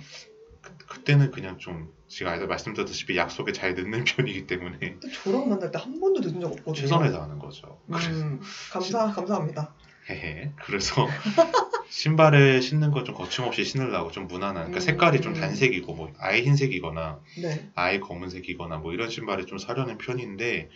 그, 0.88 1.04
때는 1.04 1.32
그냥 1.32 1.58
좀 1.58 1.94
제가 2.08 2.34
아까 2.34 2.46
말씀드렸다시피 2.46 3.16
약속에 3.18 3.52
잘 3.52 3.74
늦는 3.74 4.04
편이기 4.06 4.48
때문에 4.48 4.78
근데 4.80 5.10
저랑 5.12 5.50
만날 5.50 5.72
때 5.72 5.78
한 5.78 6.00
번도 6.00 6.22
늦은 6.22 6.40
적 6.42 6.48
없거든요 6.52 6.74
최선을 6.74 7.12
다하는 7.12 7.40
거죠. 7.40 7.80
음, 7.90 8.40
감사 8.72 9.08
감사합니다 9.12 9.74
헤헤. 10.10 10.52
그래서 10.66 11.08
신발을 11.90 12.62
신는 12.62 12.92
걸 12.92 13.04
좀 13.06 13.16
거침없이 13.16 13.64
신으려고 13.64 14.12
좀 14.12 14.28
무난한, 14.28 14.56
그러니까 14.66 14.78
음. 14.78 14.82
색깔이 14.82 15.22
좀 15.22 15.34
단색이고 15.34 15.94
뭐 15.94 16.10
아예 16.20 16.42
흰색이거나 16.42 17.20
네 17.42 17.70
아예 17.76 18.00
검은색이거나 18.00 18.78
뭐 18.78 18.94
이런 18.94 19.10
신발을 19.10 19.46
좀 19.46 19.58
사려는 19.58 19.98
편인데 19.98 20.70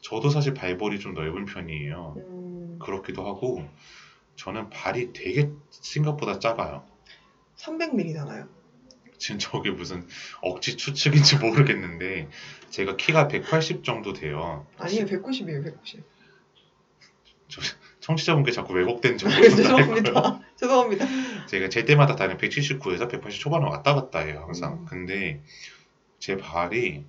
저도 0.00 0.30
사실 0.30 0.54
발볼이 0.54 0.98
좀 1.00 1.14
넓은 1.14 1.44
편이에요. 1.46 2.14
음, 2.16 2.78
그렇기도 2.80 3.26
하고 3.26 3.64
저는 4.36 4.70
발이 4.70 5.12
되게 5.12 5.48
생각보다 5.70 6.38
작아요. 6.38 6.84
300ml잖아요 7.56 8.46
지금 9.18 9.38
저게 9.38 9.70
무슨 9.70 10.06
억지 10.40 10.76
추측인지 10.76 11.36
모르겠는데 11.38 12.28
제가 12.70 12.96
키가 12.96 13.28
180 13.28 13.84
정도 13.84 14.12
돼요. 14.12 14.66
아니에요 14.78 15.06
190이에요 15.06 15.64
190 15.64 16.04
청취자분께 18.00 18.52
자꾸 18.52 18.74
왜곡된 18.74 19.16
네, 19.16 19.18
정보를 19.18 19.50
죄송합니다 19.50 20.40
죄송합니다 20.56 21.06
제가 21.46 21.68
제 21.68 21.84
때마다 21.84 22.14
다는 22.16 22.36
179에서 22.36 23.10
180 23.10 23.40
초반을 23.40 23.68
왔다 23.68 23.94
갔다 23.94 24.20
해요 24.20 24.42
항상. 24.46 24.74
음. 24.74 24.86
근데 24.86 25.40
제 26.18 26.36
발이 26.36 27.04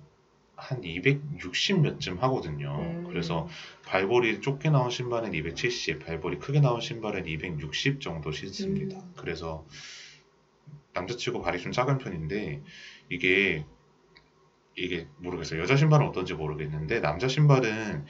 한 0.56 0.84
260 0.84 1.80
몇쯤 1.80 2.18
하거든요. 2.22 2.76
음, 2.78 3.04
그래서 3.08 3.48
발볼이 3.86 4.42
좁게 4.42 4.68
나온 4.68 4.90
신발은 4.90 5.32
270, 5.32 6.04
발볼이 6.04 6.38
크게 6.38 6.60
나온 6.60 6.82
신발은 6.82 7.26
260 7.26 8.00
정도 8.00 8.30
신습니다. 8.30 8.98
음. 8.98 9.12
그래서 9.16 9.64
남자치고 10.94 11.42
발이 11.42 11.60
좀 11.60 11.72
작은 11.72 11.98
편인데 11.98 12.62
이게 13.08 13.64
이게 14.76 15.06
모르겠어요. 15.18 15.60
여자 15.60 15.76
신발은 15.76 16.06
어떤지 16.06 16.34
모르겠는데 16.34 17.00
남자 17.00 17.28
신발은 17.28 18.06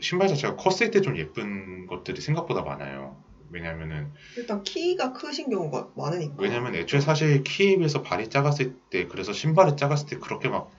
신발 0.00 0.28
자체가 0.28 0.56
컸을 0.56 0.90
때 0.90 1.00
좀 1.00 1.16
예쁜 1.16 1.86
것들이 1.86 2.20
생각보다 2.20 2.62
많아요. 2.62 3.22
왜냐면은 3.50 4.12
일단 4.36 4.62
키가 4.64 5.12
크신 5.12 5.50
경우가 5.50 5.90
많으니까 5.94 6.34
왜냐면 6.38 6.74
애초에 6.74 7.00
사실 7.00 7.44
키에 7.44 7.76
비해서 7.76 8.02
발이 8.02 8.28
작았을 8.28 8.74
때 8.90 9.06
그래서 9.06 9.32
신발이 9.32 9.76
작았을 9.76 10.08
때 10.08 10.16
그렇게 10.18 10.48
막 10.48 10.70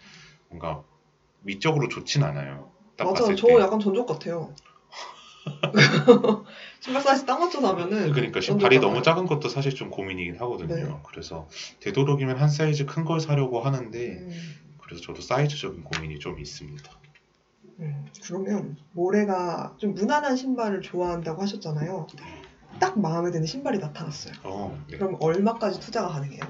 뭔가 0.49 0.83
미적으로 1.41 1.87
좋진 1.87 2.23
않아요. 2.23 2.71
딱 2.97 3.05
맞아요. 3.05 3.35
저 3.35 3.47
때. 3.47 3.53
약간 3.61 3.79
전족 3.79 4.05
같아요. 4.07 4.53
신발 6.79 7.01
사이즈 7.01 7.23
딱 7.25 7.39
맞춰서 7.39 7.67
하면은 7.69 8.11
그러니까 8.11 8.41
신- 8.41 8.57
발이. 8.57 8.79
너무 8.79 9.01
작은 9.01 9.25
것도 9.25 9.49
사실 9.49 9.73
좀 9.73 9.89
고민이긴 9.89 10.35
하거든요. 10.35 10.75
네. 10.75 10.93
그래서 11.03 11.47
되도록이면 11.81 12.37
한 12.37 12.49
사이즈 12.49 12.85
큰 12.85 13.05
걸 13.05 13.19
사려고 13.19 13.59
하는데 13.59 13.97
음, 14.17 14.55
그래서 14.77 15.01
저도 15.01 15.21
사이즈적인 15.21 15.83
고민이 15.83 16.17
좀 16.19 16.39
있습니다. 16.39 16.91
음, 17.79 18.05
그러면 18.23 18.75
모래가 18.91 19.71
좀 19.77 19.93
무난한 19.93 20.35
신발을 20.35 20.81
좋아한다고 20.81 21.41
하셨잖아요. 21.43 22.07
딱 22.79 22.97
마음에 22.97 23.29
드는 23.31 23.45
신발이 23.45 23.77
나타났어요. 23.77 24.33
어, 24.43 24.83
네. 24.89 24.97
그럼 24.97 25.15
얼마까지 25.19 25.79
투자가 25.79 26.09
가능해요? 26.09 26.41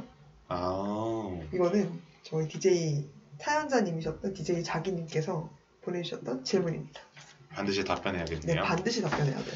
아, 0.47 1.39
이거는 1.53 1.99
저희 2.23 2.47
DJ 2.47 3.05
사연자님이셨던 3.39 4.34
DJ 4.34 4.63
자기님께서 4.63 5.49
보내주셨던 5.81 6.43
질문입니다. 6.43 7.01
반드시 7.56 7.80
네, 7.80 7.86
답변해야겠네요. 7.86 8.64
반드시 8.64 9.02
답변해야 9.02 9.36
돼요. 9.36 9.56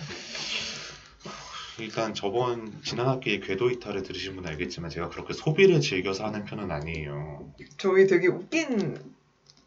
일단 1.79 2.13
저번 2.13 2.73
지난 2.83 3.07
학기에 3.07 3.39
궤도 3.39 3.69
이탈을 3.69 4.03
들으신 4.03 4.35
분은 4.35 4.49
알겠지만 4.49 4.89
제가 4.89 5.09
그렇게 5.09 5.33
소비를 5.33 5.79
즐겨서 5.79 6.25
하는 6.25 6.43
편은 6.45 6.71
아니에요. 6.71 7.53
저희 7.77 8.05
되게 8.07 8.27
웃긴 8.27 8.97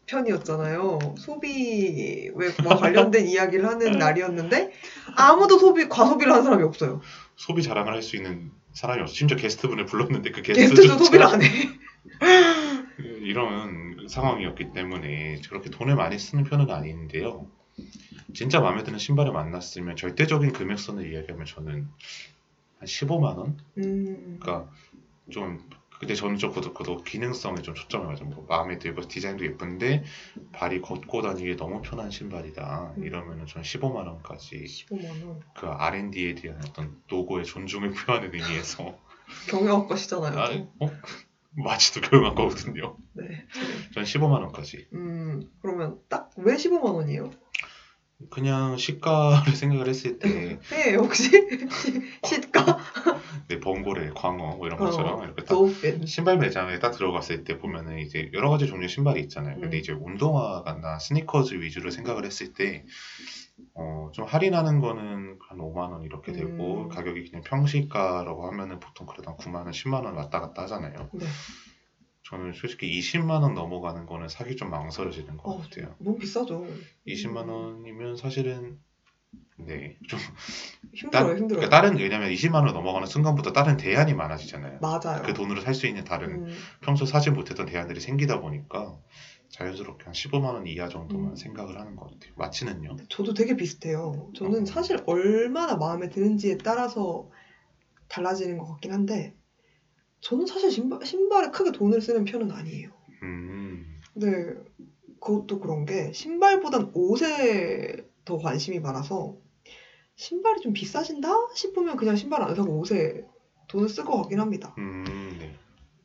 편이었잖아요. 0.05 1.15
소비와 1.17 2.75
관련된 2.79 3.25
이야기를 3.29 3.65
하는 3.67 3.93
날이었는데 3.93 4.73
아무도 5.15 5.57
소비 5.57 5.87
과소비를 5.89 6.31
하는 6.31 6.43
사람이 6.43 6.63
없어요. 6.63 7.01
소비 7.35 7.63
자랑을 7.63 7.93
할 7.93 8.01
수 8.03 8.15
있는 8.15 8.51
사람이 8.73 9.01
없어. 9.01 9.13
심지어 9.13 9.37
게스트분을 9.37 9.85
불렀는데 9.85 10.31
그 10.31 10.41
게스트도 10.41 10.97
소비를 11.03 11.25
안 11.25 11.41
해. 11.41 11.47
이런 13.21 14.05
상황이었기 14.07 14.73
때문에 14.73 15.41
그렇게 15.49 15.69
돈을 15.71 15.95
많이 15.95 16.19
쓰는 16.19 16.43
편은 16.43 16.69
아닌데요. 16.69 17.47
진짜 18.33 18.59
마음에 18.59 18.83
드는 18.83 18.99
신발을 18.99 19.31
만났으면 19.31 19.95
절대적인 19.95 20.53
금액선을 20.53 21.11
이야기하면 21.11 21.45
저는 21.45 21.87
한 22.79 22.87
15만 22.87 23.37
원? 23.37 23.57
음, 23.77 24.37
그러니까 24.39 24.71
좀 25.29 25.69
근데 25.99 26.15
저는 26.15 26.37
좀 26.37 26.51
그도, 26.51 26.73
그도 26.73 26.97
기능성에 27.03 27.61
좀 27.61 27.75
초점을 27.75 28.05
맞춰 28.05 28.25
뭐 28.25 28.45
마음에 28.49 28.77
들고 28.77 29.07
디자인도 29.07 29.45
예쁜데 29.45 30.03
발이 30.51 30.81
걷고 30.81 31.21
다니기 31.21 31.55
너무 31.55 31.81
편한 31.81 32.11
신발이다 32.11 32.95
음. 32.97 33.03
이러면은 33.05 33.45
저는 33.47 33.63
15만 33.63 33.95
원까지 34.07 34.63
15만 34.65 35.25
원. 35.25 35.39
그 35.55 35.67
R&D에 35.67 36.35
대한 36.35 36.59
어떤 36.67 37.01
노고의 37.09 37.45
존중을 37.45 37.91
표하는 37.93 38.33
의미에서 38.33 38.97
경영학과시잖아요. 39.49 40.39
아, 40.39 40.49
또. 40.49 40.69
어? 40.85 40.91
마치도 41.55 42.01
교육한 42.09 42.35
거거든요. 42.35 42.97
네. 43.13 43.45
전 43.93 44.03
15만 44.03 44.41
원까지. 44.41 44.87
음, 44.93 45.49
그러면 45.61 45.99
딱 46.09 46.31
왜 46.35 46.55
15만 46.55 46.95
원이에요? 46.95 47.29
그냥 48.29 48.77
시가를 48.77 49.55
생각을 49.55 49.87
했을 49.87 50.19
때 50.19 50.57
네, 50.69 50.95
혹시 50.95 51.23
시- 51.23 52.01
시가? 52.25 52.77
네, 53.47 53.59
범고래, 53.59 54.11
광어 54.15 54.55
뭐 54.55 54.67
이런 54.67 54.79
것처럼 54.79 55.19
어, 55.19 55.23
이렇게 55.23 55.43
딱. 55.43 55.57
신발 56.05 56.37
매장에 56.37 56.79
딱 56.79 56.91
들어갔을 56.91 57.43
때 57.43 57.57
보면은 57.57 57.99
이제 57.99 58.29
여러 58.33 58.49
가지 58.49 58.67
종류의 58.67 58.89
신발이 58.89 59.19
있잖아요. 59.21 59.59
근데 59.59 59.77
음. 59.77 59.79
이제 59.79 59.91
운동화나 59.91 60.99
스니커즈 60.99 61.55
위주로 61.55 61.89
생각을 61.91 62.25
했을 62.25 62.53
때, 62.53 62.85
어, 63.75 64.09
좀 64.13 64.25
할인하는 64.25 64.79
거는 64.79 65.37
한 65.49 65.57
5만 65.59 65.91
원 65.91 66.03
이렇게 66.03 66.31
되고, 66.31 66.83
음. 66.83 66.89
가격이 66.89 67.29
그냥 67.29 67.43
평시가라고 67.43 68.47
하면은 68.47 68.79
보통 68.79 69.07
그래도 69.07 69.31
한 69.31 69.37
9만 69.37 69.65
원, 69.65 69.71
10만 69.73 70.05
원 70.05 70.15
왔다 70.15 70.39
갔다 70.39 70.63
하잖아요. 70.63 71.09
네. 71.13 71.25
저는 72.29 72.53
솔직히 72.53 72.87
20만 72.97 73.41
원 73.43 73.53
넘어가는 73.53 74.05
거는 74.05 74.29
사기 74.29 74.55
좀 74.55 74.69
망설여지는 74.69 75.37
것 75.37 75.49
어, 75.49 75.61
같아요. 75.61 75.95
너무 75.99 76.17
비싸죠. 76.17 76.65
20만 77.05 77.49
원이면 77.49 78.15
사실은, 78.15 78.79
네, 79.57 79.97
좀, 80.07 80.19
힘들어요, 80.93 81.31
따- 81.31 81.35
힘들어요. 81.37 81.67
그러니까 81.67 81.69
다른, 81.69 81.97
왜냐면 81.97 82.29
20만 82.31 82.63
원 82.63 82.73
넘어가는 82.73 83.07
순간부터 83.07 83.51
다른 83.51 83.77
대안이 83.77 84.13
많아지잖아요. 84.13 84.79
맞아요. 84.81 85.21
그 85.25 85.33
돈으로 85.33 85.61
살 85.61 85.73
수 85.73 85.85
있는 85.87 86.03
다른 86.05 86.43
음, 86.43 86.57
평소 86.81 87.05
사지 87.05 87.29
못했던 87.29 87.65
대안들이 87.65 87.99
생기다 87.99 88.39
보니까 88.39 88.97
자연스럽게 89.49 90.05
한 90.05 90.13
15만 90.13 90.53
원 90.55 90.65
이하 90.65 90.87
정도만 90.87 91.31
음. 91.31 91.35
생각을 91.35 91.77
하는 91.79 91.95
것 91.95 92.09
같아요. 92.11 92.33
마치는요? 92.37 92.95
저도 93.09 93.33
되게 93.33 93.55
비슷해요. 93.55 94.31
저는 94.35 94.61
어. 94.61 94.65
사실 94.65 94.97
얼마나 95.05 95.75
마음에 95.75 96.09
드는지에 96.09 96.57
따라서 96.63 97.29
달라지는 98.07 98.57
것 98.57 98.65
같긴 98.67 98.93
한데, 98.93 99.35
저는 100.23 100.45
사실 100.45 100.71
신발, 100.71 100.99
신발에 101.03 101.47
크게 101.49 101.71
돈을 101.71 101.99
쓰는 102.01 102.23
편은 102.23 102.49
아니에요. 102.51 102.89
음, 103.23 103.99
근데 104.13 104.53
그것도 105.19 105.59
그런 105.59 105.85
게 105.85 106.11
신발보단 106.13 106.91
옷에 106.93 107.93
더 108.23 108.37
관심이 108.37 108.79
많아서 108.79 109.35
신발이 110.15 110.61
좀 110.61 110.71
비싸진다 110.71 111.29
싶으면 111.55 111.97
그냥 111.97 112.15
신발 112.15 112.41
안 112.41 112.55
사고 112.55 112.79
옷에 112.79 113.21
돈을 113.67 113.89
쓸것 113.89 114.15
같긴 114.21 114.39
합니다. 114.39 114.73
음, 114.77 115.03
네. 115.39 115.53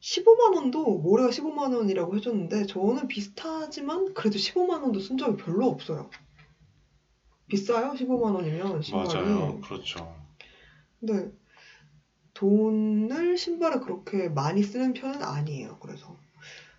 15만 0.01 0.55
원도 0.55 0.99
모래가 0.99 1.31
15만 1.31 1.73
원이라고 1.73 2.17
해줬는데 2.17 2.67
저는 2.67 3.07
비슷하지만 3.07 4.13
그래도 4.15 4.39
15만 4.39 4.83
원도 4.83 4.99
쓴 4.99 5.17
적이 5.17 5.37
별로 5.37 5.69
없어요. 5.69 6.09
비싸요? 7.49 7.95
15만 7.95 8.35
원이면 8.35 8.83
신발이. 8.83 9.15
맞아요. 9.15 9.61
그렇죠. 9.61 10.13
근데 10.99 11.31
돈을 12.39 13.37
신발에 13.37 13.81
그렇게 13.81 14.29
많이 14.29 14.63
쓰는 14.63 14.93
편은 14.93 15.23
아니에요. 15.23 15.79
그래서 15.81 16.17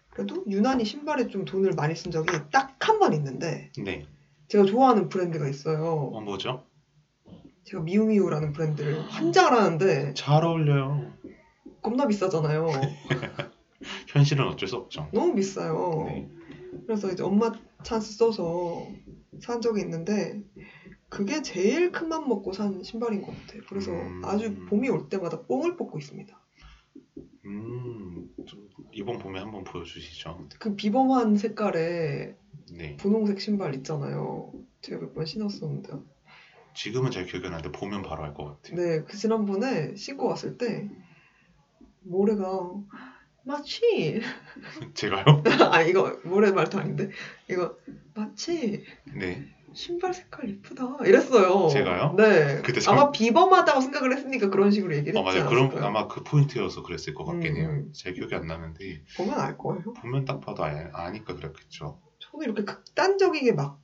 그래도 0.09 0.43
유난히 0.47 0.85
신발에 0.85 1.27
좀 1.27 1.43
돈을 1.43 1.73
많이 1.73 1.95
쓴 1.95 2.11
적이 2.11 2.31
딱 2.51 2.69
한 2.79 2.97
번 2.99 3.13
있는데 3.13 3.71
네. 3.77 4.05
제가 4.47 4.63
좋아하는 4.65 5.09
브랜드가 5.09 5.47
있어요. 5.49 6.11
어, 6.13 6.21
뭐죠? 6.21 6.63
제가 7.65 7.83
미우미우라는 7.83 8.51
브랜드를 8.53 9.01
환장을 9.01 9.51
하는데 9.51 10.13
잘 10.15 10.43
어울려요. 10.43 11.11
겁나 11.81 12.07
비싸잖아요. 12.07 12.67
현실은 14.07 14.47
어쩔 14.47 14.67
수 14.67 14.75
없죠. 14.77 15.07
너무 15.13 15.35
비싸요. 15.35 16.05
네. 16.07 16.29
그래서 16.87 17.11
이제 17.11 17.21
엄마 17.23 17.51
찬스 17.83 18.17
써서 18.17 18.87
산 19.41 19.61
적이 19.61 19.81
있는데 19.81 20.41
그게 21.09 21.41
제일 21.41 21.91
큰 21.91 22.07
맘 22.09 22.27
먹고 22.27 22.53
산 22.53 22.83
신발인 22.83 23.21
것 23.21 23.35
같아요. 23.35 23.61
그래서 23.67 23.91
음. 23.91 24.21
아주 24.23 24.53
봄이 24.65 24.89
올 24.89 25.09
때마다 25.09 25.41
뽕을 25.41 25.75
뽑고 25.75 25.97
있습니다. 25.99 26.39
음, 27.45 28.27
좀 28.45 28.67
이번 28.93 29.17
봄에 29.17 29.39
한번 29.39 29.63
보여주시죠. 29.63 30.47
그 30.59 30.75
비범한 30.75 31.37
색깔의 31.37 32.35
네. 32.77 32.97
분홍색 32.97 33.39
신발 33.41 33.73
있잖아요. 33.75 34.51
제가 34.81 34.99
몇 35.01 35.13
번 35.13 35.25
신었었는데. 35.25 35.93
지금은 36.75 37.11
잘 37.11 37.25
기억이 37.25 37.45
안 37.47 37.53
나는데 37.53 37.77
보면 37.77 38.03
바로 38.03 38.23
알 38.23 38.33
것 38.33 38.61
같아요. 38.61 38.75
네, 38.77 39.03
그 39.03 39.17
지난번에 39.17 39.95
신고 39.95 40.27
왔을 40.27 40.57
때 40.57 40.87
모래가 42.01 42.71
마치 43.43 44.21
제가요? 44.93 45.43
아 45.71 45.81
이거 45.81 46.19
모래 46.23 46.51
말도 46.51 46.79
아닌데 46.79 47.09
이거 47.49 47.75
마치 48.13 48.83
네. 49.15 49.47
신발 49.79 50.13
색깔 50.13 50.49
이쁘다 50.49 50.97
이랬어요. 51.05 51.69
제가요? 51.69 52.13
네. 52.17 52.61
그때 52.65 52.81
잘- 52.81 52.93
아마 52.93 53.11
비범하다고 53.11 53.79
생각을 53.79 54.11
했으니까 54.17 54.49
그런 54.49 54.71
식으로 54.71 54.93
얘기를 54.93 55.17
어, 55.17 55.23
했지 55.23 55.39
맞아요. 55.39 55.49
그럼? 55.49 55.83
아마 55.85 56.05
그 56.07 56.21
포인트여서 56.21 56.83
그랬을 56.83 57.13
것 57.13 57.23
같긴 57.23 57.55
해요. 57.55 57.69
음. 57.69 57.89
제 57.93 58.11
기억이 58.11 58.35
안 58.35 58.45
나는데 58.45 59.01
보면 59.15 59.39
알 59.39 59.55
거예요. 59.57 59.93
보면 59.93 60.25
딱 60.25 60.41
봐도 60.41 60.65
아, 60.65 60.69
아니까 60.91 61.33
그랬겠죠. 61.33 61.97
저는 62.19 62.43
이렇게 62.43 62.65
극단적이게 62.65 63.53
막 63.53 63.79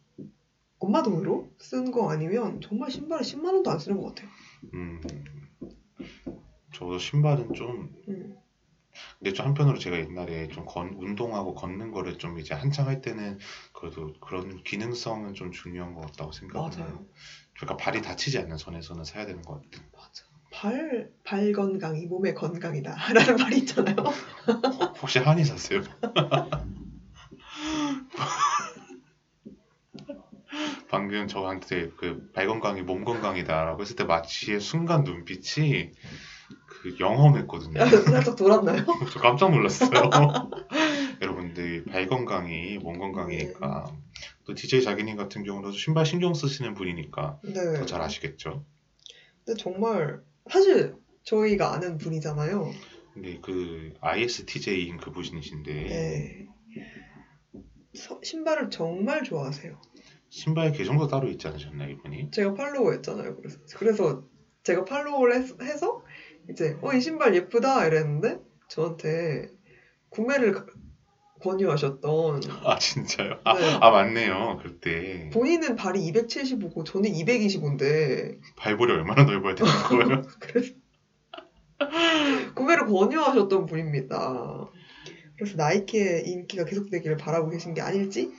엄마 0.79 1.01
돈으로 1.01 1.47
쓴 1.59 1.91
거 1.91 2.11
아니면 2.11 2.59
정말 2.61 2.91
신발에 2.91 3.21
10만 3.23 3.53
원도 3.53 3.71
안 3.71 3.79
쓰는 3.79 4.01
것 4.01 4.13
같아요. 4.13 4.29
음, 4.73 4.99
저도 6.73 6.99
신발은 6.99 7.53
좀, 7.53 7.89
음. 8.09 8.35
근데 9.19 9.33
좀 9.33 9.45
한편으로 9.45 9.77
제가 9.79 9.97
옛날에 9.97 10.47
좀 10.47 10.65
건, 10.65 10.93
운동하고 10.95 11.55
걷는 11.55 11.91
거를 11.91 12.17
좀 12.17 12.39
이제 12.39 12.53
한창 12.53 12.87
할 12.87 13.01
때는 13.01 13.37
그래도 13.73 14.11
그런 14.21 14.61
기능성은 14.63 15.33
좀 15.33 15.51
중요한 15.51 15.93
것 15.93 16.01
같다고 16.01 16.31
생각을 16.31 16.77
해요. 16.77 16.83
맞아요. 16.83 17.05
그러니까 17.55 17.77
발이 17.77 18.01
다치지 18.01 18.37
않는 18.39 18.57
선에서는 18.57 19.03
사야 19.03 19.25
되는 19.25 19.41
것 19.41 19.61
같아요. 19.71 19.87
맞아. 19.93 20.23
발, 20.51 21.07
발 21.23 21.51
건강이 21.51 22.05
몸의 22.05 22.33
건강이다. 22.33 22.95
라는 23.13 23.35
말이 23.37 23.57
있잖아요. 23.59 23.95
혹시 25.01 25.19
한이 25.19 25.45
사세요? 25.45 25.81
방금 30.89 31.27
저한테 31.27 31.87
그 31.97 32.15
발 32.33 32.47
건강이 32.47 32.81
몸 32.81 33.03
건강이다라고 33.03 33.81
했을 33.81 33.95
때 33.95 34.03
마치 34.03 34.59
순간 34.59 35.03
눈빛이 35.03 35.89
그 36.85 36.95
영험했거든요. 36.99 37.83
살짝 37.83 38.35
돌았나요? 38.35 38.85
저 39.11 39.19
깜짝 39.19 39.49
놀랐어요. 39.49 39.89
여러분들 41.19 41.85
발 41.85 42.05
건강이 42.05 42.77
몸 42.77 42.99
건강이니까 42.99 43.91
또 44.45 44.53
DJ 44.53 44.83
자기님 44.83 45.15
같은 45.17 45.43
경우도 45.43 45.71
신발 45.71 46.05
신경 46.05 46.35
쓰시는 46.35 46.75
분이니까 46.75 47.39
네. 47.43 47.53
더잘 47.79 48.01
아시겠죠. 48.01 48.63
근데 49.43 49.59
정말 49.59 50.19
사실 50.51 50.93
저희가 51.23 51.73
아는 51.73 51.97
분이잖아요. 51.97 52.69
근데 53.15 53.39
그 53.41 53.93
ISTJ인 54.01 54.97
그 54.97 55.09
분이신데 55.11 55.73
네. 55.73 56.47
서- 57.95 58.19
신발을 58.23 58.69
정말 58.69 59.23
좋아하세요. 59.23 59.81
신발 60.29 60.71
계정도 60.71 61.07
따로 61.07 61.29
있지 61.29 61.47
않으셨나요 61.47 61.89
이분이? 61.91 62.29
제가 62.31 62.53
팔로우 62.53 62.93
했잖아요. 62.93 63.37
그래서 63.37 63.57
그래서 63.77 64.23
제가 64.63 64.83
팔로우를 64.85 65.35
했- 65.35 65.61
해서 65.61 66.03
이제 66.49 66.77
어 66.81 66.93
이 66.93 67.01
신발 67.01 67.33
예쁘다 67.35 67.85
이랬는데 67.85 68.37
저한테 68.69 69.47
구매를 70.09 70.51
가- 70.53 70.65
권유하셨던 71.41 72.41
아 72.63 72.77
진짜요? 72.79 73.33
아, 73.43 73.53
네. 73.53 73.77
아 73.81 73.89
맞네요. 73.91 74.59
그때 74.63 75.29
본인은 75.33 75.75
발이 75.75 75.99
275고 76.11 76.85
저는 76.85 77.11
225인데 77.11 78.37
발볼이 78.57 78.91
얼마나 78.91 79.23
넓어야 79.25 79.53
되는 79.55 79.71
거예요? 79.89 80.21
그래서 80.39 80.73
구매를 82.55 82.85
권유하셨던 82.85 83.65
분입니다. 83.65 84.65
그래서 85.37 85.57
나이키의 85.57 86.23
인기가 86.27 86.63
계속되기를 86.63 87.17
바라고 87.17 87.49
계신 87.49 87.73
게 87.73 87.81
아닐지? 87.81 88.31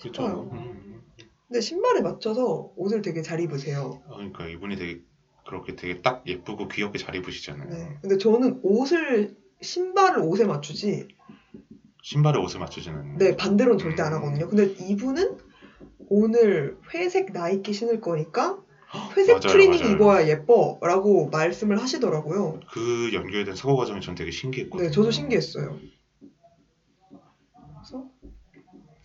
그렇죠. 0.00 0.22
싶어요. 0.22 0.48
음. 0.52 1.02
근데 1.46 1.60
신발에 1.60 2.00
맞춰서 2.00 2.70
옷을 2.76 3.02
되게 3.02 3.20
잘 3.22 3.40
입으세요. 3.40 4.00
어, 4.06 4.16
그러니까 4.16 4.46
이분이 4.48 4.76
되게 4.76 5.00
그렇게 5.48 5.74
되게 5.74 6.02
딱 6.02 6.22
예쁘고 6.26 6.68
귀엽게 6.68 6.98
잘 6.98 7.14
입으시잖아요. 7.16 7.70
네. 7.70 7.96
근데 8.02 8.18
저는 8.18 8.60
옷을 8.62 9.34
신발을 9.62 10.18
옷에 10.20 10.44
맞추지 10.44 11.08
신발에 12.02 12.38
옷을 12.38 12.60
맞추지는. 12.60 13.16
네 13.16 13.34
반대로는 13.34 13.78
절대 13.78 14.02
안 14.02 14.12
하거든요. 14.12 14.46
근데 14.46 14.74
이분은 14.78 15.38
오늘 16.10 16.76
회색 16.92 17.32
나이키 17.32 17.72
신을 17.72 18.00
거니까 18.02 18.58
회색 19.16 19.38
맞아요, 19.40 19.52
트리닝 19.52 19.80
맞아요. 19.80 19.94
입어야 19.94 20.28
예뻐라고 20.28 21.28
말씀을 21.30 21.80
하시더라고요. 21.80 22.60
그 22.70 23.10
연결된 23.14 23.54
사고 23.54 23.74
과정이 23.74 24.02
전 24.02 24.14
되게 24.14 24.30
신기했거든요. 24.30 24.88
네, 24.88 24.94
저도 24.94 25.10
신기했어요. 25.10 25.78
그래서 27.74 28.06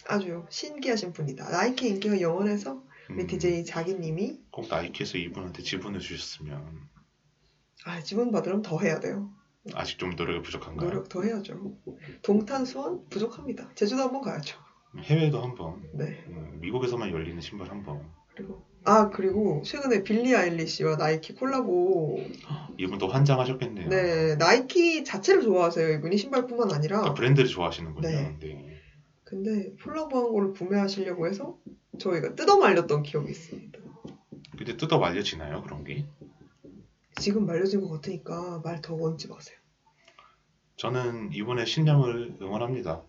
아주 0.08 0.44
신기하신 0.50 1.14
분이다. 1.14 1.50
나이키 1.50 1.88
인기가 1.88 2.20
영원해서 2.20 2.82
우리 3.14 3.24
음, 3.24 3.28
DJ 3.28 3.64
자기님이 3.64 4.34
꼭 4.50 4.68
나이키에서 4.70 5.18
이분한테 5.18 5.62
지분을 5.62 6.00
주셨으면 6.00 6.82
아 7.86 8.02
지분 8.02 8.32
받으려면 8.32 8.62
더 8.62 8.80
해야 8.80 9.00
돼요. 9.00 9.30
아직 9.74 9.98
좀 9.98 10.12
노력이 10.16 10.42
부족한가요? 10.42 10.90
노력 10.90 11.10
더 11.10 11.22
해야죠. 11.22 11.74
동탄 12.22 12.66
수원 12.66 13.00
부족합니다. 13.10 13.70
제주도 13.76 14.02
한번 14.02 14.22
가야죠. 14.22 14.58
해외도 15.00 15.42
한번 15.42 15.82
네. 15.94 16.24
음, 16.28 16.60
미국에서만 16.60 17.10
열리는 17.12 17.40
신발 17.42 17.70
한번 17.70 18.12
그리고 18.36 18.64
아 18.84 19.10
그리고 19.10 19.62
최근에 19.66 20.04
빌리 20.04 20.36
아일리시와 20.36 20.96
나이키 20.98 21.34
콜라보. 21.34 22.20
이분도 22.78 23.08
환장하셨겠네요. 23.08 23.90
네 23.90 24.36
나이키 24.36 25.04
자체를 25.04 25.44
좋아하세요 25.44 25.94
이분이 25.94 26.18
신발뿐만 26.18 26.72
아니라. 26.72 26.98
그러니까 26.98 27.14
브랜드를 27.14 27.48
좋아하시는군요. 27.48 28.08
네. 28.08 28.36
네. 28.40 28.73
근데 29.34 29.74
콜라보한 29.84 30.32
거를 30.32 30.54
구매하시려고 30.54 31.28
해서 31.28 31.58
저희가 32.00 32.36
뜯어 32.36 32.58
말렸던 32.58 33.02
기억이 33.02 33.32
있습니다. 33.32 33.80
근데 34.56 34.78
뜯어 34.78 35.00
말려지나요 35.00 35.64
그런 35.64 35.84
게? 35.84 36.06
지금 37.16 37.48
말려진 37.48 37.82
것 37.82 37.90
같으니까 37.90 38.62
말더 38.64 38.96
얹지 38.96 39.28
마세요. 39.30 39.58
저는 40.76 41.32
이번에 41.34 41.66
신념을 41.66 42.38
응원합니다. 42.42 43.02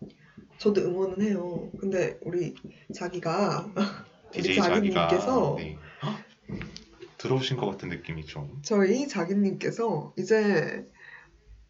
저도 0.56 0.80
응원은 0.80 1.20
해요. 1.20 1.70
근데 1.78 2.18
우리 2.22 2.54
자기가 2.94 3.70
우리 4.32 4.42
DJ 4.42 4.56
자기가 4.56 4.74
자기님께서 4.74 5.56
네. 5.58 5.76
헉! 6.02 6.14
들어오신 7.18 7.58
것 7.58 7.66
같은 7.66 7.90
느낌이 7.90 8.24
좀. 8.24 8.60
저희 8.62 9.08
자기님께서 9.08 10.14
이제 10.18 10.86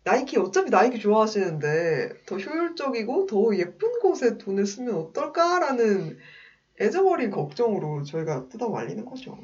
나이키 0.05 0.39
어차피 0.39 0.71
나이키 0.71 1.01
좋아하시는데 1.01 2.25
더 2.27 2.37
효율적이고 2.37 3.27
더 3.27 3.57
예쁜 3.57 3.99
곳에 4.01 4.37
돈을 4.37 4.67
쓰면 4.67 4.95
어떨까라는 4.95 6.19
애정어린 6.81 7.31
걱정으로 7.31 8.05
저희가 8.05 8.49
뜯어 8.49 8.69
말리는 8.69 9.05
거죠. 9.05 9.39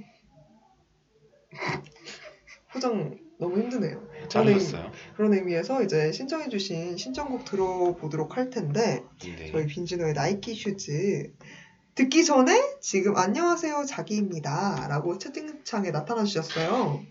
포장 2.72 3.18
너무 3.38 3.58
힘드네요. 3.58 4.06
저는 4.28 4.52
잘하셨어요. 4.52 4.92
그런 5.16 5.32
의미에서 5.32 5.82
이제 5.82 6.12
신청해주신 6.12 6.98
신청곡 6.98 7.46
들어보도록 7.46 8.36
할 8.36 8.50
텐데 8.50 9.02
네. 9.22 9.50
저희 9.50 9.66
빈지노의 9.66 10.12
Nike 10.12 10.54
Shoes 10.54 11.32
듣기 11.94 12.24
전에 12.24 12.78
지금 12.80 13.16
안녕하세요 13.16 13.84
자기입니다 13.86 14.86
라고 14.88 15.16
채팅창에 15.18 15.90
나타나 15.90 16.24
주셨어요. 16.24 17.02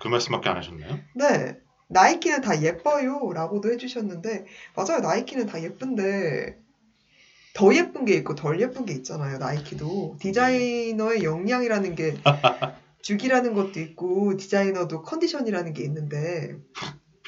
그 0.00 0.06
말씀밖에 0.06 0.48
안 0.48 0.56
하셨나요? 0.56 1.00
네. 1.16 1.58
나이키는 1.88 2.40
다 2.40 2.62
예뻐요 2.62 3.32
라고도 3.32 3.72
해주셨는데 3.72 4.46
맞아요 4.76 5.00
나이키는 5.00 5.46
다 5.46 5.62
예쁜데 5.62 6.58
더 7.54 7.74
예쁜 7.74 8.04
게 8.04 8.14
있고 8.14 8.34
덜 8.34 8.60
예쁜 8.60 8.84
게 8.84 8.94
있잖아요 8.94 9.38
나이키도 9.38 10.16
디자이너의 10.20 11.24
역량이라는 11.24 11.94
게 11.94 12.16
죽이라는 13.02 13.54
것도 13.54 13.80
있고 13.80 14.36
디자이너도 14.36 15.02
컨디션이라는 15.02 15.72
게 15.72 15.82
있는데 15.84 16.54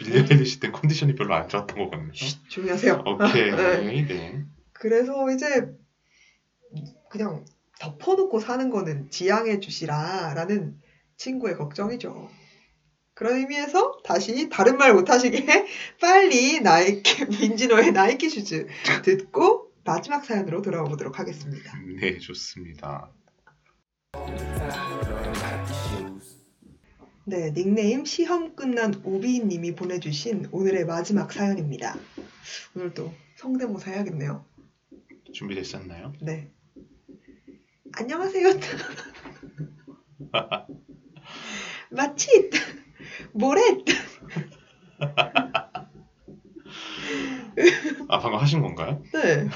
빌려 0.00 0.22
내리실 0.22 0.60
땐 0.60 0.72
컨디션이 0.72 1.14
별로 1.14 1.34
안 1.34 1.48
좋았던 1.48 1.78
것 1.78 1.90
같네요. 1.90 2.12
조용히 2.48 2.70
하세요 2.70 3.02
오케이. 3.04 3.50
네. 3.54 4.06
네. 4.06 4.44
그래서 4.72 5.30
이제 5.30 5.66
그냥 7.10 7.44
덮어놓고 7.80 8.40
사는 8.40 8.70
거는 8.70 9.10
지양해 9.10 9.60
주시라 9.60 10.34
라는 10.34 10.74
친구의 11.16 11.56
걱정이죠. 11.56 12.30
그런 13.20 13.36
의미에서 13.36 14.00
다시 14.02 14.48
다른 14.48 14.78
말 14.78 14.94
못하시게 14.94 15.44
빨리 16.00 16.60
나이키 16.60 17.26
빈지노의 17.26 17.92
나이키 17.92 18.30
슈즈 18.30 18.66
듣고 19.04 19.70
마지막 19.84 20.24
사연으로 20.24 20.62
돌아오도록 20.62 21.18
하겠습니다. 21.18 21.78
네, 22.00 22.16
좋습니다. 22.16 23.12
네, 27.26 27.52
닉네임 27.52 28.06
시험 28.06 28.56
끝난 28.56 28.98
오비님이 29.04 29.74
보내주신 29.74 30.48
오늘의 30.50 30.86
마지막 30.86 31.30
사연입니다. 31.30 31.98
오늘도 32.74 33.12
성대모사 33.36 33.90
해야겠네요. 33.90 34.46
준비됐었나요? 35.34 36.14
네. 36.22 36.50
안녕하세요. 37.92 38.48
마칫 41.92 42.50
모렛 43.32 43.84
아, 48.08 48.18
방금 48.18 48.38
하신 48.38 48.60
건가요? 48.62 49.02
네. 49.12 49.48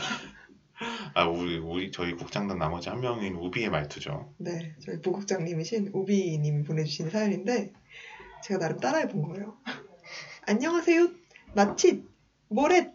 아, 1.15 1.27
우리, 1.27 1.59
우리, 1.59 1.91
저희 1.93 2.13
국장단 2.15 2.59
나머지 2.59 2.89
한 2.89 3.01
명인 3.01 3.35
우비의 3.37 3.71
말투죠. 3.71 4.33
네, 4.39 4.75
저희 4.85 5.01
부국장님이신 5.01 5.91
오비님이 5.93 6.65
보내주신 6.65 7.11
사연인데 7.11 7.73
제가 8.43 8.59
나름 8.59 8.79
따라해 8.79 9.09
본 9.09 9.23
거예요. 9.23 9.57
안녕하세요. 10.47 11.09
마칫 11.55 12.05
모렛 12.49 12.93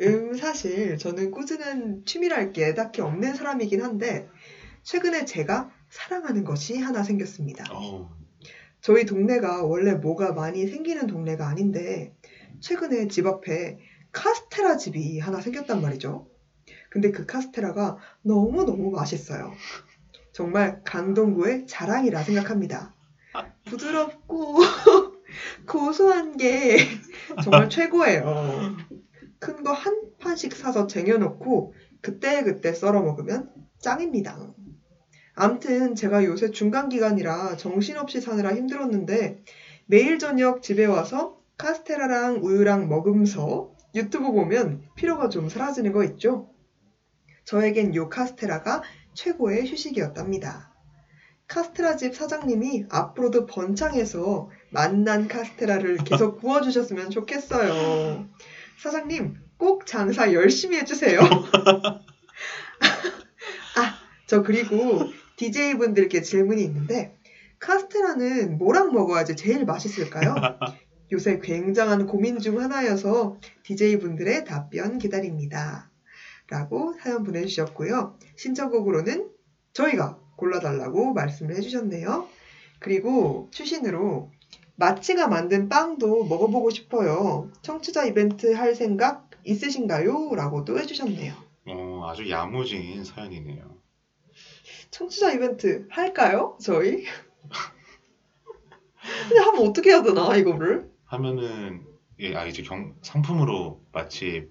음 0.00 0.36
사실 0.36 0.96
저는 0.98 1.30
꾸준한 1.30 2.04
취미랄 2.06 2.52
게 2.52 2.74
딱히 2.74 3.02
없는 3.02 3.34
사람이긴 3.34 3.82
한데 3.82 4.28
최근에 4.82 5.24
제가 5.24 5.70
사랑하는 5.90 6.44
것이 6.44 6.78
하나 6.78 7.02
생겼습니다. 7.02 7.64
어우, 7.72 8.08
저희 8.86 9.04
동네가 9.04 9.64
원래 9.64 9.94
뭐가 9.94 10.32
많이 10.32 10.68
생기는 10.68 11.08
동네가 11.08 11.48
아닌데 11.48 12.14
최근에 12.60 13.08
집 13.08 13.26
앞에 13.26 13.78
카스테라 14.12 14.76
집이 14.76 15.18
하나 15.18 15.40
생겼단 15.40 15.82
말이죠. 15.82 16.28
근데 16.88 17.10
그 17.10 17.26
카스테라가 17.26 17.96
너무너무 18.22 18.92
맛있어요. 18.92 19.50
정말 20.32 20.80
강동구의 20.84 21.66
자랑이라 21.66 22.22
생각합니다. 22.22 22.94
부드럽고 23.64 24.60
고소한 25.66 26.36
게 26.36 26.76
정말 27.42 27.68
최고예요. 27.68 28.76
큰 29.40 29.64
거 29.64 29.72
한 29.72 30.00
판씩 30.20 30.54
사서 30.54 30.86
쟁여놓고 30.86 31.74
그때그때 32.02 32.72
썰어 32.72 33.02
먹으면 33.02 33.50
짱입니다. 33.80 34.54
암튼 35.36 35.94
제가 35.94 36.24
요새 36.24 36.50
중간기간이라 36.50 37.58
정신없이 37.58 38.22
사느라 38.22 38.54
힘들었는데 38.54 39.44
매일 39.84 40.18
저녁 40.18 40.62
집에 40.62 40.86
와서 40.86 41.36
카스테라랑 41.58 42.40
우유랑 42.42 42.88
먹으면서 42.88 43.70
유튜브 43.94 44.32
보면 44.32 44.88
피로가 44.96 45.28
좀 45.28 45.50
사라지는 45.50 45.92
거 45.92 46.04
있죠? 46.04 46.48
저에겐 47.44 47.94
요 47.94 48.08
카스테라가 48.08 48.82
최고의 49.12 49.70
휴식이었답니다. 49.70 50.72
카스테라 51.48 51.96
집 51.96 52.14
사장님이 52.14 52.86
앞으로도 52.88 53.44
번창해서 53.44 54.48
맛난 54.70 55.28
카스테라를 55.28 55.98
계속 55.98 56.40
구워주셨으면 56.40 57.10
좋겠어요. 57.10 58.26
사장님, 58.82 59.34
꼭 59.58 59.86
장사 59.86 60.32
열심히 60.32 60.78
해주세요. 60.78 61.20
아, 63.76 63.98
저 64.26 64.42
그리고 64.42 65.10
DJ분들께 65.36 66.22
질문이 66.22 66.62
있는데, 66.64 67.14
카스테라는 67.58 68.58
뭐랑 68.58 68.92
먹어야지 68.92 69.36
제일 69.36 69.64
맛있을까요? 69.64 70.34
요새 71.12 71.38
굉장한 71.42 72.06
고민 72.06 72.38
중 72.40 72.60
하나여서 72.60 73.36
DJ분들의 73.62 74.44
답변 74.44 74.98
기다립니다. 74.98 75.88
라고 76.48 76.94
사연 77.00 77.24
보내주셨고요. 77.24 78.16
신청곡으로는 78.36 79.28
저희가 79.72 80.18
골라달라고 80.36 81.12
말씀을 81.12 81.56
해주셨네요. 81.56 82.28
그리고 82.78 83.48
추신으로 83.52 84.30
마치가 84.76 85.26
만든 85.26 85.68
빵도 85.68 86.24
먹어보고 86.24 86.70
싶어요. 86.70 87.50
청취자 87.62 88.04
이벤트 88.04 88.52
할 88.52 88.74
생각 88.74 89.30
있으신가요? 89.44 90.34
라고도 90.34 90.78
해주셨네요. 90.78 91.34
어, 91.68 92.06
아주 92.06 92.28
야무진 92.28 93.04
사연이네요. 93.04 93.76
청취자 94.90 95.32
이벤트 95.32 95.86
할까요? 95.90 96.56
저희? 96.60 97.04
근데 99.28 99.40
하면 99.40 99.66
어떻게 99.68 99.90
해야 99.90 100.02
되나, 100.02 100.34
이거를? 100.36 100.90
하면은, 101.04 101.84
예, 102.18 102.34
아, 102.34 102.44
이제 102.46 102.62
경, 102.62 102.94
상품으로 103.02 103.80
마치, 103.92 104.48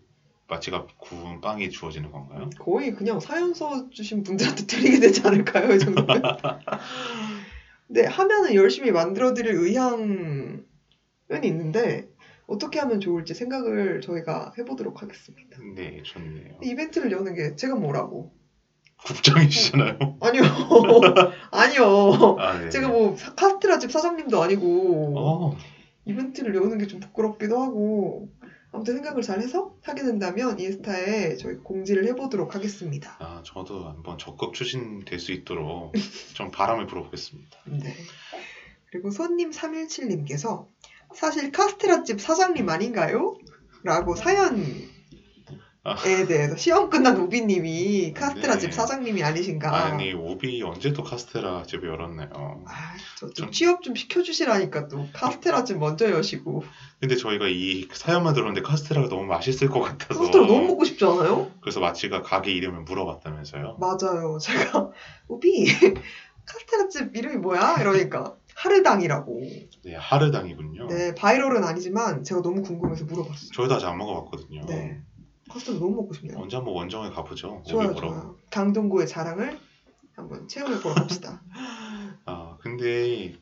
마치가 0.47 0.85
구운 0.97 1.41
빵이 1.41 1.69
주어지는 1.69 2.11
건가요? 2.11 2.49
거의 2.59 2.91
그냥 2.91 3.19
사연 3.19 3.53
써 3.53 3.89
주신 3.89 4.23
분들한테 4.23 4.65
드리게 4.65 4.99
되지 4.99 5.21
않을까요? 5.25 5.73
이 5.73 5.79
정도면? 5.79 6.21
네, 7.87 8.05
하면은 8.05 8.53
열심히 8.55 8.91
만들어 8.91 9.33
드릴 9.33 9.55
의향은 9.55 10.63
있는데, 11.43 12.07
어떻게 12.47 12.79
하면 12.79 12.99
좋을지 12.99 13.33
생각을 13.33 14.01
저희가 14.01 14.53
해보도록 14.57 15.01
하겠습니다. 15.01 15.57
네, 15.75 16.01
좋네요. 16.03 16.59
이벤트를 16.61 17.11
여는 17.11 17.33
게 17.33 17.55
제가 17.55 17.75
뭐라고? 17.75 18.31
국장이시잖아요. 19.03 19.97
아니요. 20.21 20.43
아니요. 21.51 22.37
아, 22.39 22.57
네. 22.59 22.69
제가 22.69 22.87
뭐 22.87 23.15
사- 23.15 23.33
카스테라 23.35 23.79
집 23.79 23.91
사장님도 23.91 24.41
아니고 24.41 25.13
어, 25.17 25.57
이벤트를 26.05 26.55
여는 26.55 26.77
게 26.77 26.87
좀 26.87 26.99
부끄럽기도 26.99 27.59
하고 27.61 28.29
아무튼 28.71 28.95
생각을 28.95 29.21
잘 29.21 29.39
해서 29.41 29.73
하게 29.83 30.03
된다면 30.03 30.59
인스타에 30.59 31.35
저희 31.37 31.55
공지를 31.55 32.05
해보도록 32.07 32.55
하겠습니다. 32.55 33.15
아, 33.19 33.41
저도 33.45 33.85
한번 33.87 34.17
적극 34.17 34.53
추진될 34.53 35.19
수 35.19 35.31
있도록 35.31 35.93
좀 36.33 36.51
바람을 36.51 36.87
불어보겠습니다. 36.87 37.57
네. 37.65 37.93
그리고 38.91 39.11
손님 39.11 39.51
317님께서 39.51 40.67
사실 41.13 41.51
카스테라 41.51 42.03
집 42.03 42.19
사장님 42.19 42.67
아닌가요? 42.69 43.35
라고 43.83 44.15
사연 44.15 44.65
에 45.87 46.23
아. 46.23 46.25
대해서 46.25 46.55
시험 46.55 46.89
끝난 46.89 47.15
우비님이 47.15 48.13
카스테라 48.13 48.55
네. 48.55 48.59
집 48.59 48.73
사장님이 48.73 49.21
아니신가? 49.23 49.69
아니, 49.85 50.13
오비 50.13 50.63
언제 50.63 50.91
또 50.93 51.03
카스테라 51.03 51.63
집을 51.67 51.87
열었나요? 51.89 52.29
아, 52.65 52.71
저, 53.19 53.27
좀 53.27 53.33
좀- 53.33 53.51
취업 53.51 53.83
좀 53.83 53.93
시켜주시라니까 53.93 54.87
또 54.87 55.07
카스테라 55.13 55.63
집 55.63 55.77
먼저 55.77 56.09
여시고 56.09 56.63
근데 56.99 57.15
저희가 57.15 57.47
이 57.49 57.87
사연만 57.93 58.33
들었는데 58.33 58.63
카스테라가 58.63 59.09
너무 59.09 59.25
맛있을 59.25 59.69
것 59.69 59.81
같아서 59.81 60.21
카스테라 60.21 60.47
너무 60.47 60.67
먹고 60.69 60.85
싶지 60.85 61.05
않아요? 61.05 61.51
그래서 61.61 61.79
마치가 61.79 62.23
가게 62.23 62.51
이름을 62.53 62.81
물어봤다면서요. 62.81 63.77
맞아요. 63.79 64.39
제가 64.41 64.89
우비 65.29 65.65
카스테라 66.45 66.87
집 66.89 67.15
이름이 67.15 67.37
뭐야? 67.37 67.75
이러니까 67.79 68.35
하르당이라고. 68.55 69.39
네, 69.83 69.95
하르당이군요. 69.95 70.87
네, 70.87 71.13
바이럴은 71.13 71.63
아니지만 71.63 72.23
제가 72.23 72.41
너무 72.41 72.63
궁금해서 72.63 73.05
물어봤어요. 73.05 73.51
저희도 73.53 73.75
아직 73.75 73.85
안 73.85 73.99
먹어봤거든요. 73.99 74.61
네. 74.65 74.99
커스터드 75.49 75.77
너무 75.79 75.95
먹고 75.97 76.13
싶네요. 76.13 76.37
언제 76.39 76.55
한번 76.55 76.73
원정에 76.73 77.09
가보죠. 77.09 77.63
좋아요. 77.67 77.93
좋아요. 77.95 78.37
강동구의 78.49 79.07
자랑을 79.07 79.57
한번 80.15 80.47
체험해 80.47 80.79
보러 80.79 80.95
갑시다. 80.95 81.43
아, 82.25 82.57
근데 82.61 83.33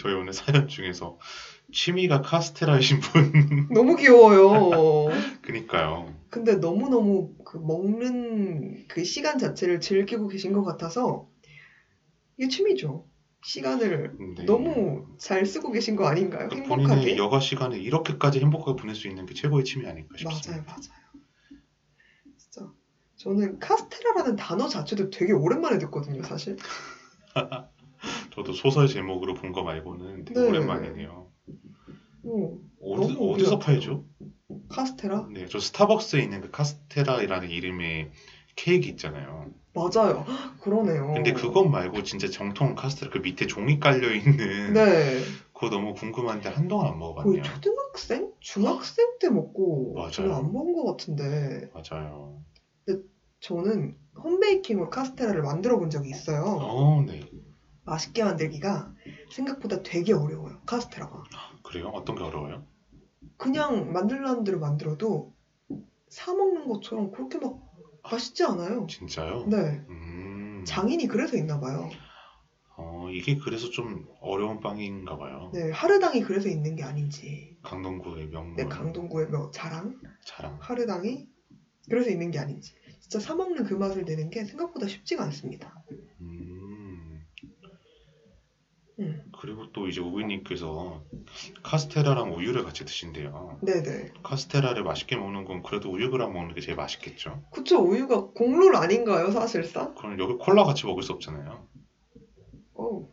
저희 0.00 0.14
오늘 0.14 0.32
사연 0.32 0.66
중에서 0.66 1.18
취미가 1.72 2.22
카스테라이신 2.22 3.00
분, 3.00 3.68
너무 3.72 3.96
귀여워요. 3.96 5.10
그니까요. 5.42 6.14
근데 6.30 6.54
너무 6.56 6.88
너무 6.88 7.32
그 7.44 7.56
먹는 7.56 8.86
그 8.88 9.04
시간 9.04 9.38
자체를 9.38 9.80
즐기고 9.80 10.28
계신 10.28 10.52
것 10.52 10.64
같아서 10.64 11.26
이게 12.36 12.48
취미죠. 12.48 13.04
시간을 13.42 14.16
네. 14.36 14.44
너무 14.44 15.06
잘 15.18 15.46
쓰고 15.46 15.70
계신 15.72 15.96
거 15.96 16.06
아닌가요? 16.06 16.48
그 16.48 16.56
행복하게. 16.56 17.16
여가 17.16 17.40
시간을 17.40 17.80
이렇게까지 17.80 18.40
행복하게 18.40 18.80
보낼 18.80 18.94
수 18.94 19.08
있는 19.08 19.26
게 19.26 19.34
최고의 19.34 19.64
취미 19.64 19.86
아닐까 19.86 20.16
싶습니다. 20.18 20.50
맞아요, 20.50 20.64
맞아요. 20.66 21.00
진짜 22.36 22.70
저는 23.16 23.58
카스테라라는 23.58 24.36
단어 24.36 24.68
자체도 24.68 25.10
되게 25.10 25.32
오랜만에 25.32 25.78
듣거든요, 25.78 26.22
사실. 26.22 26.56
저도 28.34 28.52
소설 28.52 28.88
제목으로 28.88 29.34
본 29.34 29.52
거 29.52 29.62
말고는 29.62 30.24
되게 30.26 30.40
네. 30.40 30.46
오랜만이네요. 30.46 31.30
오, 32.22 32.60
어디, 32.82 33.16
어디서. 33.18 33.58
팔죠? 33.58 34.04
카스테라? 34.68 35.28
네, 35.32 35.46
저 35.48 35.58
스타벅스에 35.58 36.20
있는 36.22 36.40
그 36.42 36.50
카스테라라는 36.50 37.50
이름의 37.50 38.10
케이크 38.56 38.88
있잖아요. 38.88 39.50
맞아요. 39.72 40.24
헉, 40.26 40.60
그러네요. 40.60 41.12
근데 41.14 41.32
그것 41.32 41.64
말고 41.64 42.02
진짜 42.02 42.28
정통 42.28 42.74
카스테라 42.74 43.10
그 43.12 43.18
밑에 43.18 43.46
종이 43.46 43.78
깔려 43.78 44.12
있는 44.12 44.74
네. 44.74 45.20
그거 45.52 45.70
너무 45.70 45.94
궁금한데 45.94 46.48
한동안 46.48 46.86
안 46.88 46.98
거의 46.98 46.98
먹어봤네요. 46.98 47.42
초등학생? 47.42 48.32
중학생 48.40 49.18
때 49.20 49.28
먹고 49.28 49.94
맞아요. 49.94 50.10
저는 50.10 50.32
안 50.32 50.52
먹은 50.52 50.72
것 50.72 50.84
같은데 50.84 51.70
맞아요. 51.72 52.42
저는 53.40 53.96
홈베이킹으로 54.22 54.90
카스테라를 54.90 55.42
만들어 55.42 55.78
본 55.78 55.88
적이 55.90 56.10
있어요. 56.10 56.42
어, 56.44 57.02
네. 57.06 57.20
맛있게 57.84 58.22
만들기가 58.22 58.92
생각보다 59.32 59.82
되게 59.82 60.12
어려워요. 60.12 60.60
카스테라가. 60.66 61.24
그래요? 61.62 61.88
어떤 61.88 62.16
게 62.16 62.22
어려워요? 62.22 62.62
그냥 63.36 63.92
만들라는 63.92 64.44
대로 64.44 64.58
만들어도 64.58 65.32
사 66.08 66.34
먹는 66.34 66.68
것처럼 66.68 67.10
그렇게 67.10 67.38
막 67.38 67.69
맛있지 68.02 68.44
않아요. 68.44 68.86
진짜요? 68.88 69.46
네. 69.46 69.56
음. 69.88 70.64
장인이 70.66 71.06
그래서 71.06 71.36
있나 71.36 71.58
봐요. 71.60 71.90
어, 72.76 73.08
이게 73.10 73.36
그래서 73.36 73.68
좀 73.70 74.06
어려운 74.20 74.60
빵인가 74.60 75.16
봐요. 75.18 75.50
네, 75.52 75.70
하르당이 75.70 76.22
그래서 76.22 76.48
있는 76.48 76.76
게 76.76 76.82
아닌지. 76.82 77.56
강동구의 77.62 78.28
명물 78.28 78.56
네, 78.56 78.64
강동구의 78.64 79.26
뭐 79.28 79.50
자랑, 79.50 80.00
자랑. 80.24 80.56
하르당이 80.60 81.28
그래서 81.88 82.10
있는 82.10 82.30
게 82.30 82.38
아닌지. 82.38 82.74
진짜 83.00 83.18
사 83.18 83.34
먹는 83.34 83.64
그 83.64 83.74
맛을 83.74 84.04
내는 84.04 84.30
게 84.30 84.44
생각보다 84.44 84.86
쉽지가 84.86 85.24
않습니다. 85.24 85.82
음. 86.20 87.26
음, 89.00 89.29
그리고 89.40 89.72
또 89.72 89.88
이제 89.88 90.02
우비님께서 90.02 91.02
카스테라랑 91.62 92.34
우유를 92.36 92.62
같이 92.62 92.84
드신대요. 92.84 93.58
네네. 93.62 94.12
카스테라를 94.22 94.84
맛있게 94.84 95.16
먹는 95.16 95.46
건 95.46 95.62
그래도 95.62 95.90
우유랑 95.90 96.34
먹는 96.34 96.54
게 96.54 96.60
제일 96.60 96.76
맛있겠죠. 96.76 97.42
그쵸, 97.50 97.78
우유가 97.78 98.26
곡물 98.26 98.76
아닌가요, 98.76 99.30
사실상? 99.30 99.94
그럼 99.94 100.18
여기 100.18 100.34
콜라 100.34 100.64
같이 100.64 100.84
먹을 100.84 101.02
수 101.02 101.12
없잖아요. 101.12 101.66
어우, 102.74 103.08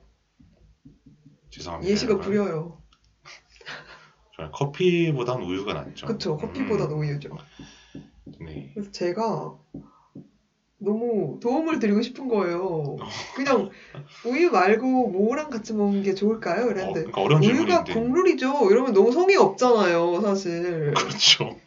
죄송합니다. 1.49 1.89
예시가 1.89 2.13
여러분. 2.13 2.25
구려요. 2.27 2.81
커피보단 4.51 5.41
우유가 5.41 5.73
낫죠. 5.75 6.07
그쵸, 6.07 6.35
커피보다 6.35 6.87
음, 6.87 6.99
우유죠. 6.99 7.37
네. 8.41 8.71
그래서 8.73 8.91
제가 8.91 9.57
너무 10.79 11.39
도움을 11.41 11.79
드리고 11.79 12.01
싶은 12.01 12.27
거예요. 12.27 12.97
그냥 13.35 13.69
우유 14.25 14.51
말고 14.51 15.09
뭐랑 15.09 15.49
같이 15.49 15.73
먹는 15.73 16.03
게 16.03 16.13
좋을까요? 16.13 16.65
어, 16.67 16.69
이랬는데 16.69 16.93
그러니까 17.01 17.21
어려운 17.21 17.43
우유가 17.43 17.83
질문인데. 17.83 17.93
곡물이죠. 17.93 18.71
이러면 18.71 18.93
너무 18.93 19.11
성의 19.11 19.37
없잖아요, 19.37 20.21
사실. 20.21 20.93
그렇죠. 20.93 21.57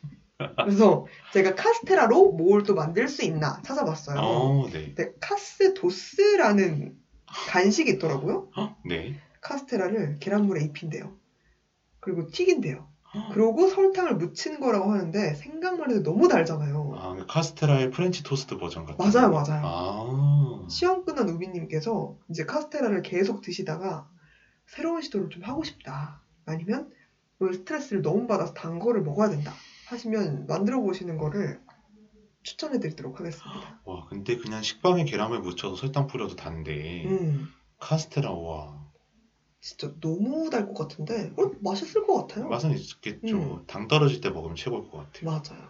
그래서 0.56 1.06
제가 1.32 1.54
카스테라로 1.54 2.32
뭘 2.32 2.62
또 2.64 2.74
만들 2.74 3.08
수 3.08 3.24
있나 3.24 3.60
찾아봤어요. 3.62 4.18
어, 4.18 4.66
네. 4.72 4.94
근데 4.94 5.12
카스도스라는 5.20 6.94
간식이 7.26 7.90
있더라고요. 7.92 8.48
네. 8.84 9.16
카스테라를 9.40 10.18
계란물에 10.20 10.62
입힌대요. 10.64 11.12
그리고 12.00 12.28
튀긴대요. 12.30 12.88
그러고 13.32 13.66
설탕을 13.66 14.14
묻힌 14.14 14.60
거라고 14.60 14.92
하는데 14.92 15.34
생각만 15.34 15.90
해도 15.90 16.02
너무 16.02 16.28
달잖아요. 16.28 16.94
아, 16.96 17.14
그 17.14 17.26
카스테라의 17.26 17.90
프렌치 17.90 18.22
토스트 18.22 18.56
버전 18.56 18.84
같은. 18.84 18.96
맞아요, 18.98 19.30
거. 19.30 19.42
맞아요. 19.42 19.62
아. 19.64 20.66
시험 20.68 21.04
끝난 21.04 21.28
우비님께서 21.28 22.14
이제 22.28 22.44
카스테라를 22.44 23.02
계속 23.02 23.40
드시다가 23.40 24.06
새로운 24.66 25.02
시도를 25.02 25.28
좀 25.28 25.42
하고 25.42 25.64
싶다. 25.64 26.22
아니면 26.44 26.88
오늘 27.40 27.54
스트레스를 27.54 28.02
너무 28.02 28.26
받아서 28.26 28.52
단 28.52 28.78
거를 28.78 29.02
먹어야 29.02 29.28
된다. 29.28 29.52
하시면 29.88 30.46
만들어 30.46 30.78
보시는 30.80 31.18
거를 31.18 31.58
추천해 32.44 32.78
드리도록 32.78 33.18
하겠습니다. 33.18 33.80
와, 33.84 34.06
근데 34.08 34.36
그냥 34.36 34.62
식빵에 34.62 35.04
계란을 35.04 35.40
묻혀서 35.40 35.74
설탕 35.74 36.06
뿌려도 36.06 36.36
단데 36.36 37.04
음, 37.06 37.48
카스테라 37.80 38.30
와 38.30 38.79
진짜 39.60 39.88
너무 40.00 40.48
달 40.50 40.64
것 40.64 40.74
같은데 40.74 41.30
어, 41.36 41.44
맛있을 41.60 42.02
것 42.02 42.26
같아요. 42.26 42.48
맛은 42.48 42.72
있겠죠. 42.72 43.36
음. 43.36 43.58
당 43.66 43.88
떨어질 43.88 44.20
때 44.20 44.30
먹으면 44.30 44.56
최고일 44.56 44.84
것 44.90 44.98
같아요. 44.98 45.30
맞아요. 45.30 45.68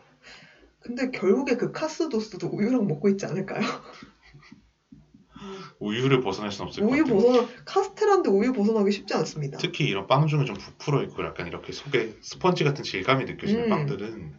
근데 0.81 1.11
결국에 1.11 1.55
그 1.55 1.73
카스도스도 1.73 2.49
우유랑 2.53 2.87
먹고 2.87 3.09
있지 3.09 3.27
않을까요? 3.27 3.61
우유를 5.79 6.21
벗어날 6.21 6.53
수는 6.53 6.69
없을 6.69 6.83
것 6.83 6.91
우유 6.91 7.05
같아요. 7.05 7.21
벗어나 7.21 7.47
카스테라인데 7.65 8.29
우유 8.31 8.53
벗어나기 8.53 8.91
쉽지 8.91 9.15
않습니다. 9.15 9.59
특히 9.59 9.87
이런 9.87 10.07
빵 10.07 10.27
중에 10.27 10.45
좀 10.45 10.57
부풀어 10.57 11.03
있고 11.05 11.25
약간 11.25 11.47
이렇게 11.47 11.73
속에 11.73 12.13
스펀지 12.23 12.65
같은 12.65 12.85
질감이 12.85 13.25
느껴지는 13.25 13.65
음. 13.65 13.69
빵들은 13.69 14.35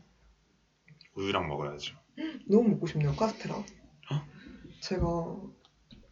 우유랑 1.16 1.48
먹어야죠. 1.48 1.96
너무 2.48 2.70
먹고 2.70 2.88
싶네요, 2.88 3.14
카스테라. 3.16 3.64
제가 4.82 5.06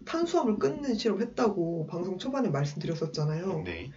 탄수화물 0.10 0.58
끊는 0.58 0.96
실험 0.96 1.22
했다고 1.22 1.86
방송 1.86 2.18
초반에 2.18 2.50
말씀드렸었잖아요. 2.50 3.62
네. 3.64 3.92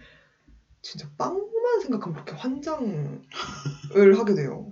진짜 0.83 1.09
빵만 1.17 1.81
생각하면 1.81 2.13
그렇게 2.13 2.33
환장을 2.33 3.19
하게 4.19 4.35
돼요. 4.35 4.71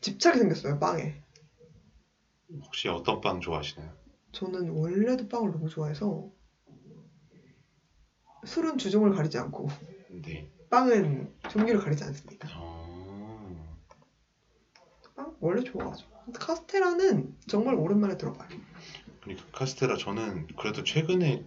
집착이 0.00 0.38
생겼어요, 0.38 0.78
빵에. 0.78 1.22
혹시 2.62 2.88
어떤 2.88 3.20
빵 3.20 3.40
좋아하시나요? 3.40 3.92
저는 4.32 4.70
원래도 4.70 5.28
빵을 5.28 5.52
너무 5.52 5.68
좋아해서 5.68 6.30
술은 8.46 8.78
주종을 8.78 9.14
가리지 9.14 9.36
않고 9.36 9.68
네. 10.22 10.50
빵은 10.70 11.34
종류를 11.50 11.80
가리지 11.80 12.04
않습니다. 12.04 12.48
어... 12.56 13.76
빵 15.14 15.36
원래 15.40 15.62
좋아하죠. 15.62 16.06
카스테라는 16.32 17.36
정말 17.48 17.74
오랜만에 17.74 18.16
들어봐요. 18.16 18.48
그러니까 19.34 19.58
카스테라 19.58 19.96
저는 19.96 20.46
그래도 20.56 20.82
최근에 20.82 21.42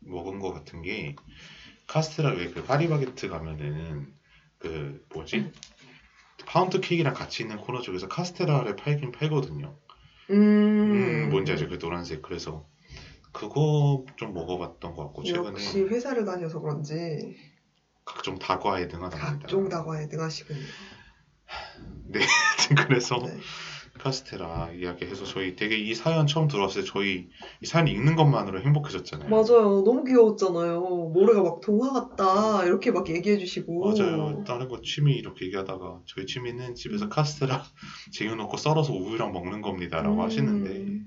먹은 0.00 0.38
것 0.40 0.52
같은 0.52 0.82
게 0.82 1.14
카스테라 1.86 2.30
왜 2.30 2.48
그 2.48 2.62
파리바게트 2.64 3.28
가면은 3.28 4.12
그 4.58 5.00
뭐지 5.14 5.46
파운드 6.46 6.80
케이크랑 6.80 7.14
같이 7.14 7.42
있는 7.42 7.56
코너 7.58 7.80
쪽에서 7.80 8.06
카스테라를 8.08 8.76
팔긴 8.76 9.10
팔거든요. 9.12 9.74
음, 10.30 10.94
음, 10.94 11.28
뭔지 11.28 11.52
알죠? 11.52 11.68
그 11.68 11.78
노란색. 11.78 12.22
그래서 12.22 12.64
그거 13.32 14.04
좀 14.16 14.32
먹어봤던 14.32 14.94
것 14.94 15.02
같고 15.04 15.22
최근에 15.24 15.52
역시 15.52 15.80
회사를 15.80 16.24
다녀서 16.24 16.60
그런지 16.60 17.36
각종 18.04 18.38
다과에 18.38 18.86
능하답니다. 18.86 19.26
각종 19.30 19.68
다과에 19.68 20.06
능하시군요. 20.06 20.60
그래서 22.86 23.18
네. 23.18 23.38
카스테라 23.98 24.72
이야기해서 24.72 25.24
저희 25.24 25.56
되게 25.56 25.76
이 25.78 25.94
사연 25.94 26.26
처음 26.26 26.48
들어왔을 26.48 26.82
때 26.82 26.88
저희 26.88 27.28
이 27.60 27.66
사연 27.66 27.88
읽는 27.88 28.16
것만으로 28.16 28.60
행복해졌잖아요. 28.62 29.28
맞아요. 29.28 29.82
너무 29.84 30.04
귀여웠잖아요. 30.04 30.80
모레가 31.12 31.42
막 31.42 31.60
동화 31.60 31.92
같다. 31.92 32.64
이렇게 32.64 32.90
막 32.90 33.08
얘기해 33.08 33.38
주시고. 33.38 33.84
맞아요. 33.84 34.44
다른 34.44 34.68
거 34.68 34.80
취미 34.80 35.14
이렇게 35.14 35.46
얘기하다가 35.46 36.00
저희 36.06 36.26
취미는 36.26 36.74
집에서 36.74 37.08
카스테라 37.08 37.62
쟁여놓고 38.12 38.56
썰어서 38.56 38.92
우유랑 38.92 39.32
먹는 39.32 39.60
겁니다라고 39.62 40.16
음. 40.16 40.20
하시는데 40.20 41.04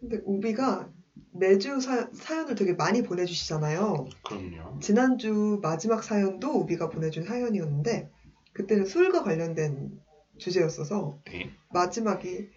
근데 0.00 0.20
우비가 0.24 0.88
매주 1.32 1.80
사, 1.80 2.08
사연을 2.12 2.54
되게 2.54 2.72
많이 2.72 3.02
보내주시잖아요. 3.02 4.08
그럼요. 4.22 4.78
지난주 4.80 5.58
마지막 5.62 6.02
사연도 6.02 6.60
우비가 6.60 6.88
보내준 6.88 7.24
사연이었는데 7.24 8.10
그때는 8.52 8.86
술과 8.86 9.22
관련된 9.22 9.90
주제였어서 10.38 11.18
네. 11.26 11.50
마지막이 11.72 12.48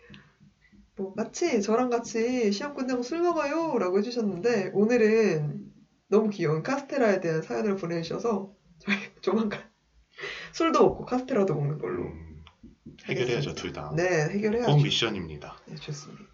뭐 0.95 1.13
마치 1.15 1.61
저랑 1.61 1.89
같이 1.89 2.51
시험 2.51 2.73
끝나고 2.75 3.03
술 3.03 3.21
먹어요 3.21 3.77
라고 3.77 3.97
해주셨는데 3.99 4.71
오늘은 4.73 5.63
너무 6.09 6.29
귀여운 6.29 6.63
카스테라에 6.63 7.19
대한 7.21 7.41
사연을 7.41 7.75
보내주셔서 7.77 8.53
저희 8.79 8.97
조만간 9.21 9.61
술도 10.53 10.81
먹고 10.81 11.05
카스테라도 11.05 11.53
먹는 11.55 11.77
걸로 11.77 12.03
음, 12.03 12.43
해결해야죠 13.05 13.53
둘 13.53 13.71
다. 13.71 13.93
네 13.95 14.29
해결해야죠. 14.29 14.71
꼭 14.71 14.83
미션입니다. 14.83 15.57
네, 15.67 15.75
좋습니다. 15.75 16.25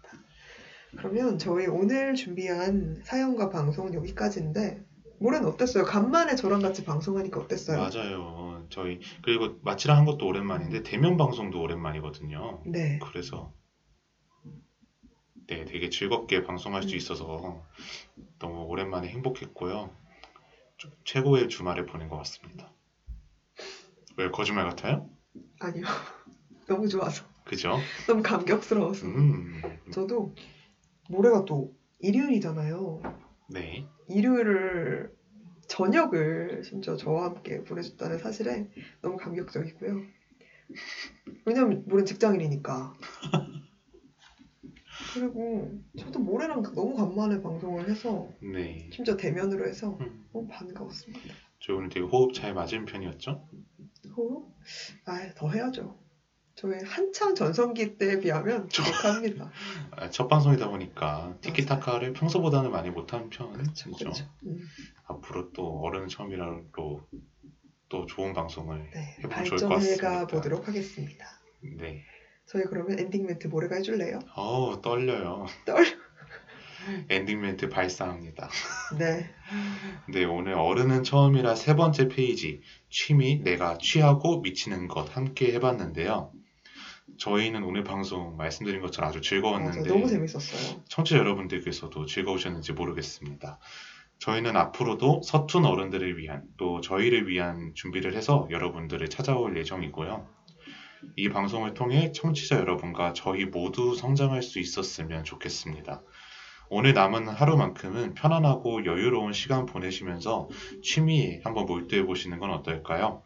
그러면 0.96 1.38
저희 1.38 1.66
오늘 1.66 2.14
준비한 2.14 3.02
사연과 3.04 3.50
방송은 3.50 3.94
여기까지인데 3.94 4.85
올해는 5.18 5.48
어땠어요? 5.48 5.84
간만에 5.84 6.36
저랑 6.36 6.60
같이 6.60 6.84
방송하니까 6.84 7.40
어땠어요? 7.40 7.78
맞아요. 7.78 8.66
저희 8.70 9.00
그리고 9.22 9.58
마치랑 9.62 9.96
한 9.96 10.04
것도 10.04 10.26
오랜만인데 10.26 10.82
대면 10.82 11.16
방송도 11.16 11.60
오랜만이거든요. 11.60 12.62
네. 12.66 12.98
그래서 13.02 13.52
네, 15.48 15.64
되게 15.64 15.90
즐겁게 15.90 16.42
방송할 16.42 16.82
수 16.82 16.90
음. 16.90 16.96
있어서 16.96 17.64
너무 18.38 18.64
오랜만에 18.64 19.08
행복했고요. 19.08 19.90
좀 20.76 20.90
최고의 21.04 21.48
주말을 21.48 21.86
보낸 21.86 22.08
것 22.08 22.16
같습니다. 22.18 22.72
왜 24.16 24.30
거짓말 24.30 24.68
같아요? 24.68 25.08
아니요. 25.60 25.84
너무 26.66 26.88
좋아서. 26.88 27.24
그죠? 27.44 27.78
너무 28.08 28.22
감격스러워서. 28.22 29.06
음, 29.06 29.62
저도 29.92 30.34
모레가 31.08 31.44
또 31.44 31.72
일요일이잖아요. 32.00 33.25
네. 33.48 33.86
일요일을 34.08 35.14
저녁을 35.68 36.62
심지어 36.64 36.96
저와 36.96 37.26
함께 37.26 37.62
보내줬다는 37.62 38.18
사실에 38.18 38.68
너무 39.02 39.16
감격적이고요. 39.16 40.02
왜냐면 41.44 41.84
모레는 41.86 42.06
직장인이니까. 42.06 42.94
그리고 45.14 45.80
저도 45.98 46.18
모레랑 46.18 46.62
너무 46.74 46.94
간만에 46.94 47.40
방송을 47.40 47.88
해서 47.88 48.28
네. 48.40 48.88
심지어 48.92 49.16
대면으로 49.16 49.66
해서 49.66 49.96
음, 50.00 50.26
너무 50.32 50.46
반가웠습니다. 50.46 51.34
저 51.60 51.74
오늘 51.74 51.88
되게 51.88 52.04
호흡 52.04 52.34
잘 52.34 52.54
맞은 52.54 52.84
편이었죠? 52.84 53.48
호흡? 54.16 54.52
아, 55.06 55.32
더 55.34 55.50
해야죠. 55.50 55.98
저희 56.56 56.74
한창 56.84 57.34
전성기 57.34 57.98
때에 57.98 58.18
비하면 58.18 58.68
부족합니다. 58.68 59.50
아, 59.90 60.08
첫 60.08 60.26
방송이다 60.26 60.70
보니까 60.70 61.36
티키타카를 61.42 62.14
평소보다는 62.14 62.70
많이 62.70 62.88
못한 62.88 63.28
편이죠. 63.28 63.90
그렇죠. 63.92 64.24
음, 64.46 64.66
앞으로 65.04 65.52
또 65.52 65.80
어른 65.80 66.08
처음이라로 66.08 66.64
또 67.90 68.06
좋은 68.06 68.32
방송을 68.32 68.90
네, 68.90 69.16
해보면 69.18 69.44
좋을 69.44 69.60
것 69.60 69.68
같습니다. 69.68 70.08
발전해가 70.08 70.26
보도록 70.26 70.66
하겠습니다. 70.66 71.26
네. 71.78 72.02
저희 72.46 72.64
그러면 72.64 72.98
엔딩 72.98 73.26
멘트 73.26 73.48
모레가 73.48 73.76
해줄래요? 73.76 74.18
어우 74.34 74.80
떨려요. 74.80 75.46
떨. 75.66 75.84
엔딩 77.10 77.42
멘트 77.42 77.68
발사합니다. 77.68 78.48
네. 78.98 79.28
네, 80.08 80.24
오늘 80.24 80.54
어른은 80.54 81.02
처음이라 81.02 81.54
세 81.54 81.76
번째 81.76 82.08
페이지 82.08 82.62
취미 82.88 83.42
내가 83.42 83.76
취하고 83.78 84.40
미치는 84.40 84.88
것 84.88 85.14
함께 85.16 85.52
해봤는데요. 85.52 86.32
저희는 87.18 87.64
오늘 87.64 87.84
방송 87.84 88.36
말씀드린 88.36 88.80
것처럼 88.80 89.10
아주 89.10 89.20
즐거웠는데 89.20 89.88
너무 89.88 90.06
재밌었어요. 90.08 90.82
청취자 90.88 91.18
여러분들께서도 91.18 92.06
즐거우셨는지 92.06 92.72
모르겠습니다. 92.72 93.58
저희는 94.18 94.56
앞으로도 94.56 95.22
서툰 95.22 95.66
어른들을 95.66 96.18
위한 96.18 96.42
또 96.56 96.80
저희를 96.80 97.28
위한 97.28 97.72
준비를 97.74 98.14
해서 98.14 98.48
여러분들을 98.50 99.08
찾아올 99.08 99.56
예정이고요. 99.58 100.26
이 101.16 101.28
방송을 101.28 101.74
통해 101.74 102.12
청취자 102.12 102.56
여러분과 102.56 103.12
저희 103.12 103.44
모두 103.44 103.94
성장할 103.94 104.42
수 104.42 104.58
있었으면 104.58 105.24
좋겠습니다. 105.24 106.02
오늘 106.68 106.94
남은 106.94 107.28
하루만큼은 107.28 108.14
편안하고 108.14 108.84
여유로운 108.86 109.32
시간 109.32 109.66
보내시면서 109.66 110.48
취미에 110.82 111.40
한번 111.44 111.66
몰두해 111.66 112.04
보시는 112.04 112.40
건 112.40 112.50
어떨까요? 112.50 113.22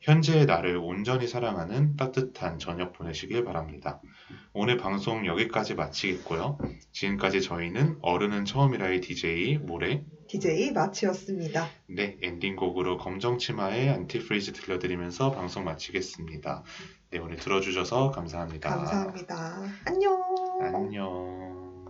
현재의 0.00 0.46
나를 0.46 0.76
온전히 0.76 1.26
사랑하는 1.26 1.96
따뜻한 1.96 2.58
저녁 2.58 2.92
보내시길 2.92 3.44
바랍니다. 3.44 4.00
오늘 4.52 4.76
방송 4.76 5.26
여기까지 5.26 5.74
마치겠고요. 5.74 6.58
지금까지 6.92 7.42
저희는 7.42 7.98
어른은 8.02 8.44
처음이라의 8.44 9.00
DJ 9.00 9.58
모레 9.58 10.04
DJ 10.28 10.72
마치였습니다. 10.72 11.68
네 11.88 12.16
엔딩곡으로 12.22 12.98
검정치마의 12.98 13.88
안티프리즈 13.90 14.52
들려드리면서 14.52 15.32
방송 15.32 15.64
마치겠습니다. 15.64 16.62
네 17.10 17.18
오늘 17.18 17.36
들어주셔서 17.36 18.10
감사합니다. 18.10 18.68
감사합니다. 18.70 19.62
안녕. 19.84 20.22
안녕. 20.60 21.86